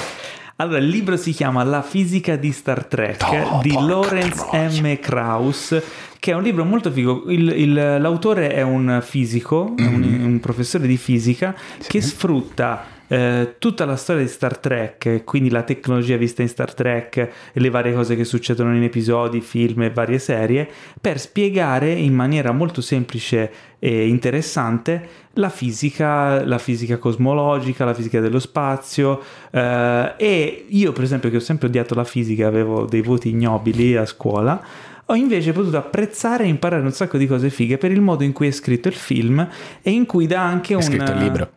Allora, 0.59 0.79
il 0.79 0.89
libro 0.89 1.19
si 1.19 1.33
chiama 1.33 1.63
La 1.65 1.83
fisica 1.83 2.37
di 2.37 2.51
Star 2.51 2.87
Trek 2.87 3.23
oh, 3.31 3.61
di 3.61 3.73
Lawrence 3.73 4.47
M. 4.81 4.99
Krauss, 4.99 5.83
che 6.19 6.31
è 6.31 6.35
un 6.35 6.43
libro 6.43 6.65
molto 6.65 6.91
figo. 6.91 7.25
Il, 7.29 7.49
il, 7.51 7.75
l'autore 7.75 8.49
è 8.49 8.63
un 8.63 9.01
fisico, 9.03 9.75
mm. 9.79 9.87
un, 9.87 10.21
un, 10.25 10.41
professore 10.41 10.87
di 10.87 10.97
fisica, 10.97 11.55
sì. 11.79 11.91
che 11.91 12.01
sfrutta 12.01 12.87
eh, 13.07 13.57
tutta 13.59 13.85
la 13.85 13.97
storia 13.97 14.23
di 14.23 14.29
Star 14.29 14.57
Trek, 14.57 15.25
quindi 15.25 15.51
la 15.51 15.63
tecnologia 15.63 16.17
vista 16.17 16.41
in 16.41 16.49
Star 16.49 16.73
Trek 16.73 17.17
e 17.17 17.61
le 17.61 17.69
varie 17.69 17.93
cose 17.93 18.17
che 18.17 18.25
succedono 18.25 18.75
in 18.75 18.83
episodi, 18.83 19.43
film 19.43 19.83
e 19.83 19.91
varie 19.91 20.19
serie, 20.19 20.67
per 20.99 21.21
spiegare 21.21 21.93
in 21.93 22.15
maniera 22.15 22.53
molto 22.53 22.81
semplice 22.81 23.51
e 23.79 24.09
interessante 24.09 25.26
la 25.37 25.49
fisica, 25.49 26.45
la 26.45 26.59
fisica 26.59 26.99
cosmologica, 26.99 27.85
la 27.85 27.95
fisica 27.95 28.21
dello 28.21 28.39
spazio 28.39 29.21
eh, 29.51 30.15
e 30.17 30.67
io 30.69 30.93
per 30.93 31.05
esempio 31.05 31.31
che 31.31 31.37
ho 31.37 31.41
sempre 31.41 31.69
odiato 31.69 31.95
la 31.95 32.05
fisica, 32.05 32.47
avevo 32.47 32.85
dei 32.85 33.03
voti 33.03 33.31
ignobili 33.31 33.97
a 33.97 34.07
scuola, 34.07 34.61
ho 35.05 35.15
invece 35.15 35.53
potuto 35.53 35.77
apprezzare 35.77 36.45
e 36.45 36.49
imparare 36.49 36.83
un 36.83 36.93
sacco 36.93 37.17
di 37.19 37.27
cose 37.27 37.51
fighe 37.51 37.79
per 37.79 37.91
il 37.93 38.01
modo 38.01 38.25
in 38.25 38.33
cui 38.33 38.49
è 38.49 38.51
scritto 38.51 38.89
il 38.89 38.95
film 38.95 39.47
e 39.83 39.91
in 39.91 40.07
cui 40.07 40.27
dà 40.27 40.43
anche 40.43 40.75
un... 40.75 40.83
scritto 40.83 41.13
il 41.13 41.19
libro 41.19 41.51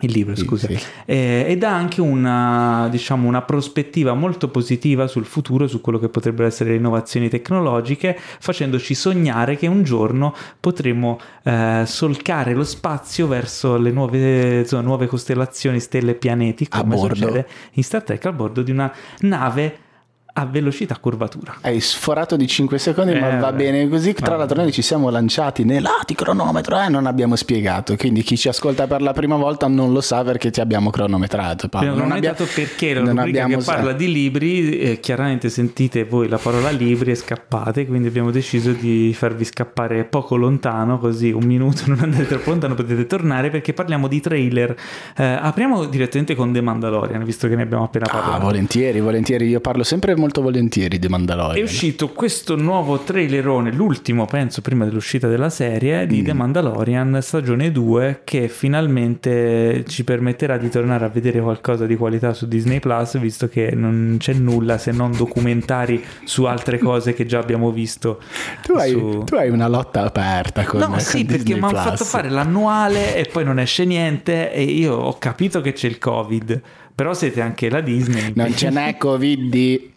il 0.00 0.12
libro, 0.12 0.36
scusa, 0.36 0.66
sì. 0.66 0.78
eh, 1.04 1.44
ed 1.48 1.62
ha 1.62 1.74
anche 1.74 2.00
una, 2.00 2.88
diciamo, 2.90 3.28
una 3.28 3.42
prospettiva 3.42 4.14
molto 4.14 4.48
positiva 4.48 5.06
sul 5.06 5.24
futuro, 5.24 5.66
su 5.66 5.80
quello 5.80 5.98
che 5.98 6.08
potrebbero 6.08 6.46
essere 6.46 6.70
le 6.70 6.76
innovazioni 6.76 7.28
tecnologiche, 7.28 8.18
facendoci 8.18 8.94
sognare 8.94 9.56
che 9.56 9.66
un 9.66 9.82
giorno 9.82 10.34
potremo 10.58 11.18
eh, 11.42 11.82
solcare 11.86 12.54
lo 12.54 12.64
spazio 12.64 13.26
verso 13.26 13.76
le 13.76 13.90
nuove, 13.90 14.60
insomma, 14.60 14.82
nuove 14.82 15.06
costellazioni, 15.06 15.80
stelle 15.80 16.12
e 16.12 16.14
pianeti, 16.14 16.68
come 16.68 16.96
succede 16.96 17.46
in 17.72 17.82
Star 17.82 18.02
Trek, 18.02 18.24
a 18.26 18.32
bordo 18.32 18.62
di 18.62 18.70
una 18.70 18.92
nave 19.20 19.88
a 20.32 20.46
velocità 20.46 20.96
curvatura. 20.98 21.56
Hai 21.60 21.80
sforato 21.80 22.36
di 22.36 22.46
5 22.46 22.78
secondi, 22.78 23.12
eh, 23.12 23.20
ma 23.20 23.36
va 23.36 23.52
bene 23.52 23.88
così. 23.88 24.12
Tra 24.12 24.36
l'altro, 24.36 24.60
noi 24.60 24.72
ci 24.72 24.82
siamo 24.82 25.10
lanciati 25.10 25.64
nei 25.64 25.80
lati 25.80 26.14
cronometro 26.14 26.78
e 26.78 26.84
eh, 26.84 26.88
non 26.88 27.06
abbiamo 27.06 27.36
spiegato. 27.36 27.96
Quindi, 27.96 28.22
chi 28.22 28.36
ci 28.36 28.48
ascolta 28.48 28.86
per 28.86 29.02
la 29.02 29.12
prima 29.12 29.36
volta 29.36 29.66
non 29.66 29.92
lo 29.92 30.00
sa 30.00 30.22
perché 30.22 30.50
ti 30.50 30.60
abbiamo 30.60 30.90
cronometrato. 30.90 31.68
Paolo. 31.68 31.94
Non, 31.94 32.12
abbiamo 32.12 32.36
perché 32.54 32.94
la 32.94 33.00
non 33.00 33.16
rubrica 33.16 33.46
che 33.46 33.56
parla 33.58 33.92
di 33.92 34.12
libri. 34.12 34.78
Eh, 34.78 35.00
chiaramente 35.00 35.48
sentite 35.48 36.04
voi 36.04 36.28
la 36.28 36.38
parola 36.38 36.70
libri 36.70 37.10
e 37.10 37.14
scappate. 37.14 37.86
Quindi, 37.86 38.08
abbiamo 38.08 38.30
deciso 38.30 38.72
di 38.72 39.12
farvi 39.14 39.44
scappare 39.44 40.04
poco 40.04 40.36
lontano, 40.36 40.98
così 40.98 41.30
un 41.30 41.44
minuto, 41.44 41.82
non 41.88 41.98
andate 42.00 42.26
troppo 42.26 42.50
lontano, 42.50 42.74
potete 42.74 43.06
tornare 43.06 43.50
perché 43.50 43.72
parliamo 43.72 44.06
di 44.06 44.20
trailer. 44.20 44.76
Eh, 45.16 45.24
apriamo 45.24 45.86
direttamente 45.86 46.34
con 46.34 46.52
The 46.52 46.60
Mandalorian, 46.60 47.24
visto 47.24 47.48
che 47.48 47.56
ne 47.56 47.62
abbiamo 47.62 47.84
appena 47.84 48.06
ah, 48.06 48.10
parlato. 48.10 48.36
Ah, 48.36 48.38
volentieri, 48.38 49.00
volentieri. 49.00 49.48
Io 49.48 49.60
parlo 49.60 49.82
sempre 49.82 50.14
molto 50.20 50.42
volentieri 50.42 50.98
di 50.98 51.08
Mandalorian. 51.08 51.58
È 51.58 51.62
uscito 51.62 52.10
questo 52.10 52.54
nuovo 52.54 52.98
trailerone, 52.98 53.72
l'ultimo 53.72 54.26
penso 54.26 54.60
prima 54.60 54.84
dell'uscita 54.84 55.26
della 55.26 55.50
serie, 55.50 56.06
di 56.06 56.20
mm. 56.20 56.24
The 56.24 56.32
Mandalorian 56.34 57.18
stagione 57.22 57.72
2 57.72 58.20
che 58.22 58.48
finalmente 58.48 59.84
ci 59.88 60.04
permetterà 60.04 60.58
di 60.58 60.68
tornare 60.68 61.06
a 61.06 61.08
vedere 61.08 61.40
qualcosa 61.40 61.86
di 61.86 61.96
qualità 61.96 62.34
su 62.34 62.46
Disney 62.46 62.78
Plus 62.78 63.18
visto 63.18 63.48
che 63.48 63.72
non 63.74 64.16
c'è 64.18 64.34
nulla 64.34 64.78
se 64.78 64.92
non 64.92 65.12
documentari 65.12 66.04
su 66.24 66.44
altre 66.44 66.78
cose 66.78 67.14
che 67.14 67.24
già 67.26 67.38
abbiamo 67.38 67.70
visto. 67.70 68.20
Tu, 68.62 68.74
hai, 68.74 68.90
su... 68.90 69.22
tu 69.24 69.34
hai, 69.34 69.48
una 69.48 69.68
lotta 69.68 70.02
aperta 70.02 70.64
con 70.64 70.80
No, 70.80 70.98
sì, 70.98 71.24
con 71.24 71.36
perché 71.36 71.54
mi 71.54 71.60
hanno 71.60 71.76
fatto 71.76 72.04
fare 72.04 72.28
l'annuale 72.28 73.16
e 73.16 73.24
poi 73.24 73.44
non 73.44 73.58
esce 73.58 73.84
niente 73.86 74.52
e 74.52 74.62
io 74.62 74.94
ho 74.94 75.16
capito 75.18 75.60
che 75.62 75.72
c'è 75.72 75.88
il 75.88 75.98
Covid. 75.98 76.60
Però 76.94 77.14
siete 77.14 77.40
anche 77.40 77.70
la 77.70 77.80
Disney. 77.80 78.32
Non 78.34 78.54
ce 78.54 78.68
n'è 78.68 78.98
Covid. 78.98 79.89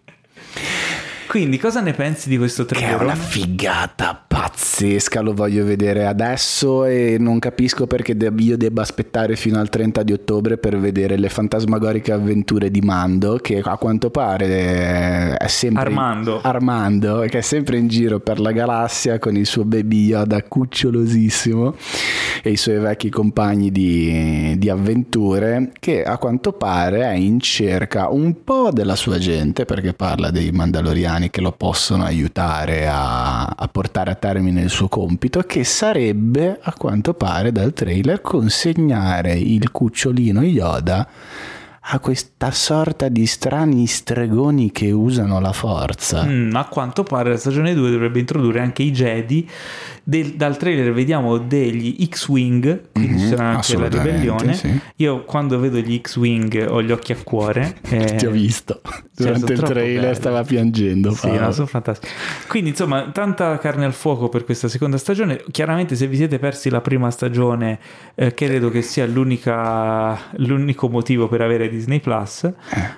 Quindi 1.33 1.57
cosa 1.57 1.81
ne 1.81 1.93
pensi 1.93 2.29
di 2.29 2.37
questo 2.37 2.63
trailer? 2.63 2.95
Che 2.95 3.01
è 3.01 3.03
una 3.05 3.15
figata 3.15 4.23
pazzesca, 4.27 5.21
lo 5.21 5.33
voglio 5.33 5.65
vedere 5.65 6.05
adesso 6.05 6.85
e 6.85 7.17
non 7.17 7.39
capisco 7.39 7.87
perché 7.87 8.15
io 8.37 8.55
debba 8.55 8.83
aspettare 8.83 9.35
fino 9.35 9.57
al 9.59 9.67
30 9.67 10.03
di 10.03 10.13
ottobre 10.13 10.59
per 10.59 10.77
vedere 10.77 11.17
le 11.17 11.29
fantasmagoriche 11.29 12.11
avventure 12.11 12.69
di 12.69 12.81
Mando, 12.81 13.37
che 13.37 13.59
a 13.63 13.77
quanto 13.77 14.11
pare 14.11 15.35
è 15.35 15.47
sempre... 15.47 15.81
Armando. 15.81 16.39
Armando, 16.39 17.21
che 17.21 17.39
è 17.39 17.41
sempre 17.41 17.77
in 17.77 17.87
giro 17.87 18.19
per 18.19 18.39
la 18.39 18.51
galassia 18.51 19.17
con 19.17 19.35
il 19.35 19.47
suo 19.47 19.65
baby 19.65 20.05
Yoda 20.05 20.43
cucciolosissimo 20.43 21.75
e 22.43 22.51
i 22.51 22.57
suoi 22.57 22.77
vecchi 22.77 23.09
compagni 23.09 23.71
di, 23.71 24.53
di 24.57 24.69
avventure, 24.69 25.71
che 25.79 26.03
a 26.03 26.17
quanto 26.19 26.51
pare 26.51 27.01
è 27.01 27.13
in 27.13 27.39
cerca 27.39 28.09
un 28.09 28.43
po' 28.43 28.69
della 28.71 28.95
sua 28.95 29.17
gente, 29.17 29.65
perché 29.65 29.93
parla 29.93 30.29
dei 30.29 30.51
Mandaloriani 30.51 31.22
umani 31.23 31.29
che 31.29 31.41
lo 31.41 31.51
possono 31.51 32.03
aiutare 32.03 32.87
a, 32.87 33.45
a 33.45 33.67
portare 33.67 34.11
a 34.11 34.15
termine 34.15 34.61
il 34.61 34.69
suo 34.69 34.87
compito, 34.87 35.41
che 35.41 35.63
sarebbe, 35.63 36.59
a 36.61 36.73
quanto 36.73 37.13
pare 37.13 37.51
dal 37.51 37.73
trailer, 37.73 38.21
consegnare 38.21 39.33
il 39.33 39.71
cucciolino 39.71 40.41
Yoda 40.41 41.07
a 41.85 41.99
questa 41.99 42.51
sorta 42.51 43.09
di 43.09 43.25
strani 43.25 43.85
stregoni 43.87 44.71
che 44.71 44.91
usano 44.91 45.41
la 45.41 45.51
forza. 45.51 46.23
Mm, 46.23 46.55
a 46.55 46.65
quanto 46.67 47.03
pare 47.03 47.31
la 47.31 47.37
stagione 47.37 47.73
2 47.73 47.91
dovrebbe 47.91 48.19
introdurre 48.19 48.61
anche 48.61 48.83
i 48.83 48.91
Jedi 48.91 49.49
del, 50.03 50.33
dal 50.33 50.57
trailer 50.57 50.91
vediamo 50.91 51.37
degli 51.37 52.05
X-Wing, 52.09 52.91
quindi 52.91 53.13
mm-hmm, 53.13 53.29
sarà 53.29 53.45
anche 53.45 53.77
la 53.77 53.87
ribellione. 53.87 54.53
Sì. 54.53 54.79
Io 54.97 55.23
quando 55.23 55.59
vedo 55.59 55.77
gli 55.77 55.99
X-Wing 56.01 56.67
ho 56.69 56.81
gli 56.81 56.91
occhi 56.91 57.13
a 57.13 57.17
cuore. 57.23 57.77
Eh, 57.89 58.15
Ti 58.17 58.25
ho 58.25 58.31
visto. 58.31 58.81
Durante 59.15 59.55
cioè, 59.55 59.55
il 59.55 59.61
trailer 59.61 60.01
belli. 60.01 60.15
stava 60.15 60.43
piangendo. 60.43 61.11
Sì, 61.13 61.31
no, 61.31 61.51
sono 61.51 61.67
fantastici. 61.67 62.11
Quindi 62.47 62.71
insomma, 62.71 63.11
tanta 63.11 63.57
carne 63.59 63.85
al 63.85 63.93
fuoco 63.93 64.27
per 64.27 64.43
questa 64.43 64.67
seconda 64.67 64.97
stagione. 64.97 65.43
Chiaramente 65.51 65.95
se 65.95 66.07
vi 66.07 66.17
siete 66.17 66.39
persi 66.39 66.69
la 66.69 66.81
prima 66.81 67.09
stagione, 67.09 67.79
eh, 68.15 68.33
credo 68.33 68.69
che 68.69 68.81
sia 68.81 69.05
l'unico 69.05 70.89
motivo 70.89 71.27
per 71.29 71.41
avere 71.41 71.69
Disney 71.69 71.99
Plus. 71.99 72.43
Eh. 72.43 72.53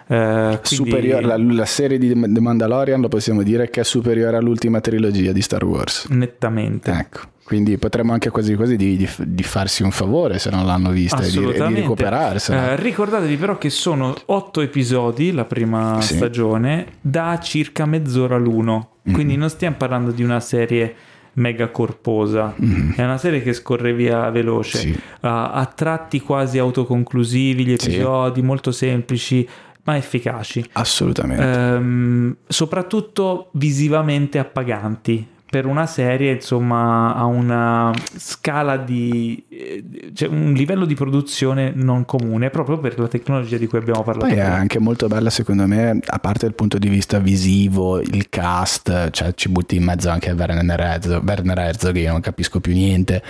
Eh, 0.07 0.60
quindi... 0.64 0.90
Superior, 0.90 1.23
la, 1.23 1.38
la, 1.38 1.65
serie 1.65 1.98
di 1.98 2.10
The 2.10 2.40
Mandalorian 2.40 3.02
lo 3.02 3.10
possiamo 3.10 3.44
dire 3.44 3.69
che 3.69 3.82
è 3.82 3.84
superiore 3.84 4.38
all'ultima 4.38 4.80
trilogia 4.80 5.32
di 5.32 5.41
Star 5.41 5.64
Wars. 5.64 6.07
Nettamente. 6.10 6.94
Ecco. 6.99 7.19
Quindi 7.45 7.77
potremmo 7.77 8.11
anche 8.11 8.31
quasi 8.31 8.55
quasi 8.55 8.76
di, 8.76 8.97
di, 8.97 9.07
di, 9.19 9.43
farsi 9.43 9.84
un 9.84 9.91
favore 9.91 10.39
se 10.39 10.49
non 10.49 10.65
l'hanno 10.65 10.89
vista 10.89 11.22
e 11.22 11.30
di, 11.30 11.38
e 11.38 11.67
di 11.67 11.73
recuperarsela. 11.76 12.72
Eh, 12.72 12.76
ricordatevi 12.76 13.35
però 13.38 13.59
che 13.59 13.69
sono 13.69 14.15
otto 14.26 14.61
episodi 14.61 15.31
la 15.31 15.45
prima 15.45 16.01
sì. 16.01 16.15
stagione 16.15 16.93
da 17.01 17.39
circa 17.39 17.85
mezz'ora 17.85 18.38
l'uno. 18.38 18.93
Quindi 19.03 19.23
mm-hmm. 19.23 19.39
non 19.39 19.49
stiamo 19.49 19.76
parlando 19.76 20.09
di 20.09 20.23
una 20.23 20.39
serie 20.39 20.95
mega 21.34 21.67
corposa. 21.69 22.51
Mm. 22.59 22.93
È 22.93 23.03
una 23.03 23.19
serie 23.19 23.43
che 23.43 23.53
scorre 23.53 23.93
via 23.93 24.27
veloce, 24.31 24.77
sì. 24.80 24.89
uh, 24.89 24.97
a 25.19 25.72
tratti 25.76 26.22
quasi 26.22 26.57
autoconclusivi, 26.57 27.63
gli 27.63 27.73
episodi 27.73 28.39
sì. 28.39 28.45
molto 28.45 28.72
semplici 28.72 29.47
ma 29.84 29.97
efficaci. 29.97 30.65
Assolutamente. 30.72 31.43
Um, 31.43 32.35
soprattutto 32.47 33.49
visivamente 33.51 34.39
appaganti 34.39 35.34
per 35.56 35.68
una 35.68 35.86
serie 35.86 36.34
insomma 36.34 37.15
ha 37.15 37.23
una 37.23 37.94
scala 38.18 38.76
di 38.76 39.41
cioè 40.14 40.27
un 40.27 40.52
livello 40.52 40.84
di 40.84 40.95
produzione 40.95 41.72
non 41.73 42.03
comune 42.03 42.49
proprio 42.49 42.77
per 42.77 42.99
la 42.99 43.07
tecnologia 43.07 43.56
di 43.56 43.65
cui 43.65 43.77
abbiamo 43.77 44.03
parlato 44.03 44.27
poi 44.27 44.38
è 44.38 44.41
anche 44.41 44.80
molto 44.80 45.07
bella 45.07 45.30
secondo 45.30 45.65
me 45.65 45.98
a 46.06 46.19
parte 46.19 46.45
dal 46.45 46.56
punto 46.56 46.77
di 46.77 46.90
vista 46.90 47.19
visivo 47.19 48.02
il 48.02 48.27
cast 48.27 49.11
cioè 49.11 49.34
ci 49.34 49.48
butti 49.48 49.77
in 49.77 49.86
mezzo 49.86 50.10
anche 50.10 50.32
Werner 50.32 50.77
Herzog, 50.77 51.23
Werner 51.26 51.57
Herzog 51.57 51.94
che 51.94 51.99
io 52.02 52.11
non 52.11 52.19
capisco 52.19 52.60
più 52.60 52.73
niente 52.73 53.23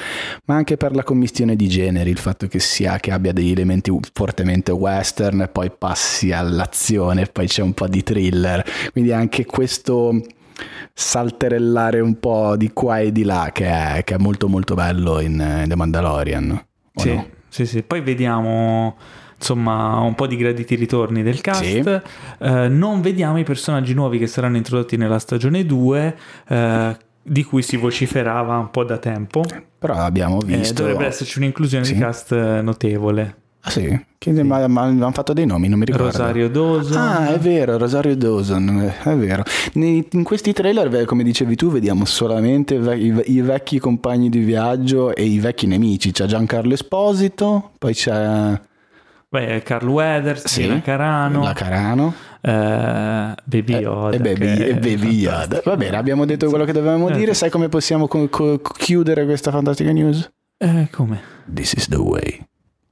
ma 0.46 0.56
anche 0.56 0.78
per 0.78 0.96
la 0.96 1.04
commistione 1.04 1.56
di 1.56 1.68
generi 1.68 2.10
il 2.10 2.18
fatto 2.18 2.48
che 2.48 2.58
sia 2.58 2.98
che 2.98 3.12
abbia 3.12 3.34
degli 3.34 3.52
elementi 3.52 3.96
fortemente 4.14 4.72
western 4.72 5.42
e 5.42 5.48
poi 5.48 5.70
passi 5.78 6.32
all'azione 6.32 7.28
poi 7.28 7.46
c'è 7.46 7.62
un 7.62 7.76
po' 7.76 7.88
di 7.88 8.02
thriller 8.02 8.66
quindi 8.92 9.12
anche 9.12 9.46
questo 9.46 10.20
salterellare 10.94 12.00
un 12.00 12.20
po' 12.20 12.56
di 12.58 12.72
qua 12.74 13.00
e 13.00 13.12
di 13.12 13.24
là, 13.24 13.50
che 13.54 13.66
è, 13.68 14.02
che 14.04 14.16
è 14.16 14.18
molto 14.18 14.48
molto 14.48 14.74
bello 14.76 15.20
in, 15.20 15.34
in 15.34 15.66
The 15.68 15.76
Mandalorian. 15.76 16.66
Sì, 16.96 17.14
no? 17.14 17.28
sì, 17.50 17.66
sì. 17.66 17.84
Poi 17.84 18.02
vediamo 18.02 18.96
insomma 19.38 20.00
un 20.00 20.16
po' 20.16 20.28
di 20.28 20.38
graditi 20.38 20.76
ritorni 20.76 21.22
del 21.22 21.42
cast. 21.42 21.62
Sì. 21.64 21.84
Eh, 22.40 22.68
non 22.70 23.02
vediamo 23.02 23.38
i 23.38 23.44
personaggi 23.44 23.94
nuovi 23.94 24.18
che 24.18 24.28
saranno 24.28 24.58
introdotti 24.58 24.98
nella 24.98 25.20
stagione 25.20 25.66
2. 25.66 26.18
eh, 26.48 26.98
di 27.28 27.44
cui 27.44 27.64
si 27.64 27.76
vociferava 27.76 28.56
un 28.60 28.70
po' 28.70 28.84
da 28.84 28.98
tempo. 29.00 29.42
Però 29.80 29.96
abbiamo 29.96 30.40
Eh, 30.44 30.58
visto... 30.58 30.84
dovrebbe 30.84 31.08
esserci 31.08 31.40
un'inclusione 31.40 31.84
Sì. 31.84 31.94
di 31.96 32.00
cast 32.00 32.32
eh, 32.34 32.62
notevole. 32.62 33.36
Ah, 33.68 33.70
sì? 33.72 34.00
Che- 34.18 34.44
Ma, 34.44 34.68
ma 34.68 34.82
hanno 34.84 35.12
fatto 35.12 35.34
dei 35.34 35.46
nomi, 35.46 35.68
non 35.68 35.80
mi 35.80 35.86
ricordo. 35.86 36.06
Rosario 36.08 36.50
Dawson. 36.50 36.98
Ah, 37.02 37.34
è 37.34 37.40
vero, 37.40 37.78
Rosario 37.78 38.16
Dawson, 38.16 38.94
è 39.04 39.16
vero. 39.16 39.44
In 39.74 40.24
questi 40.24 40.54
trailer, 40.54 41.06
come 41.06 41.24
dicevi 41.24 41.56
tu, 41.56 41.70
vediamo 41.72 42.06
solamente 42.06 42.76
i, 42.76 43.42
vecchi 43.42 43.80
compagni 43.80 44.30
di 44.30 44.40
viaggio 44.40 45.16
e 45.16 45.24
i 45.26 45.40
vecchi 45.40 45.66
nemici. 45.68 46.12
C'è 46.12 46.26
Giancarlo 46.26 46.74
Esposito, 46.74 47.72
poi 47.80 47.94
c'è 47.94 48.60
Beh, 49.30 49.62
Carl 49.64 49.88
Weathers, 49.88 50.46
sì, 50.48 50.62
Gina 50.62 50.82
Carano, 50.82 51.44
la 51.44 51.54
Carano 51.54 52.14
eh, 52.42 53.34
Baby 53.44 53.74
e- 53.74 53.80
Yoda. 53.80 54.16
e 54.16 54.20
Baby, 54.20 54.56
che 54.56 54.66
e 54.66 54.70
è 54.70 54.74
Baby 54.80 55.10
Yoda. 55.18 55.62
Va 55.66 55.76
bene, 55.76 55.98
abbiamo 55.98 56.26
detto 56.26 56.48
quello 56.50 56.64
che 56.66 56.72
dovevamo 56.72 57.10
Eh, 57.10 57.14
dire. 57.18 57.34
sì. 57.34 57.40
Sai 57.40 57.50
come 57.50 57.68
possiamo 57.68 58.08
co- 58.08 58.30
co- 58.30 58.60
chiudere 58.78 59.26
questa 59.26 59.52
fantastica 59.52 59.92
news? 59.92 60.32
Eh, 60.58 60.88
come? 60.92 61.20
This 61.54 61.74
is 61.74 61.88
the 61.90 61.98
way. 61.98 62.40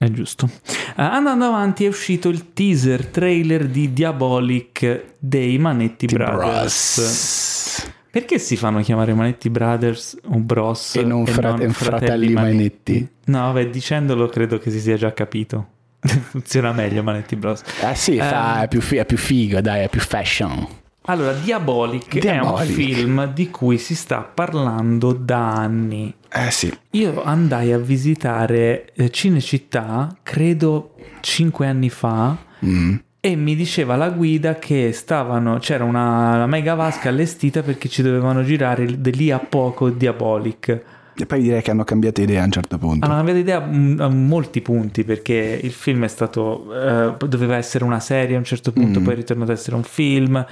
È 0.04 0.10
giusto. 0.12 0.50
Eh, 0.66 1.02
andando 1.02 1.46
avanti 1.46 1.86
è 1.86 1.88
uscito 1.88 2.30
il 2.30 2.54
teaser 2.54 3.06
trailer 3.08 3.68
di 3.68 3.94
Diabolic 3.94 5.04
dei 5.18 5.58
Manetti 5.58 6.06
Brothers. 6.08 6.96
Bros. 6.98 7.92
Perché 8.12 8.38
si 8.38 8.56
fanno 8.58 8.82
chiamare 8.82 9.14
Manetti 9.14 9.50
Brothers 9.50 10.18
o 10.26 10.38
Bros 10.38 10.96
E 10.96 11.04
non 11.04 11.26
frate- 11.26 11.70
fratelli 11.70 12.34
Manetti? 12.34 13.08
No, 13.26 13.40
vabbè, 13.54 13.70
dicendolo 13.70 14.28
credo 14.28 14.60
che 14.60 14.70
si 14.72 14.80
sia 14.80 14.98
già 14.98 15.14
capito. 15.14 15.68
Funziona 16.04 16.74
meglio 16.74 17.02
Manetti 17.02 17.36
Bros. 17.36 17.62
Eh 17.82 17.96
sì, 17.96 18.18
fa- 18.18 18.58
Ehm. 18.58 18.64
è, 18.64 18.68
più 18.68 18.82
fi- 18.82 18.98
è 18.98 19.06
più 19.06 19.18
figo, 19.18 19.62
dai, 19.62 19.84
è 19.86 19.90
più 19.90 20.02
fashion. 20.02 20.68
Allora, 21.06 21.34
Diabolic, 21.34 22.16
è 22.16 22.20
Diabolic. 22.20 22.68
un 22.70 22.74
film 22.76 23.34
di 23.34 23.50
cui 23.50 23.78
si 23.78 23.94
sta 23.96 24.22
parlando 24.22 25.12
da 25.14 25.54
anni. 25.56 26.14
Eh 26.32 26.50
sì. 26.52 26.74
Io 26.92 27.24
andai 27.24 27.74
a 27.74 27.78
visitare 27.78 28.92
eh, 28.94 29.10
Cinecittà, 29.10 30.16
credo 30.24 30.96
cinque 31.22 31.68
anni 31.68 31.90
fa, 31.90 32.36
Mm. 32.66 32.96
e 33.20 33.36
mi 33.36 33.56
diceva 33.58 33.98
la 33.98 34.10
guida 34.10 34.56
che 34.58 34.94
stavano, 34.94 35.58
c'era 35.60 35.84
una, 35.84 36.36
una 36.36 36.48
mega 36.48 36.76
vasca 36.76 37.10
allestita 37.10 37.62
perché 37.62 37.90
ci 37.90 38.02
dovevano 38.02 38.42
girare 38.44 39.02
di 39.02 39.14
lì 39.14 39.32
a 39.32 39.40
poco 39.40 39.90
Diabolic. 39.90 40.82
E 41.16 41.26
poi 41.26 41.42
direi 41.42 41.62
che 41.62 41.72
hanno 41.72 41.84
cambiato 41.84 42.22
idea 42.22 42.42
a 42.42 42.46
un 42.46 42.52
certo 42.52 42.78
punto. 42.78 43.06
Hanno 43.06 43.16
cambiato 43.16 43.40
idea 43.40 43.60
mm, 43.60 44.00
a 44.00 44.10
molti 44.10 44.62
punti 44.62 45.04
perché 45.04 45.60
il 45.62 45.72
film 45.72 46.04
è 46.04 46.08
stato, 46.08 46.68
eh, 46.74 47.28
doveva 47.28 47.56
essere 47.56 47.84
una 47.84 48.00
serie 48.00 48.36
a 48.36 48.40
un 48.40 48.46
certo 48.46 48.72
punto, 48.72 49.00
Mm. 49.00 49.04
poi 49.04 49.14
è 49.14 49.16
ritornato 49.18 49.52
ad 49.52 49.58
essere 49.58 49.76
un 49.76 49.84
film 49.84 50.46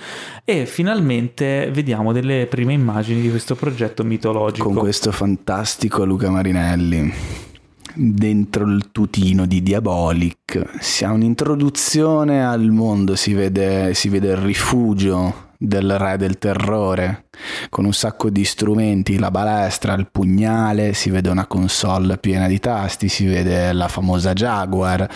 e 0.44 0.66
finalmente 0.66 1.70
vediamo 1.74 2.12
delle 2.12 2.46
prime 2.48 2.74
immagini 2.74 3.22
di 3.22 3.30
questo 3.30 3.56
progetto 3.56 4.04
mitologico. 4.04 4.70
Con 4.70 4.78
questo 4.78 5.12
fantastico 5.12 6.06
Luca 6.06 6.30
Marinelli 6.30 7.14
dentro 7.94 8.66
il 8.66 8.92
tutino 8.92 9.46
di 9.46 9.62
Diabolic 9.62 10.78
si 10.80 11.04
ha 11.04 11.12
un'introduzione 11.12 12.46
al 12.46 12.70
mondo 12.70 13.16
si 13.16 13.34
vede, 13.34 13.94
si 13.94 14.08
vede 14.08 14.30
il 14.30 14.38
rifugio 14.38 15.50
del 15.64 16.00
re 16.00 16.18
del 16.18 16.40
terrore 16.40 17.26
con 17.70 17.86
un 17.86 17.94
sacco 17.94 18.32
di 18.32 18.44
strumenti 18.44 19.20
la 19.20 19.30
balestra, 19.30 19.94
il 19.94 20.08
pugnale 20.10 20.94
si 20.94 21.12
vede 21.12 21.30
una 21.30 21.46
console 21.46 22.18
piena 22.18 22.48
di 22.48 22.60
tasti 22.60 23.08
si 23.08 23.26
vede 23.26 23.72
la 23.72 23.88
famosa 23.88 24.34
Jaguar 24.34 25.08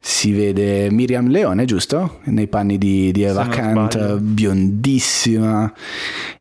si 0.00 0.32
vede 0.32 0.90
Miriam 0.90 1.28
Leone 1.28 1.66
giusto? 1.66 2.20
nei 2.24 2.46
panni 2.46 2.78
di, 2.78 3.12
di 3.12 3.22
Eva 3.22 3.46
Kant 3.46 4.16
biondissima 4.16 5.70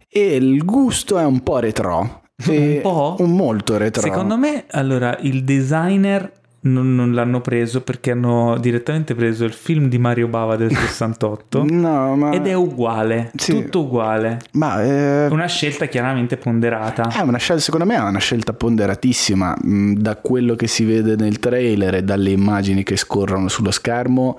e 0.09 0.35
il 0.35 0.63
gusto 0.63 1.19
è 1.19 1.25
un 1.25 1.43
po' 1.43 1.59
retro. 1.59 2.21
Un 2.45 2.79
po'? 2.81 3.15
Un 3.19 3.35
molto 3.35 3.77
retro. 3.77 4.01
Secondo 4.01 4.37
me, 4.37 4.65
allora, 4.71 5.17
il 5.21 5.43
designer 5.43 6.31
non, 6.71 6.95
non 6.95 7.13
l'hanno 7.13 7.41
preso 7.41 7.81
perché 7.81 8.11
hanno 8.11 8.57
direttamente 8.59 9.15
preso 9.15 9.45
il 9.45 9.53
film 9.53 9.87
di 9.89 9.97
Mario 9.97 10.27
Bava 10.27 10.55
del 10.55 10.73
68 10.75 11.63
No, 11.69 12.15
ma... 12.15 12.31
ed 12.31 12.45
è 12.47 12.53
uguale, 12.53 13.31
Sì. 13.35 13.53
tutto 13.63 13.81
uguale. 13.81 14.39
Ma 14.53 14.83
eh, 14.83 15.27
Una 15.27 15.47
scelta 15.47 15.85
chiaramente 15.87 16.37
ponderata. 16.37 17.09
è 17.09 17.21
una 17.21 17.37
scelta, 17.37 17.61
secondo 17.61 17.85
me 17.85 17.95
è 17.95 17.99
una 18.01 18.19
scelta 18.19 18.53
ponderatissima. 18.53 19.55
Mm, 19.65 19.93
Da 19.95 20.15
quello 20.17 20.55
che 20.55 20.67
si 20.67 20.83
vede 20.85 21.15
nel 21.15 21.39
trailer 21.39 21.95
e 21.95 22.03
dalle 22.03 22.29
immagini 22.31 22.83
che 22.83 22.95
scorrono 22.97 23.47
sullo 23.47 23.71
schermo, 23.71 24.37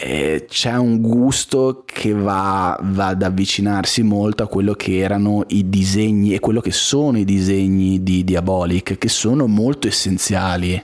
eh, 0.00 0.44
c'è 0.46 0.76
un 0.76 1.00
gusto 1.00 1.82
che 1.86 2.12
va, 2.12 2.78
va 2.82 3.06
ad 3.06 3.22
avvicinarsi 3.22 4.02
molto 4.02 4.42
a 4.42 4.46
quello 4.46 4.74
che 4.74 4.98
erano 4.98 5.44
i 5.48 5.68
disegni 5.70 6.34
e 6.34 6.40
quello 6.40 6.60
che 6.60 6.72
sono 6.72 7.16
i 7.18 7.24
disegni 7.24 8.02
di 8.02 8.22
Diabolic, 8.22 8.98
che 8.98 9.08
sono 9.08 9.46
molto 9.46 9.88
essenziali. 9.88 10.82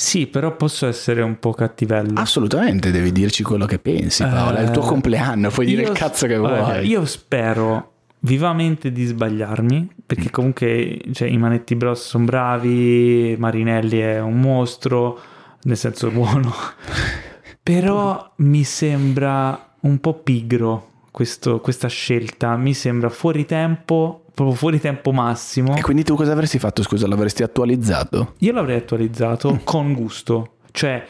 Sì, 0.00 0.28
però 0.28 0.54
posso 0.54 0.86
essere 0.86 1.22
un 1.22 1.40
po' 1.40 1.52
cattivello. 1.52 2.20
Assolutamente, 2.20 2.92
devi 2.92 3.10
dirci 3.10 3.42
quello 3.42 3.66
che 3.66 3.80
pensi, 3.80 4.22
Paola. 4.22 4.58
È 4.58 4.62
il 4.62 4.70
tuo 4.70 4.84
Eh, 4.84 4.86
compleanno, 4.86 5.50
puoi 5.50 5.66
dire 5.66 5.82
il 5.82 5.90
cazzo 5.90 6.28
che 6.28 6.36
vuoi. 6.36 6.86
Io 6.86 7.04
spero 7.04 7.94
vivamente 8.20 8.92
di 8.92 9.04
sbagliarmi, 9.04 9.80
Mm. 9.80 9.86
perché 10.06 10.30
comunque 10.30 11.00
cioè, 11.12 11.26
i 11.26 11.36
Manetti 11.36 11.74
Bros 11.74 12.00
sono 12.06 12.24
bravi, 12.26 13.34
Marinelli 13.40 13.98
è 13.98 14.20
un 14.20 14.38
mostro, 14.40 15.18
nel 15.62 15.76
senso 15.76 16.10
buono, 16.10 16.54
però 17.62 18.32
mi 18.36 18.62
sembra 18.62 19.74
un 19.80 19.98
po' 19.98 20.14
pigro 20.14 20.90
questo- 21.10 21.58
questa 21.60 21.88
scelta, 21.88 22.56
mi 22.56 22.72
sembra 22.74 23.08
fuori 23.08 23.44
tempo, 23.46 24.26
proprio 24.38 24.56
fuori 24.56 24.78
tempo 24.78 25.10
massimo. 25.10 25.76
E 25.76 25.80
quindi 25.80 26.04
tu 26.04 26.14
cosa 26.14 26.30
avresti 26.30 26.60
fatto? 26.60 26.84
Scusa, 26.84 27.08
l'avresti 27.08 27.42
attualizzato? 27.42 28.34
Io 28.38 28.52
l'avrei 28.52 28.76
attualizzato 28.76 29.58
con 29.64 29.92
gusto, 29.92 30.52
cioè 30.70 31.04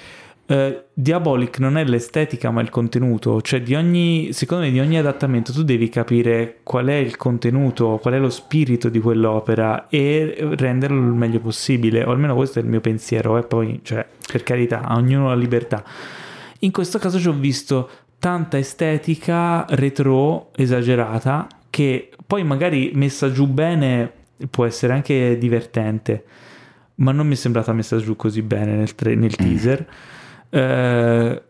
eh, 0.46 0.84
Diabolic 0.94 1.58
non 1.58 1.76
è 1.76 1.84
l'estetica 1.84 2.50
ma 2.50 2.62
il 2.62 2.70
contenuto, 2.70 3.42
cioè 3.42 3.60
di 3.60 3.74
ogni, 3.74 4.32
secondo 4.32 4.64
me 4.64 4.70
di 4.70 4.80
ogni 4.80 4.96
adattamento 4.96 5.52
tu 5.52 5.62
devi 5.62 5.90
capire 5.90 6.60
qual 6.62 6.86
è 6.86 6.94
il 6.94 7.18
contenuto, 7.18 7.98
qual 8.00 8.14
è 8.14 8.18
lo 8.18 8.30
spirito 8.30 8.88
di 8.88 8.98
quell'opera 8.98 9.88
e 9.88 10.34
renderlo 10.56 10.98
il 10.98 11.12
meglio 11.12 11.40
possibile, 11.40 12.04
o 12.04 12.12
almeno 12.12 12.34
questo 12.34 12.60
è 12.60 12.62
il 12.62 12.68
mio 12.68 12.80
pensiero, 12.80 13.36
e 13.36 13.42
poi, 13.42 13.80
cioè, 13.82 14.06
per 14.32 14.42
carità, 14.42 14.80
a 14.84 14.96
ognuno 14.96 15.28
la 15.28 15.34
libertà. 15.34 15.84
In 16.60 16.72
questo 16.72 16.98
caso 16.98 17.20
ci 17.20 17.28
ho 17.28 17.34
visto 17.34 17.90
tanta 18.18 18.56
estetica 18.56 19.66
retro 19.68 20.48
esagerata 20.56 21.46
che 21.70 22.10
poi 22.26 22.44
magari 22.44 22.90
messa 22.94 23.30
giù 23.32 23.46
bene 23.46 24.10
può 24.50 24.64
essere 24.64 24.92
anche 24.92 25.36
divertente, 25.38 26.24
ma 26.96 27.12
non 27.12 27.26
mi 27.26 27.32
è 27.34 27.36
sembrata 27.36 27.72
messa 27.72 27.96
giù 27.98 28.16
così 28.16 28.42
bene 28.42 28.74
nel, 28.74 28.94
tre- 28.94 29.14
nel 29.14 29.34
teaser. 29.34 29.86
Eh, 30.50 31.42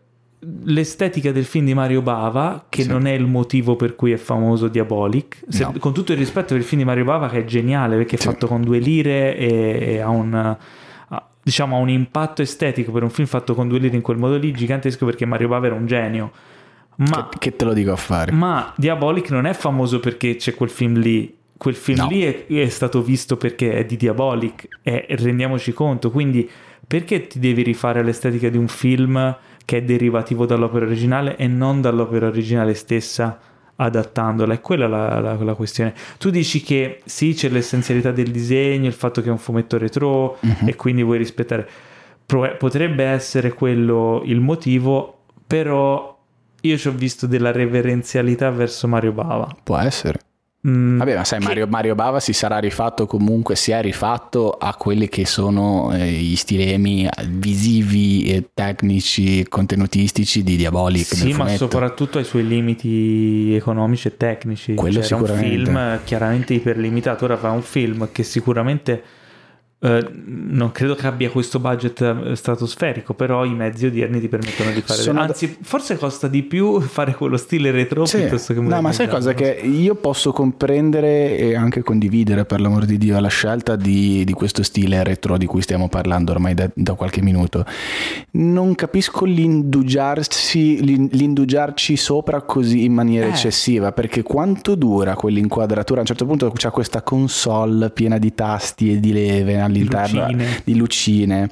l'estetica 0.63 1.31
del 1.31 1.43
film 1.45 1.65
di 1.65 1.73
Mario 1.73 2.01
Bava, 2.01 2.65
che 2.69 2.83
Sì. 2.83 2.87
non 2.89 3.05
è 3.07 3.11
il 3.11 3.25
motivo 3.25 3.75
per 3.75 3.95
cui 3.95 4.11
è 4.11 4.17
famoso 4.17 4.67
Diabolic, 4.69 5.41
se- 5.49 5.63
No. 5.65 5.73
con 5.79 5.93
tutto 5.93 6.11
il 6.13 6.17
rispetto 6.17 6.47
per 6.49 6.57
il 6.57 6.63
film 6.63 6.81
di 6.81 6.87
Mario 6.87 7.03
Bava, 7.03 7.27
che 7.29 7.39
è 7.39 7.45
geniale 7.45 7.97
perché 7.97 8.15
è 8.15 8.19
Sì. 8.19 8.27
fatto 8.27 8.47
con 8.47 8.61
due 8.61 8.79
lire 8.79 9.35
e, 9.35 9.77
e 9.95 9.99
ha 9.99 10.09
un 10.09 10.57
diciamo 11.41 11.77
ha 11.77 11.79
un 11.79 11.89
impatto 11.89 12.41
estetico 12.43 12.91
per 12.91 13.01
un 13.01 13.09
film 13.09 13.27
fatto 13.27 13.55
con 13.55 13.67
due 13.67 13.79
lire 13.79 13.95
in 13.95 14.01
quel 14.03 14.17
modo 14.17 14.37
lì 14.37 14.51
gigantesco 14.51 15.03
perché 15.05 15.25
Mario 15.25 15.47
Bava 15.47 15.65
era 15.65 15.75
un 15.75 15.87
genio. 15.87 16.31
Ma 16.99 17.27
Che, 17.29 17.37
che 17.39 17.55
te 17.55 17.65
lo 17.65 17.73
dico 17.73 17.91
a 17.91 17.95
fare? 17.95 18.31
ma 18.31 18.73
Diabolic 18.75 19.29
non 19.31 19.45
è 19.45 19.53
famoso 19.53 19.99
perché 19.99 20.35
c'è 20.35 20.53
quel 20.53 20.69
film 20.69 20.97
lì. 20.99 21.35
Quel 21.57 21.75
film 21.75 21.99
No. 21.99 22.07
lì 22.09 22.21
è, 22.23 22.45
è 22.47 22.69
stato 22.69 23.01
visto 23.01 23.35
perché 23.37 23.73
è 23.73 23.85
di 23.85 23.97
Diabolic 23.97 24.67
e 24.81 25.05
rendiamoci 25.09 25.73
conto. 25.73 26.09
Quindi, 26.11 26.49
perché 26.87 27.27
ti 27.27 27.39
devi 27.39 27.63
rifare 27.63 27.99
all'estetica 27.99 28.49
di 28.49 28.57
un 28.57 28.67
film 28.67 29.37
che 29.65 29.77
è 29.77 29.81
derivativo 29.83 30.45
dall'opera 30.45 30.85
originale 30.85 31.35
e 31.35 31.47
non 31.47 31.81
dall'opera 31.81 32.27
originale 32.27 32.73
stessa 32.73 33.39
adattandola? 33.75 34.53
È 34.53 34.61
quella 34.61 34.87
la, 34.87 35.19
la- 35.19 35.35
la 35.35 35.53
questione. 35.53 35.93
Tu 36.17 36.29
dici 36.29 36.61
che 36.61 37.01
sì, 37.05 37.33
c'è 37.33 37.49
l'essenzialità 37.49 38.11
del 38.11 38.31
disegno, 38.31 38.87
il 38.87 38.93
fatto 38.93 39.21
che 39.21 39.27
è 39.27 39.31
un 39.31 39.37
fumetto 39.37 39.77
retro 39.77 40.37
Mhm. 40.41 40.67
e 40.67 40.75
quindi 40.75 41.03
vuoi 41.03 41.17
rispettare. 41.17 41.67
Pro- 42.25 42.55
Potrebbe 42.57 43.03
essere 43.03 43.53
quello 43.53 44.21
il 44.25 44.39
motivo, 44.39 45.23
però 45.45 46.17
io 46.61 46.77
ci 46.77 46.87
ho 46.87 46.91
visto 46.91 47.27
della 47.27 47.51
reverenzialità 47.51 48.49
verso 48.49 48.87
Mario 48.87 49.11
Bava. 49.11 49.47
Può 49.63 49.77
essere. 49.77 50.19
Mm, 50.67 50.97
Vabbè, 50.97 51.15
ma 51.15 51.23
sai, 51.23 51.39
che- 51.39 51.45
Mario, 51.45 51.67
Mario 51.67 51.95
Bava 51.95 52.19
si 52.19 52.33
sarà 52.33 52.57
rifatto 52.59 53.05
comunque, 53.05 53.55
si 53.55 53.71
è 53.71 53.81
rifatto 53.81 54.51
a 54.51 54.75
quelli 54.75 55.07
che 55.07 55.25
sono 55.25 55.93
eh, 55.93 56.05
gli 56.11 56.35
stilemi 56.35 57.07
visivi 57.29 58.23
e 58.25 58.49
tecnici, 58.53 59.47
contenutistici 59.47 60.43
di 60.43 60.57
Diabolic 60.57 61.05
Sì, 61.05 61.31
ma 61.31 61.47
soprattutto 61.47 62.17
ai 62.17 62.25
suoi 62.25 62.45
limiti 62.45 63.53
economici 63.55 64.09
e 64.09 64.17
tecnici. 64.17 64.75
Quello 64.75 65.01
Cioè, 65.01 65.05
era 65.05 65.15
un 65.15 65.25
sicuramente. 65.27 65.63
film 65.71 65.99
chiaramente 66.03 66.53
iperlimitato. 66.53 67.23
Ora 67.23 67.37
fa 67.37 67.51
un 67.51 67.61
film 67.61 68.09
che 68.11 68.23
sicuramente 68.23 69.01
eh, 69.81 70.05
non 70.25 70.71
credo 70.73 70.93
che 70.95 71.07
abbia 71.07 71.29
questo 71.29 71.59
budget 71.59 72.01
eh, 72.01 72.35
stratosferico, 72.35 73.13
però 73.13 73.45
i 73.45 73.53
mezzi 73.53 73.85
odierni 73.85 74.19
ti 74.19 74.27
permettono 74.27 74.71
di 74.71 74.81
fare. 74.81 75.01
Sono- 75.01 75.21
Anzi, 75.21 75.57
forse 75.61 75.97
costa 75.97 76.27
di 76.27 76.43
più 76.43 76.79
fare 76.81 77.13
quello 77.15 77.37
stile 77.37 77.71
retro 77.71 78.05
Sì. 78.05 78.17
piuttosto 78.17 78.53
che 78.53 78.59
No, 78.59 78.81
ma 78.81 78.91
sai 78.91 79.07
cosa? 79.07 79.33
Che 79.33 79.49
io 79.63 79.95
posso 79.95 80.31
comprendere 80.33 81.37
e 81.37 81.55
anche 81.55 81.81
condividere, 81.81 82.43
per 82.45 82.59
l'amor 82.59 82.85
di 82.85 82.97
Dio, 82.97 83.17
la 83.19 83.29
scelta 83.29 83.75
di, 83.77 84.23
di 84.25 84.33
questo 84.33 84.63
stile 84.63 85.01
retro 85.03 85.37
di 85.37 85.45
cui 85.45 85.61
stiamo 85.61 85.87
parlando 85.87 86.31
ormai 86.33 86.53
da, 86.53 86.69
da 86.73 86.93
qualche 86.95 87.21
minuto. 87.21 87.63
Non 88.31 88.75
capisco 88.75 89.23
l'indugiarsi, 89.25 90.83
l'in- 90.83 91.09
l'indugiarci 91.11 91.95
sopra 91.97 92.41
così 92.41 92.83
in 92.83 92.93
maniera 92.93 93.27
Eh. 93.27 93.29
eccessiva, 93.29 93.91
perché 93.91 94.23
quanto 94.23 94.75
dura 94.75 95.15
quell'inquadratura? 95.15 95.99
A 95.99 96.01
un 96.01 96.05
certo 96.07 96.25
punto 96.25 96.51
c'è 96.51 96.69
questa 96.69 97.01
console 97.01 97.89
piena 97.91 98.17
di 98.17 98.33
tasti 98.33 98.91
e 98.93 98.99
di 98.99 99.11
leve 99.13 99.55
all'interno 99.69 100.21
lucine. 100.25 100.61
di 100.63 100.75
lucine 100.75 101.49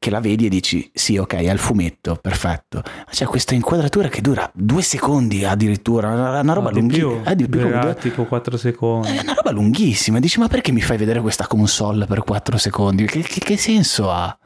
che 0.00 0.10
la 0.10 0.20
vedi 0.20 0.46
e 0.46 0.48
dici 0.48 0.88
sì 0.94 1.16
ok 1.16 1.34
è 1.34 1.50
il 1.50 1.58
fumetto 1.58 2.16
perfetto 2.22 2.82
ma 2.84 3.10
c'è 3.10 3.24
questa 3.26 3.54
inquadratura 3.54 4.08
che 4.08 4.20
dura 4.20 4.48
due 4.54 4.80
secondi 4.80 5.44
addirittura 5.44 6.08
una, 6.12 6.40
una 6.40 6.52
roba 6.52 6.70
No, 6.70 6.78
lunghissima 6.78 7.34
di 7.34 7.48
più, 7.48 7.68
due- 7.68 7.96
tipo 8.00 8.24
4 8.24 8.56
secondi. 8.56 9.08
è 9.08 9.20
una 9.22 9.32
roba 9.34 9.50
lunghissima 9.50 10.20
dici 10.20 10.38
ma 10.38 10.46
perché 10.46 10.70
mi 10.70 10.80
fai 10.82 10.96
vedere 10.98 11.20
questa 11.20 11.48
console 11.48 12.06
per 12.06 12.22
4 12.22 12.56
secondi 12.58 13.06
che, 13.06 13.22
che- 13.22 13.40
che 13.40 13.56
senso 13.56 14.08
ha 14.10 14.38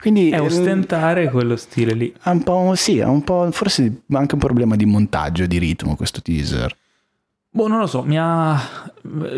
quindi 0.00 0.30
È 0.30 0.36
eh, 0.36 0.38
ostentare 0.38 1.28
quello 1.30 1.56
stile 1.56 1.94
lì. 1.94 2.14
un 2.26 2.42
po' 2.44 2.72
sì 2.76 2.98
è 2.98 3.04
un 3.04 3.24
po' 3.24 3.48
forse 3.50 4.02
anche 4.12 4.34
un 4.34 4.40
problema 4.40 4.76
di 4.76 4.84
montaggio 4.86 5.46
di 5.46 5.58
ritmo 5.58 5.96
questo 5.96 6.22
teaser 6.22 6.72
Boh, 7.54 7.68
non 7.68 7.80
lo 7.80 7.86
so, 7.86 8.02
mi 8.02 8.16
ha. 8.18 8.58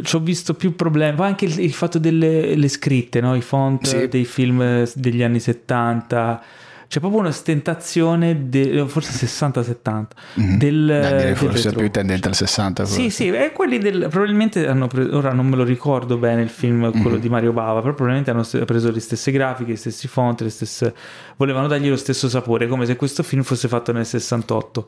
Ci 0.03 0.15
ho 0.17 0.21
visto 0.21 0.55
più 0.55 0.77
problemi. 0.77 1.17
Ma 1.17 1.27
anche 1.27 1.47
il, 1.47 1.59
il 1.59 1.73
fatto 1.73 1.99
delle 1.99 2.55
le 2.55 2.69
scritte, 2.69 3.21
no? 3.21 3.35
i 3.35 3.41
font 3.41 3.85
Sì. 3.87 4.07
dei 4.09 4.25
film 4.25 4.63
eh, 4.63 4.89
degli 4.95 5.23
anni 5.23 5.41
70. 5.41 6.43
C'è 6.87 7.01
proprio 7.01 7.23
un'ostentazione, 7.23 8.49
de- 8.51 8.85
forse 8.87 9.27
60-70, 9.27 10.07
Mhm. 10.35 10.59
del, 10.59 10.87
Dai, 10.87 11.01
direi 11.11 11.25
del 11.25 11.37
forse 11.37 11.63
retro. 11.65 11.81
più 11.81 11.91
tendente 11.91 12.29
al 12.29 12.35
60 12.37 12.85
Sì, 12.85 12.93
forse. 13.03 13.11
sì, 13.11 13.29
e 13.31 13.51
quelli 13.53 13.79
del, 13.79 14.07
probabilmente 14.09 14.65
hanno 14.69 14.87
preso, 14.87 15.17
ora 15.17 15.33
non 15.33 15.49
me 15.49 15.57
lo 15.57 15.65
ricordo 15.65 16.17
bene 16.19 16.43
il 16.43 16.51
film, 16.51 16.93
quello 17.03 17.17
di 17.17 17.29
Mario 17.29 17.53
Bava, 17.53 17.81
però 17.81 17.95
probabilmente 17.95 18.31
hanno 18.31 18.45
preso 18.65 18.93
le 18.93 19.01
stesse 19.01 19.33
grafiche, 19.33 19.73
gli 19.73 19.77
stessi 19.77 20.07
font, 20.07 20.41
le 20.43 20.51
stesse, 20.51 20.95
volevano 21.37 21.67
dargli 21.67 21.89
lo 21.89 21.97
stesso 21.97 22.29
sapore, 22.29 22.69
come 22.69 22.87
se 22.87 22.95
questo 22.95 23.25
film 23.25 23.43
fosse 23.43 23.67
fatto 23.67 23.91
nel 23.91 24.07
68. 24.07 24.87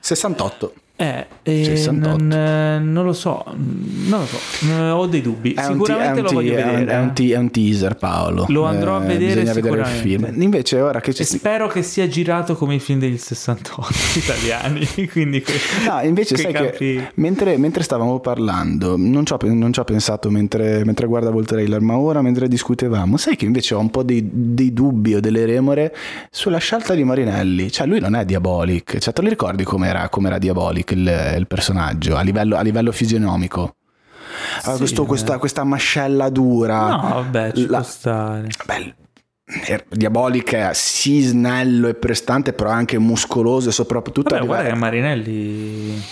68 0.00 0.72
Eh, 0.94 1.26
e 1.42 1.64
68. 1.64 2.06
non, 2.16 2.32
eh, 2.32 2.78
non 2.78 3.04
lo 3.04 3.12
so, 3.12 3.42
non 3.56 4.20
lo 4.20 4.26
so, 4.26 4.38
eh, 4.68 4.90
ho 4.90 5.06
dei 5.06 5.20
dubbi. 5.20 5.52
È 5.54 5.62
sicuramente 5.62 6.20
un 6.20 6.26
lo 6.26 6.32
voglio 6.32 6.50
un- 6.50 6.56
vedere. 6.56 6.92
È 6.92 6.98
un, 6.98 7.08
eh. 7.08 7.12
te- 7.12 7.28
è 7.32 7.36
un 7.36 7.50
teaser, 7.50 7.96
Paolo. 7.96 8.44
Lo 8.48 8.64
andrò 8.66 8.96
a 8.96 9.00
vedere 9.00 9.40
Bisogna 9.42 9.52
vedere 9.54 9.80
il 9.80 9.86
sicuramente. 9.86 10.26
film. 10.32 10.42
Invece, 10.42 10.80
ora 10.80 11.00
che 11.00 11.12
ci 11.12 11.22
E 11.22 11.24
spero 11.24 11.66
che 11.66 11.82
sia 11.82 12.06
girato 12.06 12.54
come 12.54 12.76
i 12.76 12.78
film 12.78 13.00
degli 13.00 13.16
68 13.16 13.88
italiani. 14.18 14.86
Quindi 15.10 15.40
que- 15.42 15.54
No, 15.88 16.00
invece 16.02 16.36
sai 16.36 16.52
campi- 16.52 16.76
che 16.76 17.10
mentre, 17.14 17.56
mentre 17.56 17.82
stavamo 17.82 18.20
parlando, 18.20 18.94
non 18.96 19.26
ci 19.26 19.32
ho, 19.32 19.38
non 19.42 19.72
ci 19.72 19.80
ho 19.80 19.84
pensato 19.84 20.30
mentre, 20.30 20.84
mentre 20.84 21.06
guardavo 21.08 21.40
il 21.40 21.46
trailer, 21.46 21.80
ma 21.80 21.96
ora 21.96 22.22
mentre 22.22 22.46
discutevamo, 22.46 23.16
sai 23.16 23.34
che 23.34 23.44
invece 23.46 23.74
ho 23.74 23.80
un 23.80 23.90
po' 23.90 24.04
dei, 24.04 24.28
dei 24.30 24.72
dubbi 24.72 25.14
o 25.16 25.20
delle 25.20 25.46
remore 25.46 25.92
sulla 26.30 26.58
scelta 26.58 26.94
di 26.94 27.02
Marinelli. 27.02 27.72
Cioè, 27.72 27.88
lui 27.88 27.98
non 27.98 28.14
è 28.14 28.24
Diabolic. 28.24 28.98
Cioè, 28.98 29.12
te 29.12 29.22
lo 29.22 29.28
ricordi 29.28 29.64
com'era, 29.64 30.08
com'era 30.08 30.38
Diabolic 30.38 30.81
il, 30.90 31.34
il 31.38 31.46
personaggio 31.46 32.16
a 32.16 32.22
livello, 32.22 32.56
a 32.56 32.62
livello 32.62 32.92
fisionomico? 32.92 33.76
Aveva 34.58 34.72
Sì, 34.72 34.78
questo- 34.78 35.02
eh. 35.02 35.06
questa, 35.06 35.38
questa 35.38 35.64
mascella 35.64 36.28
dura. 36.30 36.88
No, 36.88 36.96
vabbè, 37.14 37.52
ci 37.52 37.66
La- 37.66 37.78
può 37.78 37.86
stare. 37.86 38.48
Beh, 38.66 38.94
eh, 39.66 39.84
Diabolic 39.90 40.54
è 40.54 40.70
sì 40.72 41.20
snello 41.20 41.88
e 41.88 41.94
prestante, 41.94 42.52
però 42.52 42.70
anche 42.70 42.98
muscoloso 42.98 43.68
e 43.68 43.72
soprattutto 43.72 44.30
Vabbè, 44.30 44.42
a 44.42 44.46
guarda 44.46 44.64
che 44.68 44.74
livello, 44.74 44.84
Marinelli... 44.86 46.02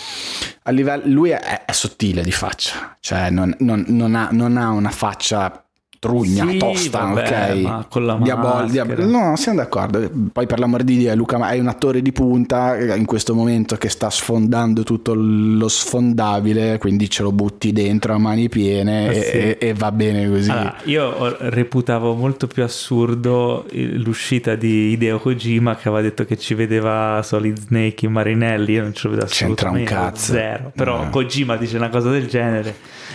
a 0.65 0.71
livello- 0.71 1.03
lui 1.07 1.31
è, 1.31 1.65
è 1.65 1.73
sottile 1.73 2.23
di 2.23 2.33
faccia, 2.33 2.97
cioè 3.01 3.31
non, 3.31 3.55
non- 3.61 3.85
non 3.89 4.15
ha, 4.15 4.29
non 4.33 4.57
ha 4.59 4.69
una 4.71 4.91
faccia 4.91 5.65
trugna, 6.01 6.48
Sì, 6.48 6.56
tosta, 6.56 6.98
vabbè, 7.05 7.51
ok? 7.52 7.60
ma 7.60 7.86
con 7.89 8.06
la 8.06 8.18
Diabol-. 8.20 8.70
Diab- 8.70 8.98
no, 9.05 9.36
siamo 9.36 9.59
d'accordo. 9.59 10.10
Poi 10.32 10.47
per 10.47 10.59
l'amor 10.59 10.82
di 10.82 10.97
Dio, 10.97 11.14
Luca 11.14 11.36
Ma- 11.36 11.51
è 11.51 11.59
un 11.60 11.68
attore 11.68 12.01
di 12.01 12.10
punta 12.10 12.74
eh, 12.78 12.97
in 12.97 13.05
questo 13.05 13.35
momento 13.35 13.77
che 13.77 13.90
sta 13.90 14.09
sfondando 14.09 14.82
tutto 14.82 15.12
lo 15.14 15.68
sfondabile, 15.68 16.78
quindi 16.78 17.10
ce 17.10 17.22
lo 17.22 17.32
butti 17.32 17.72
dentro 17.72 18.14
a 18.14 18.18
mani 18.18 18.48
piene 18.48 19.10
Eh 19.12 19.16
e, 19.18 19.22
sì. 19.22 19.36
e- 19.36 19.56
e 19.60 19.74
va 19.74 19.93
bene 19.93 20.27
così. 20.28 20.51
Allora, 20.51 20.77
io 20.85 21.36
reputavo 21.51 22.14
molto 22.14 22.47
più 22.47 22.62
assurdo 22.64 23.66
l'uscita 23.70 24.55
di 24.55 24.93
Hideo 24.93 25.18
Kojima 25.20 25.77
che 25.77 25.89
aveva 25.89 26.02
detto 26.02 26.24
che 26.24 26.39
ci 26.39 26.55
vedeva 26.55 27.20
Solid 27.22 27.59
Snake 27.59 28.06
in 28.06 28.12
Marinelli. 28.12 28.72
Io 28.72 28.82
non 28.82 28.94
ci 28.94 29.06
lo 29.06 29.14
vedo 29.14 29.27
C'entra 29.27 29.68
un 29.68 29.77
assolutamente 29.77 29.93
cazzo. 30.10 30.32
zero. 30.32 30.72
Però 30.74 31.02
No. 31.05 31.10
Kojima 31.10 31.56
dice 31.56 31.77
una 31.77 31.90
cosa 31.90 32.09
del 32.10 32.27
genere. 32.27 32.74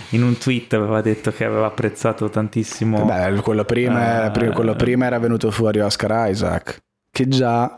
In 0.09 0.23
un 0.23 0.37
tweet 0.37 0.73
aveva 0.73 1.01
detto 1.01 1.31
che 1.31 1.43
aveva 1.45 1.65
apprezzato 1.65 2.29
tantissimo. 2.29 3.03
Beh, 3.05 3.41
quello 3.41 3.65
prima, 3.65 4.31
Eh, 4.31 4.51
quello 4.51 4.75
prima 4.75 5.05
era 5.05 5.19
venuto 5.19 5.51
fuori 5.51 5.79
Oscar 5.79 6.29
Isaac, 6.29 6.81
che 7.11 7.27
già, 7.27 7.77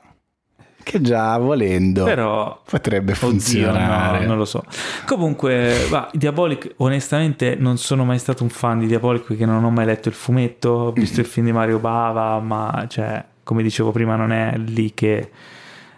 che 0.84 1.02
già 1.02 1.38
volendo 1.38 2.04
però 2.04 2.62
potrebbe 2.70 3.14
Oddio, 3.14 3.28
funzionare. 3.30 4.20
no, 4.22 4.26
non 4.28 4.38
lo 4.38 4.46
so. 4.46 4.64
Comunque, 5.06 5.88
va, 5.90 6.10
Diabolic, 6.14 6.74
onestamente 6.78 7.56
non 7.58 7.78
sono 7.78 8.04
mai 8.06 8.20
stato 8.20 8.44
un 8.44 8.50
fan 8.50 8.80
di 8.80 8.88
Diabolic 8.88 9.26
perché 9.26 9.46
non 9.46 9.64
ho 9.64 9.70
mai 9.72 9.86
letto 9.86 10.10
il 10.10 10.16
fumetto, 10.16 10.70
ho 10.70 10.92
visto 10.92 11.20
il 11.22 11.26
film 11.26 11.48
di 11.48 11.52
Mario 11.54 11.80
Bava, 11.80 12.40
ma 12.40 12.86
cioè, 12.90 13.24
come 13.44 13.64
dicevo 13.64 13.92
prima, 13.92 14.16
non 14.16 14.32
è 14.32 14.58
lì 14.58 14.94
che 14.94 15.32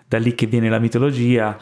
da 0.08 0.18
lì 0.20 0.34
che 0.36 0.46
viene 0.46 0.70
la 0.70 0.80
mitologia. 0.80 1.58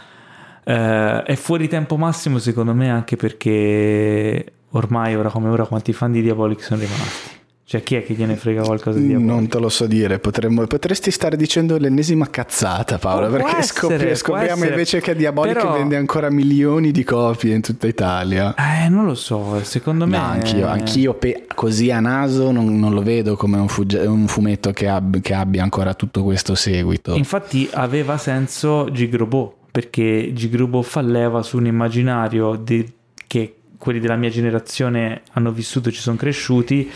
Eh, 0.63 1.23
è 1.23 1.35
fuori 1.35 1.69
tempo 1.69 1.95
massimo 1.95 2.39
secondo 2.39 2.73
me 2.73 2.89
anche 2.91 3.15
perché 3.15 4.51
ormai 4.71 5.15
ora 5.15 5.29
come 5.29 5.49
ora 5.49 5.65
quanti 5.65 5.93
fan 5.93 6.11
di 6.11 6.21
Diabolic 6.21 6.61
sono 6.61 6.81
rimasti. 6.81 7.35
Cioè 7.67 7.83
chi 7.83 7.95
è 7.95 8.05
che 8.05 8.13
gliene 8.13 8.37
frega 8.37 8.61
qualcosa 8.61 8.97
di 8.97 9.07
Diabolic? 9.07 9.29
Non 9.29 9.47
te 9.49 9.59
lo 9.59 9.67
so 9.67 9.87
dire, 9.87 10.19
potremmo- 10.19 10.65
potresti 10.67 11.11
stare 11.11 11.35
dicendo 11.35 11.75
l'ennesima 11.77 12.29
cazzata 12.29 12.97
Paolo, 12.97 13.27
Può 13.27 13.35
perché 13.39 13.61
scopri- 13.61 14.15
scopriamo 14.15 14.63
invece 14.63 15.01
che 15.01 15.13
Diabolic 15.13 15.55
Però- 15.55 15.73
vende 15.73 15.97
ancora 15.97 16.29
milioni 16.29 16.91
di 16.91 17.03
copie 17.03 17.53
in 17.55 17.59
tutta 17.61 17.85
Italia. 17.85 18.55
Eh, 18.55 18.87
non 18.87 19.03
lo 19.03 19.15
so, 19.15 19.59
secondo 19.63 20.07
me... 20.07 20.15
No, 20.17 20.23
anch'io, 20.23 20.65
anch'io 20.65 21.13
pe- 21.15 21.45
così 21.53 21.91
a 21.91 21.99
naso 21.99 22.51
non, 22.53 22.79
non 22.79 22.93
lo 22.93 23.01
vedo 23.03 23.35
come 23.35 23.57
un, 23.57 23.67
fugge- 23.67 24.05
un 24.05 24.27
fumetto 24.27 24.71
che, 24.71 24.87
ab- 24.87 25.19
che 25.19 25.33
abbia 25.33 25.61
ancora 25.61 25.93
tutto 25.93 26.23
questo 26.23 26.55
seguito. 26.55 27.15
Infatti 27.15 27.67
aveva 27.73 28.17
senso 28.17 28.89
Gigrobot, 28.93 29.55
perché 29.71 30.31
Gigrobot 30.33 30.85
fa 30.85 31.01
leva 31.01 31.43
su 31.43 31.57
un 31.57 31.65
immaginario 31.65 32.55
di- 32.55 32.89
che 33.27 33.55
quelli 33.77 33.99
della 33.99 34.15
mia 34.15 34.29
generazione 34.29 35.21
hanno 35.33 35.51
vissuto 35.51 35.89
e 35.89 35.91
ci 35.91 35.99
sono 36.01 36.15
cresciuti 36.17 36.89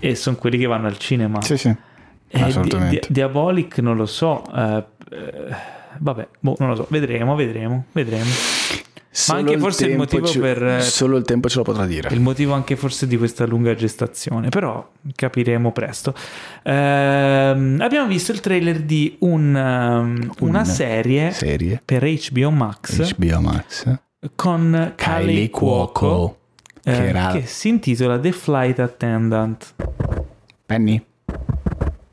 e 0.00 0.14
sono 0.14 0.36
quelli 0.36 0.58
che 0.58 0.66
vanno 0.66 0.86
al 0.86 0.98
cinema. 0.98 1.40
Sì, 1.42 1.56
sì, 1.56 1.74
Eh, 2.28 2.40
assolutamente. 2.42 3.00
Di- 3.00 3.06
Di- 3.06 3.12
Diabolic 3.12 3.78
non 3.78 3.96
lo 3.96 4.06
so, 4.06 4.44
eh, 4.54 4.84
eh, 5.10 5.54
vabbè, 5.98 6.28
boh, 6.40 6.56
non 6.58 6.68
lo 6.68 6.74
so, 6.76 6.86
vedremo, 6.90 7.34
vedremo, 7.34 7.84
vedremo. 7.92 8.30
Solo 9.10 9.40
anche 9.40 9.58
forse 9.58 9.86
il 9.86 9.96
motivo 9.96 10.26
ce- 10.26 10.38
per- 10.38 10.62
eh, 10.64 10.80
Solo 10.82 11.16
il 11.16 11.24
tempo 11.24 11.48
ce 11.48 11.56
lo 11.56 11.64
potrà 11.64 11.86
dire. 11.86 12.08
Il 12.12 12.20
motivo 12.20 12.52
anche 12.52 12.76
forse 12.76 13.08
di 13.08 13.16
questa 13.16 13.46
lunga 13.46 13.74
gestazione, 13.74 14.48
però 14.48 14.88
capiremo 15.12 15.72
presto. 15.72 16.14
Ehm, 16.62 17.78
abbiamo 17.80 18.06
visto 18.06 18.30
il 18.32 18.40
trailer 18.40 18.80
di 18.82 19.16
un, 19.20 19.54
um, 19.54 20.30
una 20.40 20.58
Un- 20.60 20.64
serie 20.64 21.32
Serie. 21.32 21.80
per 21.84 22.04
HBO 22.04 22.50
Max 22.50 23.14
HBO 23.16 23.40
Max. 23.40 23.98
Con 24.34 24.92
Kylie 24.96 25.24
Kylie 25.26 25.50
Cuoco 25.50 25.92
Cuoco. 25.92 26.38
eh, 26.84 26.92
che 26.92 27.08
era 27.08 27.30
che 27.32 27.46
si 27.46 27.68
intitola 27.68 28.18
The 28.18 28.32
Flight 28.32 28.78
Attendant. 28.80 29.74
Penny. 30.66 31.04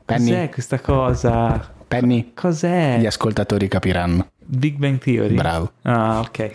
Penny. 0.04 0.30
Cos'è 0.30 0.48
questa 0.50 0.80
cosa? 0.80 1.72
Penny. 1.88 2.32
Cos'è? 2.34 2.98
Gli 3.00 3.06
ascoltatori 3.06 3.68
capiranno. 3.68 4.28
Big 4.38 4.76
Bang 4.76 4.98
Theory. 4.98 5.34
Bravo. 5.34 5.72
Ah, 5.82 6.20
ok. 6.20 6.50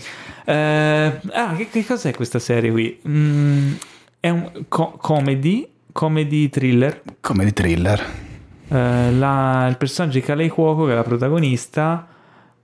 Eh, 0.45 1.19
ah, 1.33 1.53
che, 1.55 1.69
che 1.69 1.85
cos'è 1.85 2.13
questa 2.13 2.39
serie 2.39 2.71
qui? 2.71 2.99
Mm, 3.07 3.73
è 4.21 4.29
un 4.29 4.49
co- 4.69 4.97
comedy, 5.01 5.69
comedy 5.91 6.47
thriller. 6.49 7.01
Come 7.19 7.43
di 7.43 7.51
thriller. 7.53 8.01
Eh, 8.69 9.11
la- 9.11 9.67
il 9.67 9.75
personaggio 9.77 10.19
di 10.19 10.23
Kalei 10.25 10.47
Cuoco, 10.47 10.85
che 10.85 10.93
è 10.93 10.95
la 10.95 11.03
protagonista, 11.03 12.07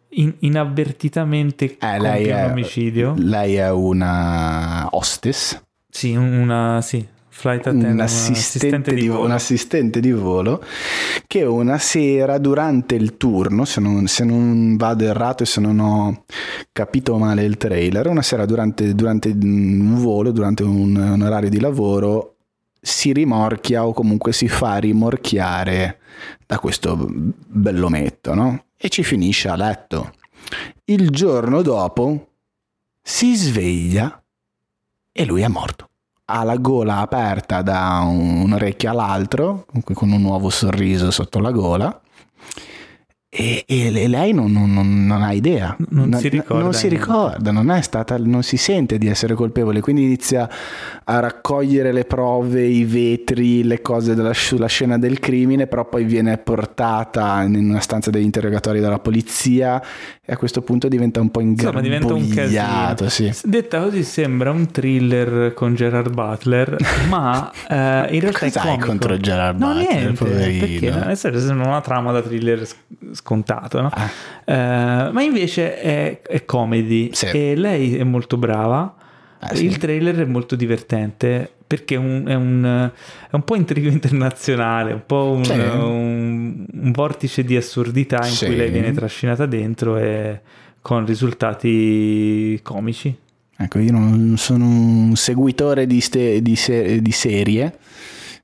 in- 0.09 0.35
inavvertitamente 0.39 1.77
Eh, 1.79 1.99
lei, 1.99 2.27
compie 2.27 2.33
un 2.33 2.39
è, 2.39 2.45
omicidio. 2.45 3.13
lei 3.17 3.55
è 3.55 3.71
una 3.71 4.87
hostess, 4.91 5.61
Sì, 5.89 6.15
una 6.15 6.81
sì, 6.81 7.05
flight 7.29 7.67
attendant, 7.67 7.93
un 7.93 7.99
assistente, 8.01 8.93
di, 8.93 9.07
volo. 9.07 9.25
un 9.25 9.31
assistente 9.31 9.99
di 9.99 10.11
volo 10.11 10.63
che 11.27 11.43
una 11.43 11.77
sera 11.77 12.37
durante 12.37 12.95
il 12.95 13.17
turno, 13.17 13.65
se 13.65 13.79
non, 13.81 14.07
se 14.07 14.23
non 14.23 14.75
vado 14.77 15.03
errato 15.05 15.43
e 15.43 15.45
se 15.45 15.59
non 15.61 15.79
ho 15.79 16.23
capito 16.71 17.17
male 17.17 17.43
il 17.43 17.57
trailer, 17.57 18.07
una 18.07 18.21
sera 18.21 18.45
durante, 18.45 18.93
durante 18.95 19.29
un 19.29 19.95
volo, 19.99 20.31
durante 20.31 20.63
un, 20.63 20.95
un 20.95 21.21
orario 21.21 21.49
di 21.49 21.59
lavoro, 21.59 22.35
si 22.79 23.11
rimorchia 23.13 23.85
o 23.85 23.93
comunque 23.93 24.33
si 24.33 24.47
fa 24.47 24.77
rimorchiare 24.77 25.99
da 26.45 26.59
questo 26.59 26.95
bellometto, 27.09 28.33
no? 28.33 28.63
E 28.79 28.89
ci 28.89 29.03
finisce 29.03 29.49
a 29.49 29.55
letto. 29.55 30.13
Il 30.85 31.09
giorno 31.09 31.63
dopo 31.63 32.33
si 33.01 33.35
sveglia 33.35 34.23
e 35.11 35.25
lui 35.25 35.41
è 35.41 35.47
morto. 35.47 35.89
Ha 36.25 36.43
la 36.43 36.57
gola 36.57 36.99
aperta 36.99 37.63
da 37.63 38.01
un, 38.05 38.51
orecchio 38.53 38.91
all'altro, 38.91 39.65
con 39.93 40.11
un 40.11 40.21
nuovo 40.21 40.51
sorriso 40.51 41.09
sotto 41.09 41.39
la 41.39 41.51
gola. 41.51 42.01
E, 43.29 43.65
e 43.67 43.91
le- 43.91 44.07
lei 44.07 44.31
non, 44.31 44.49
non- 44.53 44.73
non- 44.73 45.05
non 45.05 45.21
ha 45.21 45.33
idea, 45.33 45.75
Non 45.89 46.13
si 46.13 46.29
ricorda 46.29 46.63
non 46.63 46.73
si 46.73 46.87
ricorda, 46.87 47.51
non, 47.51 47.69
è 47.69 47.81
stata, 47.81 48.17
non 48.17 48.41
si 48.41 48.55
sente 48.55 48.97
di 48.97 49.07
essere 49.07 49.33
colpevole, 49.33 49.81
quindi 49.81 50.03
inizia 50.03 50.49
a 51.03 51.19
raccogliere 51.19 51.91
le 51.91 52.05
prove, 52.05 52.63
i 52.63 52.85
vetri, 52.85 53.65
le 53.65 53.81
cose 53.81 54.15
della- 54.15 54.31
sulla 54.33 54.67
scena 54.67 54.97
del 54.97 55.19
crimine, 55.19 55.67
però 55.67 55.83
poi 55.89 56.05
viene 56.05 56.37
portata 56.37 57.43
in 57.43 57.55
una 57.69 57.81
stanza 57.81 58.09
degli 58.11 58.23
interrogatori 58.23 58.79
dalla 58.79 58.99
polizia 58.99 59.81
e 60.25 60.31
a 60.31 60.37
questo 60.37 60.61
punto 60.61 60.87
diventa 60.87 61.19
un 61.19 61.29
po' 61.29 61.41
Insomma, 61.41 61.81
diventa 61.81 62.13
un 62.13 62.27
casino. 62.29 63.09
Sì. 63.09 63.31
Detta 63.43 63.81
così 63.81 64.03
sembra 64.03 64.51
un 64.51 64.71
thriller 64.71 65.53
con 65.53 65.75
Gerard 65.75 66.13
Butler, 66.13 66.77
ma 67.09 67.51
eh, 67.69 68.07
in 68.15 68.21
realtà 68.21 68.39
Cos'hai 68.39 68.49
è 68.51 68.61
comico. 68.61 68.85
contro 68.85 69.17
Gerard 69.17 69.59
no, 69.59 69.67
Butler, 69.73 69.91
niente, 69.93 70.13
poverino? 70.13 70.59
perché 70.89 71.15
senso 71.17 71.39
sembra 71.39 71.67
una 71.67 71.81
trama 71.81 72.13
da 72.13 72.21
thriller 72.21 72.65
scontato, 73.17 73.81
no? 73.81 73.89
Ah. 73.91 74.09
Eh, 74.45 75.11
ma 75.11 75.21
invece 75.21 75.79
è, 75.79 76.21
è 76.21 76.45
comedy 76.45 77.09
Sì. 77.13 77.25
e 77.27 77.55
lei 77.55 77.97
è 77.97 78.03
molto 78.03 78.37
brava. 78.37 78.95
Eh, 79.51 79.55
sì. 79.55 79.65
Il 79.65 79.77
trailer 79.77 80.15
è 80.21 80.25
molto 80.25 80.55
divertente 80.55 81.51
perché 81.67 81.95
è 81.95 81.97
un, 81.97 82.23
è 82.27 82.33
un- 82.33 82.91
è 83.29 83.35
un 83.35 83.43
po' 83.43 83.55
intrigo 83.55 83.89
internazionale, 83.91 84.93
un 84.93 85.03
po' 85.05 85.31
un, 85.35 85.43
Sì. 85.43 85.51
un- 85.51 86.65
un 86.71 86.91
vortice 86.91 87.43
di 87.43 87.55
assurdità 87.57 88.25
in 88.25 88.35
cui 88.37 88.55
lei 88.55 88.69
viene 88.71 88.91
trascinata 88.93 89.45
dentro 89.45 89.97
e 89.97 90.41
con 90.81 91.05
risultati 91.05 92.59
comici. 92.63 93.15
Ecco, 93.59 93.79
io 93.79 93.91
non 93.91 94.35
sono 94.37 94.65
un 94.65 95.15
seguitore 95.15 95.85
di, 95.87 95.99
ste- 95.99 96.41
di 96.41 96.55
se- 96.55 97.01
di 97.01 97.11
serie, 97.11 97.77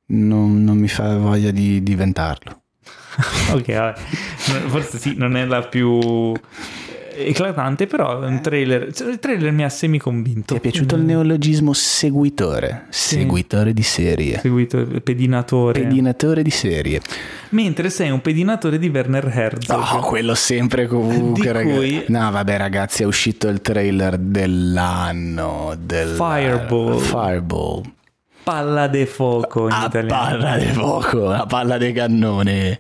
non, 0.08 0.64
non 0.64 0.78
mi 0.78 0.88
fa 0.88 1.18
voglia 1.18 1.52
di 1.52 1.82
diventarlo. 1.84 2.63
ok, 3.54 3.74
vabbè. 3.74 4.00
forse 4.68 4.98
sì, 4.98 5.16
non 5.18 5.36
è 5.36 5.46
la 5.46 5.62
più 5.62 6.34
eclatante, 7.16 7.88
però 7.88 8.22
è 8.22 8.26
un 8.26 8.42
trailer. 8.42 8.92
cioè, 8.94 9.10
Il 9.10 9.20
trailer 9.20 9.52
mi 9.52 9.64
ha 9.64 9.70
semi 9.70 10.00
convinto. 10.00 10.54
Ti 10.54 10.60
è 10.60 10.60
piaciuto 10.60 10.96
il 10.96 11.04
neologismo 11.04 11.74
seguitore? 11.74 12.86
Seguitore 12.90 13.74
di 13.74 13.84
serie. 13.84 14.40
Seguito 14.40 14.78
il 14.80 15.02
pedinatore. 15.02 15.82
Pedinatore 15.82 16.42
di 16.42 16.50
serie. 16.50 17.02
Mentre 17.50 17.90
sei 17.90 18.10
un 18.10 18.22
pedinatore 18.22 18.80
di 18.80 18.90
Werner 18.90 19.28
Herzog. 19.28 19.80
Oh, 19.80 20.00
quello 20.00 20.34
sempre 20.34 20.88
comunque, 20.88 21.52
ragazzi. 21.52 21.76
cui- 21.76 22.04
No, 22.08 22.32
vabbè, 22.32 22.58
ragazzi, 22.58 23.04
è 23.04 23.06
uscito 23.06 23.48
il 23.48 23.62
trailer 23.62 24.18
dell'anno. 24.18 25.76
Del... 25.80 26.16
Fireball. 26.16 26.98
Fireball. 26.98 27.82
Palla 28.44 28.88
de 28.88 29.06
fuoco 29.06 29.68
in 29.68 29.74
A 29.74 29.86
italiano. 29.86 30.08
palla 30.08 30.58
di 30.58 30.66
fuoco, 30.66 31.30
a 31.30 31.46
palla 31.46 31.78
di 31.78 31.92
cannone. 31.94 32.80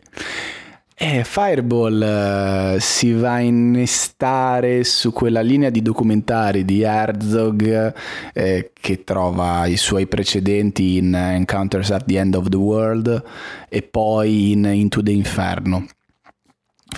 E 0.95 1.23
Fireball 1.23 2.01
eh, 2.01 2.77
si 2.79 3.13
va 3.13 3.33
a 3.33 3.39
innestare 3.39 4.83
su 4.83 5.11
quella 5.11 5.41
linea 5.41 5.69
di 5.69 5.81
documentari 5.81 6.63
di 6.65 6.81
Herzog 6.81 7.93
eh, 8.33 8.71
che 8.73 9.03
trova 9.03 9.65
i 9.65 9.75
suoi 9.75 10.05
precedenti 10.07 10.97
in 10.97 11.15
Encounters 11.15 11.91
at 11.91 12.05
the 12.05 12.17
End 12.19 12.35
of 12.35 12.47
the 12.49 12.57
World 12.57 13.23
e 13.69 13.81
poi 13.81 14.51
in 14.51 14.65
Into 14.65 15.01
the 15.01 15.11
Inferno. 15.11 15.87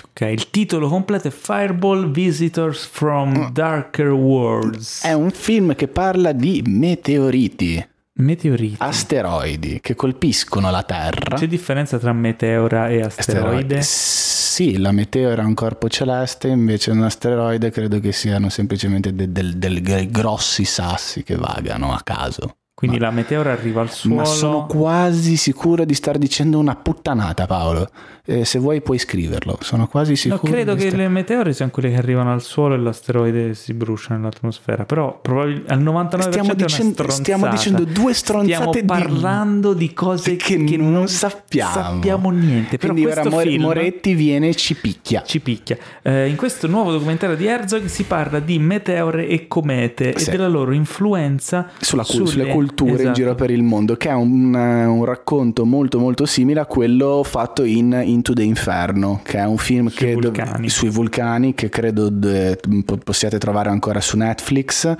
Ok, 0.08 0.20
il 0.30 0.50
titolo 0.50 0.88
completo 0.88 1.28
è 1.28 1.30
Fireball 1.30 2.10
Visitors 2.10 2.84
from 2.86 3.50
Darker 3.50 4.10
Worlds. 4.10 5.02
È 5.04 5.14
un 5.14 5.30
film 5.30 5.74
che 5.74 5.88
parla 5.88 6.32
di 6.32 6.62
meteoriti, 6.66 7.84
Meteoriti. 8.18 8.76
asteroidi 8.78 9.78
che 9.82 9.94
colpiscono 9.94 10.70
la 10.70 10.82
Terra. 10.82 11.36
C'è 11.36 11.46
differenza 11.46 11.98
tra 11.98 12.14
meteora 12.14 12.88
e 12.88 13.02
asteroide? 13.02 13.82
Sì, 13.82 14.78
la 14.78 14.90
meteora 14.90 15.42
è 15.42 15.44
un 15.44 15.52
corpo 15.52 15.88
celeste, 15.90 16.48
invece 16.48 16.92
un 16.92 17.02
asteroide 17.02 17.70
credo 17.70 18.00
che 18.00 18.12
siano 18.12 18.48
semplicemente 18.48 19.14
de- 19.14 19.30
del- 19.30 19.56
del- 19.58 19.82
dei 19.82 20.10
grossi 20.10 20.64
sassi 20.64 21.22
che 21.22 21.36
vagano 21.36 21.92
a 21.92 22.00
caso. 22.02 22.56
Quindi 22.72 22.98
la 22.98 23.10
meteora 23.10 23.52
arriva 23.52 23.80
al 23.82 23.90
suolo. 23.90 24.16
Ma 24.16 24.24
sono 24.26 24.66
quasi 24.66 25.36
sicuro 25.36 25.84
di 25.84 25.94
star 25.94 26.16
dicendo 26.18 26.58
una 26.58 26.74
puttanata, 26.76 27.46
Paolo. 27.46 27.88
Eh, 28.28 28.44
se 28.44 28.58
vuoi 28.58 28.80
puoi 28.80 28.98
scriverlo. 28.98 29.56
Sono 29.60 29.86
quasi 29.86 30.10
No, 30.10 30.16
sicuro. 30.16 30.52
credo 30.52 30.74
di 30.74 30.80
che 30.82 30.88
star- 30.88 31.00
le 31.02 31.08
meteore 31.08 31.52
siano 31.52 31.70
quelle 31.70 31.90
che 31.90 31.96
arrivano 31.96 32.32
al 32.32 32.42
suolo 32.42 32.74
e 32.74 32.78
l'asteroide 32.78 33.54
si 33.54 33.72
brucia 33.72 34.14
nell'atmosfera. 34.16 34.84
Però 34.84 35.18
probabil- 35.22 35.62
al 35.68 35.80
99% 35.80 36.30
Stiamo 36.32 36.54
dicendo- 36.54 37.08
stiamo 37.10 37.48
dicendo 37.48 37.84
due 37.84 38.12
stronzate 38.14 38.54
Stiamo 38.54 38.70
di- 38.72 38.84
parlando 38.84 39.74
di 39.74 39.92
cose 39.92 40.34
che, 40.36 40.56
non 40.76 41.06
sappiamo. 41.06 41.70
sappiamo 41.72 42.30
niente. 42.30 42.78
Però 42.78 42.92
Quindi 42.92 43.10
ora 43.10 43.24
More- 43.28 43.48
film 43.48 43.62
Moretti 43.62 44.14
viene 44.14 44.48
e 44.48 44.54
ci 44.56 44.74
picchia. 44.74 45.22
ci 45.24 45.40
picchia. 45.40 45.76
Eh, 46.02 46.28
in 46.28 46.34
questo 46.36 46.66
nuovo 46.66 46.90
documentario 46.90 47.36
di 47.36 47.46
Herzog 47.46 47.84
si 47.84 48.02
parla 48.04 48.40
di 48.40 48.58
meteore 48.58 49.28
e 49.28 49.46
comete 49.46 50.18
Sì. 50.18 50.28
e 50.28 50.32
della 50.32 50.48
loro 50.48 50.72
influenza 50.72 51.70
sulla 51.80 52.02
cul- 52.04 52.26
sulle 52.26 52.48
culture 52.48 52.90
in 52.90 52.98
esatto. 52.98 53.12
giro 53.12 53.34
per 53.36 53.50
il 53.50 53.62
mondo, 53.62 53.96
che 53.96 54.08
è 54.08 54.14
un, 54.14 54.52
un 54.54 55.04
racconto 55.04 55.64
molto 55.64 55.98
molto 56.00 56.26
simile 56.26 56.58
a 56.60 56.66
quello 56.66 57.22
fatto 57.22 57.62
in 57.62 58.14
Into 58.16 58.32
the 58.32 58.42
Inferno, 58.42 59.20
che 59.22 59.38
è 59.38 59.44
un 59.44 59.58
film 59.58 59.88
Sui 59.88 60.06
che 60.06 60.12
vulcani. 60.14 60.68
sui 60.70 60.88
vulcani 60.88 61.54
che 61.54 61.68
credo 61.68 62.08
de- 62.08 62.58
po- 62.84 62.96
possiate 62.96 63.38
trovare 63.38 63.68
ancora 63.68 64.00
su 64.00 64.16
Netflix. 64.16 64.94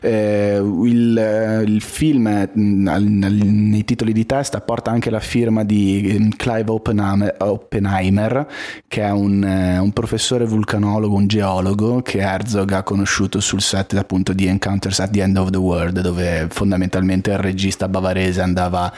Eh, 0.00 0.56
il, 0.84 1.62
il 1.66 1.80
film 1.82 2.48
nel- 2.52 3.02
nei 3.44 3.84
titoli 3.84 4.12
di 4.12 4.24
testa 4.26 4.60
porta 4.60 4.90
anche 4.92 5.10
la 5.10 5.18
firma 5.20 5.64
di 5.64 6.06
eh, 6.06 6.36
Clive 6.36 6.70
Oppenheimer, 6.70 7.34
Oppenheimer, 7.38 8.46
che 8.86 9.02
è 9.02 9.10
un, 9.10 9.42
eh, 9.42 9.78
un 9.78 9.92
professore 9.92 10.44
vulcanologo, 10.44 11.16
un 11.16 11.26
geologo 11.26 12.00
che 12.02 12.18
Herzog 12.20 12.70
ha 12.72 12.82
conosciuto 12.84 13.40
sul 13.40 13.60
set 13.60 13.94
appunto 13.94 14.32
di 14.32 14.46
Encounters 14.46 15.00
at 15.00 15.10
the 15.10 15.20
End 15.22 15.36
of 15.36 15.50
the 15.50 15.58
World, 15.58 16.00
dove 16.00 16.46
fondamentalmente 16.50 17.30
il 17.32 17.38
regista 17.38 17.88
bavarese 17.88 18.40
andava 18.40 18.92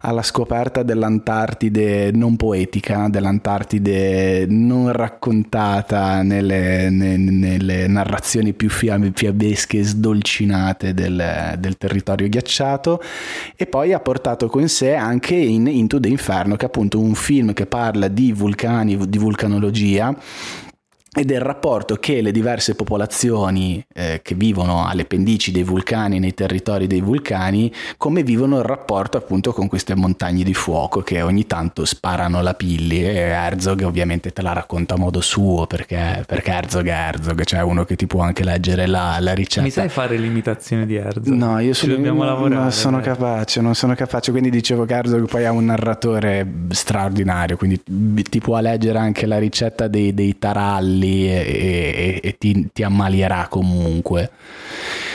alla 0.00 0.22
scoperta 0.22 0.82
dell'Antartide 0.82 2.10
non 2.12 2.36
poetica, 2.36 3.05
dell'Antartide 3.08 4.46
non 4.48 4.92
raccontata 4.92 6.22
nelle, 6.22 6.90
ne- 6.90 7.16
nelle 7.16 7.86
narrazioni 7.86 8.52
più 8.52 8.68
fia- 8.68 8.98
fiabesche 9.12 9.78
e 9.78 9.84
sdolcinate 9.84 10.94
del, 10.94 11.54
del 11.58 11.76
territorio 11.76 12.28
ghiacciato 12.28 13.02
e 13.56 13.66
poi 13.66 13.92
ha 13.92 14.00
portato 14.00 14.48
con 14.48 14.68
sé 14.68 14.94
anche 14.94 15.34
in 15.34 15.66
Into 15.66 16.00
the 16.00 16.08
Inferno 16.08 16.56
che 16.56 16.64
è 16.64 16.68
appunto 16.68 17.00
un 17.00 17.14
film 17.14 17.52
che 17.52 17.66
parla 17.66 18.08
di 18.08 18.32
vulcani, 18.32 19.08
di 19.08 19.18
vulcanologia 19.18 20.14
e 21.18 21.24
del 21.24 21.40
rapporto 21.40 21.96
che 21.96 22.20
le 22.20 22.30
diverse 22.30 22.74
popolazioni 22.74 23.82
eh, 23.94 24.20
che 24.22 24.34
vivono 24.34 24.86
alle 24.86 25.06
pendici 25.06 25.50
dei 25.50 25.62
vulcani, 25.62 26.18
nei 26.18 26.34
territori 26.34 26.86
dei 26.86 27.00
vulcani, 27.00 27.72
come 27.96 28.22
vivono 28.22 28.58
il 28.58 28.64
rapporto 28.64 29.16
appunto 29.16 29.54
con 29.54 29.66
queste 29.66 29.94
montagne 29.94 30.44
di 30.44 30.52
fuoco 30.52 31.00
che 31.00 31.22
ogni 31.22 31.46
tanto 31.46 31.86
sparano 31.86 32.42
la 32.42 32.52
pilli 32.52 33.02
e 33.02 33.14
Herzog 33.14 33.80
ovviamente 33.84 34.30
te 34.30 34.42
la 34.42 34.52
racconta 34.52 34.92
a 34.92 34.98
modo 34.98 35.22
suo 35.22 35.66
perché, 35.66 36.22
perché 36.26 36.50
Herzog 36.50 36.86
è 36.86 36.90
Herzog, 36.90 37.44
cioè 37.44 37.62
uno 37.62 37.86
che 37.86 37.96
ti 37.96 38.06
può 38.06 38.20
anche 38.20 38.44
leggere 38.44 38.86
la, 38.86 39.16
la 39.18 39.32
ricetta. 39.32 39.62
Mi 39.62 39.70
sai 39.70 39.88
fare 39.88 40.18
l'imitazione 40.18 40.84
di 40.84 40.96
Herzog? 40.96 41.28
No, 41.28 41.58
io 41.60 41.72
sono, 41.72 41.96
lavorare. 41.96 42.54
non 42.54 42.72
sono 42.72 42.98
dai. 42.98 43.06
capace, 43.06 43.62
non 43.62 43.74
sono 43.74 43.94
capace. 43.94 44.32
Quindi 44.32 44.50
dicevo 44.50 44.84
che 44.84 44.92
Herzog 44.92 45.26
poi 45.28 45.46
ha 45.46 45.52
un 45.52 45.64
narratore 45.64 46.46
straordinario, 46.68 47.56
quindi 47.56 47.82
ti 47.82 48.38
può 48.38 48.60
leggere 48.60 48.98
anche 48.98 49.24
la 49.24 49.38
ricetta 49.38 49.88
dei, 49.88 50.12
dei 50.12 50.38
taralli 50.38 51.04
lì 51.06 51.28
e, 51.28 52.20
e- 52.20 52.20
e 52.22 52.36
ti, 52.38 52.68
ti 52.72 52.82
ammalierà 52.82 53.46
comunque. 53.48 54.30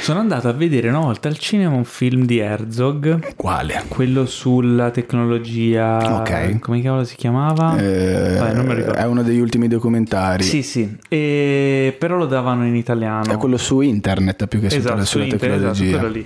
Sono 0.01 0.19
andato 0.19 0.47
a 0.47 0.51
vedere 0.53 0.89
una 0.89 0.99
volta 0.99 1.27
al 1.27 1.37
cinema 1.37 1.75
un 1.75 1.83
film 1.83 2.25
di 2.25 2.39
Herzog, 2.39 3.35
Quale? 3.35 3.83
quello 3.87 4.25
sulla 4.25 4.89
tecnologia. 4.89 6.19
Ok. 6.21 6.59
Come 6.59 6.81
cavolo 6.81 7.03
si 7.03 7.15
chiamava? 7.15 7.77
Eh, 7.77 8.35
Vabbè, 8.39 8.53
non 8.53 8.65
me 8.65 8.73
lo 8.73 8.79
ricordo. 8.79 8.99
è 8.99 9.05
uno 9.05 9.21
degli 9.21 9.39
ultimi 9.39 9.67
documentari. 9.67 10.43
Sì, 10.43 10.63
sì, 10.63 10.97
e... 11.07 11.95
però 11.99 12.17
lo 12.17 12.25
davano 12.25 12.65
in 12.65 12.75
italiano. 12.75 13.31
È 13.31 13.37
quello 13.37 13.57
su 13.57 13.81
internet 13.81 14.47
più 14.47 14.59
che 14.59 14.71
su- 14.71 14.77
esatto, 14.77 14.99
su 15.01 15.05
sulla 15.05 15.25
internet, 15.25 15.57
esatto, 15.59 15.73
tecnologia. 15.73 15.97
quello 15.99 16.13
lì. 16.13 16.25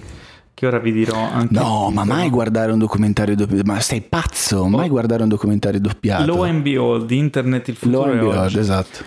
Che 0.54 0.66
ora 0.68 0.80
vi 0.80 0.94
dirò 0.94 1.18
anche. 1.18 1.54
No, 1.54 1.90
ma 1.94 2.06
mai 2.06 2.30
guardare 2.30 2.72
un 2.72 2.80
documentario 2.80 3.36
doppiato? 3.36 3.64
Ma 3.66 3.82
sei 3.82 4.00
pazzo? 4.00 4.68
Mai 4.70 4.88
guardare 4.88 5.24
un 5.24 5.28
documentario 5.28 5.82
doppiato? 5.82 6.26
Lo 6.26 6.44
and 6.44 6.62
Behold, 6.62 7.12
Internet 7.12 7.68
il 7.68 7.78
Lo 7.82 7.88
futuro 7.90 8.12
and 8.12 8.20
è 8.20 8.24
Behold, 8.24 8.56
esatto. 8.56 9.04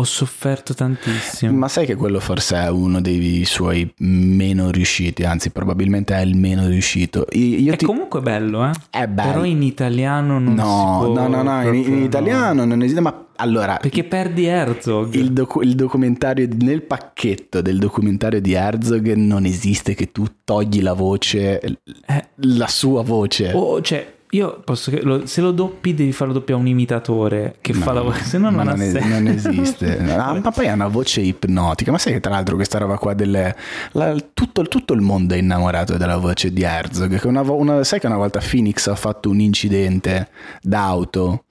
Ho 0.00 0.04
sofferto 0.04 0.72
tantissimo. 0.72 1.52
Ma 1.52 1.68
sai 1.68 1.84
che 1.84 1.94
quello 1.94 2.20
forse 2.20 2.56
è 2.56 2.70
uno 2.70 3.02
dei 3.02 3.44
suoi 3.44 3.92
meno 3.98 4.70
riusciti, 4.70 5.24
anzi 5.24 5.50
probabilmente 5.50 6.14
è 6.14 6.20
il 6.20 6.38
meno 6.38 6.66
riuscito. 6.66 7.26
Io, 7.32 7.58
io 7.58 7.72
È 7.74 7.76
ti... 7.76 7.84
comunque 7.84 8.22
bello, 8.22 8.64
eh? 8.64 8.70
È 8.88 9.06
bello. 9.06 9.30
Però 9.32 9.44
in 9.44 9.62
italiano 9.62 10.38
non 10.38 10.56
si 10.56 10.62
No, 10.62 11.00
può 11.04 11.12
no, 11.12 11.28
no, 11.28 11.42
no, 11.42 11.62
in, 11.68 11.74
in 11.74 11.98
no. 11.98 12.04
italiano 12.06 12.64
non 12.64 12.80
esiste, 12.80 13.02
ma 13.02 13.26
allora... 13.36 13.76
Perché 13.78 14.04
perdi 14.04 14.46
Herzog. 14.46 15.12
Il, 15.14 15.32
docu- 15.34 15.62
il 15.64 15.74
documentario 15.74 16.48
nel 16.60 16.80
pacchetto 16.80 17.60
del 17.60 17.78
documentario 17.78 18.40
di 18.40 18.54
Herzog 18.54 19.12
non 19.12 19.44
esiste 19.44 19.94
che 19.94 20.10
tu 20.12 20.24
togli 20.44 20.80
la 20.80 20.94
voce, 20.94 21.60
Eh. 21.60 22.24
la 22.36 22.68
sua 22.68 23.02
voce. 23.02 23.52
O, 23.54 23.82
cioè, 23.82 24.14
io 24.32 24.60
posso 24.64 24.92
lo- 25.02 25.26
se 25.26 25.40
lo 25.40 25.50
doppi 25.50 25.92
devi 25.94 26.12
farlo 26.12 26.32
doppiare 26.32 26.60
un 26.60 26.66
imitatore 26.68 27.56
che 27.60 27.72
fa 27.72 27.92
la 27.92 28.00
voce, 28.02 28.22
se 28.24 28.38
no 28.38 28.50
non 28.50 28.64
non, 28.66 28.80
es- 28.80 28.94
non 29.04 29.26
esiste. 29.26 29.98
Ah, 30.20 30.34
ma 30.34 30.50
poi 30.50 30.68
ha 30.68 30.72
una 30.74 30.86
voce 30.86 31.20
ipnotica. 31.20 31.90
Ma 31.90 31.98
sai 31.98 32.12
che 32.12 32.20
tra 32.20 32.30
l'altro 32.32 32.54
questa 32.54 32.78
roba 32.78 32.96
qua 32.96 33.12
delle... 33.14 33.56
la- 33.92 34.14
tutto, 34.32 34.62
tutto 34.62 34.92
il 34.92 35.00
mondo 35.00 35.34
è 35.34 35.38
innamorato 35.38 35.96
della 35.96 36.16
voce 36.16 36.52
di 36.52 36.62
Herzog. 36.62 37.18
Che 37.18 37.26
una 37.26 37.40
una- 37.42 37.82
sai 37.84 37.98
che 38.00 38.06
una 38.06 38.16
volta 38.16 38.38
Phoenix 38.40 38.86
ha 38.86 38.94
fatto 38.94 39.30
un 39.30 39.40
incidente 39.40 40.28
d'auto 40.62 41.44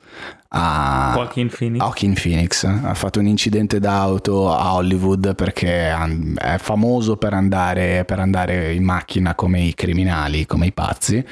a... 0.51 1.11
Joaquin 1.15 1.47
Phoenix. 1.49 1.79
Joaquin 1.79 2.13
Phoenix 2.13 2.63
ha 2.63 2.93
fatto 2.95 3.19
un 3.19 3.27
incidente 3.27 3.79
d'auto 3.79 4.51
a 4.51 4.73
Hollywood 4.73 5.35
perché 5.35 5.89
è 6.35 6.57
famoso 6.57 7.17
per 7.17 7.33
andare, 7.33 8.03
per 8.05 8.19
andare 8.19 8.73
in 8.73 8.83
macchina 8.83 9.35
come 9.35 9.61
i 9.61 9.75
criminali, 9.75 10.47
come 10.47 10.65
i 10.65 10.71
pazzi. 10.71 11.23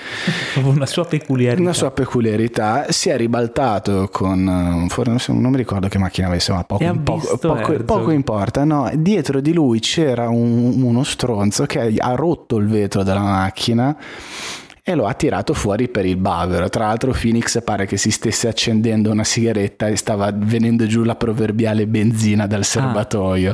Una 0.63 0.85
sua 0.85 1.05
peculiarità. 1.05 1.61
Una 1.61 1.73
sua 1.73 1.89
peculiarità 1.91 2.85
si 2.91 3.09
è 3.09 3.17
ribaltato 3.17 4.07
con 4.11 4.85
forse 4.89 5.33
non 5.33 5.51
mi 5.51 5.57
ricordo 5.57 5.87
che 5.87 5.97
macchina 5.97 6.27
avesse, 6.27 6.51
ma 6.51 6.63
poco, 6.63 6.99
poco, 7.03 7.37
poco- 7.37 7.83
poco 7.83 8.11
importa. 8.11 8.63
No, 8.65 8.91
dietro 8.93 9.41
di 9.41 9.53
lui 9.53 9.79
c'era 9.79 10.29
un- 10.29 10.81
uno 10.83 11.03
stronzo 11.03 11.65
che 11.65 11.95
ha 11.97 12.13
rotto 12.15 12.57
il 12.57 12.67
vetro 12.67 13.01
della 13.03 13.21
macchina 13.21 13.95
e 14.89 14.95
lo 14.95 15.05
ha 15.05 15.13
tirato 15.15 15.53
fuori 15.53 15.89
per 15.89 16.05
il 16.05 16.15
bavero. 16.15 16.69
Tra 16.69 16.85
l'altro, 16.85 17.11
Phoenix 17.11 17.61
pare 17.61 17.85
che 17.85 17.97
si 17.97 18.09
stesse 18.09 18.47
accendendo 18.47 19.11
una 19.11 19.25
sigaretta 19.25 19.87
e 19.87 19.97
stava 19.97 20.31
venendo 20.33 20.87
giù 20.87 21.03
la 21.03 21.15
proverbiale 21.15 21.85
benzina 21.87 22.47
dal 22.47 22.63
serbatoio. 22.63 23.53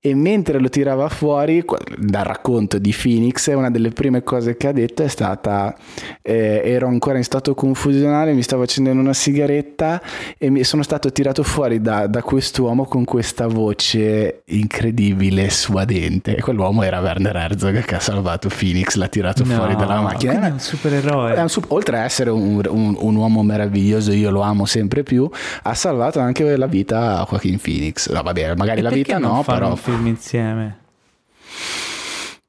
E 0.00 0.14
mentre 0.14 0.60
lo 0.60 0.68
tirava 0.68 1.08
fuori, 1.08 1.64
dal 1.98 2.22
racconto 2.22 2.78
di 2.78 2.94
Phoenix, 2.96 3.52
una 3.52 3.68
delle 3.68 3.90
prime 3.90 4.22
cose 4.22 4.56
che 4.56 4.68
ha 4.68 4.72
detto 4.72 5.02
è 5.02 5.08
stata: 5.08 5.74
eh, 6.22 6.62
Ero 6.64 6.86
ancora 6.86 7.16
in 7.18 7.24
stato 7.24 7.52
confusionale, 7.54 8.32
mi 8.32 8.42
stavo 8.42 8.62
accendendo 8.62 9.00
una 9.00 9.12
sigaretta 9.12 10.00
e 10.38 10.50
mi 10.50 10.62
sono 10.62 10.84
stato 10.84 11.10
tirato 11.10 11.42
fuori 11.42 11.80
da, 11.80 12.06
da 12.06 12.22
quest'uomo 12.22 12.84
con 12.84 13.04
questa 13.04 13.48
voce 13.48 14.42
incredibile, 14.46 15.50
suadente. 15.50 16.36
E 16.36 16.40
quell'uomo 16.42 16.84
era 16.84 17.00
Werner 17.00 17.34
Herzog 17.34 17.84
che 17.84 17.96
ha 17.96 18.00
salvato 18.00 18.48
Phoenix, 18.48 18.94
l'ha 18.94 19.08
tirato 19.08 19.42
No, 19.44 19.54
fuori 19.54 19.74
dalla 19.74 20.00
macchina. 20.00 20.46
è 20.46 20.50
un 20.50 20.60
supereroe. 20.60 21.34
È 21.34 21.40
un 21.40 21.48
oltre 21.68 21.98
a 21.98 22.04
essere 22.04 22.30
un, 22.30 22.60
un- 22.68 22.96
un 22.96 23.14
uomo 23.16 23.42
meraviglioso, 23.42 24.12
io 24.12 24.30
lo 24.30 24.42
amo 24.42 24.64
sempre 24.64 25.02
più, 25.02 25.28
ha 25.62 25.74
salvato 25.74 26.20
anche 26.20 26.56
la 26.56 26.66
vita 26.66 27.18
a 27.18 27.26
Joaquin 27.28 27.58
Phoenix. 27.58 28.08
No, 28.10 28.22
vabbè, 28.22 28.54
magari 28.54 28.78
E 28.78 28.82
la 28.82 28.90
vita 28.90 29.18
no, 29.18 29.42
però. 29.44 29.76
Film 29.88 30.06
insieme. 30.06 30.78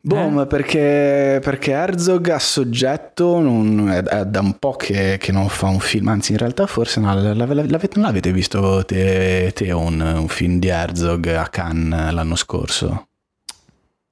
Boh, 0.02 0.16
Eh? 0.18 0.30
ma 0.30 0.45
perché, 0.45 1.40
perché 1.44 1.72
Herzog 1.72 2.30
a 2.30 2.40
soggetto 2.40 3.40
non- 3.41 3.90
è, 3.90 4.02
è 4.02 4.26
da 4.26 4.40
un 4.40 4.57
po' 4.57 4.72
che, 4.72 5.18
che 5.20 5.32
non 5.34 5.49
fa 5.49 5.68
un 5.68 5.80
film, 5.80 6.07
anzi 6.07 6.32
in 6.32 6.38
realtà 6.38 6.68
forse 6.68 6.99
no, 7.02 7.14
la- 7.14 7.34
la- 7.34 7.45
la- 7.45 7.53
l'avete, 7.66 7.90
non 7.95 8.06
l'avete 8.06 8.32
visto 8.32 8.84
te, 8.86 9.52
te 9.53 9.72
un, 9.72 9.99
un 9.99 10.28
film 10.30 10.60
di 10.60 10.68
Herzog 10.70 11.28
a 11.28 11.48
Cannes 11.48 12.11
l'anno 12.11 12.36
scorso? 12.36 13.07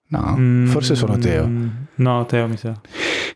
No, 0.09 0.35
Mm, 0.37 0.67
forse 0.67 0.95
solo 0.95 1.17
Teo. 1.17 1.49
No, 1.95 2.25
Teo 2.25 2.47
mi 2.47 2.55
sa. 2.57 2.73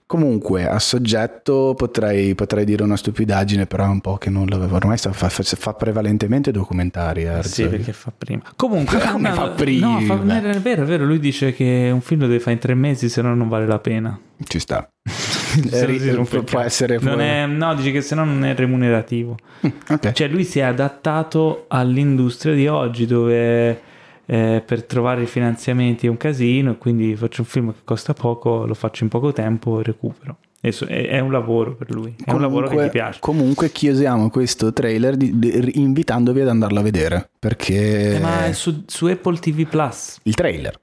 Comunque, 0.06 0.68
a 0.68 0.80
soggetto 0.80 1.74
potrei, 1.76 2.36
potrei 2.36 2.66
dire 2.66 2.84
una 2.84 2.96
stupidaggine, 2.98 3.66
però 3.66 3.86
è 3.86 3.90
un 3.90 4.02
po' 4.02 4.18
che 4.18 4.30
non 4.30 4.46
l'avevo. 4.48 4.76
Ormai 4.76 4.98
sta- 4.98 5.12
fa, 5.14 5.30
fa- 5.30 5.74
prevalentemente 5.74 6.52
documentari. 6.52 7.24
Eh 7.24 7.44
Sì, 7.44 7.68
perché 7.68 7.94
fa 7.94 8.12
prima. 8.16 8.42
Comunque, 8.56 9.00
come 9.12 9.30
no, 9.30 9.36
fa 9.36 9.48
prima? 9.50 10.00
No, 10.00 10.02
fa- 10.02 10.22
è 10.22 10.60
vero, 10.60 10.84
è 10.84 10.86
vero. 10.86 11.06
Lui 11.06 11.20
dice 11.20 11.54
che 11.54 11.90
un 11.92 12.02
film 12.02 12.22
lo 12.22 12.28
deve 12.28 12.40
fare 12.40 12.54
in 12.54 12.60
tre 12.60 12.74
mesi, 12.74 13.10
se 13.10 13.22
no 13.22 13.34
non 13.36 13.48
vale 13.48 13.66
la 13.66 13.80
pena. 13.80 14.18
Ci 14.44 14.60
sta. 14.60 14.88
Rompe 15.70 16.24
può, 16.38 16.44
può 16.44 16.60
essere. 16.60 16.98
Non 17.00 17.20
è- 17.22 17.46
no, 17.46 17.74
dice 17.76 17.92
che 17.92 18.02
se 18.02 18.16
no 18.16 18.24
non 18.24 18.44
è 18.46 18.56
remunerativo. 18.56 19.38
Ok. 19.90 20.12
Cioè, 20.14 20.28
lui 20.28 20.44
si 20.44 20.60
è 20.60 20.64
adattato 20.64 21.66
all'industria 21.68 22.54
di 22.54 22.68
oggi, 22.68 23.06
dove 23.06 23.82
eh, 24.26 24.64
per 24.66 24.84
trovare 24.84 25.24
i 25.24 25.28
finanziamenti 25.28 26.08
è 26.08 26.10
un 26.10 26.18
casino. 26.18 26.72
e 26.72 26.78
Quindi 26.78 27.16
faccio 27.16 27.42
un 27.42 27.48
film 27.48 27.72
che 27.72 27.80
costa 27.84 28.14
poco, 28.14 28.66
lo 28.66 28.74
faccio 28.74 29.04
in 29.04 29.10
poco 29.10 29.32
tempo 29.34 29.80
e 29.80 29.84
recupero. 29.84 30.38
È, 30.62 30.70
è 30.70 31.20
un 31.20 31.32
lavoro 31.32 31.74
per 31.76 31.90
lui. 31.90 32.14
È 32.24 32.32
un 32.32 32.40
lavoro 32.42 32.68
che 32.68 32.74
Comunque- 32.76 32.84
ti 32.86 32.90
piace. 32.92 33.20
Comunque 33.20 33.70
chiusiamo 33.72 34.30
questo 34.30 34.72
trailer 34.72 35.18
di- 35.18 35.40
di- 35.40 35.72
invitandovi 35.82 36.42
ad 36.42 36.50
andarlo 36.50 36.80
a 36.80 36.84
vedere 36.84 37.30
perché 37.40 38.16
Eh, 38.18 38.20
ma 38.20 38.46
è 38.46 38.54
su, 38.54 38.84
su 38.86 39.08
Apple 39.08 39.38
TV 39.40 39.66
Plus. 39.66 40.20
il 40.24 40.36
trailer 40.36 40.80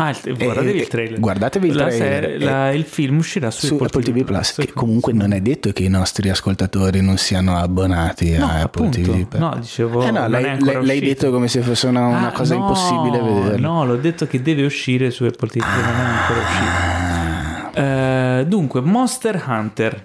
Ah, 0.00 0.10
il- 0.10 0.36
guardatevi 0.36 0.78
Eh, 0.78 0.82
il 0.82 0.86
trailer. 0.88 1.18
guardatevi 1.18 1.66
il 1.68 1.74
trailer. 1.74 1.96
serie- 1.98 2.38
la- 2.38 2.70
il 2.70 2.84
film 2.84 3.18
uscirà 3.18 3.50
su, 3.50 3.66
su 3.66 3.78
Apple 3.82 4.00
TV 4.02 4.22
Plus 4.24 4.52
che 4.52 4.72
comunque 4.72 5.12
non 5.12 5.32
è 5.32 5.40
detto 5.40 5.72
che 5.72 5.82
i 5.82 5.88
nostri 5.88 6.28
ascoltatori 6.30 7.00
non 7.02 7.16
siano 7.16 7.56
abbonati 7.56 8.36
No, 8.38 8.44
a 8.46 8.60
Apple 8.60 8.86
appunto. 8.86 9.00
TV 9.00 9.26
Plus. 9.26 9.40
No, 9.40 9.56
dicevo, 9.58 10.02
Eh 10.04 10.10
no, 10.12 10.28
l'hai 10.28 10.52
uscito. 10.60 11.04
detto 11.04 11.30
come 11.32 11.48
se 11.48 11.62
fosse 11.62 11.88
una, 11.88 12.06
una 12.06 12.28
Ah, 12.28 12.32
cosa 12.32 12.54
no, 12.54 12.60
impossibile 12.60 13.20
vederlo 13.20 13.72
No, 13.72 13.84
l'ho 13.84 13.96
detto 13.96 14.26
che 14.28 14.40
deve 14.40 14.64
uscire 14.64 15.10
su 15.10 15.24
Apple 15.24 15.48
TV, 15.48 15.62
non 15.64 15.94
è 16.00 16.04
ancora 16.04 16.40
uscito. 16.40 17.80
Eh, 17.80 18.44
dunque, 18.46 18.80
Monster 18.80 19.42
Hunter. 19.46 20.04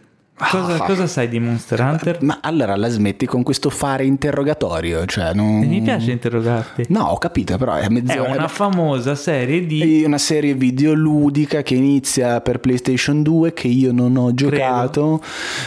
Cosa, 0.49 0.73
Ah. 0.75 0.85
cosa 0.85 1.07
sai 1.07 1.27
di 1.29 1.39
Monster 1.39 1.79
Hunter? 1.81 2.17
Ma 2.21 2.39
allora 2.41 2.75
la 2.75 2.89
smetti 2.89 3.25
con 3.25 3.43
questo 3.43 3.69
fare 3.69 4.05
interrogatorio, 4.05 5.05
cioè 5.05 5.33
non... 5.33 5.59
Mi 5.59 5.81
piace 5.81 6.11
interrogarti. 6.11 6.85
No, 6.89 7.03
ho 7.05 7.17
capito, 7.17 7.57
però 7.57 7.73
è 7.75 7.85
È 7.85 7.89
mezz'ora. 7.89 8.31
una 8.31 8.47
famosa 8.47 9.15
serie 9.15 9.65
di... 9.65 10.03
È 10.03 10.05
una 10.05 10.17
serie 10.17 10.53
videoludica 10.53 11.61
che 11.63 11.75
inizia 11.75 12.41
per 12.41 12.59
PlayStation 12.59 13.21
2 13.23 13.53
che 13.53 13.67
io 13.67 13.91
non 13.91 14.15
ho 14.17 14.33
giocato. 14.33 15.21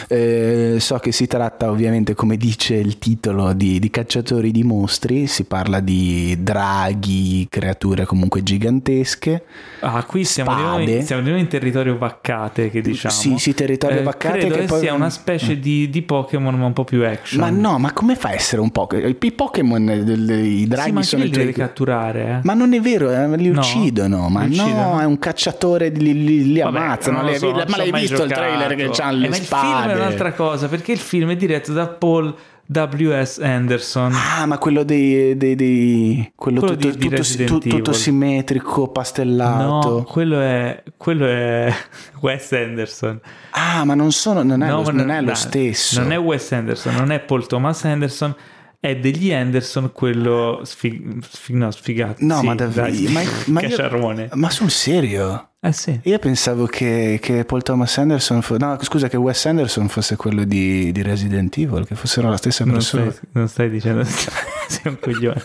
Eh, 0.07 0.77
so 0.79 0.97
che 0.97 1.11
si 1.11 1.27
tratta 1.27 1.69
ovviamente, 1.69 2.13
come 2.13 2.37
dice 2.37 2.75
il 2.75 2.97
titolo, 2.97 3.53
di, 3.53 3.79
di 3.79 3.89
cacciatori 3.89 4.51
di 4.51 4.63
mostri. 4.63 5.27
Si 5.27 5.43
parla 5.45 5.79
di 5.79 6.37
draghi, 6.39 7.47
creature 7.49 8.05
comunque 8.05 8.43
gigantesche. 8.43 9.43
Ah, 9.81 10.03
qui 10.03 10.23
siamo 10.23 10.55
di, 10.55 10.61
nuovo, 10.61 11.01
siamo 11.03 11.21
di 11.21 11.27
nuovo 11.29 11.41
in 11.43 11.47
territorio 11.49 11.97
vaccate, 11.97 12.69
che 12.69 12.81
diciamo. 12.81 13.13
Sì, 13.13 13.37
sì, 13.37 13.53
territorio 13.53 13.99
Eh, 13.99 14.03
vaccate 14.03 14.39
Credo 14.39 14.55
che 14.55 14.66
poi- 14.67 14.79
sia 14.79 14.93
una 14.93 15.09
specie 15.09 15.59
di, 15.59 15.89
di 15.89 16.01
Pokémon, 16.01 16.55
ma 16.55 16.65
un 16.65 16.73
po' 16.73 16.83
più 16.83 17.05
action. 17.05 17.39
Ma 17.41 17.49
no, 17.49 17.77
ma 17.79 17.91
come 17.93 18.15
fa 18.15 18.29
a 18.29 18.33
essere 18.33 18.61
un 18.61 18.69
Pokémon? 18.71 19.15
I 19.19 19.31
Pokémon, 19.31 19.89
eh, 19.89 19.95
i 19.95 20.57
sì, 20.59 20.67
draghi 20.67 20.91
ma 20.91 21.01
sono 21.03 21.23
i 21.23 21.25
li 21.25 21.31
deve 21.31 21.51
tuoi. 21.51 21.65
catturare, 21.65 22.27
eh? 22.27 22.39
Ma 22.43 22.53
non 22.53 22.73
è 22.73 22.79
vero, 22.79 23.09
eh, 23.11 23.35
li 23.37 23.49
No? 23.49 23.59
uccidono. 23.59 24.29
Ma 24.29 24.43
Li 24.43 24.55
no, 24.55 24.63
uccidono? 24.63 24.99
è 24.99 25.05
un 25.05 25.17
cacciatore, 25.19 25.89
li, 25.89 26.13
li- 26.23 26.51
li 26.53 26.59
Vabbè, 26.59 26.77
ammazzano. 26.77 27.23
Le- 27.23 27.37
so, 27.37 27.51
ma 27.51 27.77
l'hai 27.77 27.91
visto 27.91 28.23
il 28.23 28.29
giocato. 28.29 28.33
trailer 28.41 28.75
che 28.75 29.01
hanno 29.01 29.11
Eh, 29.17 29.19
le 29.19 29.29
ma 29.29 29.35
il 29.37 29.41
film 29.43 29.59
è 29.61 29.71
spade? 29.81 29.93
un'altra 29.93 30.33
cosa, 30.33 30.67
perché 30.67 30.91
il 30.91 30.99
film 30.99 31.29
è 31.31 31.35
diretto 31.35 31.73
da 31.73 31.87
Paul 31.87 32.35
W.S. 32.69 33.39
Anderson. 33.41 34.11
Ah, 34.13 34.45
ma 34.45 34.57
quello 34.57 34.83
dei. 34.83 35.37
dei- 35.37 35.55
dei- 35.55 36.31
quello, 36.35 36.59
Quello 36.59 36.75
tutto, 36.75 36.89
di- 36.97 37.09
di 37.09 37.45
tutto- 37.45 37.67
tutto 37.69 37.93
simmetrico, 37.93 38.89
pastellato. 38.89 39.89
No, 39.89 40.03
quello 40.03 40.39
è, 40.41 40.83
quello 40.97 41.25
è 41.27 41.73
Wes 42.21 42.51
Anderson. 42.51 43.19
Ah, 43.51 43.85
ma 43.85 43.93
non 43.93 44.11
sono. 44.11 44.43
Non 44.43 44.61
è, 44.63 44.67
No, 44.67 44.77
lo, 44.77 44.83
ma 44.83 44.91
non 44.91 45.09
è 45.11 45.21
lo 45.21 45.33
stesso. 45.33 46.01
Non 46.01 46.11
è 46.11 46.19
Wes 46.19 46.51
Anderson, 46.51 46.95
non 46.95 47.11
è 47.11 47.19
Paul 47.21 47.47
Thomas 47.47 47.85
Anderson, 47.85 48.35
è 48.79 48.95
degli 48.97 49.31
Anderson 49.31 49.91
quello 49.93 50.59
sfig- 50.63 51.23
sfig- 51.23 51.55
no, 51.57 51.71
sfigato. 51.71 52.15
No, 52.19 52.39
Sì, 52.39 52.45
ma 52.47 52.55
davvero. 52.55 52.91
dai, 52.91 53.07
Ma, 53.09 53.21
ma 53.47 53.61
io- 53.61 54.27
ma 54.33 54.49
sul 54.49 54.69
serio? 54.69 55.51
Eh 55.59 55.71
sì. 55.71 55.99
Io 56.03 56.19
pensavo 56.19 56.65
che, 56.67 57.17
che 57.19 57.43
Paul 57.43 57.63
Thomas 57.63 57.97
Anderson 57.97 58.43
fosse. 58.43 58.63
No, 58.63 58.77
scusa, 58.81 59.07
che 59.09 59.17
Wes 59.17 59.43
Anderson 59.47 59.87
fosse 59.89 60.15
quello 60.15 60.43
di, 60.43 60.91
di 60.91 61.01
Resident 61.01 61.57
Evil, 61.57 61.85
che 61.87 61.95
fossero 61.95 62.29
la 62.29 62.37
stessa 62.37 62.63
Non 62.63 62.75
persona. 62.75 63.09
stai, 63.09 63.27
non 63.31 63.47
stai 63.47 63.69
dicendo 63.71 64.03
sei 64.05 64.81
un 64.85 64.99
coglione. 64.99 65.43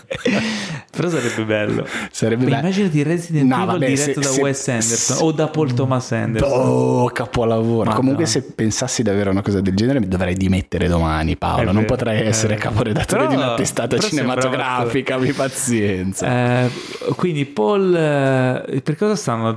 Però 0.95 1.09
sarebbe 1.09 1.43
bello. 1.45 1.87
Sarebbe 2.11 2.43
bello. 2.43 2.57
Immaginati 2.57 3.01
Resident 3.01 3.47
No, 3.49 3.55
Evil 3.55 3.65
vabbè, 3.65 3.85
diretto 3.87 4.21
se- 4.21 4.27
da 4.27 4.33
se- 4.35 4.41
Wes 4.41 4.67
Anderson 4.67 5.15
se- 5.17 5.23
o 5.23 5.31
da 5.31 5.47
Paul 5.47 5.73
Thomas 5.73 6.11
Anderson. 6.11 6.51
Oh, 6.59 7.05
capolavoro. 7.07 7.77
Madonna. 7.79 7.95
Comunque, 7.95 8.25
se 8.27 8.43
pensassi 8.43 9.01
di 9.01 9.09
avere 9.09 9.31
una 9.31 9.41
cosa 9.41 9.61
del 9.61 9.73
genere, 9.75 9.99
mi 9.99 10.07
dovrei 10.07 10.35
dimettere 10.35 10.87
domani, 10.87 11.35
Paolo. 11.37 11.61
È 11.61 11.65
non 11.65 11.73
vero, 11.73 11.87
potrei 11.87 12.21
essere 12.27 12.55
caporedattore 12.57 13.23
di 13.27 13.33
Però- 13.33 13.47
una 13.47 13.55
testata 13.55 13.97
cinematografica. 13.97 15.15
Abbi 15.15 15.33
pazienza. 15.33 16.27
Eh, 16.65 16.69
quindi 17.15 17.45
Paul, 17.45 17.95
eh, 17.95 18.81
per 18.83 18.95
cosa 18.95 19.15
stanno 19.15 19.47
a 19.47 19.53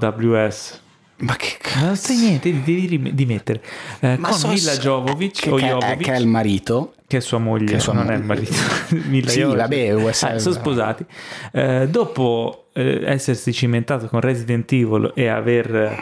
WS? 0.47 0.81
Ma 1.19 1.35
che 1.37 1.57
Non 1.81 1.97
sai 1.97 2.17
niente, 2.17 2.51
devi 2.63 3.15
dimettere. 3.15 3.63
Eh, 4.01 4.17
Ma 4.19 4.29
con 4.29 4.39
so- 4.39 4.49
Mila 4.49 4.77
Jovovic 4.77 5.41
che, 5.41 5.51
o 5.51 5.57
è, 5.59 5.63
Jovovic, 5.63 6.03
che 6.05 6.13
è 6.13 6.19
il 6.19 6.27
marito. 6.27 6.95
che 7.07 7.17
è 7.17 7.21
sua 7.21 7.39
moglie, 7.39 7.65
che 7.67 7.77
è 7.77 7.79
sua 7.79 7.95
non 7.95 8.05
mo- 8.05 8.11
è 8.13 8.15
il 8.17 8.23
marito. 8.23 8.53
Mila 9.09 9.31
Sì, 9.31 9.39
Jovovich. 9.39 9.61
vabbè, 9.63 10.11
Ah, 10.35 10.39
sono 10.39 10.55
sposati. 10.55 11.07
Eh, 11.53 11.89
dopo 11.89 12.66
eh, 12.77 13.01
essersi 13.05 13.53
cimentato 13.55 14.07
con 14.07 14.21
Resident 14.21 14.71
Evil 14.73 15.13
e 15.15 15.29
aver 15.29 15.75
eh, 15.75 15.97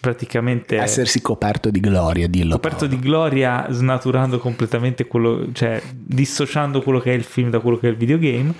praticamente 0.00 0.76
Essersi 0.76 1.20
coperto 1.22 1.70
di 1.70 1.78
gloria, 1.80 2.26
dillo. 2.26 2.54
coperto 2.54 2.86
Paolo. 2.86 2.94
di 2.94 3.00
gloria, 3.00 3.66
snaturando 3.70 4.38
completamente 4.38 5.06
quello, 5.06 5.46
cioè 5.52 5.80
dissociando 5.92 6.82
quello 6.82 6.98
che 6.98 7.12
è 7.12 7.14
il 7.14 7.22
film 7.22 7.50
da 7.50 7.60
quello 7.60 7.78
che 7.78 7.86
è 7.86 7.90
il 7.90 7.96
videogame. 7.96 8.52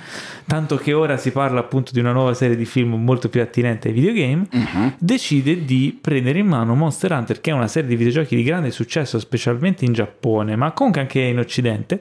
Tanto 0.47 0.77
che 0.77 0.93
ora 0.93 1.17
si 1.17 1.33
parla 1.33 1.59
appunto 1.59 1.91
di 1.93 1.99
una 1.99 2.13
nuova 2.13 2.33
serie 2.33 2.55
di 2.57 2.65
film 2.65 2.95
molto 3.03 3.29
più 3.29 3.41
attinente 3.43 3.89
ai 3.89 3.95
videogame. 3.95 4.47
Mhm. 4.51 4.95
Decide 4.99 5.65
di 5.65 5.99
prendere 6.01 6.39
in 6.39 6.47
mano 6.47 6.77
Monster 6.77 7.11
Hunter, 7.11 7.41
che 7.41 7.51
è 7.51 7.53
una 7.55 7.67
serie 7.67 7.89
di 7.89 7.97
videogiochi 7.97 8.37
di 8.37 8.45
grande 8.45 8.71
successo, 8.71 9.19
specialmente 9.19 9.85
in 9.85 9.93
Giappone, 9.93 10.55
ma 10.55 10.71
comunque 10.71 11.01
anche 11.01 11.21
in 11.21 11.39
Occidente. 11.41 11.99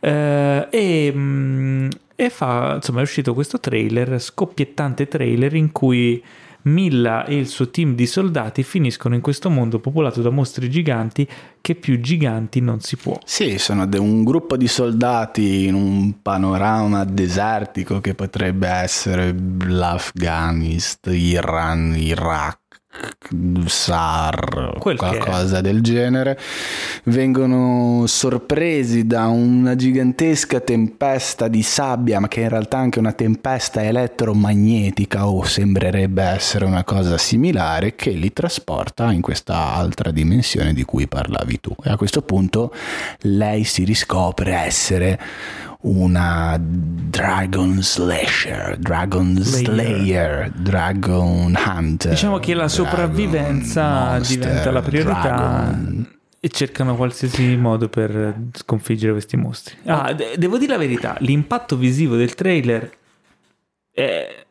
eh, 0.00 0.66
e. 0.70 1.12
mm, 1.14 1.88
e 2.14 2.30
fa, 2.30 2.74
insomma, 2.76 3.00
è 3.00 3.02
uscito 3.02 3.34
questo 3.34 3.58
trailer, 3.60 4.20
scoppiettante 4.20 5.08
trailer 5.08 5.54
in 5.54 5.72
cui 5.72 6.22
Milla 6.62 7.24
e 7.24 7.36
il 7.36 7.48
suo 7.48 7.70
team 7.70 7.94
di 7.94 8.06
soldati 8.06 8.62
finiscono 8.62 9.14
in 9.14 9.20
questo 9.20 9.50
mondo 9.50 9.80
popolato 9.80 10.22
da 10.22 10.30
mostri 10.30 10.70
giganti 10.70 11.26
che 11.60 11.74
più 11.74 12.00
giganti 12.00 12.60
non 12.60 12.80
si 12.80 12.96
può. 12.96 13.18
Sì, 13.24 13.58
sono 13.58 13.88
un 13.98 14.22
gruppo 14.22 14.56
di 14.56 14.68
soldati 14.68 15.66
in 15.66 15.74
un 15.74 16.22
panorama 16.22 17.04
desertico 17.04 18.00
che 18.00 18.14
potrebbe 18.14 18.68
essere 18.68 19.34
l'Afghanistan, 19.66 21.14
Iran, 21.14 21.94
Iraq, 21.96 22.58
SAR, 23.66 24.76
Quel 24.78 24.96
qualcosa 24.96 25.60
del 25.60 25.80
genere. 25.80 26.38
Vengono 27.04 28.06
sorpresi 28.06 29.06
da 29.06 29.28
una 29.28 29.74
gigantesca 29.74 30.60
tempesta 30.60 31.48
di 31.48 31.62
sabbia, 31.62 32.20
ma 32.20 32.28
che 32.28 32.40
in 32.40 32.48
realtà 32.48 32.78
è 32.78 32.80
anche 32.80 32.98
una 32.98 33.12
tempesta 33.12 33.82
elettromagnetica 33.82 35.26
o 35.26 35.42
sembrerebbe 35.44 36.22
essere 36.22 36.64
una 36.64 36.84
cosa 36.84 37.16
similare 37.16 37.94
che 37.94 38.10
li 38.10 38.32
trasporta 38.32 39.10
in 39.10 39.22
questa 39.22 39.72
altra 39.72 40.10
dimensione 40.10 40.74
di 40.74 40.84
cui 40.84 41.08
parlavi 41.08 41.60
tu. 41.60 41.74
E 41.82 41.90
a 41.90 41.96
questo 41.96 42.22
punto 42.22 42.72
lei 43.20 43.64
si 43.64 43.84
riscopre 43.84 44.54
essere 44.54 45.18
una 45.82 46.56
Dragon 46.60 47.82
Slasher, 47.82 48.76
Dragon 48.78 49.36
Slayer, 49.38 50.50
Dragon 50.50 51.54
Hunter. 51.56 52.10
Diciamo 52.12 52.38
che 52.38 52.54
la 52.54 52.68
sopravvivenza 52.68 54.10
Monster, 54.12 54.38
diventa 54.38 54.70
la 54.70 54.82
priorità 54.82 55.20
Dragon- 55.20 56.16
e 56.44 56.48
cercano 56.48 56.96
qualsiasi 56.96 57.56
modo 57.56 57.88
per 57.88 58.34
sconfiggere 58.52 59.12
questi 59.12 59.36
mostri. 59.36 59.76
Ah, 59.84 60.12
de- 60.12 60.34
devo 60.36 60.58
dire 60.58 60.72
la 60.72 60.78
verità, 60.78 61.16
l'impatto 61.20 61.76
visivo 61.76 62.16
del 62.16 62.34
trailer 62.34 62.90
è- 63.92 64.44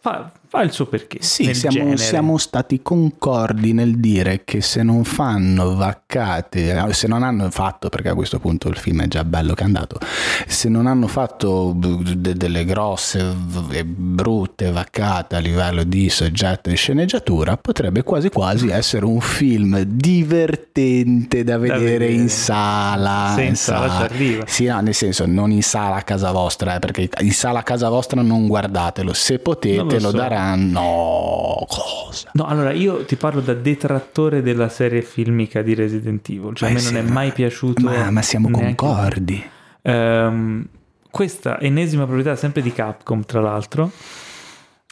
fa, 0.00 0.30
fa 0.52 0.60
il 0.60 0.70
suo 0.70 0.84
perché. 0.84 1.16
Sì, 1.22 1.54
siamo, 1.54 1.96
siamo 1.96 2.36
stati 2.36 2.82
concordi 2.82 3.72
nel 3.72 3.96
dire 3.98 4.42
che 4.44 4.60
se 4.60 4.82
non 4.82 5.02
fanno 5.02 5.76
vaccate, 5.76 6.92
se 6.92 7.08
non 7.08 7.22
hanno 7.22 7.48
fatto, 7.50 7.88
perché 7.88 8.10
a 8.10 8.14
questo 8.14 8.38
punto 8.38 8.68
il 8.68 8.76
film 8.76 9.00
è 9.00 9.08
già 9.08 9.24
bello 9.24 9.54
che 9.54 9.62
è 9.62 9.64
andato, 9.64 9.98
se 10.46 10.68
non 10.68 10.86
hanno 10.86 11.06
fatto 11.06 11.72
de- 11.74 12.36
delle 12.36 12.66
grosse 12.66 13.34
e 13.70 13.82
brutte 13.86 14.70
vaccate 14.70 15.36
a 15.36 15.38
livello 15.38 15.84
di 15.84 16.10
soggetto 16.10 16.68
e 16.68 16.74
sceneggiatura, 16.74 17.56
potrebbe 17.56 18.02
quasi 18.02 18.28
quasi 18.28 18.68
essere 18.68 19.06
un 19.06 19.22
film 19.22 19.80
divertente 19.80 21.44
da 21.44 21.56
vedere, 21.56 21.80
vedere. 21.80 22.12
in 22.12 22.28
sala. 22.28 23.32
Se 23.34 23.42
in 23.42 23.56
sala 23.56 24.00
arriva. 24.00 24.44
Sì, 24.46 24.66
no, 24.66 24.82
nel 24.82 24.92
senso, 24.92 25.24
non 25.24 25.50
in 25.50 25.62
sala 25.62 25.96
a 25.96 26.02
casa 26.02 26.30
vostra, 26.30 26.74
eh, 26.74 26.78
perché 26.78 27.08
in 27.20 27.32
sala 27.32 27.60
a 27.60 27.62
casa 27.62 27.88
vostra 27.88 28.20
non 28.20 28.46
guardatelo, 28.46 29.14
se 29.14 29.38
potete 29.38 29.76
Non 29.76 29.86
lo, 29.88 29.94
lo 29.94 30.10
so. 30.10 30.16
daranno. 30.18 30.40
No, 30.54 31.64
cosa? 31.68 32.30
No, 32.34 32.44
allora 32.46 32.72
io 32.72 33.04
ti 33.04 33.16
parlo 33.16 33.40
da 33.40 33.54
detrattore 33.54 34.42
della 34.42 34.68
serie 34.68 35.02
filmica 35.02 35.62
di 35.62 35.74
Resident 35.74 36.28
Evil, 36.28 36.54
cioè 36.54 36.68
a 36.68 36.72
Eh 36.72 36.74
me 36.74 36.82
non 36.82 36.96
è 36.96 37.02
ma- 37.02 37.12
mai 37.12 37.32
piaciuto. 37.32 37.82
Ma, 37.84 38.10
ma 38.10 38.22
siamo 38.22 38.48
neanche- 38.48 38.74
concordi. 38.74 39.44
Ehm, 39.82 40.66
questa 41.10 41.60
ennesima 41.60 42.04
proprietà 42.04 42.36
sempre 42.36 42.62
di 42.62 42.72
Capcom, 42.72 43.24
tra 43.24 43.40
l'altro. 43.40 43.90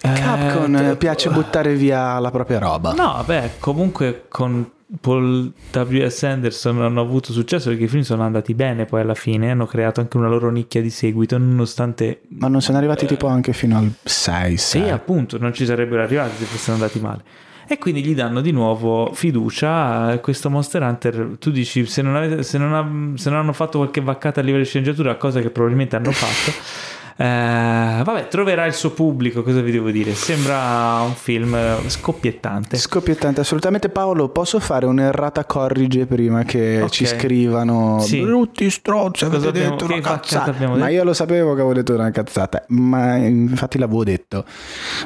Capcom 0.01 0.75
Eh, 0.77 0.97
piace 0.97 1.29
buttare 1.31 1.75
via 1.75 2.19
la 2.19 2.31
propria 2.31 2.59
roba. 2.59 2.93
No, 2.93 3.13
vabbè, 3.17 3.57
comunque 3.59 4.25
con 4.29 4.71
Paul 5.01 5.53
W.S. 5.73 6.23
Anderson 6.25 6.81
hanno 6.83 7.01
avuto 7.01 7.33
successo 7.33 7.69
perché 7.69 7.85
i 7.85 7.89
film 7.89 8.03
sono 8.03 8.23
andati 8.23 8.55
bene 8.55 8.87
poi 8.87 9.03
alla 9.03 9.15
fine, 9.15 9.51
hanno 9.51 9.67
creato 9.67 10.01
anche 10.01 10.17
una 10.17 10.29
loro 10.29 10.51
nicchia 10.51 10.81
di 10.83 10.91
seguito, 10.91 11.39
nonostante... 11.39 12.23
Ma 12.39 12.49
non 12.49 12.61
sono 12.61 12.79
arrivati 12.79 13.07
tipo 13.07 13.27
anche 13.29 13.53
fino 13.53 13.79
al 13.79 13.91
6, 14.03 14.51
Sì, 14.57 14.79
6. 14.81 14.91
appunto, 14.91 15.39
non 15.39 15.53
ci 15.55 15.65
sarebbero 15.65 16.03
arrivati 16.03 16.37
se 16.39 16.45
fossero 16.45 16.75
andati 16.75 16.99
male. 16.99 17.23
E 17.69 17.79
quindi 17.79 18.03
gli 18.03 18.17
danno 18.17 18.41
di 18.41 18.51
nuovo 18.51 19.13
fiducia 19.15 20.07
a 20.07 20.19
questo 20.19 20.51
Monster 20.51 20.83
Hunter. 20.83 21.37
Tu 21.39 21.53
dici, 21.53 21.87
se 21.87 22.03
non, 22.03 22.17
avete- 22.17 22.43
se 22.43 22.59
non 22.59 22.75
ha- 22.75 23.17
se 23.17 23.31
non 23.31 23.39
hanno 23.39 23.53
fatto 23.53 23.79
qualche 23.79 24.01
vaccata 24.01 24.41
a 24.41 24.43
livello 24.43 24.65
di 24.65 24.69
sceneggiatura, 24.69 25.15
cosa 25.15 25.41
che 25.41 25.51
probabilmente 25.51 25.95
hanno 25.95 26.11
fatto, 26.11 26.51
eh, 26.51 26.55
vabbè, 27.25 28.29
troverà 28.29 28.65
il 28.67 28.73
suo 28.73 28.91
pubblico, 28.93 29.43
cosa 29.43 29.61
vi 29.61 29.71
devo 29.73 29.91
dire? 29.91 30.15
Sembra 30.15 31.01
un 31.05 31.13
film 31.15 31.57
scoppiettante. 31.89 32.77
Scoppiettante, 32.77 33.41
assolutamente 33.41 33.89
Paolo, 33.91 34.29
posso 34.31 34.59
fare 34.61 34.87
un'errata 34.87 35.45
corrige 35.45 36.07
prima 36.07 36.45
che 36.45 36.81
Ok. 36.83 36.89
ci 36.91 37.07
scrivano 37.07 38.01
Sì. 38.01 38.21
brutti 38.23 38.71
strozzi, 38.71 39.25
avete 39.25 39.37
Cosa 39.39 39.49
abbiamo- 39.51 39.77
detto 39.77 39.85
una 39.93 40.01
cazzata. 40.01 40.51
abbiamo 40.51 40.77
Ma 40.77 40.85
detto? 40.87 40.95
io 40.97 41.05
lo 41.05 41.13
sapevo 41.13 41.49
che 41.55 41.61
avevo 41.61 41.75
detto 41.75 41.95
una 41.95 42.11
cazzata, 42.11 42.65
ma 42.69 43.17
infatti 43.17 43.79
l'avevo 43.79 44.05
detto. 44.05 44.45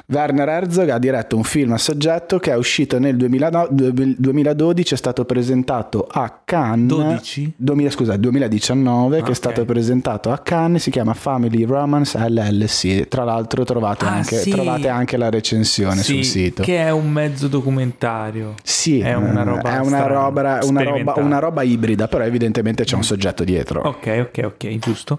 Werner 0.07 0.49
Herzog 0.49 0.89
ha 0.91 0.99
diretto 0.99 1.37
un 1.37 1.45
film 1.45 1.73
a 1.73 1.79
soggetto 1.79 2.39
che 2.39 2.53
è 2.53 2.57
uscito 2.57 2.99
nel 2.99 3.17
2009 3.17 4.15
2012, 4.19 4.95
è 4.95 4.97
stato 4.97 5.25
presentato 5.25 6.07
a 6.09 6.41
Cannes. 6.45 6.87
12? 6.87 7.53
2000, 7.57 7.91
scusa, 7.91 8.17
2019, 8.17 9.17
che 9.17 9.23
Ok. 9.23 9.31
è 9.31 9.35
stato 9.35 9.65
presentato 9.65 10.31
a 10.31 10.39
Cannes, 10.39 10.83
si 10.83 10.91
chiama 10.91 11.15
Family 11.15 11.65
Romance 12.05 12.19
LLC. 12.29 13.09
Tra 13.09 13.25
l'altro 13.25 13.65
trovate, 13.65 14.05
Ah, 14.05 14.13
anche, 14.13 14.37
sì. 14.37 14.51
trovate 14.51 14.89
anche 14.89 15.17
la 15.17 15.31
recensione 15.31 16.03
Sì, 16.03 16.15
sul 16.15 16.25
sito. 16.25 16.63
Che 16.63 16.77
è 16.77 16.91
un 16.91 17.11
mezzo 17.11 17.49
documentario. 17.49 18.55
Sì, 18.63 19.01
È 19.01 19.15
una 19.15 19.41
eh, 19.41 19.45
roba 19.45 19.77
è 19.77 19.79
una 19.81 20.07
roba, 20.07 20.59
una, 20.63 20.83
roba, 20.83 21.15
una 21.17 21.39
roba 21.39 21.63
ibrida, 21.63 22.09
però 22.09 22.25
evidentemente 22.25 22.85
c'è 22.85 22.95
un 22.97 23.05
soggetto 23.05 23.45
dietro. 23.45 23.81
Ok, 23.83 24.29
ok, 24.29 24.41
ok, 24.45 24.79
giusto. 24.79 25.19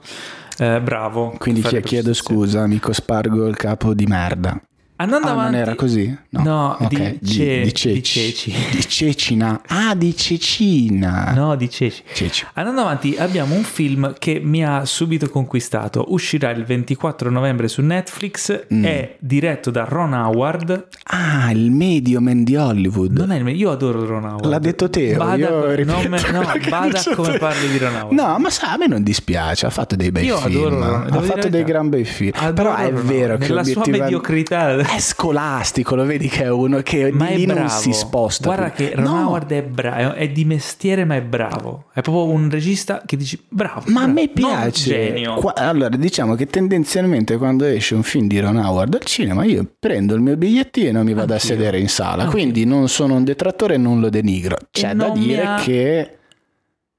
Eh, 0.57 0.79
bravo. 0.81 1.35
Quindi 1.37 1.61
chiedo 1.61 2.13
scusa, 2.13 2.61
amico 2.61 2.93
Spargo 2.93 3.45
il 3.47 3.55
capo 3.55 3.93
di 3.93 4.05
merda. 4.05 4.59
Andando 4.97 5.27
ah, 5.27 5.31
avanti, 5.31 5.51
non 5.51 5.59
era 5.61 5.75
così? 5.75 6.17
No, 6.29 6.77
Ok, 6.79 6.87
di, 6.87 7.19
ce- 7.27 7.61
di, 7.63 7.73
ceci. 7.73 7.91
di 7.93 8.03
ceci. 8.03 8.53
Di 8.71 8.87
cecina. 8.87 9.61
Ah, 9.67 9.93
di 9.93 10.15
cecina. 10.15 11.33
No, 11.35 11.55
di 11.55 11.69
ceci. 11.69 12.01
Ceci. 12.13 12.45
Andando 12.53 12.81
avanti, 12.81 13.15
abbiamo 13.17 13.55
un 13.55 13.63
film 13.63 14.13
che 14.17 14.39
mi 14.41 14.63
ha 14.65 14.85
subito 14.85 15.29
conquistato. 15.29 16.05
Uscirà 16.13 16.49
il 16.51 16.63
24 16.63 17.29
novembre 17.29 17.67
su 17.67 17.81
Netflix. 17.81 18.67
Mm. 18.73 18.83
È 18.85 19.15
diretto 19.19 19.69
da 19.69 19.83
Ron 19.83 20.13
Howard. 20.13 20.87
Ah, 21.07 21.51
il 21.51 21.71
medio 21.71 22.21
man 22.21 22.43
di 22.45 22.55
Hollywood. 22.55 23.17
Non 23.17 23.31
è 23.31 23.37
il 23.37 23.43
me- 23.43 23.51
Io 23.51 23.71
adoro 23.71 24.05
Ron 24.05 24.23
Howard. 24.23 24.45
L'ha 24.45 24.59
detto 24.59 24.89
Teo, 24.89 25.17
Bada, 25.17 25.35
io 25.35 25.73
ripeto 25.73 26.09
me- 26.09 26.31
no, 26.31 26.43
bada 26.69 27.01
come 27.15 27.31
te. 27.33 27.37
parli 27.37 27.67
di 27.67 27.77
Ron 27.79 27.95
Howard. 27.95 28.11
No, 28.13 28.37
ma 28.39 28.49
sa, 28.49 28.71
a 28.71 28.77
me 28.77 28.87
non 28.87 29.03
dispiace, 29.03 29.65
ha 29.65 29.69
fatto 29.69 29.97
dei 29.97 30.11
bei 30.11 30.23
Io 30.25 30.37
film. 30.37 30.55
adoro 30.71 30.95
ha 30.95 31.05
la 31.09 31.21
fatto 31.21 31.49
dei 31.49 31.63
gran 31.65 31.89
bei 31.89 32.05
film. 32.05 32.31
Adoro 32.33 32.53
Però 32.53 32.75
è 32.75 32.93
vero 32.93 33.37
che 33.37 33.47
Nella 33.47 33.63
sua 33.65 33.83
mediocrità. 33.87 34.83
È 34.87 34.99
scolastico, 34.99 35.95
lo 35.95 36.05
vedi 36.05 36.27
che 36.27 36.43
è 36.43 36.49
uno 36.49 36.81
che 36.81 37.11
ma 37.11 37.27
di 37.27 37.37
lì 37.37 37.45
non 37.45 37.69
si 37.69 37.93
sposta. 37.93 38.45
Guarda 38.45 38.69
più. 38.69 38.87
che 38.89 38.95
Ron 38.95 39.03
No, 39.05 39.27
Howard 39.27 39.51
è 39.51 39.63
bravo, 39.63 40.13
è 40.13 40.29
di 40.29 40.45
mestiere 40.45 41.05
ma 41.05 41.15
è 41.15 41.21
bravo. 41.21 41.85
È 41.93 42.01
proprio 42.01 42.25
un 42.33 42.49
regista 42.49 43.01
che 43.05 43.17
dici 43.17 43.41
bravo. 43.47 43.83
Ma 43.87 44.01
a 44.01 44.07
bravo. 44.07 44.13
me 44.13 44.31
Non 44.33 44.33
piace. 44.33 45.23
Qua- 45.39 45.55
allora, 45.55 45.95
diciamo 45.95 46.35
che 46.35 46.47
tendenzialmente 46.47 47.37
quando 47.37 47.65
esce 47.65 47.95
un 47.95 48.03
film 48.03 48.27
di 48.27 48.39
Ron 48.39 48.57
Howard 48.57 48.93
al 48.95 49.03
cinema, 49.05 49.43
io 49.43 49.65
prendo 49.79 50.15
il 50.15 50.21
mio 50.21 50.35
bigliettino 50.37 50.99
e 50.99 51.03
mi 51.03 51.13
vado 51.13 51.33
a 51.33 51.35
Anch'io. 51.35 51.49
sedere 51.49 51.79
in 51.79 51.89
sala. 51.89 52.23
Anch'io. 52.23 52.29
Quindi 52.31 52.65
non 52.65 52.87
sono 52.89 53.15
un 53.15 53.23
detrattore 53.23 53.75
e 53.75 53.77
non 53.77 53.99
lo 53.99 54.09
denigro. 54.09 54.57
C'è 54.71 54.93
da 54.93 55.07
non 55.07 55.17
mi 55.17 55.25
dire 55.25 55.41
ha- 55.43 55.55
che 55.63 56.17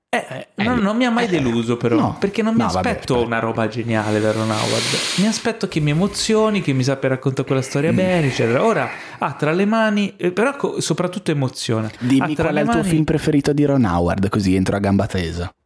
Eh, 0.09 0.47
eh, 0.55 0.63
non, 0.63 0.79
non 0.79 0.97
mi 0.97 1.05
ha 1.05 1.11
mai 1.11 1.27
deluso 1.27 1.77
però, 1.77 1.97
no. 1.97 2.17
perché 2.19 2.41
non 2.41 2.55
mi 2.55 2.61
No, 2.61 2.69
vabbè, 2.69 2.77
aspetto 2.91 3.15
aspetta. 3.15 3.27
una 3.27 3.39
roba 3.41 3.67
geniale 3.69 4.21
da 4.21 4.31
Ron 4.33 4.49
Howard. 4.51 4.83
Mi 5.17 5.27
aspetto 5.27 5.69
che 5.69 5.81
mi 5.81 5.91
emozioni, 5.91 6.63
che 6.63 6.73
mi 6.73 6.85
sappia 6.85 7.09
raccontare 7.11 7.47
quella 7.47 7.61
storia 7.63 7.93
Mm. 7.93 7.97
bene, 7.97 8.27
eccetera. 8.29 8.65
Ora 8.65 8.89
ha 9.19 9.33
tra 9.33 9.51
le 9.53 9.65
mani, 9.67 10.15
eh, 10.17 10.31
però 10.31 10.55
co- 10.57 10.81
soprattutto 10.81 11.33
emoziona. 11.33 11.91
Dimmi 11.99 12.35
tra 12.35 12.45
qual 12.45 12.57
è 12.57 12.61
il 12.61 12.67
tuo 12.69 12.77
mani- 12.79 12.89
film 12.89 13.05
preferito 13.05 13.53
di 13.53 13.65
Ron 13.65 13.85
Howard, 13.85 14.29
così 14.29 14.55
entro 14.55 14.77
a 14.77 14.79
gamba 14.79 15.07
tesa. 15.07 15.53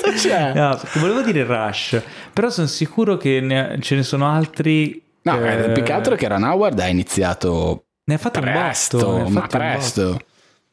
Cosa 0.00 0.12
c'è? 0.14 0.52
No, 0.54 0.78
volevo 0.94 1.22
dire 1.22 1.44
Rush, 1.44 2.02
però 2.32 2.50
sono 2.50 2.66
sicuro 2.66 3.16
che 3.16 3.40
ne- 3.40 3.78
ce 3.80 3.94
ne 3.96 4.02
sono 4.02 4.28
altri. 4.30 5.02
No, 5.22 5.42
eh, 5.44 5.64
eh, 5.64 5.72
più 5.72 5.82
che 5.82 5.92
altro 5.92 6.14
che 6.16 6.28
Ron 6.28 6.42
Howard 6.44 6.78
ha 6.80 6.86
iniziato 6.86 7.84
Ne 8.10 8.16
ha 8.16 8.18
fatti 8.18 8.38
un 8.38 8.44
botto. 8.44 8.56
ne 8.56 8.62
presto, 8.64 9.16
ha 9.16 9.28
ma 9.28 9.40
fatti 9.40 9.56
presto. 9.56 10.20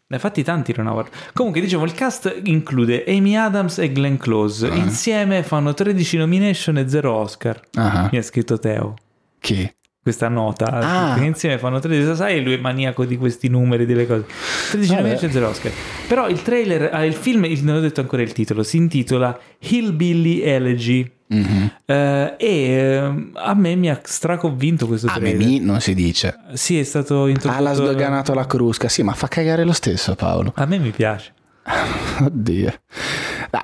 Ne 0.09 0.15
ha 0.15 0.19
fatti 0.19 0.41
tanti 0.43 0.73
Ron 0.73 0.87
Howard. 0.87 1.09
Comunque, 1.33 1.61
diciamo, 1.61 1.83
il 1.83 1.93
cast 1.93 2.41
include 2.45 3.03
Amy 3.07 3.35
Adams 3.35 3.77
e 3.77 3.91
Glenn 3.91 4.15
Close. 4.15 4.67
Insieme 4.67 5.43
fanno 5.43 5.73
13 5.73 6.17
nomination 6.17 6.77
e 6.77 6.87
0 6.89 7.13
Oscar. 7.13 7.59
Ah, 7.75 8.07
Mi 8.11 8.17
ha 8.17 8.23
scritto 8.23 8.57
Teo. 8.57 8.95
Chi? 9.39 9.71
Questa 10.07 10.29
nota. 10.29 10.67
Ah. 10.67 11.21
Insieme 11.21 11.57
fanno 11.57 11.79
13. 11.79 12.15
Sai, 12.15 12.41
lui 12.41 12.53
è 12.53 12.57
maniaco 12.57 13.03
di 13.03 13.17
questi 13.17 13.49
numeri, 13.49 13.85
delle 13.85 14.07
cose. 14.07 14.23
13 14.69 14.87
Vabbè. 14.87 15.01
nomination 15.01 15.29
e 15.29 15.33
0 15.33 15.47
Oscar. 15.49 15.71
Però 16.07 16.29
il 16.29 16.41
trailer, 16.41 16.89
ah, 16.93 17.03
il 17.03 17.13
film, 17.13 17.45
non 17.63 17.75
ho 17.75 17.79
detto 17.81 17.99
ancora 17.99 18.21
il 18.21 18.31
titolo, 18.31 18.63
si 18.63 18.77
intitola 18.77 19.37
Hillbilly 19.59 20.39
Elegy. 20.39 21.11
Mhm. 21.27 21.71
Eh, 21.83 22.35
e 22.37 22.47
eh, 22.47 23.29
a 23.33 23.53
me 23.53 23.75
mi 23.75 23.89
ha 23.89 23.99
straconvinto 24.01 24.87
questo 24.87 25.07
Ah, 25.07 25.15
trailer. 25.15 25.37
Mimì 25.45 25.59
non 25.59 25.81
si 25.81 25.93
dice. 25.93 26.37
Sì, 26.53 26.79
è 26.79 26.83
stato 26.83 27.27
introdotto. 27.27 27.59
Ah, 27.59 27.61
l'ha 27.61 27.73
sdoganato 27.73 28.33
la 28.33 28.45
crusca. 28.45 28.87
Sì, 28.87 29.03
ma 29.03 29.11
fa 29.11 29.27
cagare 29.27 29.65
lo 29.65 29.73
stesso 29.73 30.15
Paolo. 30.15 30.53
A 30.55 30.65
me 30.65 30.77
mi 30.77 30.91
piace. 30.91 31.33
Oddio. 32.23 32.73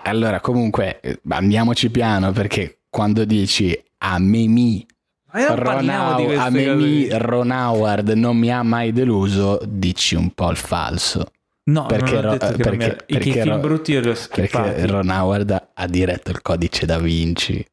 Allora, 0.04 0.42
comunque, 0.42 1.00
eh, 1.00 1.22
andiamoci 1.30 1.90
piano 1.90 2.34
perché 2.34 2.80
quando 2.90 3.24
dici 3.24 3.82
a 4.00 4.20
Ma 4.20 4.26
non 4.26 4.86
Ron, 5.56 6.26
queste 6.26 6.46
a 6.46 6.52
cose. 6.74 6.76
Mimì 6.76 7.08
Ron 7.12 7.50
Howard 7.52 8.10
non 8.12 8.38
mi 8.38 8.52
ha 8.52 8.64
mai 8.64 8.92
deluso, 8.92 9.60
dici 9.66 10.16
un 10.16 10.32
po' 10.32 10.50
il 10.52 10.58
falso. 10.58 11.26
No, 11.66 11.86
Perché 11.86 12.20
Ro- 12.22 12.32
mi 12.32 12.38
perché- 12.58 12.84
era- 12.86 12.96
i- 13.08 13.14
perché 13.14 13.32
film 13.42 13.54
Ro- 13.56 13.60
brutti 13.62 13.92
io 13.94 14.02
li 14.02 14.10
ho 14.10 14.16
Perché. 14.34 14.86
Ron 14.88 15.10
Howard 15.10 15.68
ha 15.74 15.88
diretto 15.88 16.32
il 16.32 16.42
codice 16.42 16.86
da 16.86 17.00
Vinci, 17.00 17.66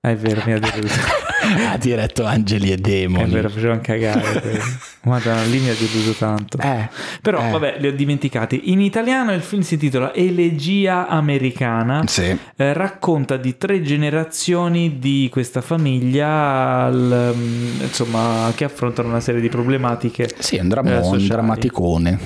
Ah, 0.00 0.10
è 0.10 0.16
vero, 0.16 0.42
mi 0.46 0.52
ha 0.52 0.58
deluso. 0.60 0.94
ha 1.70 1.76
diretto 1.76 2.24
Angeli 2.24 2.70
e 2.70 2.74
è 2.74 2.76
Demoni. 2.76 3.32
vero, 3.32 3.48
facevano 3.48 3.80
cagare. 3.82 4.60
Madonna, 5.02 5.42
lì 5.44 5.58
mi 5.58 5.68
ha 5.70 5.74
deluso 5.74 6.12
tanto. 6.12 6.56
Eh, 6.58 6.88
Però, 7.20 7.44
eh. 7.44 7.50
vabbè, 7.50 7.76
li 7.80 7.88
ho 7.88 7.92
dimenticati. 7.92 8.70
In 8.70 8.80
italiano 8.80 9.32
il 9.32 9.40
film 9.42 9.62
si 9.62 9.74
intitola 9.74 10.14
Elegia 10.14 11.08
americana. 11.08 12.04
Sì. 12.06 12.36
Eh, 12.56 12.72
racconta 12.72 13.36
di 13.36 13.56
tre 13.56 13.82
generazioni 13.82 14.98
di 15.00 15.28
questa 15.32 15.62
famiglia 15.62 16.84
al- 16.84 17.32
mm, 17.36 17.80
insomma, 17.80 18.52
che 18.54 18.64
affrontano 18.64 19.08
una 19.08 19.20
serie 19.20 19.40
di 19.40 19.48
problematiche. 19.48 20.30
Sì, 20.38 20.56
è 20.56 20.60
un, 20.60 20.66
Eh, 20.66 20.68
drammo- 20.68 20.96
un 20.96 21.02
sociali. 21.04 21.26
drammaticone. 21.26 22.18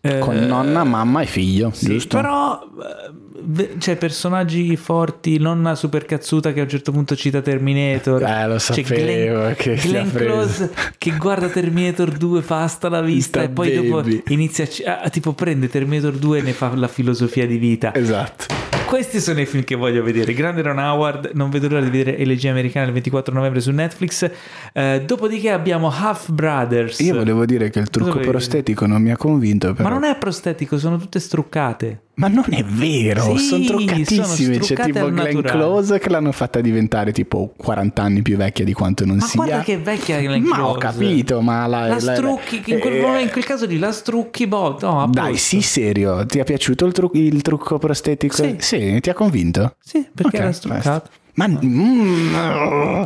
Drammaticone. 0.00 0.08
Eh, 0.12 0.18
Con 0.18 0.36
nonna, 0.46 0.84
mamma 0.84 1.20
e 1.22 1.26
figlio, 1.26 1.70
Sì, 1.74 1.86
giusto? 1.86 2.16
però 2.16 2.58
eh, 2.62 3.10
ve- 3.42 3.74
c'è 3.78 3.96
personaggi 3.96 4.76
forti, 4.76 5.38
nonna 5.38 5.74
super 5.74 6.06
cazzuta 6.06 6.52
che 6.52 6.60
a 6.60 6.62
un 6.62 6.68
certo 6.70 6.90
punto 6.92 7.14
cita 7.14 7.42
Terminator. 7.42 8.22
Eh, 8.22 8.46
lo 8.46 8.54
C'è 8.54 8.58
sapevo 8.60 8.94
Glenn, 9.40 9.52
che 9.56 9.74
Glenn. 9.74 10.08
Close 10.10 10.70
che 10.96 11.16
guarda 11.16 11.48
Terminator 11.48 12.10
2, 12.12 12.40
fa 12.42 12.66
sta 12.66 12.88
la 12.88 13.02
vista 13.02 13.40
Sta 13.40 13.48
e 13.48 13.52
poi 13.52 13.74
dopo 13.74 14.00
baby. 14.00 14.22
inizia 14.28 14.64
a, 14.64 14.68
ci- 14.68 14.82
a- 14.84 15.08
tipo 15.10 15.34
prende 15.34 15.68
Terminator 15.68 16.12
2 16.14 16.38
e 16.38 16.42
ne 16.42 16.52
fa 16.52 16.74
la 16.74 16.88
filosofia 16.88 17.46
di 17.46 17.58
vita. 17.58 17.94
Esatto. 17.94 18.69
Questi 18.90 19.20
sono 19.20 19.40
i 19.40 19.46
film 19.46 19.62
che 19.62 19.76
voglio 19.76 20.02
vedere. 20.02 20.34
Grande 20.34 20.62
Ron 20.62 20.78
Howard, 20.78 21.30
non 21.34 21.48
vedo 21.48 21.68
l'ora 21.68 21.80
di 21.80 21.90
vedere 21.96 22.18
Elegia 22.18 22.50
Americana 22.50 22.86
il 22.86 22.92
24 22.92 23.32
novembre 23.32 23.60
su 23.60 23.70
Netflix. 23.70 24.28
Eh, 24.72 25.04
dopodiché 25.06 25.52
abbiamo 25.52 25.92
Half 25.92 26.32
Brothers. 26.32 26.98
Io 26.98 27.14
volevo 27.14 27.46
dire 27.46 27.70
che 27.70 27.78
il 27.78 27.88
trucco 27.88 28.18
prostetico 28.18 28.86
non 28.86 29.00
mi 29.00 29.12
ha 29.12 29.16
convinto, 29.16 29.74
però. 29.74 29.88
Ma 29.88 29.94
non 29.94 30.02
è 30.02 30.16
prostetico, 30.16 30.76
sono 30.76 30.98
tutte 30.98 31.20
struccate. 31.20 32.00
Ma 32.20 32.28
non 32.28 32.44
è 32.50 32.62
vero, 32.62 33.34
Sì, 33.36 33.44
sono 33.44 33.64
truccatissime. 33.64 34.24
sono 34.26 34.58
C'è 34.58 34.74
tipo 34.76 35.10
Glenn. 35.10 35.40
Close 35.40 35.98
che 35.98 36.10
l'hanno 36.10 36.32
fatta 36.32 36.60
diventare 36.60 37.12
tipo 37.12 37.54
40 37.56 38.02
anni 38.02 38.20
più 38.20 38.36
vecchia 38.36 38.62
di 38.64 38.74
quanto 38.74 39.06
non 39.06 39.16
Ma 39.16 39.24
sia. 39.26 39.42
guarda 39.42 39.62
che 39.62 39.78
vecchia 39.78 40.20
Glenn 40.20 40.44
Ma 40.44 40.68
ho 40.68 40.74
Close. 40.74 40.98
capito, 40.98 41.40
ma 41.40 41.66
la, 41.66 41.86
La 41.88 41.98
strucchi, 41.98 42.62
in 42.66 42.78
quel, 42.78 42.92
eh, 42.92 43.22
in 43.22 43.30
quel 43.30 43.44
caso 43.44 43.64
lì 43.64 43.78
la 43.78 43.90
strucchi, 43.92 44.46
boh, 44.46 44.76
no, 44.82 45.08
Dai, 45.10 45.36
sì, 45.38 45.62
serio, 45.62 46.26
ti 46.26 46.38
è 46.38 46.44
piaciuto 46.44 46.84
il, 46.84 46.92
tru- 46.92 47.14
il 47.14 47.40
trucco 47.40 47.78
prostetico? 47.78 48.34
Sì. 48.58 49.00
ti 49.00 49.08
ha 49.08 49.14
convinto? 49.14 49.76
Sì, 49.82 50.06
perché 50.14 50.36
Ok, 50.36 50.42
era 50.42 50.52
struccato. 50.52 50.88
basta. 50.88 51.10
Ma 51.34 51.48
mm, 51.48 53.02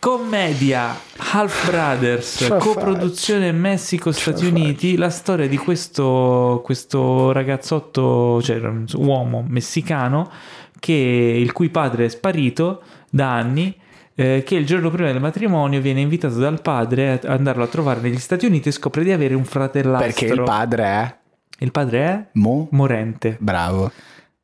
Commedia 0.00 0.96
Half 1.16 1.66
Brothers, 1.70 2.44
Fa 2.44 2.56
coproduzione 2.58 3.50
Messico-Stati 3.50 4.46
Uniti, 4.46 4.96
la 4.96 5.10
storia 5.10 5.48
di 5.48 5.56
questo, 5.56 6.62
questo 6.64 7.32
ragazzotto, 7.32 8.40
cioè 8.40 8.60
uomo 8.94 9.44
messicano, 9.46 10.30
che, 10.78 10.92
il 10.92 11.52
cui 11.52 11.68
padre 11.70 12.04
è 12.04 12.08
sparito 12.08 12.82
da 13.10 13.32
anni, 13.32 13.76
eh, 14.14 14.44
che 14.46 14.54
il 14.54 14.66
giorno 14.66 14.88
prima 14.90 15.10
del 15.10 15.20
matrimonio 15.20 15.80
viene 15.80 16.00
invitato 16.00 16.36
dal 16.36 16.62
padre 16.62 17.12
ad 17.12 17.24
andarlo 17.24 17.64
a 17.64 17.68
trovare 17.68 18.00
negli 18.00 18.18
Stati 18.18 18.46
Uniti 18.46 18.68
e 18.68 18.72
scopre 18.72 19.02
di 19.02 19.10
avere 19.10 19.34
un 19.34 19.44
fratellastro. 19.44 20.06
perché 20.06 20.26
il 20.26 20.42
padre 20.44 20.84
è 20.84 21.16
Il 21.58 21.72
padre 21.72 22.04
è 22.04 22.26
Mo? 22.34 22.68
morente. 22.70 23.36
Bravo. 23.40 23.90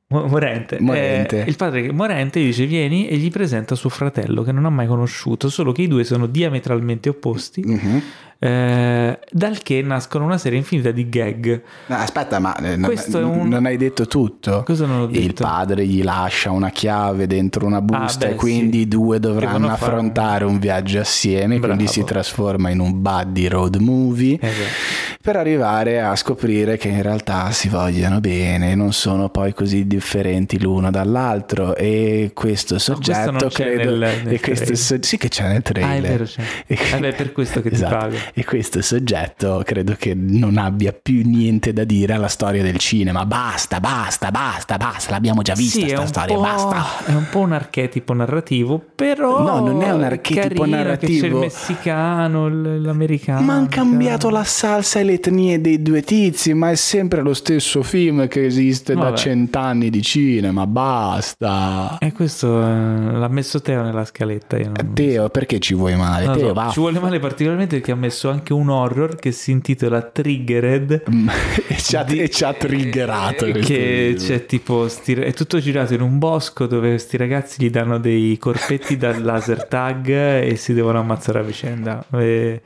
Mo- 0.08 0.26
Morente. 0.26 0.78
Morente. 0.80 1.44
Eh, 1.44 1.48
il 1.48 1.56
padre 1.56 1.90
morente 1.90 2.38
gli 2.40 2.46
dice 2.46 2.66
vieni 2.66 3.08
e 3.08 3.16
gli 3.16 3.30
presenta 3.30 3.74
suo 3.74 3.88
fratello 3.88 4.42
che 4.42 4.52
non 4.52 4.66
ha 4.66 4.70
mai 4.70 4.86
conosciuto, 4.86 5.48
solo 5.48 5.72
che 5.72 5.82
i 5.82 5.88
due 5.88 6.04
sono 6.04 6.26
diametralmente 6.26 7.08
opposti, 7.08 7.62
Mhm. 7.64 8.02
Eh, 8.44 9.18
dal 9.30 9.62
che 9.62 9.80
nascono 9.82 10.24
una 10.24 10.36
serie 10.38 10.58
infinita 10.58 10.90
di 10.90 11.08
gag. 11.08 11.62
No, 11.86 11.96
aspetta, 11.96 12.38
ma 12.38 12.54
eh, 12.56 12.76
non, 12.76 12.90
Questo 12.90 13.26
un- 13.26 13.48
non 13.48 13.64
hai 13.66 13.76
detto 13.76 14.06
tutto. 14.06 14.64
Detto? 14.66 15.08
Il 15.10 15.32
padre 15.34 15.86
gli 15.86 16.02
lascia 16.02 16.50
una 16.50 16.70
chiave 16.70 17.26
dentro 17.26 17.66
una 17.66 17.80
busta 17.80 18.26
Ah, 18.26 18.28
beh, 18.28 18.34
e 18.34 18.36
quindi 18.36 18.76
sì. 18.78 18.82
i 18.82 18.88
due 18.88 19.18
dovranno 19.20 19.52
Devono 19.58 19.76
fare- 19.76 19.92
affrontare 19.92 20.44
un 20.44 20.58
viaggio 20.58 21.00
assieme, 21.00 21.58
quindi 21.58 21.84
Bravo. 21.84 21.90
si 21.90 22.04
trasforma 22.04 22.70
in 22.70 22.80
un 22.80 23.00
buddy 23.00 23.46
road 23.48 23.76
movie 23.76 24.38
Esatto. 24.40 25.18
per 25.22 25.36
arrivare 25.36 26.02
a 26.02 26.14
scoprire 26.16 26.76
che 26.76 26.88
in 26.88 27.00
realtà 27.02 27.50
si 27.50 27.68
vogliono 27.68 28.20
bene, 28.20 28.74
non 28.74 28.92
sono 28.92 29.28
poi 29.30 29.54
così 29.54 29.86
differenti 29.86 30.60
l'uno 30.60 30.90
dall'altro 30.90 31.74
e 31.76 32.30
questo 32.34 32.52
questo 32.74 32.78
soggetto 32.78 33.30
non 33.30 33.40
c'è 33.48 33.74
credo 33.74 33.90
nel- 33.96 34.20
nel 34.24 34.34
e 34.34 34.40
questo 34.40 34.74
so- 34.74 34.96
sì 35.00 35.16
che 35.16 35.28
c'è 35.28 35.48
nel 35.48 35.62
trailer. 35.62 35.90
Ah, 35.92 35.96
è 35.96 36.00
vero, 36.00 36.24
c'è. 36.24 36.42
E- 36.66 36.78
Eh 37.08 37.12
per 37.12 37.32
questo 37.32 37.60
che 37.62 37.68
ti 37.70 37.74
Esatto. 37.76 37.96
pago. 37.96 38.16
E 38.36 38.44
questo 38.44 38.82
soggetto 38.82 39.62
credo 39.64 39.94
che 39.96 40.12
non 40.12 40.58
abbia 40.58 40.92
più 40.92 41.22
niente 41.24 41.72
da 41.72 41.84
dire 41.84 42.14
alla 42.14 42.26
storia 42.26 42.64
del 42.64 42.78
cinema. 42.78 43.24
Basta, 43.26 43.78
basta, 43.78 44.32
basta, 44.32 44.76
basta. 44.76 45.12
L'abbiamo 45.12 45.42
già 45.42 45.54
vista 45.54 45.78
Sì, 45.80 45.88
sta 45.90 46.04
storia, 46.06 46.36
basta. 46.36 47.04
è 47.06 47.14
un 47.14 47.26
po' 47.30 47.38
un 47.40 47.52
archetipo 47.52 48.12
narrativo, 48.12 48.82
però 48.94 49.40
No, 49.44 49.60
non 49.64 49.82
è 49.82 49.92
un 49.92 50.02
archetipo 50.02 50.64
C'è 50.64 50.68
narrativo. 50.68 51.26
il 51.26 51.34
messicano, 51.34 52.48
l'americano. 52.48 53.40
Ma 53.42 53.54
hanno 53.54 53.66
cambiato 53.70 54.30
la 54.30 54.42
salsa 54.42 54.98
e 54.98 55.04
le 55.04 55.12
etnie 55.12 55.60
dei 55.60 55.80
due 55.80 56.02
tizi, 56.02 56.54
ma 56.54 56.70
è 56.70 56.74
sempre 56.74 57.20
lo 57.22 57.34
stesso 57.34 57.84
film 57.84 58.26
che 58.26 58.44
esiste 58.46 58.94
da 58.94 59.00
Vabbè. 59.02 59.16
cent'anni 59.16 59.90
di 59.90 60.02
cinema. 60.02 60.66
Basta. 60.66 61.98
E 62.00 62.12
questo 62.12 62.60
eh, 62.60 63.12
l'ha 63.12 63.28
messo 63.28 63.60
Teo 63.60 63.82
nella 63.82 64.04
scaletta. 64.04 64.56
Io 64.56 64.72
non... 64.74 64.92
Teo, 64.94 65.28
perché 65.28 65.60
ci 65.60 65.74
vuoi 65.74 65.94
male? 65.94 66.26
Lo 66.26 66.32
Teo, 66.36 66.52
va. 66.52 66.70
ci 66.70 66.80
vuole 66.80 66.98
male 66.98 67.20
particolarmente 67.20 67.76
perché 67.76 67.92
ha 67.92 67.96
messo 67.96 68.13
anche 68.22 68.52
un 68.52 68.68
horror 68.68 69.16
che 69.16 69.32
si 69.32 69.50
intitola 69.50 70.02
Triggered. 70.02 71.02
e, 71.68 71.76
ci 71.76 71.96
ha, 71.96 72.02
Di- 72.04 72.18
e 72.20 72.30
ci 72.30 72.44
ha 72.44 72.52
triggerato. 72.52 73.46
Che 73.46 74.14
c'è 74.18 74.46
tipo 74.46 74.88
sti- 74.88 75.14
è 75.14 75.32
tutto 75.32 75.58
girato 75.58 75.94
in 75.94 76.00
un 76.00 76.18
bosco 76.18 76.66
dove 76.66 76.90
questi 76.90 77.16
ragazzi 77.16 77.62
gli 77.62 77.70
danno 77.70 77.98
dei 77.98 78.36
corpetti 78.38 78.96
dal 78.96 79.20
laser 79.24 79.66
tag 79.66 80.08
e 80.08 80.56
si 80.56 80.72
devono 80.74 80.98
ammazzare 81.00 81.38
a 81.40 81.42
vicenda. 81.42 82.04
E 82.12 82.62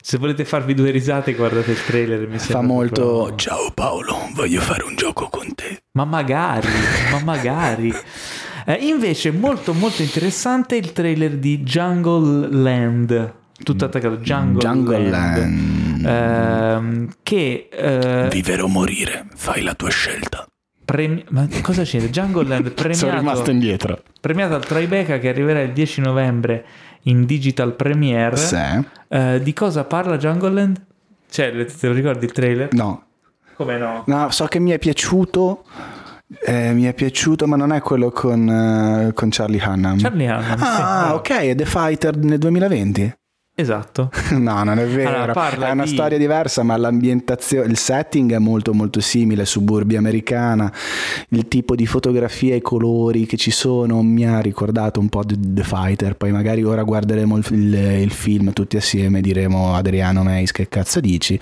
se 0.00 0.16
volete 0.18 0.44
farvi 0.44 0.74
due 0.74 0.90
risate, 0.90 1.34
guardate 1.34 1.70
il 1.72 1.84
trailer. 1.84 2.26
Mi 2.28 2.38
Fa 2.38 2.60
molto. 2.62 3.02
proprio- 3.02 3.36
Ciao 3.36 3.70
Paolo, 3.72 4.16
voglio 4.34 4.60
fare 4.60 4.84
un 4.84 4.94
gioco 4.96 5.28
con 5.28 5.54
te. 5.54 5.82
Ma 5.92 6.04
magari, 6.04 6.68
ma 7.10 7.20
magari. 7.24 7.92
Eh, 8.68 8.86
invece, 8.86 9.30
molto 9.30 9.72
molto 9.72 10.02
interessante 10.02 10.76
il 10.76 10.92
trailer 10.92 11.38
di 11.38 11.60
Jungle 11.62 12.48
Land. 12.54 13.32
Tutto 13.62 13.84
attaccato, 13.84 14.16
Jungle, 14.18 14.58
Jungle 14.60 15.08
Land. 15.10 15.38
Land. 16.00 16.06
Ehm, 16.06 17.08
che 17.22 17.68
eh, 17.72 18.28
Vivere 18.30 18.62
o 18.62 18.68
morire, 18.68 19.26
fai 19.34 19.62
la 19.62 19.74
tua 19.74 19.90
scelta. 19.90 20.46
premi- 20.84 21.24
ma 21.30 21.46
cosa 21.62 21.82
c'è? 21.82 21.98
Jungle 22.08 22.46
Land 22.46 22.72
Sono 22.94 23.12
rimasto 23.16 23.42
premiato, 23.42 23.50
indietro. 23.50 24.02
premiato 24.20 24.54
al 24.54 24.64
Tribeca 24.64 25.18
che 25.18 25.28
arriverà 25.28 25.60
il 25.60 25.72
10 25.72 26.00
novembre 26.00 26.64
in 27.02 27.24
digital 27.26 27.74
premiere. 27.74 28.36
Sì. 28.36 28.56
Eh, 29.08 29.40
di 29.42 29.52
cosa 29.52 29.84
parla 29.84 30.16
Jungle 30.16 30.50
Land? 30.50 30.80
Cioè, 31.30 31.64
te 31.66 31.86
lo 31.88 31.92
ricordi 31.92 32.24
il 32.24 32.32
trailer? 32.32 32.72
No, 32.72 33.04
Come 33.56 33.76
no? 33.76 34.02
no, 34.06 34.30
so 34.30 34.46
che 34.46 34.58
mi 34.60 34.70
è 34.70 34.78
piaciuto. 34.78 35.64
eh, 36.44 36.72
mi 36.72 36.84
è 36.84 36.94
piaciuto, 36.94 37.46
ma 37.46 37.56
non 37.56 37.72
è 37.72 37.80
quello 37.80 38.10
con, 38.10 38.48
eh, 38.48 39.12
con 39.14 39.28
Charlie 39.30 39.62
Hunnam. 39.62 39.98
Charlie 39.98 40.26
Hunnam, 40.30 40.56
Ah, 40.60 41.06
sì. 41.08 41.12
ok, 41.14 41.30
è 41.40 41.54
The 41.54 41.64
Fighter 41.66 42.16
nel 42.16 42.38
2020. 42.38 43.12
Esatto. 43.60 44.10
No, 44.38 44.62
non 44.62 44.78
è 44.78 44.86
vero. 44.86 45.08
Allora, 45.16 45.32
parla 45.32 45.68
è 45.68 45.72
una 45.72 45.82
di- 45.84 45.90
storia 45.90 46.16
diversa, 46.16 46.62
ma 46.62 46.76
l'ambientazione, 46.76 47.66
il 47.66 47.76
setting 47.76 48.32
è 48.34 48.38
molto 48.38 48.72
molto 48.72 49.00
simile, 49.00 49.44
suburbia 49.44 49.98
americana. 49.98 50.72
Il 51.30 51.48
tipo 51.48 51.74
di 51.74 51.84
fotografia 51.86 52.54
e 52.54 52.58
i 52.58 52.60
colori 52.60 53.26
che 53.26 53.36
ci 53.36 53.50
sono 53.50 54.00
mi 54.02 54.24
ha 54.26 54.38
ricordato 54.40 55.00
un 55.00 55.08
po' 55.08 55.24
di 55.24 55.36
The 55.40 55.64
Fighter. 55.64 56.14
Poi 56.16 56.30
magari 56.30 56.62
ora 56.62 56.82
guarderemo 56.84 57.36
il, 57.36 57.44
il- 57.50 57.74
il 58.02 58.10
film 58.12 58.52
tutti 58.52 58.76
assieme 58.76 59.18
e 59.18 59.22
diremo 59.22 59.74
Adriano 59.74 60.22
Meis 60.22 60.52
che 60.52 60.68
cazzo 60.68 61.00
dici. 61.00 61.38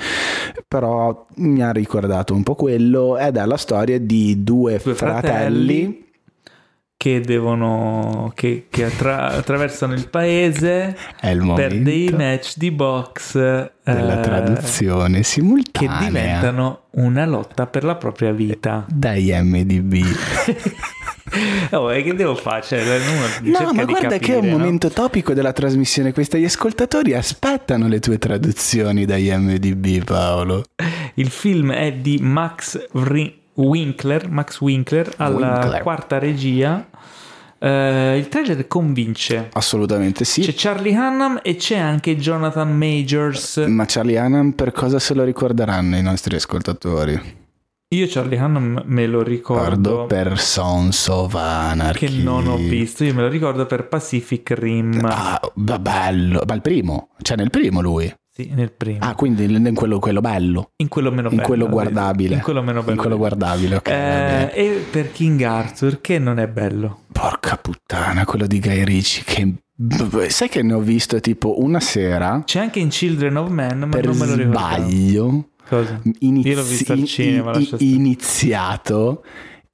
Però 0.66 1.26
mi 1.36 1.62
ha 1.62 1.70
ricordato 1.70 2.34
un 2.34 2.42
po' 2.42 2.54
quello 2.54 3.18
ed 3.18 3.36
è 3.36 3.44
la 3.44 3.56
storia 3.58 4.00
di 4.00 4.42
due, 4.42 4.80
Due 4.82 4.94
fratelli 4.94 5.26
fratelli. 5.26 6.04
Che 7.06 7.20
devono 7.20 8.32
che, 8.34 8.66
che 8.68 8.86
attra- 8.86 9.28
attraversano 9.28 9.92
il 9.94 10.08
paese 10.08 10.96
per 11.20 11.80
dei 11.80 12.08
match 12.08 12.54
di 12.56 12.72
box 12.72 13.36
eh, 13.36 13.70
della 13.84 14.16
traduzione 14.18 15.18
che 15.18 15.22
simultanea 15.22 15.98
diventano 16.00 16.86
una 16.96 17.24
lotta 17.24 17.68
per 17.68 17.84
la 17.84 17.94
propria 17.94 18.32
vita. 18.32 18.84
dai 18.88 19.30
MDB. 19.32 19.94
Oh, 21.72 21.92
e 21.92 22.04
che 22.04 22.14
devo 22.14 22.36
fare? 22.36 22.62
Cioè, 22.62 22.82
No, 23.42 23.72
ma 23.72 23.84
guarda 23.84 24.16
che 24.16 24.32
è 24.32 24.36
un 24.36 24.40
capire, 24.42 24.52
no? 24.52 24.58
momento 24.58 24.88
topico 24.88 25.34
della 25.34 25.52
trasmissione 25.52 26.12
questa. 26.12 26.38
Gli 26.38 26.44
ascoltatori 26.44 27.14
aspettano 27.14 27.88
le 27.88 27.98
tue 27.98 28.16
traduzioni 28.16 29.04
da 29.04 29.16
IMDB, 29.16 30.04
Paolo. 30.04 30.62
Il 31.14 31.28
film 31.28 31.72
è 31.72 31.92
di 31.92 32.18
Max 32.22 32.78
Winkler, 33.56 34.28
Max 34.30 34.60
Winkler 34.60 35.12
alla 35.16 35.58
Winkler. 35.58 35.82
quarta 35.82 36.18
regia. 36.18 36.86
Eh, 37.58 38.16
il 38.18 38.28
trailer 38.28 38.66
convince. 38.68 39.48
Assolutamente 39.52 40.24
sì. 40.24 40.42
C'è 40.42 40.52
Charlie 40.54 40.94
Hunnam 40.96 41.40
e 41.42 41.56
c'è 41.56 41.78
anche 41.78 42.16
Jonathan 42.16 42.76
Majors. 42.76 43.56
Ma 43.66 43.84
Charlie 43.86 44.18
Hannan 44.18 44.54
per 44.54 44.72
cosa 44.72 44.98
se 44.98 45.14
lo 45.14 45.24
ricorderanno 45.24 45.96
i 45.96 46.02
nostri 46.02 46.36
ascoltatori? 46.36 47.44
Io 47.94 48.06
Charlie 48.08 48.38
Hunnam 48.38 48.82
me 48.86 49.06
lo 49.06 49.22
ricordo 49.22 49.68
Ricordo 49.76 50.06
per 50.06 50.38
Sons 50.40 51.06
of 51.06 51.34
Anarchy. 51.36 52.06
che 52.06 52.22
non 52.22 52.48
ho 52.48 52.56
visto. 52.56 53.04
Io 53.04 53.14
me 53.14 53.22
lo 53.22 53.28
ricordo 53.28 53.64
per 53.64 53.86
Pacific 53.86 54.50
Rim. 54.58 55.04
Ah, 55.04 55.40
bello. 55.54 56.42
Ma 56.46 56.54
il 56.54 56.62
primo? 56.62 57.10
Cioè 57.22 57.36
nel 57.36 57.50
primo 57.50 57.80
lui? 57.80 58.12
Sì, 58.36 58.50
nel 58.52 58.70
primo. 58.70 58.98
Ah, 59.00 59.14
quindi 59.14 59.44
in 59.44 59.72
quello, 59.74 59.98
quello 59.98 60.20
bello. 60.20 60.72
in 60.76 60.88
quello 60.88 61.10
meno 61.10 61.30
In 61.30 61.36
bello. 61.36 61.46
quello 61.48 61.64
sì. 61.64 61.70
guardabile. 61.70 62.34
In 62.34 62.40
quello 62.42 62.60
meno 62.62 62.80
bello. 62.80 62.92
In 62.92 62.98
quello 62.98 63.16
guardabile, 63.16 63.76
ok. 63.76 63.88
Eh, 63.88 64.50
e 64.54 64.86
per 64.90 65.10
King 65.10 65.40
Arthur 65.40 66.02
che 66.02 66.18
non 66.18 66.38
è 66.38 66.46
bello. 66.46 67.04
Porca 67.12 67.56
puttana, 67.56 68.26
quello 68.26 68.46
di 68.46 68.60
Guy 68.60 68.84
Ritchie 68.84 69.22
che... 69.24 70.28
Sai 70.28 70.48
che 70.50 70.62
ne 70.62 70.74
ho 70.74 70.80
visto 70.80 71.18
tipo 71.20 71.62
una 71.62 71.80
sera 71.80 72.42
C'è 72.44 72.60
anche 72.60 72.78
in 72.78 72.88
Children 72.88 73.36
of 73.36 73.48
Men, 73.50 73.78
ma 73.80 73.86
per 73.88 74.06
non 74.06 74.16
me 74.18 74.26
lo 74.26 74.34
ricordo. 74.34 74.58
sbaglio 74.58 75.48
Cosa? 75.68 76.00
inizi- 76.20 76.48
Io 76.48 76.54
l'ho 76.56 76.62
visto 76.62 76.92
al 76.92 76.98
in- 76.98 77.06
cinema, 77.06 77.56
in- 77.56 77.66
iniziato 77.78 79.24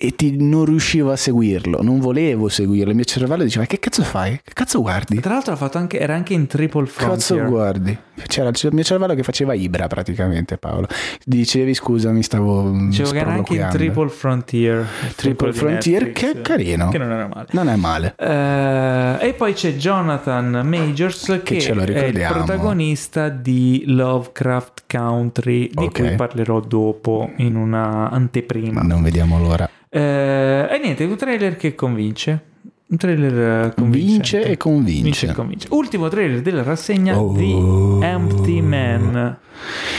e 0.05 0.17
ti- 0.17 0.37
non 0.37 0.65
riuscivo 0.65 1.13
a 1.13 1.17
seguirlo, 1.17 1.81
non 1.81 2.01
volevo 2.01 2.49
seguirlo. 2.49 2.91
Il 2.91 2.97
mio 2.97 3.05
cervello 3.05 3.45
diceva: 3.45 3.67
Che 3.67 3.79
cazzo 3.79 4.03
fai? 4.03 4.33
Che 4.43 4.53
cazzo 4.53 4.81
guardi? 4.81 5.21
Tra 5.21 5.35
l'altro 5.35 5.57
anche, 5.75 6.01
era 6.01 6.15
anche 6.15 6.35
in 6.35 6.49
Triple 6.49 6.87
Che 6.87 6.91
cazzo 6.97 7.35
Frontier. 7.37 7.49
guardi? 7.49 7.97
C'era 8.27 8.49
il 8.49 8.69
mio 8.73 8.83
cervello 8.83 9.15
che 9.15 9.23
faceva 9.23 9.55
Ibra 9.55 9.87
praticamente, 9.87 10.59
Paolo. 10.59 10.89
Dicevi 11.25 11.73
scusami, 11.73 12.23
stavo. 12.23 12.65
mm, 12.65 12.89
Dicevo 12.91 13.11
che 13.11 13.19
era 13.19 13.33
anche 13.33 13.55
in. 13.55 13.69
Triple 13.71 14.09
Frontier. 14.09 14.87
Triple 15.15 15.53
Frontier, 15.53 16.03
Netflix, 16.07 16.33
che 16.35 16.41
carino. 16.43 16.89
Che 16.89 16.99
non 16.99 17.11
era 17.13 17.29
male. 17.33 17.47
Non 17.53 17.69
è 17.69 17.77
male. 17.77 18.15
Eh, 18.19 19.29
e 19.29 19.33
poi 19.35 19.53
c'è 19.55 19.75
Jonathan 19.75 20.63
Majors 20.65 21.41
che, 21.45 21.61
ce 21.61 21.75
lo 21.75 21.83
è 21.83 22.05
il 22.07 22.27
protagonista 22.29 23.29
di 23.29 23.85
Lovecraft 23.87 24.83
Country 24.89 25.69
di 25.73 25.85
Ok. 25.85 25.93
cui 26.01 26.15
parlerò 26.17 26.61
dopo 26.61 27.31
in 27.37 27.55
una 27.57 28.11
anteprima. 28.11 28.83
Non 28.83 29.03
vediamo 29.03 29.39
l'ora. 29.39 29.69
Eh, 29.95 30.69
e 30.71 30.79
niente, 30.83 31.05
un 31.05 31.17
trailer 31.17 31.57
che 31.57 31.75
convince. 31.75 32.45
Un 32.93 32.97
trailer 32.99 33.75
eh. 33.77 33.83
Vince 33.85 34.43
e 34.43 34.57
convince. 34.57 35.03
Vince 35.03 35.27
e 35.29 35.33
convince. 35.33 35.69
Ultimo 35.71 36.09
trailer 36.09 36.41
della 36.43 36.63
rassegna 36.63 37.19
Oh. 37.19 37.33
The 37.35 38.07
Empty 38.07 38.61
Man. 38.63 39.37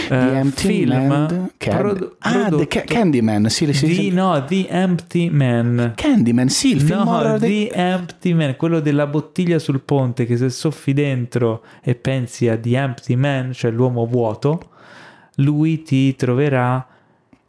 The 0.08 0.14
Eh, 0.16 0.36
Empty 0.38 0.68
film 0.68 1.08
Man. 1.08 1.52
Can- 1.58 1.78
prodo- 1.78 2.16
ah, 2.20 2.50
The 2.50 2.68
Ca- 2.68 2.82
Candyman. 2.82 3.50
Sì, 3.50 3.72
sì, 3.74 3.88
The- 3.88 3.94
sì. 3.94 4.10
no, 4.12 4.44
The 4.46 4.68
Empty 4.68 5.30
Man. 5.30 5.94
Candyman, 5.96 6.50
sì, 6.50 6.72
il 6.72 6.82
film 6.82 7.04
No, 7.04 7.22
The 7.34 7.40
dei- 7.40 7.70
Empty 7.72 8.34
Man, 8.34 8.56
quello 8.58 8.80
della 8.80 9.08
bottiglia 9.08 9.58
sul 9.60 9.80
ponte 9.82 10.26
che 10.26 10.38
se 10.38 10.50
soffi 10.50 10.94
dentro 10.94 11.64
e 11.84 11.96
pensi 11.96 12.48
a 12.48 12.58
The 12.58 12.78
Empty 12.78 13.16
Man, 13.16 13.54
cioè 13.54 13.72
l'uomo 13.72 14.06
vuoto, 14.06 14.70
lui 15.38 15.82
ti 15.84 16.16
troverà, 16.16 16.86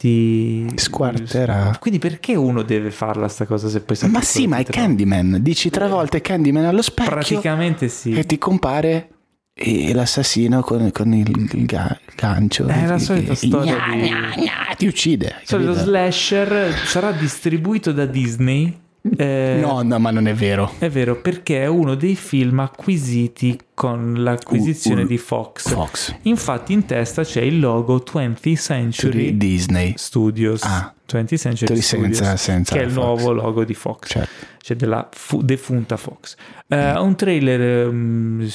ti 0.04 0.66
Squarterà. 0.74 1.78
Quindi 1.80 1.98
perché 1.98 2.34
uno 2.34 2.60
deve 2.60 2.90
farla 2.90 3.26
sta 3.26 3.46
cosa 3.46 3.68
se 3.70 3.80
poi 3.80 3.96
sa 3.96 4.06
Ma 4.06 4.20
sì, 4.20 4.46
ma 4.46 4.58
è? 4.58 4.64
Candyman. 4.64 5.38
Dici 5.40 5.70
tre 5.70 5.88
volte 5.88 6.20
Candyman 6.20 6.66
allo 6.66 6.82
specchio 6.82 7.10
Praticamente 7.12 7.88
sì. 7.88 8.12
e 8.12 8.24
ti 8.26 8.36
compare 8.36 9.08
eh, 9.54 9.94
l'assassino 9.94 10.60
con, 10.60 10.90
con 10.92 11.14
il, 11.14 11.48
il 11.52 11.64
ga- 11.64 11.98
il 12.06 12.12
gancio. 12.16 12.66
È 12.66 12.84
la 12.86 12.96
E- 12.96 12.98
solita 12.98 13.32
e- 13.32 13.36
storia 13.36 13.76
gna, 13.76 13.94
di- 13.94 14.00
gna, 14.10 14.34
gna, 14.36 14.74
ti 14.76 14.86
uccide. 14.86 15.36
solito 15.44 15.70
capito? 15.72 15.86
slasher 15.86 16.74
sarà 16.84 17.10
distribuito 17.12 17.90
da 17.92 18.04
Disney. 18.04 18.82
Eh, 19.16 19.58
No, 19.60 19.82
no, 19.82 19.98
ma 19.98 20.10
non 20.10 20.26
è 20.26 20.34
vero. 20.34 20.72
È 20.78 20.88
vero, 20.88 21.20
perché 21.20 21.62
è 21.62 21.66
uno 21.66 21.94
dei 21.94 22.16
film 22.16 22.60
acquisiti 22.60 23.58
con 23.74 24.14
l'acquisizione 24.22 25.02
Uh, 25.02 25.04
uh, 25.04 25.08
di 25.08 25.18
Fox. 25.18 25.68
Fox. 25.68 26.14
Infatti 26.22 26.72
in 26.72 26.86
testa 26.86 27.22
c'è 27.22 27.42
il 27.42 27.60
logo 27.60 28.02
20th 28.02 28.56
Century 28.56 29.36
Disney. 29.36 29.92
Studios. 29.96 30.62
Ah. 30.62 30.92
20th 31.06 31.36
Century 31.36 31.80
Senza- 31.80 31.82
Studios, 31.82 32.34
senza 32.34 32.74
che 32.74 32.80
è 32.80 32.84
il 32.84 32.90
Fox. 32.90 33.02
nuovo 33.04 33.32
logo 33.32 33.64
di 33.64 33.74
Fox. 33.74 34.08
Certo. 34.08 34.46
Cioè 34.60 34.76
della 34.76 35.06
fu- 35.12 35.42
defunta 35.42 35.96
Fox. 35.98 36.34
Eh, 36.66 36.92
un 36.98 37.14
trailer 37.14 37.60
ehm, 37.86 38.48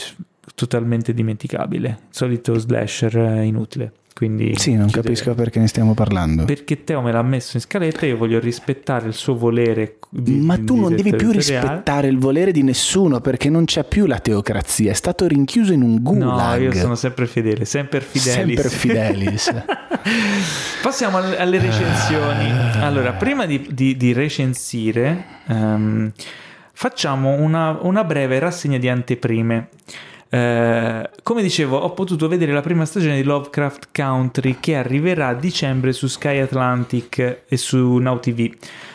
totalmente 0.55 1.13
dimenticabile. 1.13 1.99
Solito 2.09 2.57
slasher 2.57 3.15
eh, 3.17 3.43
inutile. 3.45 3.91
Quindi 4.19 4.53
Sì, 4.57 4.71
non 4.75 4.87
chiuderei. 4.87 5.15
capisco 5.15 5.33
perché 5.33 5.59
ne 5.59 5.67
stiamo 5.67 5.93
parlando. 5.93 6.43
Perché 6.43 6.83
Teo 6.83 6.99
me 7.01 7.13
l'ha 7.13 7.21
messo 7.21 7.55
in 7.55 7.61
scaletta 7.63 8.01
e 8.01 8.09
io 8.09 8.17
voglio 8.17 8.37
rispettare 8.39 9.07
il 9.07 9.13
suo 9.13 9.37
volere. 9.37 9.95
di- 10.09 10.35
Ma 10.39 10.57
tu 10.57 10.75
non 10.75 10.93
devi 10.93 11.15
più 11.15 11.31
rispettare 11.31 12.07
il 12.07 12.17
volere 12.17 12.51
di 12.51 12.61
nessuno 12.63 13.21
perché 13.21 13.49
non 13.49 13.63
c'è 13.63 13.85
più 13.85 14.07
la 14.07 14.19
teocrazia, 14.19 14.91
è 14.91 14.93
stato 14.93 15.25
rinchiuso 15.27 15.71
in 15.71 15.83
un 15.83 15.93
No, 15.93 15.99
gulag. 16.01 16.61
io 16.63 16.73
sono 16.73 16.95
sempre 16.95 17.27
fedele, 17.27 17.63
sempre 17.63 18.01
fidelis. 18.01 18.33
Sempre 18.59 18.67
fidelis. 18.75 19.53
Passiamo 20.81 21.17
alle 21.17 21.59
recensioni. 21.59 22.49
Ah. 22.51 22.85
Allora, 22.87 23.13
prima 23.13 23.45
di, 23.45 23.67
di- 23.71 23.95
di 23.95 24.11
recensire, 24.13 25.25
ehm, 25.47 26.11
facciamo 26.73 27.31
una, 27.39 27.77
una 27.81 28.03
breve 28.03 28.39
rassegna 28.39 28.77
di 28.77 28.89
anteprime. 28.89 29.69
Eh, 30.31 31.09
come 31.23 31.41
dicevo, 31.41 31.77
ho 31.77 31.91
potuto 31.93 32.27
vedere 32.27 32.53
la 32.53 32.61
prima 32.61 32.85
stagione 32.85 33.15
di 33.15 33.23
Lovecraft 33.23 33.89
Country 33.91 34.57
che 34.59 34.75
arriverà 34.75 35.29
a 35.29 35.33
dicembre 35.33 35.91
su 35.91 36.07
Sky 36.07 36.39
Atlantic 36.39 37.43
e 37.47 37.57
su 37.57 37.97
Now 37.97 38.19
TV. 38.19 38.53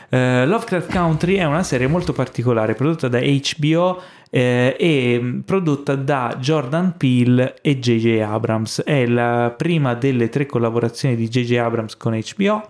Eh, 0.09 0.47
Lovecraft 0.47 0.93
Country 0.93 1.35
è 1.35 1.44
una 1.44 1.65
serie 1.65 1.89
molto 1.89 2.12
particolare 2.12 2.74
prodotta 2.74 3.09
da 3.09 3.19
HBO 3.19 4.01
eh, 4.31 4.77
e 4.78 5.40
prodotta 5.44 5.97
da 5.97 6.36
Jordan 6.39 6.97
Peele 6.97 7.56
e 7.61 7.81
J.J. 7.81 8.20
Abrams. 8.20 8.82
È 8.85 9.06
la 9.06 9.52
prima 9.56 9.94
delle 9.94 10.28
tre 10.28 10.47
collaborazioni 10.47 11.16
di 11.16 11.28
J.J. 11.28 11.56
Abrams 11.56 11.97
con 11.97 12.16
HBO. 12.16 12.62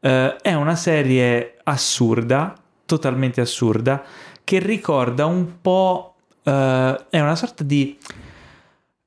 Eh, 0.00 0.36
è 0.40 0.54
una 0.54 0.76
serie 0.76 1.56
assurda, 1.64 2.54
totalmente 2.86 3.42
assurda, 3.42 4.02
che 4.42 4.58
ricorda 4.60 5.26
un 5.26 5.60
po'. 5.60 6.14
Eh, 6.48 7.04
è 7.10 7.20
una 7.20 7.36
sorta 7.36 7.62
di. 7.62 7.96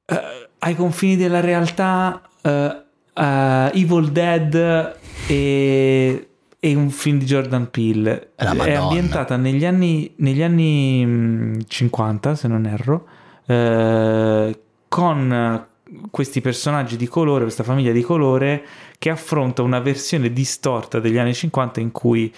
eh, 0.05 0.49
ai 0.59 0.75
confini 0.75 1.15
della 1.17 1.39
realtà, 1.39 2.21
eh, 2.41 2.83
Evil 3.13 4.11
Dead 4.11 4.95
e, 5.27 6.27
e 6.59 6.75
un 6.75 6.89
film 6.91 7.17
di 7.17 7.25
Jordan 7.25 7.69
Peele. 7.71 8.31
È 8.35 8.73
ambientata 8.73 9.37
negli 9.37 9.65
anni, 9.65 10.13
negli 10.17 10.43
anni 10.43 11.03
mm, 11.05 11.59
50, 11.67 12.35
se 12.35 12.47
non 12.47 12.65
erro, 12.65 13.07
eh, 13.47 14.59
con 14.87 15.65
questi 16.09 16.41
personaggi 16.41 16.95
di 16.95 17.07
colore, 17.07 17.43
questa 17.43 17.63
famiglia 17.63 17.91
di 17.91 18.01
colore 18.01 18.63
che 18.97 19.09
affronta 19.09 19.61
una 19.61 19.79
versione 19.79 20.31
distorta 20.31 20.99
degli 20.99 21.17
anni 21.17 21.33
50 21.33 21.79
in 21.79 21.91
cui 21.91 22.33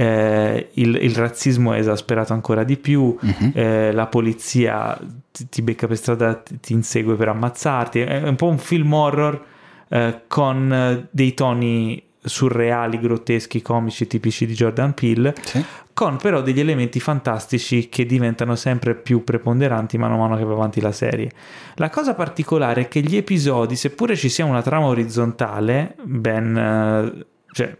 eh, 0.00 0.68
il, 0.74 0.94
il 0.94 1.14
razzismo 1.16 1.72
è 1.72 1.78
esasperato 1.80 2.32
ancora 2.32 2.62
di 2.62 2.76
più, 2.76 3.16
Mhm. 3.20 3.50
eh, 3.52 3.90
la 3.92 4.06
polizia 4.06 4.96
ti, 5.32 5.48
ti 5.48 5.60
becca 5.62 5.88
per 5.88 5.96
strada, 5.96 6.34
ti, 6.36 6.60
ti 6.60 6.72
insegue 6.72 7.16
per 7.16 7.28
ammazzarti, 7.28 8.00
è 8.00 8.22
un 8.28 8.36
po' 8.36 8.46
un 8.46 8.58
film 8.58 8.92
horror 8.92 9.44
eh, 9.88 10.20
con 10.28 10.72
eh, 10.72 11.06
dei 11.10 11.34
toni 11.34 12.00
surreali, 12.20 13.00
grotteschi, 13.00 13.60
comici, 13.60 14.06
tipici 14.06 14.46
di 14.46 14.52
Jordan 14.54 14.94
Peele, 14.94 15.34
Sì. 15.42 15.64
con 15.94 16.16
però 16.18 16.42
degli 16.42 16.60
elementi 16.60 17.00
fantastici 17.00 17.88
che 17.88 18.06
diventano 18.06 18.54
sempre 18.54 18.94
più 18.94 19.24
preponderanti 19.24 19.98
mano 19.98 20.14
a 20.14 20.18
mano 20.18 20.36
che 20.36 20.44
va 20.44 20.52
avanti 20.52 20.80
la 20.80 20.92
serie. 20.92 21.30
La 21.76 21.90
cosa 21.90 22.14
particolare 22.14 22.82
è 22.82 22.88
che 22.88 23.00
gli 23.00 23.16
episodi, 23.16 23.74
seppure 23.74 24.14
ci 24.14 24.28
sia 24.28 24.44
una 24.44 24.62
trama 24.62 24.86
orizzontale, 24.86 25.96
ben 26.04 26.56
eh, 26.56 27.26
cioè, 27.52 27.76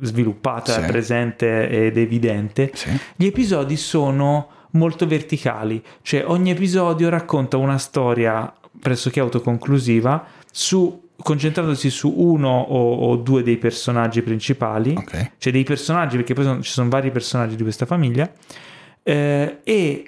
sviluppata, 0.00 0.80
Sì. 0.80 0.86
presente 0.86 1.68
ed 1.68 1.96
evidente, 1.96 2.70
Sì. 2.74 2.90
gli 3.16 3.26
episodi 3.26 3.76
sono 3.76 4.48
molto 4.72 5.06
verticali, 5.06 5.82
cioè 6.02 6.24
ogni 6.26 6.50
episodio 6.50 7.08
racconta 7.08 7.56
una 7.56 7.78
storia 7.78 8.52
pressoché 8.80 9.20
autoconclusiva 9.20 10.24
su, 10.50 11.08
concentrandosi 11.22 11.90
su 11.90 12.12
uno 12.16 12.48
o, 12.48 12.94
o 13.10 13.16
due 13.16 13.42
dei 13.42 13.58
personaggi 13.58 14.22
principali, 14.22 14.94
Ok. 14.96 15.32
cioè 15.38 15.52
dei 15.52 15.62
personaggi, 15.64 16.16
perché 16.16 16.34
poi 16.34 16.44
sono- 16.44 16.62
ci 16.62 16.70
sono 16.72 16.88
vari 16.88 17.10
personaggi 17.10 17.54
di 17.56 17.62
questa 17.62 17.86
famiglia, 17.86 18.30
eh, 19.02 19.58
e 19.62 20.06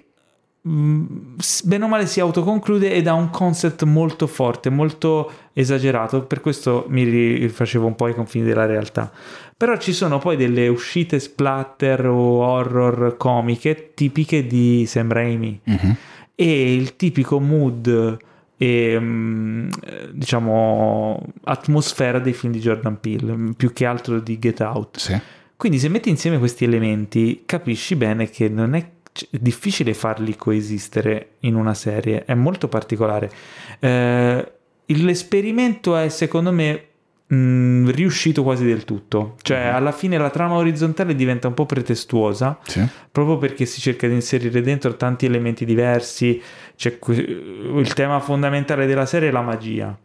mh, 0.62 1.36
s- 1.38 1.62
bene 1.64 1.84
o 1.84 1.88
male 1.88 2.06
si 2.06 2.20
autoconclude 2.20 2.90
ed 2.92 3.06
ha 3.06 3.12
un 3.12 3.28
concept 3.28 3.82
molto 3.84 4.26
forte, 4.26 4.70
molto 4.70 5.30
esagerato, 5.52 6.22
per 6.22 6.40
questo 6.40 6.86
mi 6.88 7.04
rifacevo 7.04 7.86
un 7.86 7.94
po' 7.94 8.06
ai 8.06 8.14
confini 8.14 8.44
della 8.46 8.64
realtà. 8.64 9.12
Però 9.56 9.76
ci 9.76 9.92
sono 9.92 10.18
poi 10.18 10.36
delle 10.36 10.68
uscite 10.68 11.18
splatter 11.20 12.06
o 12.06 12.42
horror 12.44 13.16
comiche 13.16 13.92
tipiche 13.94 14.46
di 14.46 14.84
Sam 14.86 15.12
Raimi 15.12 15.60
Mhm. 15.64 15.96
e 16.34 16.74
il 16.74 16.96
tipico 16.96 17.38
mood 17.40 18.16
e 18.56 18.96
mm, 18.98 19.68
diciamo 20.12 21.20
atmosfera 21.44 22.18
dei 22.18 22.32
film 22.32 22.52
di 22.52 22.60
Jordan 22.60 22.98
Peele, 23.00 23.52
più 23.56 23.72
che 23.72 23.84
altro 23.86 24.20
di 24.20 24.38
Get 24.38 24.60
Out. 24.60 24.98
Sì. 24.98 25.20
Quindi 25.56 25.78
se 25.78 25.88
metti 25.88 26.08
insieme 26.08 26.38
questi 26.38 26.64
elementi 26.64 27.42
capisci 27.46 27.94
bene 27.96 28.28
che 28.28 28.48
non 28.48 28.74
è 28.74 28.86
difficile 29.30 29.94
farli 29.94 30.34
coesistere 30.36 31.34
in 31.40 31.54
una 31.54 31.74
serie, 31.74 32.24
è 32.24 32.34
molto 32.34 32.66
particolare. 32.68 33.30
Eh, 33.78 34.52
l'esperimento 34.86 35.96
è 35.96 36.08
secondo 36.08 36.50
me 36.52 36.84
mh, 37.26 37.90
riuscito 37.90 38.42
quasi 38.42 38.64
del 38.66 38.84
tutto, 38.84 39.36
cioè 39.42 39.58
alla 39.66 39.92
fine 39.92 40.18
la 40.18 40.30
trama 40.30 40.54
orizzontale 40.56 41.14
diventa 41.14 41.48
un 41.48 41.54
po' 41.54 41.66
pretestuosa 41.66 42.58
Sì. 42.64 42.86
proprio 43.10 43.38
perché 43.38 43.64
si 43.64 43.80
cerca 43.80 44.06
di 44.06 44.14
inserire 44.14 44.60
dentro 44.60 44.96
tanti 44.96 45.26
elementi 45.26 45.64
diversi. 45.64 46.40
C'è 46.76 46.98
que- 46.98 47.14
il 47.16 47.92
tema 47.94 48.20
fondamentale 48.20 48.86
della 48.86 49.06
serie 49.06 49.28
è 49.28 49.32
la 49.32 49.42
magia. 49.42 49.96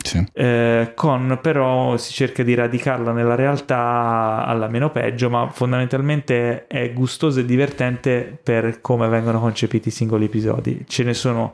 Sì. 0.00 0.24
Eh, 0.32 0.92
con 0.94 1.40
però 1.42 1.96
si 1.96 2.12
cerca 2.12 2.44
di 2.44 2.54
radicarla 2.54 3.10
nella 3.10 3.34
realtà 3.34 4.44
alla 4.46 4.68
meno 4.68 4.90
peggio, 4.92 5.28
ma 5.28 5.48
fondamentalmente 5.50 6.68
è 6.68 6.92
gustoso 6.92 7.40
e 7.40 7.44
divertente 7.44 8.38
per 8.40 8.80
come 8.80 9.08
vengono 9.08 9.40
concepiti 9.40 9.88
i 9.88 9.90
singoli 9.90 10.26
episodi. 10.26 10.84
Ce 10.86 11.02
ne 11.02 11.14
sono 11.14 11.52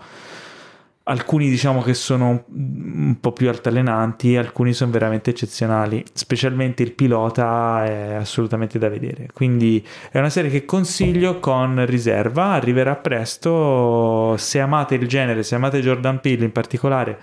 alcuni, 1.05 1.49
diciamo, 1.49 1.83
che 1.83 1.95
sono 1.95 2.45
un 2.49 3.17
po' 3.21 3.33
più 3.33 3.49
altalenanti, 3.49 4.37
alcuni 4.37 4.73
sono 4.73 4.91
veramente 4.91 5.31
eccezionali, 5.31 6.05
specialmente 6.13 6.83
il 6.83 6.93
pilota 6.93 7.85
è 7.85 8.15
assolutamente 8.15 8.79
da 8.79 8.89
vedere. 8.89 9.29
Quindi 9.33 9.85
è 10.11 10.19
una 10.19 10.31
serie 10.31 10.51
che 10.51 10.65
consiglio 10.65 11.41
con 11.41 11.85
riserva, 11.87 12.53
arriverà 12.53 12.97
presto. 12.97 14.37
Se 14.39 14.61
amate 14.61 14.95
il 14.95 15.07
genere, 15.07 15.43
se 15.43 15.55
amate 15.55 15.81
Jordan 15.81 16.21
Peele 16.21 16.45
in 16.45 16.53
particolare, 16.53 17.19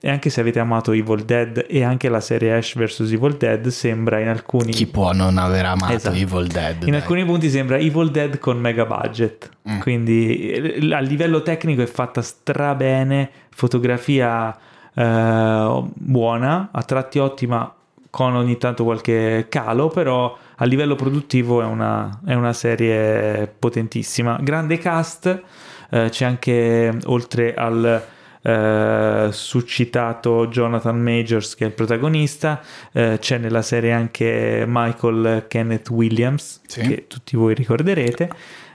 e 0.00 0.10
anche 0.10 0.28
se 0.28 0.40
avete 0.40 0.58
amato 0.58 0.92
Evil 0.92 1.22
Dead 1.24 1.64
e 1.68 1.82
anche 1.82 2.08
la 2.08 2.20
serie 2.20 2.54
Ash 2.54 2.76
vs 2.76 3.10
Evil 3.12 3.36
Dead, 3.36 3.66
sembra 3.68 4.18
in 4.20 4.28
alcuni 4.28 4.72
Chi 4.72 4.86
può 4.86 5.12
non 5.12 5.38
aver 5.38 5.64
amato 5.64 5.92
Esatto. 5.94 6.16
Evil 6.16 6.46
Dead? 6.48 6.82
in 6.82 6.90
dai? 6.90 7.00
alcuni 7.00 7.24
punti 7.24 7.48
sembra 7.48 7.78
Evil 7.78 8.10
Dead 8.10 8.38
con 8.38 8.58
mega 8.58 8.84
budget. 8.84 9.48
Mm. 9.68 9.80
Quindi 9.80 10.88
a 10.92 10.98
livello 11.00 11.42
tecnico 11.42 11.80
è 11.82 11.86
fatta 11.86 12.20
strabene, 12.20 13.30
fotografia 13.50 14.54
eh, 14.94 15.82
buona, 15.94 16.68
a 16.70 16.82
tratti 16.82 17.18
ottima, 17.18 17.72
con 18.10 18.36
ogni 18.36 18.58
tanto 18.58 18.84
qualche 18.84 19.46
calo, 19.48 19.88
però 19.88 20.36
a 20.56 20.64
livello 20.66 20.94
produttivo 20.94 21.62
è 21.62 21.64
una, 21.64 22.20
è 22.24 22.34
una 22.34 22.52
serie 22.52 23.52
potentissima. 23.58 24.38
Grande 24.40 24.78
cast, 24.78 25.42
eh, 25.90 26.08
c'è 26.10 26.24
anche 26.24 26.96
oltre 27.06 27.54
al 27.54 28.04
eh, 28.46 29.28
suscitato 29.32 30.46
Jonathan 30.48 31.00
Majors 31.00 31.54
che 31.54 31.64
è 31.64 31.68
il 31.68 31.72
protagonista 31.72 32.60
eh, 32.92 33.16
c'è 33.18 33.38
nella 33.38 33.62
serie 33.62 33.92
anche 33.92 34.64
Michael 34.68 35.46
Kenneth 35.48 35.88
Williams 35.90 36.60
Sì. 36.66 36.80
che 36.82 37.06
tutti 37.08 37.36
voi 37.36 37.54
ricorderete 37.54 38.28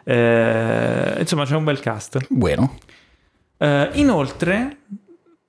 Eh, 0.04 1.16
insomma 1.20 1.46
c'è 1.46 1.56
un 1.56 1.64
bel 1.64 1.80
cast 1.80 2.18
Bueno. 2.30 2.78
Eh, 3.58 3.90
inoltre 3.94 4.78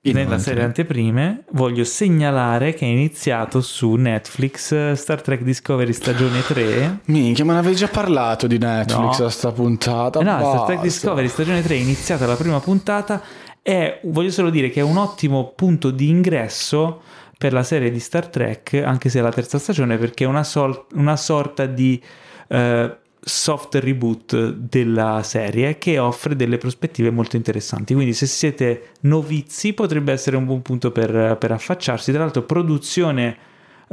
nella 0.03 0.19
Inoltre. 0.21 0.39
serie 0.39 0.63
anteprime 0.63 1.43
voglio 1.51 1.83
segnalare 1.83 2.73
che 2.73 2.85
è 2.85 2.89
iniziato 2.89 3.61
su 3.61 3.93
Netflix 3.93 4.93
Star 4.93 5.21
Trek 5.21 5.41
Discovery 5.43 5.93
stagione 5.93 6.41
3 6.45 6.99
Minchia, 7.05 7.45
ma 7.45 7.53
ne 7.53 7.59
avevi 7.59 7.75
già 7.75 7.87
parlato 7.87 8.47
di 8.47 8.57
Netflix 8.57 9.19
No. 9.19 9.25
a 9.25 9.29
sta 9.29 9.51
puntata? 9.51 10.19
Eh 10.19 10.23
no, 10.23 10.37
Star 10.39 10.65
Trek. 10.65 10.81
Discovery 10.81 11.27
stagione 11.27 11.61
3 11.61 11.75
è 11.75 11.77
iniziata 11.77 12.25
la 12.25 12.35
prima 12.35 12.59
puntata 12.59 13.21
e 13.61 13.99
voglio 14.03 14.31
solo 14.31 14.49
dire 14.49 14.69
che 14.69 14.79
è 14.79 14.83
un 14.83 14.97
ottimo 14.97 15.53
punto 15.55 15.91
di 15.91 16.09
ingresso 16.09 17.01
per 17.37 17.53
la 17.53 17.63
serie 17.63 17.91
di 17.91 17.99
Star 17.99 18.27
Trek, 18.27 18.81
anche 18.85 19.09
se 19.09 19.19
è 19.19 19.21
la 19.21 19.31
terza 19.31 19.57
stagione, 19.59 19.97
perché 19.97 20.25
è 20.25 20.27
una, 20.27 20.43
sol- 20.43 20.85
una 20.93 21.15
sorta 21.15 21.65
di 21.65 22.01
eh, 22.47 22.97
soft 23.19 23.75
reboot 23.75 24.53
della 24.53 25.21
serie 25.23 25.77
che 25.77 25.99
offre 25.99 26.35
delle 26.35 26.57
prospettive 26.57 27.11
molto 27.11 27.35
interessanti. 27.35 27.93
Quindi 27.93 28.13
se 28.13 28.25
siete 28.25 28.89
novizi 29.01 29.73
potrebbe 29.73 30.11
essere 30.11 30.37
un 30.37 30.45
buon 30.45 30.61
punto 30.61 30.91
per, 30.91 31.37
per 31.39 31.51
affacciarsi. 31.51 32.11
Tra 32.11 32.21
l'altro 32.21 32.43
produzione 32.43 33.37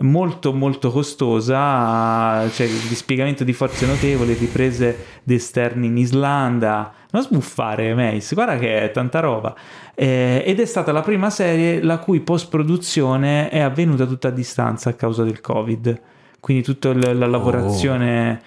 molto 0.00 0.52
molto 0.52 0.90
costosa, 0.90 2.48
cioè 2.50 2.66
il 2.66 2.88
dispiegamento 2.88 3.44
di 3.44 3.52
forze 3.52 3.86
notevoli, 3.86 4.34
riprese 4.34 5.04
d'esterni 5.22 5.86
in 5.86 5.96
Islanda. 5.96 6.92
Non 7.10 7.22
sbuffare, 7.22 7.94
Mace, 7.94 8.34
guarda 8.34 8.56
che 8.58 8.82
è 8.82 8.90
tanta 8.90 9.20
roba. 9.20 9.54
Eh, 9.94 10.42
ed 10.46 10.60
è 10.60 10.64
stata 10.66 10.92
la 10.92 11.00
prima 11.02 11.30
serie 11.30 11.82
la 11.82 11.98
cui 11.98 12.20
post-produzione 12.20 13.48
è 13.48 13.60
avvenuta 13.60 14.06
tutta 14.06 14.28
a 14.28 14.30
distanza 14.30 14.90
a 14.90 14.92
causa 14.94 15.24
del 15.24 15.40
Covid. 15.40 16.00
Quindi 16.40 16.62
tutta 16.62 16.90
l- 16.90 17.16
la 17.18 17.26
lavorazione 17.26 18.40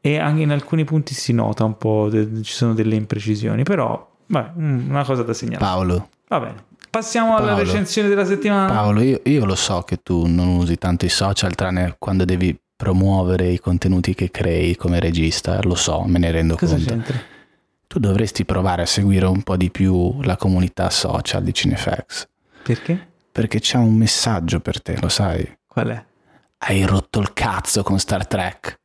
e 0.00 0.18
anche 0.18 0.42
in 0.42 0.50
alcuni 0.50 0.84
punti 0.84 1.14
si 1.14 1.32
nota 1.32 1.64
un 1.64 1.78
po', 1.78 2.08
de- 2.10 2.42
ci 2.42 2.52
sono 2.52 2.74
delle 2.74 2.94
imprecisioni, 2.96 3.62
però 3.62 4.06
vabbè, 4.26 4.60
mm, 4.60 4.90
una 4.90 5.04
cosa 5.04 5.22
da 5.22 5.32
segnalare. 5.32 5.64
Paolo, 5.64 6.08
Va 6.28 6.40
bene. 6.40 6.64
Passiamo 6.94 7.34
alla 7.36 7.54
Paolo. 7.54 7.64
recensione 7.64 8.08
della 8.08 8.24
settimana. 8.24 8.72
Paolo, 8.72 9.00
io, 9.02 9.20
io 9.24 9.44
lo 9.44 9.56
so 9.56 9.82
che 9.82 9.98
tu 10.00 10.26
non 10.26 10.46
usi 10.46 10.76
tanto 10.76 11.04
i 11.04 11.08
social 11.08 11.52
tranne 11.56 11.96
quando 11.98 12.24
devi 12.24 12.56
promuovere 12.76 13.48
i 13.48 13.58
contenuti 13.58 14.14
che 14.14 14.30
crei 14.30 14.76
come 14.76 15.00
regista, 15.00 15.58
lo 15.62 15.74
so, 15.74 16.02
me 16.06 16.20
ne 16.20 16.30
rendo 16.30 16.54
Cosa 16.54 16.76
conto. 16.76 16.90
c'entra? 16.90 17.18
Tu 17.88 17.98
dovresti 17.98 18.44
provare 18.44 18.82
a 18.82 18.86
seguire 18.86 19.26
un 19.26 19.42
po' 19.42 19.56
di 19.56 19.72
più 19.72 20.20
la 20.22 20.36
comunità 20.36 20.88
social 20.90 21.42
di 21.42 21.52
Cinefax, 21.52 22.28
Perché? 22.62 23.08
perché 23.32 23.58
c'è 23.58 23.76
un 23.76 23.94
messaggio 23.94 24.60
per 24.60 24.80
te, 24.80 24.96
lo 25.00 25.08
sai? 25.08 25.58
Qual 25.66 25.88
è? 25.88 26.04
Hai 26.58 26.84
rotto 26.84 27.18
il 27.18 27.32
cazzo 27.32 27.82
con 27.82 27.98
Star 27.98 28.24
Trek. 28.26 28.78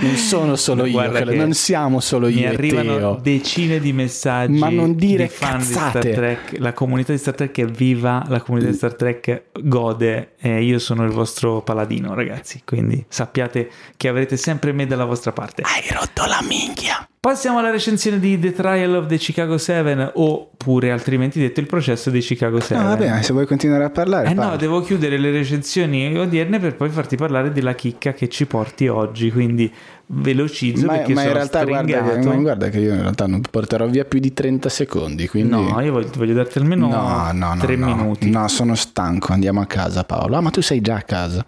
Non 0.00 0.14
sono 0.14 0.54
solo 0.54 0.84
io, 0.86 1.34
non 1.34 1.52
siamo 1.54 1.98
solo 1.98 2.28
Mi 2.28 2.34
io 2.34 2.42
e 2.42 2.46
arrivano 2.54 2.96
Teo. 2.96 3.18
decine 3.20 3.80
di 3.80 3.92
messaggi 3.92 4.56
Ma 4.56 4.68
non 4.68 4.94
dire 4.94 5.24
di 5.24 5.28
fan 5.28 5.58
cazzate. 5.58 5.98
di 5.98 6.12
Star 6.12 6.14
Trek. 6.14 6.58
La 6.58 6.72
comunità 6.72 7.12
di 7.12 7.18
Star 7.18 7.34
Trek 7.34 7.58
è 7.58 7.64
viva, 7.66 8.24
la 8.28 8.40
comunità 8.40 8.70
di 8.70 8.76
Star 8.76 8.94
Trek 8.94 9.42
gode 9.60 10.34
e 10.38 10.62
io 10.62 10.78
sono 10.78 11.04
il 11.04 11.10
vostro 11.10 11.62
paladino, 11.62 12.14
ragazzi. 12.14 12.62
Quindi 12.64 13.04
sappiate 13.08 13.70
che 13.96 14.06
avrete 14.08 14.36
sempre 14.36 14.72
me 14.72 14.86
dalla 14.86 15.04
vostra 15.04 15.32
parte. 15.32 15.62
Hai 15.62 15.92
rotto 15.92 16.24
la 16.26 16.40
minchia. 16.46 17.08
Passiamo 17.20 17.58
alla 17.58 17.70
recensione 17.70 18.20
di 18.20 18.38
The 18.38 18.52
Trial 18.52 18.94
of 18.94 19.06
the 19.06 19.16
Chicago 19.16 19.58
7 19.58 20.12
oppure 20.14 20.92
altrimenti 20.92 21.40
detto 21.40 21.58
il 21.58 21.66
processo 21.66 22.10
dei 22.10 22.20
Chicago 22.20 22.60
7. 22.60 22.74
No, 22.76 22.82
va 22.84 22.96
bene, 22.96 23.22
se 23.24 23.32
vuoi 23.32 23.44
continuare 23.44 23.82
a 23.82 23.90
parlare. 23.90 24.28
Eh 24.28 24.34
no, 24.34 24.42
parla. 24.42 24.56
devo 24.56 24.80
chiudere 24.82 25.18
le 25.18 25.32
recensioni 25.32 26.16
odierne 26.16 26.60
per 26.60 26.76
poi 26.76 26.90
farti 26.90 27.16
parlare 27.16 27.50
della 27.50 27.74
chicca 27.74 28.12
che 28.12 28.28
ci 28.28 28.46
porti 28.46 28.86
oggi, 28.86 29.32
quindi 29.32 29.72
velocizzo 30.06 30.86
ma, 30.86 30.92
perché 30.92 31.12
ma 31.12 31.24
in 31.24 31.32
realtà 31.32 31.64
guarda 31.64 32.02
che, 32.02 32.36
guarda 32.36 32.68
che 32.68 32.78
io 32.78 32.94
in 32.94 33.00
realtà 33.00 33.26
non 33.26 33.40
porterò 33.40 33.88
via 33.88 34.04
più 34.04 34.20
di 34.20 34.32
30 34.32 34.68
secondi, 34.68 35.26
quindi... 35.26 35.50
No, 35.50 35.80
io 35.80 35.90
voglio, 35.90 36.10
voglio 36.14 36.34
darti 36.34 36.58
almeno 36.58 36.86
no, 36.86 37.32
no, 37.32 37.54
no, 37.54 37.60
tre 37.60 37.74
no. 37.74 37.86
minuti. 37.96 38.30
No, 38.30 38.46
sono 38.46 38.76
stanco, 38.76 39.32
andiamo 39.32 39.60
a 39.60 39.66
casa 39.66 40.04
Paolo. 40.04 40.36
Ah, 40.36 40.40
ma 40.40 40.50
tu 40.50 40.62
sei 40.62 40.80
già 40.80 40.94
a 40.94 41.02
casa. 41.02 41.44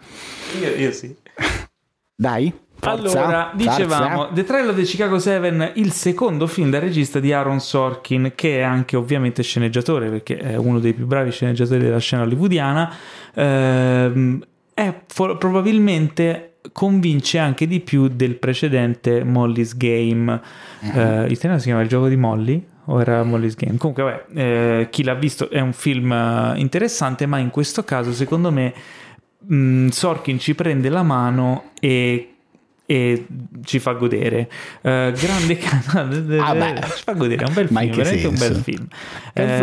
Io, 0.60 0.74
io 0.74 0.90
sì. 0.90 1.14
Dai, 2.16 2.52
Forza, 2.80 3.24
allora, 3.24 3.50
dicevamo 3.54 4.16
forza. 4.16 4.34
The 4.34 4.44
Trial 4.44 4.68
of 4.70 4.76
the 4.76 4.82
Chicago 4.82 5.18
7, 5.18 5.72
il 5.74 5.92
secondo 5.92 6.46
film 6.46 6.70
da 6.70 6.78
regista 6.78 7.20
di 7.20 7.32
Aaron 7.32 7.60
Sorkin, 7.60 8.32
che 8.34 8.58
è 8.58 8.62
anche 8.62 8.96
ovviamente 8.96 9.42
sceneggiatore, 9.42 10.08
perché 10.08 10.38
è 10.38 10.56
uno 10.56 10.78
dei 10.78 10.94
più 10.94 11.06
bravi 11.06 11.30
sceneggiatori 11.30 11.80
della 11.80 11.98
scena 11.98 12.22
hollywoodiana. 12.22 12.94
Ehm, 13.34 14.44
è 14.72 14.94
fo- 15.06 15.36
probabilmente 15.36 16.54
convince 16.72 17.38
anche 17.38 17.66
di 17.66 17.80
più 17.80 18.08
del 18.08 18.36
precedente 18.36 19.24
Molly's 19.24 19.76
Game. 19.76 20.40
Eh, 20.80 21.24
in 21.26 21.30
italiano 21.30 21.58
si 21.58 21.66
chiama 21.66 21.82
Il 21.82 21.88
gioco 21.88 22.08
di 22.08 22.16
Molly? 22.16 22.66
O 22.86 23.00
era 23.00 23.22
Molly's 23.22 23.54
Game? 23.54 23.76
Comunque, 23.76 24.02
vabbè, 24.02 24.24
eh, 24.34 24.88
chi 24.90 25.04
l'ha 25.04 25.14
visto 25.14 25.50
è 25.50 25.60
un 25.60 25.72
film 25.72 26.12
eh, 26.12 26.54
interessante, 26.56 27.26
ma 27.26 27.38
in 27.38 27.50
questo 27.50 27.84
caso, 27.84 28.12
secondo 28.12 28.50
me, 28.50 28.72
mh, 29.46 29.88
Sorkin 29.88 30.38
ci 30.38 30.54
prende 30.54 30.88
la 30.88 31.02
mano 31.02 31.70
e, 31.78 32.29
e 32.90 33.24
ci 33.62 33.78
fa 33.78 33.92
godere. 33.92 34.50
Eh, 34.82 35.12
grande 35.16 35.56
canale, 35.56 36.38
Ah, 36.40 36.54
ci 36.96 37.02
fa 37.04 37.12
godere, 37.12 37.44
è 37.44 37.46
un 37.46 37.54
bel 37.54 37.68
film, 37.68 37.78
che 37.90 37.96
veramente 37.96 38.26
un 38.26 38.34
bel 38.34 38.42
senso? 38.54 38.62
film. 38.62 38.88
Eh, 39.32 39.58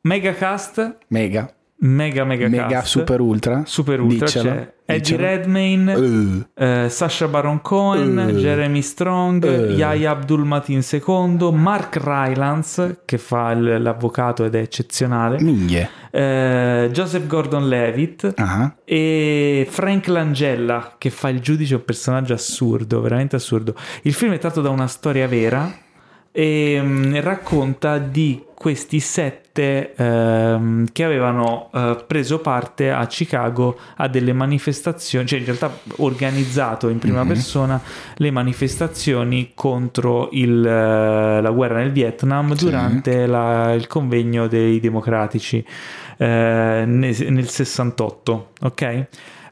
Megacast, 0.00 0.96
Mega, 1.08 1.52
mega 1.80 2.24
mega, 2.24 2.48
mega, 2.48 2.66
cast, 2.66 2.86
super 2.88 3.20
ultra. 3.20 3.62
super 3.64 4.00
ultra, 4.00 4.26
Diccelo, 4.26 4.50
c'è 4.50 4.72
Eddie. 4.84 5.16
Redmayne, 5.16 5.94
Uh, 5.94 6.44
eh, 6.54 6.86
Sacha 6.88 7.28
Baron 7.28 7.60
Cohen, 7.60 8.18
Eh. 8.18 8.32
Jeremy 8.34 8.80
Strong, 8.82 9.44
Eh. 9.44 9.72
Yahya 9.74 10.10
Abdul 10.12 10.44
Mateen 10.44 10.82
II, 10.90 11.52
Mark 11.52 11.96
Rylance 12.02 13.02
che 13.04 13.18
fa 13.18 13.52
il- 13.52 13.80
l'avvocato 13.82 14.44
ed 14.44 14.54
è 14.54 14.60
eccezionale, 14.60 15.40
minghie. 15.42 15.88
eh, 16.10 16.88
Joseph 16.92 17.26
Gordon-Levitt 17.26 18.32
Ah, 18.36 18.74
e 18.84 19.66
Frank 19.70 20.06
Langella 20.08 20.94
che 20.98 21.10
fa 21.10 21.28
il 21.28 21.40
giudice, 21.40 21.74
un 21.76 21.84
personaggio 21.84 22.32
assurdo, 22.32 23.00
veramente 23.00 23.36
assurdo. 23.36 23.74
Il 24.02 24.14
film 24.14 24.32
è 24.32 24.38
tratto 24.38 24.60
da 24.62 24.70
una 24.70 24.86
storia 24.88 25.28
vera 25.28 25.70
e 26.32 26.78
mm, 26.82 27.16
racconta 27.20 27.98
di 27.98 28.42
questi 28.58 28.98
sette 28.98 29.94
ehm, 29.94 30.86
che 30.90 31.04
avevano 31.04 31.70
eh, 31.72 32.04
preso 32.08 32.40
parte 32.40 32.90
a 32.90 33.06
Chicago 33.06 33.78
a 33.98 34.08
delle 34.08 34.32
manifestazioni, 34.32 35.26
cioè 35.28 35.38
in 35.38 35.44
realtà 35.44 35.70
organizzato 35.98 36.88
in 36.88 36.98
prima 36.98 37.24
persona 37.24 37.80
le 38.16 38.30
manifestazioni 38.32 39.52
contro 39.54 40.28
il, 40.32 40.66
eh, 40.66 41.40
la 41.40 41.50
guerra 41.52 41.78
nel 41.78 41.92
Vietnam 41.92 42.52
durante 42.56 43.26
la- 43.26 43.72
il 43.74 43.86
convegno 43.86 44.48
dei 44.48 44.80
democratici 44.80 45.64
eh, 46.16 46.82
nel, 46.84 47.16
nel 47.30 47.48
68, 47.48 48.48
ok? 48.62 49.06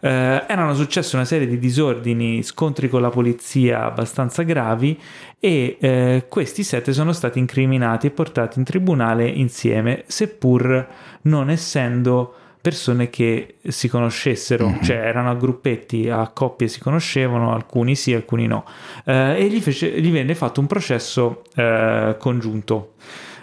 Eh, 0.07 0.45
erano 0.47 0.75
successe 0.75 1.17
una 1.17 1.25
serie 1.25 1.47
di 1.49 1.59
disordini, 1.59 2.43
scontri 2.43 2.89
con 2.89 3.01
la 3.01 3.11
polizia 3.11 3.85
abbastanza 3.85 4.43
gravi 4.43 4.99
e 5.41 5.77
eh, 5.81 6.27
questi 6.29 6.63
sette 6.63 6.93
sono 6.93 7.13
stati 7.13 7.39
incriminati 7.39 8.07
e 8.07 8.11
portati 8.11 8.59
in 8.59 8.65
tribunale 8.65 9.27
insieme, 9.27 10.05
seppur 10.07 10.87
non 11.23 11.51
essendo 11.51 12.35
persone 12.61 13.11
che 13.11 13.57
si 13.67 13.89
conoscessero, 13.89 14.79
cioè 14.83 14.97
erano 14.97 15.31
a 15.31 15.35
gruppetti, 15.35 16.09
a 16.09 16.29
coppie 16.29 16.67
si 16.69 16.81
conoscevano, 16.81 17.53
alcuni 17.53 17.95
sì, 17.95 18.13
alcuni 18.13 18.47
no, 18.47 18.65
Eh, 19.05 19.37
e 19.39 19.47
gli, 19.49 19.61
fece- 19.61 20.01
gli 20.01 20.11
venne 20.11 20.35
fatto 20.35 20.61
un 20.61 20.67
processo 20.67 21.43
eh, 21.55 22.17
congiunto, 22.19 22.95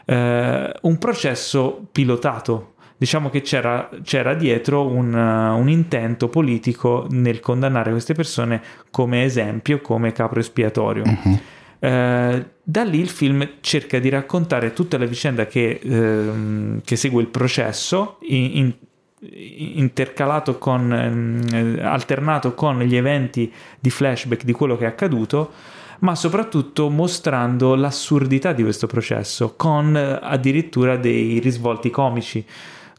Eh, 0.05 0.73
un 0.81 0.97
processo 0.97 1.87
pilotato. 1.89 2.72
Diciamo 2.97 3.29
che 3.29 3.41
c'era, 3.41 3.89
c'era 4.03 4.33
dietro 4.33 4.85
un, 4.85 5.13
uh, 5.13 5.59
un 5.59 5.69
intento 5.69 6.29
politico 6.29 7.05
nel 7.09 7.39
condannare 7.39 7.91
queste 7.91 8.13
persone 8.13 8.61
come 8.91 9.23
esempio, 9.23 9.81
come 9.81 10.11
capro 10.13 10.39
espiatorio. 10.39 11.03
Eh, 11.79 12.45
da 12.63 12.83
lì 12.83 12.99
il 12.99 13.09
film 13.09 13.45
cerca 13.59 13.99
di 13.99 14.07
raccontare 14.07 14.71
tutta 14.71 14.97
la 14.97 15.03
vicenda 15.05 15.45
che, 15.47 15.81
ehm, 15.83 16.79
che 16.85 16.95
segue 16.95 17.21
il 17.21 17.27
processo, 17.27 18.19
in- 18.21 18.51
in- 18.57 18.73
intercalato 19.79 20.57
con, 20.57 21.43
eh, 21.51 21.83
alternato 21.83 22.53
con 22.53 22.79
gli 22.79 22.95
eventi 22.95 23.51
di 23.79 23.89
flashback 23.89 24.45
di 24.45 24.53
quello 24.53 24.77
che 24.77 24.85
è 24.85 24.87
accaduto, 24.87 25.51
ma 25.99 26.15
soprattutto 26.15 26.89
mostrando 26.89 27.75
l'assurdità 27.75 28.53
di 28.53 28.63
questo 28.63 28.87
processo, 28.87 29.55
con 29.57 29.95
eh, 29.97 30.19
addirittura 30.21 30.95
dei 30.95 31.39
risvolti 31.39 31.89
comici. 31.89 32.45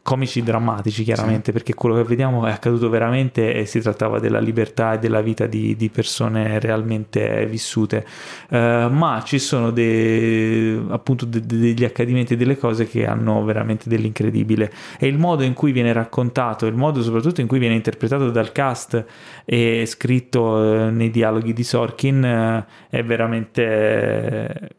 Comici 0.05 0.43
drammatici, 0.43 1.03
chiaramente, 1.03 1.51
perché 1.51 1.73
quello 1.73 1.95
che 1.95 2.03
vediamo 2.03 2.45
è 2.45 2.51
accaduto 2.51 2.89
veramente 2.89 3.55
e 3.55 3.65
si 3.65 3.79
trattava 3.79 4.19
della 4.19 4.37
libertà 4.37 4.93
e 4.93 4.99
della 4.99 5.19
vita 5.21 5.47
di, 5.47 5.75
di 5.75 5.89
persone 5.89 6.59
realmente 6.59 7.47
vissute. 7.47 8.05
Eh, 8.49 8.87
ma 8.91 9.23
ci 9.25 9.39
sono 9.39 9.71
de- 9.71 10.79
appunto 10.89 11.25
de- 11.25 11.43
de- 11.43 11.57
degli 11.57 11.83
accadimenti 11.83 12.33
e 12.33 12.37
delle 12.37 12.55
cose 12.55 12.87
che 12.87 13.07
hanno 13.07 13.43
veramente 13.45 13.89
dell'incredibile. 13.89 14.71
E 14.99 15.07
il 15.07 15.17
modo 15.17 15.41
in 15.41 15.53
cui 15.53 15.71
viene 15.71 15.91
raccontato, 15.91 16.67
il 16.67 16.75
modo 16.75 17.01
soprattutto 17.01 17.41
in 17.41 17.47
cui 17.47 17.57
viene 17.57 17.73
interpretato 17.73 18.29
dal 18.29 18.51
cast 18.51 19.03
e 19.43 19.85
scritto 19.87 20.85
eh, 20.85 20.91
nei 20.91 21.09
dialoghi 21.09 21.51
di 21.51 21.63
Sorkin 21.63 22.23
eh, 22.23 22.65
è 22.91 23.03
veramente 23.03 24.69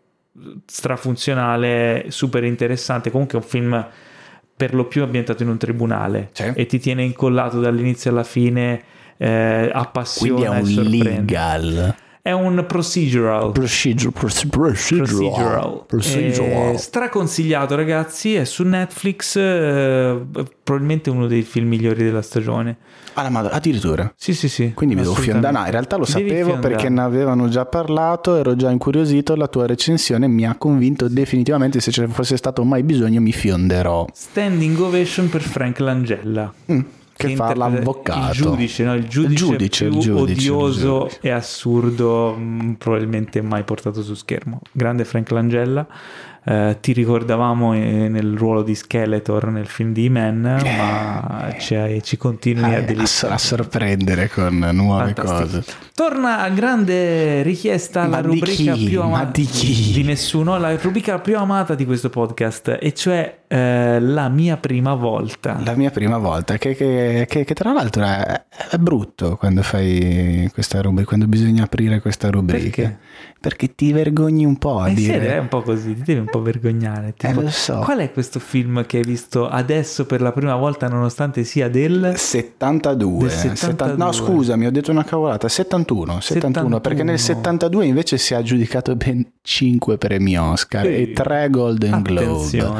strafunzionale, 0.67 2.05
super 2.11 2.45
interessante. 2.45 3.11
Comunque 3.11 3.41
è 3.41 3.43
un 3.43 3.49
film 3.49 3.87
per 4.57 4.75
lo 4.75 4.87
più 4.87 5.03
ambientato 5.03 5.43
in 5.43 5.51
un 5.51 5.59
tribunale 5.59 6.31
Sì. 6.33 6.51
e 6.55 6.67
ti 6.67 6.79
tiene 6.79 7.03
incollato 7.03 7.61
dall'inizio 7.61 8.11
alla 8.11 8.25
fine, 8.25 8.83
eh, 9.19 9.71
appassiona 9.73 10.61
quindi 10.61 10.77
è 10.77 10.81
un 10.81 10.89
legal. 10.89 11.95
È 12.27 12.33
un 12.33 12.65
procedural. 12.67 13.53
Procedure, 13.53 14.11
procedural. 14.11 15.85
Procedural. 15.87 16.75
Eh, 16.75 16.77
straconsigliato, 16.77 17.77
ragazzi. 17.77 18.35
È 18.35 18.45
su 18.45 18.65
Netflix. 18.65 19.37
eh, 19.37 20.23
probabilmente 20.61 21.09
uno 21.09 21.29
dei 21.29 21.43
film 21.43 21.69
migliori 21.69 22.03
della 22.03 22.23
stagione. 22.23 22.79
Ah, 23.13 23.31
ma 23.31 23.49
addirittura. 23.49 24.13
Sì, 24.17 24.35
sì, 24.35 24.49
sì. 24.49 24.73
Quindi 24.75 24.97
mi 24.97 25.03
devo 25.03 25.15
fiondare. 25.15 25.57
No, 25.57 25.65
in 25.67 25.71
realtà 25.71 25.97
lo 25.99 26.05
devi 26.05 26.29
sapevo 26.29 26.49
fiondare. 26.49 26.75
perché 26.75 26.89
ne 26.89 27.01
avevano 27.03 27.49
già 27.49 27.65
parlato, 27.65 28.35
ero 28.35 28.57
già 28.57 28.73
incuriosito. 28.73 29.37
La 29.37 29.47
tua 29.47 29.67
recensione 29.67 30.27
mi 30.27 30.45
ha 30.45 30.57
convinto 30.59 31.07
definitivamente. 31.07 31.79
Se 31.79 31.93
ce 31.93 32.07
ne 32.07 32.09
fosse 32.09 32.37
stato 32.37 32.65
mai 32.65 32.83
bisogno, 32.83 33.21
mi 33.21 33.31
fionderò. 33.31 34.05
Standing 34.13 34.77
ovation 34.81 35.29
per 35.29 35.43
Frank 35.43 35.79
Langella. 35.79 36.53
Mm, 36.73 36.81
che 37.17 37.35
fa 37.35 37.49
interpreta 37.49 37.55
l'avvocato. 37.55 38.29
Il 38.29 38.35
giudice, 38.35 38.85
no? 38.85 38.95
il 38.95 39.09
giudice, 39.09 39.33
Il 39.33 39.37
giudice, 39.37 39.85
più 39.87 39.95
il 39.97 40.01
giudice, 40.03 40.51
odioso 40.51 40.99
giudice. 41.01 41.19
e 41.23 41.31
assurdo 41.31 42.35
mh, 42.35 42.75
probabilmente 42.79 43.41
mai 43.43 43.65
portato 43.65 44.03
su 44.03 44.15
schermo. 44.15 44.61
Grande 44.73 45.05
Frank 45.05 45.31
Langella. 45.31 45.87
Eh, 46.49 46.77
ti 46.81 46.93
ricordavamo 46.93 47.75
eh, 47.75 48.09
nel 48.09 48.37
ruolo 48.37 48.63
di 48.63 48.77
Skeletor 48.77 49.49
nel 49.49 49.67
film 49.67 49.93
di 49.93 50.09
Man, 50.09 50.43
ma 50.43 51.53
ci, 51.59 51.77
ci 52.05 52.17
continui 52.17 52.63
a 52.63 52.69
Eh, 52.69 52.77
a, 52.77 52.81
deliziare. 52.83 53.35
a 53.35 53.39
sorprendere 53.39 54.29
con 54.29 54.57
nuove 54.73 55.13
Fantastico. 55.13 55.41
cose. 55.41 55.65
Torna 55.93 56.43
a 56.43 56.49
grande 56.51 57.43
richiesta 57.43 58.07
Ma 58.07 58.21
di 58.21 58.27
rubrica 58.29 58.75
chi? 58.75 58.85
più 58.85 59.01
Ma 59.01 59.07
amata 59.07 59.31
di 59.33 59.49
di 59.93 60.03
nessuno, 60.05 60.57
la 60.57 60.77
rubrica 60.77 61.19
più 61.19 61.37
amata 61.37 61.75
di 61.75 61.85
questo 61.85 62.11
podcast, 62.11 62.79
e 62.81 62.95
cioè 62.95 63.39
eh, 63.49 63.99
la 63.99 64.29
mia 64.29 64.57
prima 64.57 64.95
volta. 64.95 65.61
La 65.65 65.75
mia 65.75 65.91
prima 65.91 66.19
volta, 66.19 66.59
che, 66.59 66.77
che- 66.77 67.27
che- 67.29 67.45
che 67.45 67.55
tra 67.55 67.73
l'altro 67.73 68.05
è, 68.05 68.43
è 68.71 68.77
brutto 68.77 69.37
quando 69.37 69.63
fai 69.63 70.49
questa 70.53 70.81
rubrica, 70.81 71.09
quando 71.09 71.27
bisogna 71.27 71.65
aprire 71.65 72.01
questa 72.01 72.31
rubrica. 72.31 72.83
Perché? 72.83 72.99
Perché 73.39 73.75
ti 73.75 73.93
vergogni 73.93 74.45
un 74.45 74.57
po' 74.57 74.81
a 74.81 74.89
Eh 74.89 74.97
sì, 74.97 75.03
dire. 75.03 75.35
è 75.35 75.39
un 75.39 75.49
po' 75.49 75.63
così, 75.63 75.95
ti 75.95 76.03
devi 76.03 76.21
un 76.21 76.27
po' 76.27 76.41
vergognare. 76.43 77.15
Tipo, 77.17 77.41
Eh, 77.41 77.43
lo 77.45 77.51
so. 77.51 77.79
Qual 77.81 77.99
è 77.99 78.11
questo 78.11 78.41
film 78.41 78.85
che 78.87 78.97
hai 78.97 79.03
visto 79.05 79.47
adesso 79.49 80.05
per 80.07 80.21
la 80.21 80.33
prima 80.33 80.57
volta, 80.57 80.89
nonostante 80.89 81.45
sia 81.45 81.69
del 81.69 82.15
72, 82.17 83.29
Del 83.29 83.31
Setta- 83.31 83.55
72. 83.55 84.05
no 84.05 84.11
scusami 84.13 84.67
ho 84.67 84.71
detto 84.73 84.91
una 84.91 85.05
cavolata 85.05 85.49
71, 85.49 86.21
71 86.21 86.81
perché 86.81 87.03
nel 87.05 87.19
72 87.21 87.85
invece 87.87 88.17
si 88.19 88.33
è 88.33 88.37
aggiudicato 88.37 88.97
ben 88.97 89.25
5 89.43 89.99
premi 89.99 90.37
Oscar 90.37 90.85
Sì. 90.85 90.93
e 90.93 91.13
3 91.13 91.49
Golden 91.51 92.03
Globe 92.03 92.75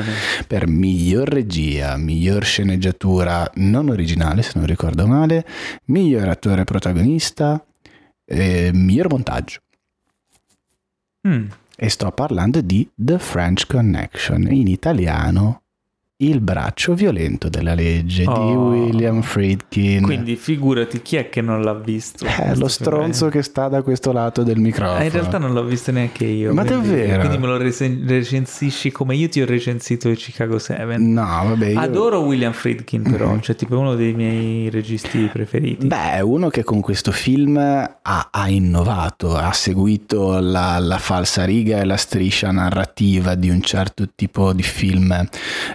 per 0.49 0.67
miglior 0.67 1.29
regia, 1.29 1.97
miglior 1.97 2.43
sceneggiatura 2.45 3.49
non 3.57 3.89
originale 3.91 4.43
se 4.43 4.53
non 4.57 4.67
ricordo 4.67 5.07
male, 5.07 5.45
miglior 5.87 6.29
attore 6.29 6.65
protagonista 6.65 7.63
e 8.25 8.71
miglior 8.73 9.09
montaggio 9.11 9.61
Mm, 11.27 11.47
e 11.77 11.89
sto 11.89 12.13
parlando 12.13 12.61
di 12.61 12.89
The 12.95 13.19
French 13.19 13.67
Connection 13.67 14.47
in 14.53 14.69
italiano 14.69 15.63
Il 16.19 16.41
braccio 16.41 16.95
violento 16.95 17.51
della 17.51 17.75
legge 17.75 18.23
di 18.23 18.29
Oh. 18.31 18.69
William 18.71 19.21
Friedkin. 19.21 20.01
Quindi 20.03 20.37
figurati 20.37 21.03
chi 21.03 21.17
è 21.17 21.29
che 21.29 21.43
non 21.43 21.61
l'ha 21.61 21.75
visto. 21.75 22.25
Eh, 22.25 22.49
lo 22.49 22.55
film? 22.55 22.67
stronzo 22.69 23.29
che 23.29 23.43
sta 23.43 23.69
da 23.69 23.83
questo 23.83 24.13
lato 24.13 24.43
del 24.43 24.57
microfono. 24.59 25.01
Eh, 25.01 25.05
in 25.05 25.11
realtà 25.11 25.37
non 25.37 25.53
l'ho 25.53 25.65
visto 25.65 25.93
neanche 25.93 26.25
io. 26.25 26.55
Ma 26.55 26.65
quindi- 26.65 26.89
davvero? 26.89 27.19
Quindi 27.19 27.37
me 27.37 27.47
lo 27.49 27.59
recensisci 27.59 28.91
come 28.93 29.15
io 29.15 29.29
ti 29.29 29.43
ho 29.43 29.45
recensito 29.45 30.09
il 30.09 30.17
Chicago 30.17 30.59
7. 30.59 30.97
No, 30.97 31.23
vabbè. 31.23 31.67
Io... 31.67 31.81
Adoro 31.81 32.21
William 32.21 32.53
Friedkin 32.55 33.03
però, 33.03 33.39
cioè 33.41 33.55
tipo 33.55 33.79
uno 33.79 33.95
dei 33.95 34.15
miei 34.15 34.71
registi 34.71 35.29
preferiti. 35.31 35.87
Beh, 35.87 36.13
è 36.13 36.21
uno 36.21 36.49
che 36.49 36.65
con 36.65 36.81
questo 36.81 37.13
film 37.13 37.59
ha, 37.59 38.29
ha 38.31 38.49
innovato, 38.49 39.37
ha 39.37 39.53
seguito 39.53 40.39
la, 40.41 40.79
la 40.79 40.97
falsa 40.97 41.45
riga 41.45 41.79
e 41.81 41.85
la 41.85 41.99
striscia 41.99 42.51
narrativa 42.53 43.35
di 43.35 43.51
un 43.51 43.61
certo 43.61 44.09
tipo 44.15 44.55
di 44.55 44.63
film 44.63 45.13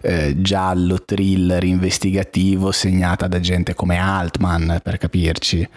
eh, 0.02 0.30
giallo, 0.38 1.04
thriller, 1.04 1.64
investigativo, 1.64 2.72
segnata 2.72 3.28
da 3.28 3.40
gente 3.40 3.74
come 3.74 3.98
Altman, 3.98 4.80
per 4.84 4.98
capirci. 4.98 5.68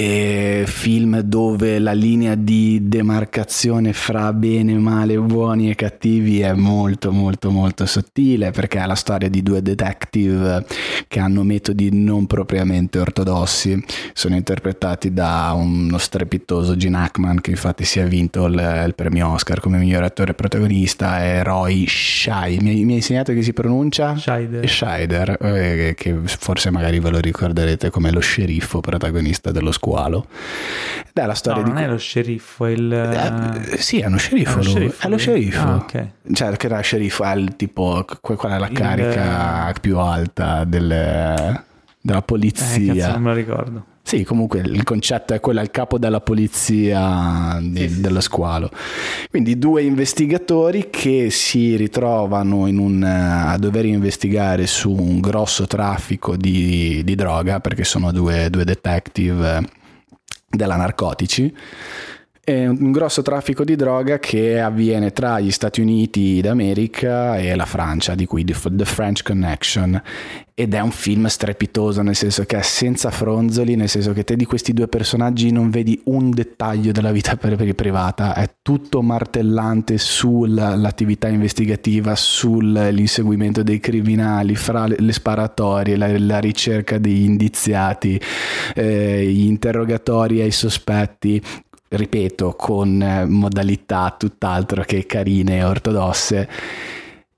E 0.00 0.62
film 0.64 1.22
dove 1.22 1.80
la 1.80 1.90
linea 1.90 2.36
di 2.36 2.86
demarcazione 2.86 3.92
fra 3.92 4.32
bene, 4.32 4.78
male, 4.78 5.18
buoni 5.18 5.70
e 5.70 5.74
cattivi 5.74 6.38
è 6.38 6.52
molto 6.52 7.10
molto 7.10 7.50
molto 7.50 7.84
sottile 7.84 8.52
perché 8.52 8.78
è 8.78 8.86
la 8.86 8.94
storia 8.94 9.28
di 9.28 9.42
due 9.42 9.60
detective 9.60 10.64
che 11.08 11.18
hanno 11.18 11.42
metodi 11.42 11.90
non 11.90 12.26
propriamente 12.26 13.00
ortodossi, 13.00 13.82
sono 14.12 14.36
interpretati 14.36 15.12
da 15.12 15.52
uno 15.56 15.98
strepitoso 15.98 16.76
Gene 16.76 16.98
Hackman 16.98 17.40
che 17.40 17.50
infatti 17.50 17.84
si 17.84 17.98
è 17.98 18.06
vinto 18.06 18.46
il, 18.46 18.84
il 18.86 18.94
premio 18.94 19.32
Oscar 19.32 19.58
come 19.58 19.78
miglior 19.78 20.04
attore 20.04 20.32
protagonista 20.32 21.24
e 21.24 21.42
Roy 21.42 21.86
Scheider, 21.88 22.62
mi, 22.62 22.84
mi 22.84 22.92
hai 22.92 22.98
insegnato 22.98 23.32
che 23.32 23.42
si 23.42 23.52
pronuncia? 23.52 24.16
Scheider. 24.16 24.68
Scheider, 24.68 25.38
eh, 25.40 25.94
che 25.96 26.16
forse 26.24 26.70
magari 26.70 27.00
ve 27.00 27.10
lo 27.10 27.18
ricorderete 27.18 27.90
come 27.90 28.12
lo 28.12 28.20
sceriffo 28.20 28.78
protagonista 28.78 29.50
dello 29.50 29.72
squalo. 29.88 30.26
È 31.12 31.20
la 31.20 31.26
No, 31.26 31.34
storia 31.34 31.62
di... 31.64 31.70
non 31.70 31.78
è 31.78 31.88
lo 31.88 31.96
sceriffo, 31.98 32.66
è 32.66 32.70
il... 32.70 32.92
Eh, 32.92 33.76
sì, 33.78 33.98
è 34.00 34.06
uno 34.06 34.18
sceriffo. 34.18 34.52
È 34.52 34.56
lo 34.56 34.62
sceriffo, 34.62 35.06
È 35.06 35.10
lo 35.10 35.16
sceriffo. 35.16 35.60
Ah, 35.66 35.74
ok. 35.76 36.06
Cioè, 36.32 36.56
che 36.56 36.66
era 36.66 36.80
sceriffo, 36.80 37.24
è 37.24 37.34
il 37.34 37.56
tipo, 37.56 38.04
qual 38.20 38.52
è 38.52 38.58
la 38.58 38.68
Il- 38.68 38.76
carica 38.76 39.72
più 39.80 39.98
alta 39.98 40.62
del- 40.64 40.86
della 40.86 41.48
Eh, 41.48 41.62
cazzo, 42.04 42.20
polizia? 42.24 43.10
non 43.12 43.22
me 43.22 43.30
lo 43.30 43.34
ricordo. 43.36 43.84
Sì, 44.08 44.24
comunque 44.24 44.60
il 44.60 44.84
concetto 44.84 45.34
è 45.34 45.40
quello, 45.40 45.60
il 45.60 45.70
capo 45.70 45.98
della 45.98 46.22
polizia 46.22 47.58
di- 47.60 47.80
Sì, 47.86 47.88
sì, 47.96 48.00
dello 48.00 48.22
squalo. 48.22 48.70
Quindi 49.28 49.58
due 49.58 49.82
investigatori 49.82 50.88
che 50.88 51.28
si 51.28 51.76
ritrovano 51.76 52.66
in 52.68 52.78
un, 52.78 53.02
eh, 53.02 53.50
a 53.52 53.58
dover 53.58 53.84
investigare 53.84 54.66
su 54.66 54.90
un 54.90 55.20
grosso 55.20 55.66
traffico 55.66 56.36
di, 56.36 57.02
di 57.04 57.14
droga, 57.16 57.60
perché 57.60 57.84
sono 57.84 58.10
due, 58.10 58.48
due 58.48 58.64
detective 58.64 59.58
eh, 59.58 59.68
della 60.48 60.76
narcotici. 60.76 61.54
È 62.48 62.66
un 62.66 62.92
grosso 62.92 63.20
traffico 63.20 63.62
di 63.62 63.76
droga 63.76 64.18
che 64.18 64.58
avviene 64.58 65.12
tra 65.12 65.38
gli 65.38 65.50
Stati 65.50 65.82
Uniti 65.82 66.40
d'America 66.40 67.36
e 67.36 67.54
la 67.54 67.66
Francia, 67.66 68.14
di 68.14 68.24
cui 68.24 68.42
The 68.42 68.54
French 68.86 69.22
Connection. 69.22 70.00
Ed 70.54 70.72
è 70.72 70.80
un 70.80 70.90
film 70.90 71.26
strepitoso, 71.26 72.00
nel 72.00 72.16
senso 72.16 72.44
che 72.44 72.56
è 72.56 72.62
senza 72.62 73.10
fronzoli, 73.10 73.76
nel 73.76 73.90
senso 73.90 74.14
che 74.14 74.24
te 74.24 74.34
di 74.34 74.46
questi 74.46 74.72
due 74.72 74.88
personaggi 74.88 75.52
non 75.52 75.68
vedi 75.68 76.00
un 76.04 76.30
dettaglio 76.30 76.90
della 76.90 77.12
vita 77.12 77.36
privata, 77.36 78.34
è 78.34 78.48
tutto 78.62 79.02
martellante 79.02 79.98
sull'attività 79.98 81.28
investigativa, 81.28 82.16
sull'inseguimento 82.16 83.62
dei 83.62 83.78
criminali, 83.78 84.56
fra 84.56 84.86
le 84.86 85.12
sparatorie, 85.12 85.96
la, 85.96 86.18
la 86.18 86.38
ricerca 86.38 86.96
degli 86.96 87.24
indiziati, 87.24 88.18
eh, 88.74 89.26
gli 89.26 89.44
interrogatori 89.44 90.40
ai 90.40 90.50
sospetti, 90.50 91.40
ripeto, 91.88 92.54
con 92.56 93.00
eh, 93.02 93.24
modalità 93.26 94.14
tutt'altro 94.18 94.82
che 94.82 95.06
carine 95.06 95.58
e 95.58 95.64
ortodosse. 95.64 96.48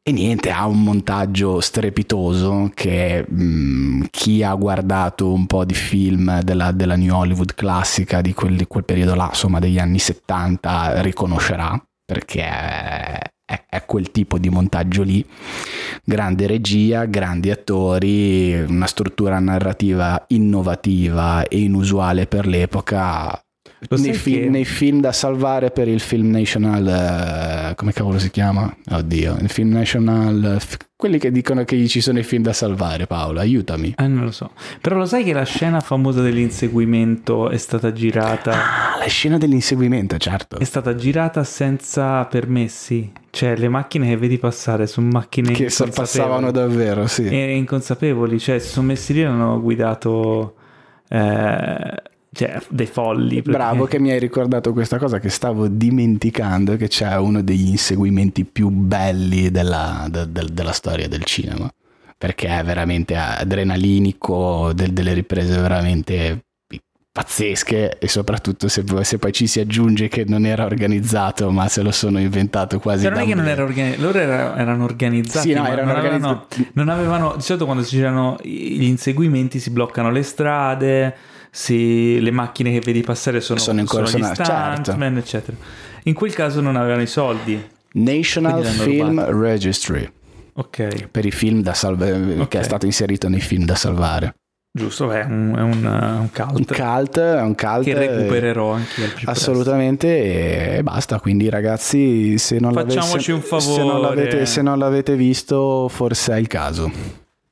E 0.03 0.13
niente, 0.13 0.51
ha 0.51 0.67
un 0.67 0.83
montaggio 0.83 1.61
strepitoso 1.61 2.71
che 2.75 3.25
mh, 3.29 4.07
chi 4.11 4.43
ha 4.43 4.55
guardato 4.55 5.31
un 5.33 5.47
po' 5.47 5.65
di 5.65 5.75
film 5.75 6.41
della, 6.41 6.73
della 6.73 6.97
New 6.97 7.15
Hollywood 7.15 7.55
classica 7.55 8.21
di 8.23 8.33
quel, 8.33 8.57
di 8.57 8.67
quel 8.67 8.85
periodo 8.85 9.15
là, 9.15 9.27
insomma 9.29 9.59
degli 9.59 9.79
anni 9.79 9.99
70, 9.99 11.03
riconoscerà 11.03 11.81
perché 12.05 12.43
è- 12.43 13.65
è 13.69 13.85
quel 13.85 14.11
tipo 14.11 14.39
di 14.39 14.49
montaggio 14.49 15.03
lì. 15.03 15.25
Grande 16.05 16.47
regia, 16.47 17.05
grandi 17.05 17.51
attori, 17.51 18.59
una 18.63 18.87
struttura 18.87 19.39
narrativa 19.39 20.25
innovativa 20.29 21.45
e 21.47 21.59
inusuale 21.61 22.27
per 22.27 22.47
l'epoca. 22.47 23.39
Nei, 23.89 24.13
fi- 24.13 24.49
nei 24.51 24.67
film 24.67 25.01
da 25.01 25.11
salvare 25.11 25.71
per 25.71 25.89
il 25.89 26.01
film 26.01 26.31
National, 26.31 26.87
eh, 27.71 27.75
come 27.77 27.93
cavolo 27.93 28.19
si 28.19 28.31
chiama? 28.31 28.75
Oddio, 28.91 29.39
il 29.41 29.49
film 29.49 29.71
National, 29.71 30.57
eh, 30.57 30.61
f- 30.61 30.77
quelli 30.97 31.19
che 31.19 31.33
dicono 31.33 31.65
che 31.65 31.89
ci 31.89 32.03
sono 32.03 32.19
i 32.19 32.23
film 32.23 32.43
da 32.43 32.53
salvare, 32.53 33.07
Paolo, 33.07 33.41
aiutami. 33.41 33.95
Eh, 33.97 34.07
non 34.07 34.25
lo 34.25 34.33
so. 34.33 34.51
Però 34.83 34.97
lo 34.97 35.07
sai 35.07 35.25
che 35.25 35.33
la 35.33 35.45
scena 35.45 35.81
famosa 35.81 36.21
dell'inseguimento 36.21 37.49
è 37.49 37.57
stata 37.57 37.91
girata... 37.91 38.53
Ah, 38.53 38.99
la 38.99 39.07
scena 39.07 39.39
dell'inseguimento, 39.39 40.19
certo. 40.19 40.59
È 40.59 40.65
stata 40.65 40.95
girata 40.95 41.43
senza 41.43 42.27
permessi. 42.27 43.11
Cioè, 43.31 43.57
le 43.57 43.69
macchine 43.69 44.09
che 44.09 44.17
vedi 44.19 44.37
passare 44.37 44.87
sono 44.87 45.09
macchine 45.09 45.53
Che 45.53 45.71
passavano 45.95 46.51
davvero, 46.51 47.07
sì. 47.07 47.25
E 47.27 47.57
inconsapevoli, 47.57 48.39
cioè 48.39 48.59
si 48.59 48.69
sono 48.69 48.89
messi 48.89 49.15
lì 49.15 49.23
e 49.23 49.25
hanno 49.25 49.59
guidato 49.59 50.57
eh, 51.09 52.03
cioè, 52.33 52.61
dei 52.69 52.87
folli. 52.87 53.43
Bravo 53.43 53.87
che 53.87 53.99
mi 53.99 54.11
hai 54.13 54.19
ricordato 54.19 54.73
questa 54.73 54.99
cosa 54.99 55.19
che 55.19 55.29
stavo 55.31 55.67
dimenticando, 55.69 56.77
che 56.77 56.89
c'è 56.89 57.17
uno 57.17 57.43
degli 57.43 57.69
inseguimenti 57.69 58.45
più 58.45 58.69
belli 58.69 59.51
della, 59.51 60.07
de- 60.09 60.31
del- 60.31 60.51
della 60.53 60.73
storia 60.73 61.09
del 61.09 61.25
cinema, 61.25 61.69
perché 62.17 62.47
è 62.59 62.63
veramente 62.65 63.17
adrenalinico, 63.17 64.73
del- 64.75 64.93
delle 64.93 65.13
riprese 65.15 65.59
veramente 65.61 66.45
pazzesche 67.13 67.99
e 67.99 68.07
soprattutto 68.09 68.69
se, 68.69 68.85
se 69.03 69.19
poi 69.19 69.33
ci 69.33 69.49
si 69.49 69.59
aggiunge 69.59 70.07
che 70.07 70.25
non 70.29 70.47
era 70.47 70.65
organizzato 70.65 71.51
ma 71.51 71.67
se 71.67 71.83
lo 71.83 71.91
sono 71.91 72.21
inventato 72.21 72.79
quasi 72.79 73.03
Cioè, 73.03 73.11
non 73.11 73.21
è 73.23 73.27
che 73.27 73.35
non 73.35 73.49
era 73.49 73.65
organizzato, 73.65 74.03
loro 74.03 74.19
era- 74.21 74.57
erano 74.57 74.85
organizzati, 74.85 75.49
Sì, 75.49 75.55
no, 75.55 75.67
erano 75.67 75.89
non, 75.91 75.97
avevano, 75.99 76.29
organizzati. 76.29 76.71
non 76.75 76.89
avevano, 76.89 77.35
di 77.35 77.43
solito 77.43 77.65
quando 77.65 77.83
si 77.83 77.97
girano 77.97 78.39
gli 78.43 78.85
inseguimenti 78.85 79.59
si 79.59 79.71
bloccano 79.71 80.13
le 80.13 80.23
strade, 80.23 81.15
si- 81.51 82.21
le 82.21 82.31
macchine 82.31 82.71
che 82.73 82.81
vedi 82.81 83.01
passare 83.03 83.41
sono, 83.41 83.59
Sono 83.59 83.81
in 83.81 83.87
sono 83.87 84.03
corso- 84.03 84.19
gli 84.19 84.23
certo. 84.23 84.45
stuntman, 84.83 85.17
eccetera. 85.17 85.57
In 86.05 86.15
quel 86.15 86.33
caso 86.33 86.61
non 86.61 86.77
avevano 86.77 87.03
i 87.03 87.07
soldi, 87.07 87.63
National 87.93 88.65
Film 88.65 89.09
rubato. 89.21 89.41
Registry 89.41 90.09
ok, 90.55 91.09
per 91.11 91.25
i 91.27 91.31
film 91.31 91.61
da 91.63 91.75
salvare 91.75 92.13
Ok. 92.39 92.49
che 92.49 92.59
è 92.61 92.63
stato 92.63 92.87
inserito 92.87 93.29
nei 93.29 93.41
film 93.41 93.65
da 93.65 93.75
salvare 93.75 94.35
giusto, 94.73 95.11
è 95.11 95.25
un, 95.25 95.55
è 95.57 95.61
un, 95.63 95.85
uh, 95.85 96.21
un 96.21 96.21
un 96.21 96.31
cult 96.31 96.75
cult 96.77 97.19
è 97.19 97.41
un 97.41 97.55
cult 97.57 97.83
che 97.83 97.95
recupererò 97.95 98.71
anche 98.73 99.03
presto. 99.09 99.29
Assolutamente 99.31 100.77
e 100.77 100.83
basta, 100.85 101.19
quindi 101.19 101.49
ragazzi 101.49 102.39
se 102.39 102.61
non, 102.61 102.73
Facciamoci 102.73 103.33
un 103.33 103.43
se 103.43 103.49
non 103.49 103.61
favore. 103.61 104.47
se 104.47 104.63
non 104.63 104.79
l'avete 104.79 105.17
visto 105.17 105.89
forse 105.89 106.35
è 106.35 106.37
il 106.39 106.47
caso. 106.47 106.91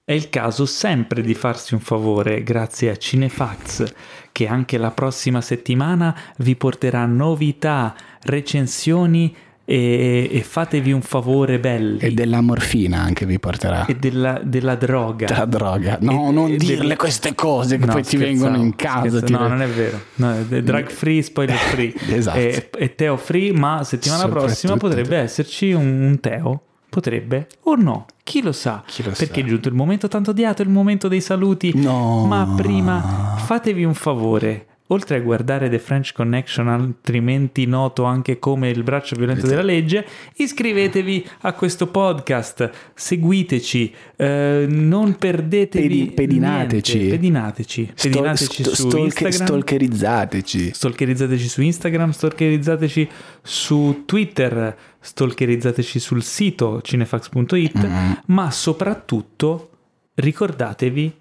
È 0.08 0.14
il 0.14 0.30
caso 0.30 0.64
sempre 0.64 1.20
di 1.20 1.34
farsi 1.34 1.74
un 1.74 1.80
favore 1.80 2.42
grazie 2.42 2.88
a 2.88 2.96
Cinefax 2.96 3.92
che 4.32 4.46
anche 4.46 4.78
la 4.78 4.90
prossima 4.90 5.42
settimana 5.42 6.16
vi 6.38 6.56
porterà 6.56 7.04
novità, 7.04 7.94
recensioni 8.22 9.36
e, 9.66 10.30
e 10.32 10.42
fatevi 10.42 10.92
un 10.92 11.02
favore 11.02 11.58
belli. 11.58 11.98
E 11.98 12.12
della 12.12 12.40
morfina 12.40 13.00
anche 13.02 13.26
vi 13.26 13.38
porterà. 13.38 13.84
E 13.84 13.96
della, 13.96 14.40
della 14.42 14.76
droga. 14.76 15.26
Della 15.26 15.44
droga. 15.44 15.98
No, 16.00 16.28
E- 16.28 16.32
non 16.32 16.50
e 16.52 16.56
dirle 16.56 16.86
del- 16.86 16.96
queste 16.96 17.34
cose 17.34 17.76
che 17.76 17.84
No, 17.84 17.92
poi 17.92 18.02
ti 18.02 18.16
vengono 18.16 18.56
in 18.56 18.74
casa. 18.76 19.20
ti 19.20 19.30
No, 19.30 19.46
non 19.46 19.60
è 19.60 19.68
vero. 19.68 20.00
No, 20.14 20.32
è 20.32 20.62
drug 20.62 20.88
free, 20.88 21.20
spoiler 21.20 21.54
free. 21.54 21.92
Esatto. 22.08 22.38
E, 22.38 22.70
e 22.78 22.94
Teo 22.94 23.18
free, 23.18 23.52
ma 23.52 23.84
settimana 23.84 24.26
prossima 24.26 24.78
potrebbe 24.78 25.18
esserci 25.18 25.70
un, 25.72 26.00
un 26.00 26.18
Teo. 26.18 26.62
Potrebbe 26.90 27.48
o 27.64 27.74
no, 27.76 28.06
chi 28.24 28.42
lo 28.42 28.52
sa? 28.52 28.82
Chi 28.86 29.02
lo 29.02 29.10
Perché 29.10 29.40
sa? 29.40 29.40
è 29.40 29.44
giunto 29.44 29.68
il 29.68 29.74
momento 29.74 30.08
tanto 30.08 30.30
odiato, 30.30 30.62
il 30.62 30.68
momento 30.70 31.06
dei 31.08 31.20
saluti. 31.20 31.72
No. 31.74 32.24
Ma 32.26 32.54
prima 32.56 33.34
fatevi 33.38 33.84
un 33.84 33.94
favore. 33.94 34.66
Oltre 34.90 35.16
a 35.16 35.20
guardare 35.20 35.68
The 35.68 35.78
French 35.78 36.12
Connection, 36.12 36.68
altrimenti 36.68 37.66
noto 37.66 38.04
anche 38.04 38.38
come 38.38 38.70
il 38.70 38.82
braccio 38.82 39.16
violento 39.16 39.46
della 39.46 39.62
legge, 39.62 40.06
iscrivetevi 40.36 41.26
a 41.42 41.52
questo 41.52 41.88
podcast, 41.88 42.70
seguiteci, 42.94 43.94
eh, 44.16 44.66
non 44.68 45.16
perdetevi 45.16 45.88
Pedi- 45.88 46.10
pedinateci. 46.12 46.96
niente. 46.96 47.14
pedinateci, 47.16 47.92
pedinateci 48.00 48.62
sto- 48.62 48.74
su 48.74 48.88
stalke- 48.88 49.04
Instagram. 49.04 49.46
stalkerizzateci. 49.46 50.70
Stalkerizzateci 50.72 51.48
su 51.48 51.62
Instagram, 51.62 52.10
stalkerizzateci 52.10 53.08
su 53.42 54.02
Twitter, 54.06 54.76
stalkerizzateci 55.00 55.98
sul 55.98 56.22
sito 56.22 56.80
cinefax.it, 56.82 57.76
Mm-hmm. 57.78 58.12
ma 58.26 58.50
soprattutto 58.50 59.70
ricordatevi 60.14 61.12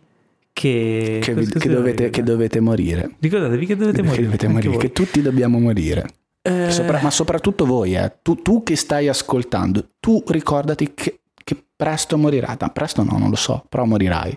che... 0.57 1.19
Che, 1.21 1.33
vi- 1.35 1.45
che 1.45 1.59
si 1.59 1.67
dovete, 1.69 2.09
che 2.09 2.23
dovete 2.23 2.59
morire. 2.59 3.11
Ricordatevi 3.19 3.65
che 3.67 3.75
dovete 3.75 3.97
Che 4.01 4.07
morire. 4.07 4.23
dovete 4.25 4.47
morire, 4.47 4.77
che 4.77 4.91
tutti 4.91 5.21
dobbiamo 5.21 5.59
morire. 5.59 6.05
Eh, 6.41 6.71
Sopra- 6.71 6.99
ma 7.03 7.11
soprattutto 7.11 7.65
voi, 7.65 7.93
eh. 7.95 8.11
tu, 8.23 8.41
tu 8.41 8.63
che 8.63 8.75
stai 8.75 9.07
ascoltando, 9.07 9.85
tu 9.99 10.23
ricordati 10.27 10.93
che, 10.95 11.19
che 11.43 11.55
presto 11.75 12.17
morirai. 12.17 12.55
No, 12.59 12.71
presto 12.73 13.03
no, 13.03 13.17
non 13.19 13.29
lo 13.29 13.35
so, 13.35 13.63
però 13.69 13.85
morirai. 13.85 14.35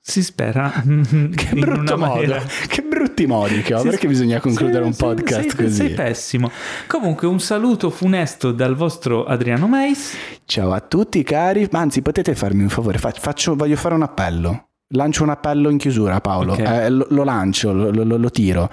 Si 0.00 0.22
spera. 0.24 0.72
Che 0.82 1.50
brutto 1.54 1.96
modo, 1.98 2.34
che 2.66 2.82
brutti 2.82 3.26
modi 3.26 3.60
che 3.60 3.74
ho, 3.74 3.80
Sì, 3.82 3.88
perché 3.90 4.08
bisogna 4.08 4.40
concludere 4.40 4.78
sei- 4.78 4.86
un 4.86 4.96
podcast 4.96 5.40
sei- 5.40 5.54
così. 5.64 5.76
Sei 5.76 5.90
pessimo. 5.90 6.50
Comunque, 6.88 7.28
un 7.28 7.38
saluto 7.38 7.90
funesto 7.90 8.50
dal 8.50 8.74
vostro 8.74 9.24
Adriano 9.24 9.68
Meis. 9.68 10.14
Ciao 10.46 10.72
a 10.72 10.80
tutti 10.80 11.22
cari, 11.22 11.68
anzi 11.70 12.00
potete 12.02 12.34
farmi 12.34 12.62
un 12.62 12.70
favore, 12.70 12.98
Fac- 12.98 13.20
faccio- 13.20 13.54
voglio 13.54 13.76
fare 13.76 13.94
un 13.94 14.02
appello. 14.02 14.64
Lancio 14.92 15.22
un 15.22 15.30
appello 15.30 15.70
in 15.70 15.78
chiusura 15.78 16.20
Paolo, 16.20 16.52
Ok. 16.54 16.58
Eh, 16.58 16.90
lo, 16.90 17.06
lo 17.10 17.22
lancio, 17.24 17.72
lo, 17.72 17.90
lo- 17.90 18.16
lo 18.16 18.30
tiro. 18.30 18.68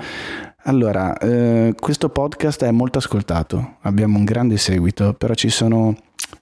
Allora, 0.64 1.16
eh, 1.18 1.76
questo 1.80 2.10
podcast 2.10 2.64
è 2.64 2.72
molto 2.72 2.98
ascoltato, 2.98 3.76
abbiamo 3.82 4.18
un 4.18 4.26
grande 4.26 4.58
seguito, 4.58 5.14
però 5.14 5.34
ci 5.34 5.48
sono 5.48 5.96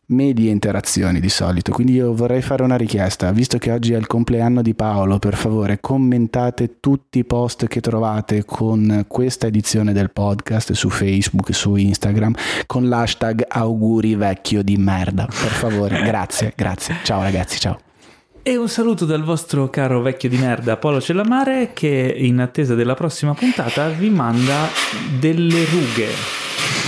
medie 0.08 0.50
interazioni 0.50 1.20
di 1.20 1.30
solito, 1.30 1.72
quindi 1.72 1.94
io 1.94 2.16
vorrei 2.16 2.42
fare 2.42 2.64
una 2.64 2.76
richiesta, 2.78 3.32
visto 3.32 3.60
che 3.60 3.72
oggi 3.72 3.94
è 3.94 3.98
il 3.98 4.08
compleanno 4.08 4.64
di 4.64 4.74
Paolo, 4.74 5.20
per 5.20 5.36
favore 5.36 5.80
commentate 5.80 6.80
tutti 6.80 7.20
i 7.20 7.24
post 7.26 7.68
che 7.68 7.82
trovate 7.82 8.45
con 8.45 9.04
questa 9.08 9.45
edizione 9.45 9.94
del 9.94 10.10
podcast 10.10 10.72
su 10.72 10.90
Facebook, 10.90 11.54
su 11.54 11.76
Instagram, 11.76 12.34
con 12.66 12.88
l'hashtag 12.88 13.45
auguri 13.48 14.16
vecchio 14.16 14.64
di 14.64 14.78
merda, 14.78 15.26
per 15.26 15.52
favore, 15.52 16.02
grazie, 16.08 16.52
grazie, 16.56 16.95
ciao 17.04 17.22
ragazzi, 17.22 17.60
ciao. 17.60 17.85
E 18.48 18.57
un 18.57 18.69
saluto 18.69 19.06
dal 19.06 19.24
vostro 19.24 19.72
caro 19.72 20.01
vecchio 20.01 20.30
di 20.30 20.38
merda 20.38 20.77
Paolo 20.77 21.01
Cellamare 21.01 21.72
che 21.74 22.14
in 22.15 22.40
attesa 22.40 22.75
della 22.75 22.93
prossima 22.93 23.33
puntata 23.33 23.90
vi 23.90 24.11
manda 24.11 24.67
delle 25.19 25.65
rughe. 25.65 26.09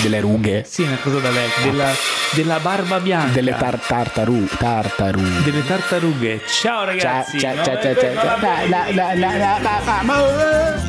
Delle 0.04 0.20
rughe, 0.20 0.64
Sì, 0.68 0.84
una 0.84 0.98
cosa 0.98 1.18
da 1.18 1.32
vecchio, 1.32 1.72
della, 1.72 1.92
della 2.36 2.60
barba 2.60 3.00
bianca. 3.00 3.34
delle 3.34 3.56
tar- 3.58 3.80
tartaru, 3.80 4.46
tartaru. 4.46 5.20
delle 5.44 5.66
tartarughe. 5.66 6.42
Ciao 6.46 6.84
ragazzi. 6.86 7.40
Ciao, 7.40 7.56
ciao, 7.56 7.64
ciao, 7.64 7.74
eh, 7.92 7.96
ciao, 7.96 8.14
ciao. 8.14 8.14
no, 8.14 8.40
La, 8.40 8.68
la, 8.68 8.92
la, 8.94 9.14
la, 9.16 9.38
la, 9.60 9.60
la, 9.84 10.02
ma- 10.04 10.86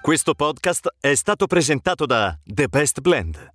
Questo 0.00 0.34
podcast 0.34 0.94
è 1.00 1.14
stato 1.14 1.46
presentato 1.46 2.06
da 2.06 2.38
The 2.44 2.68
Best 2.68 3.00
Blend, 3.00 3.54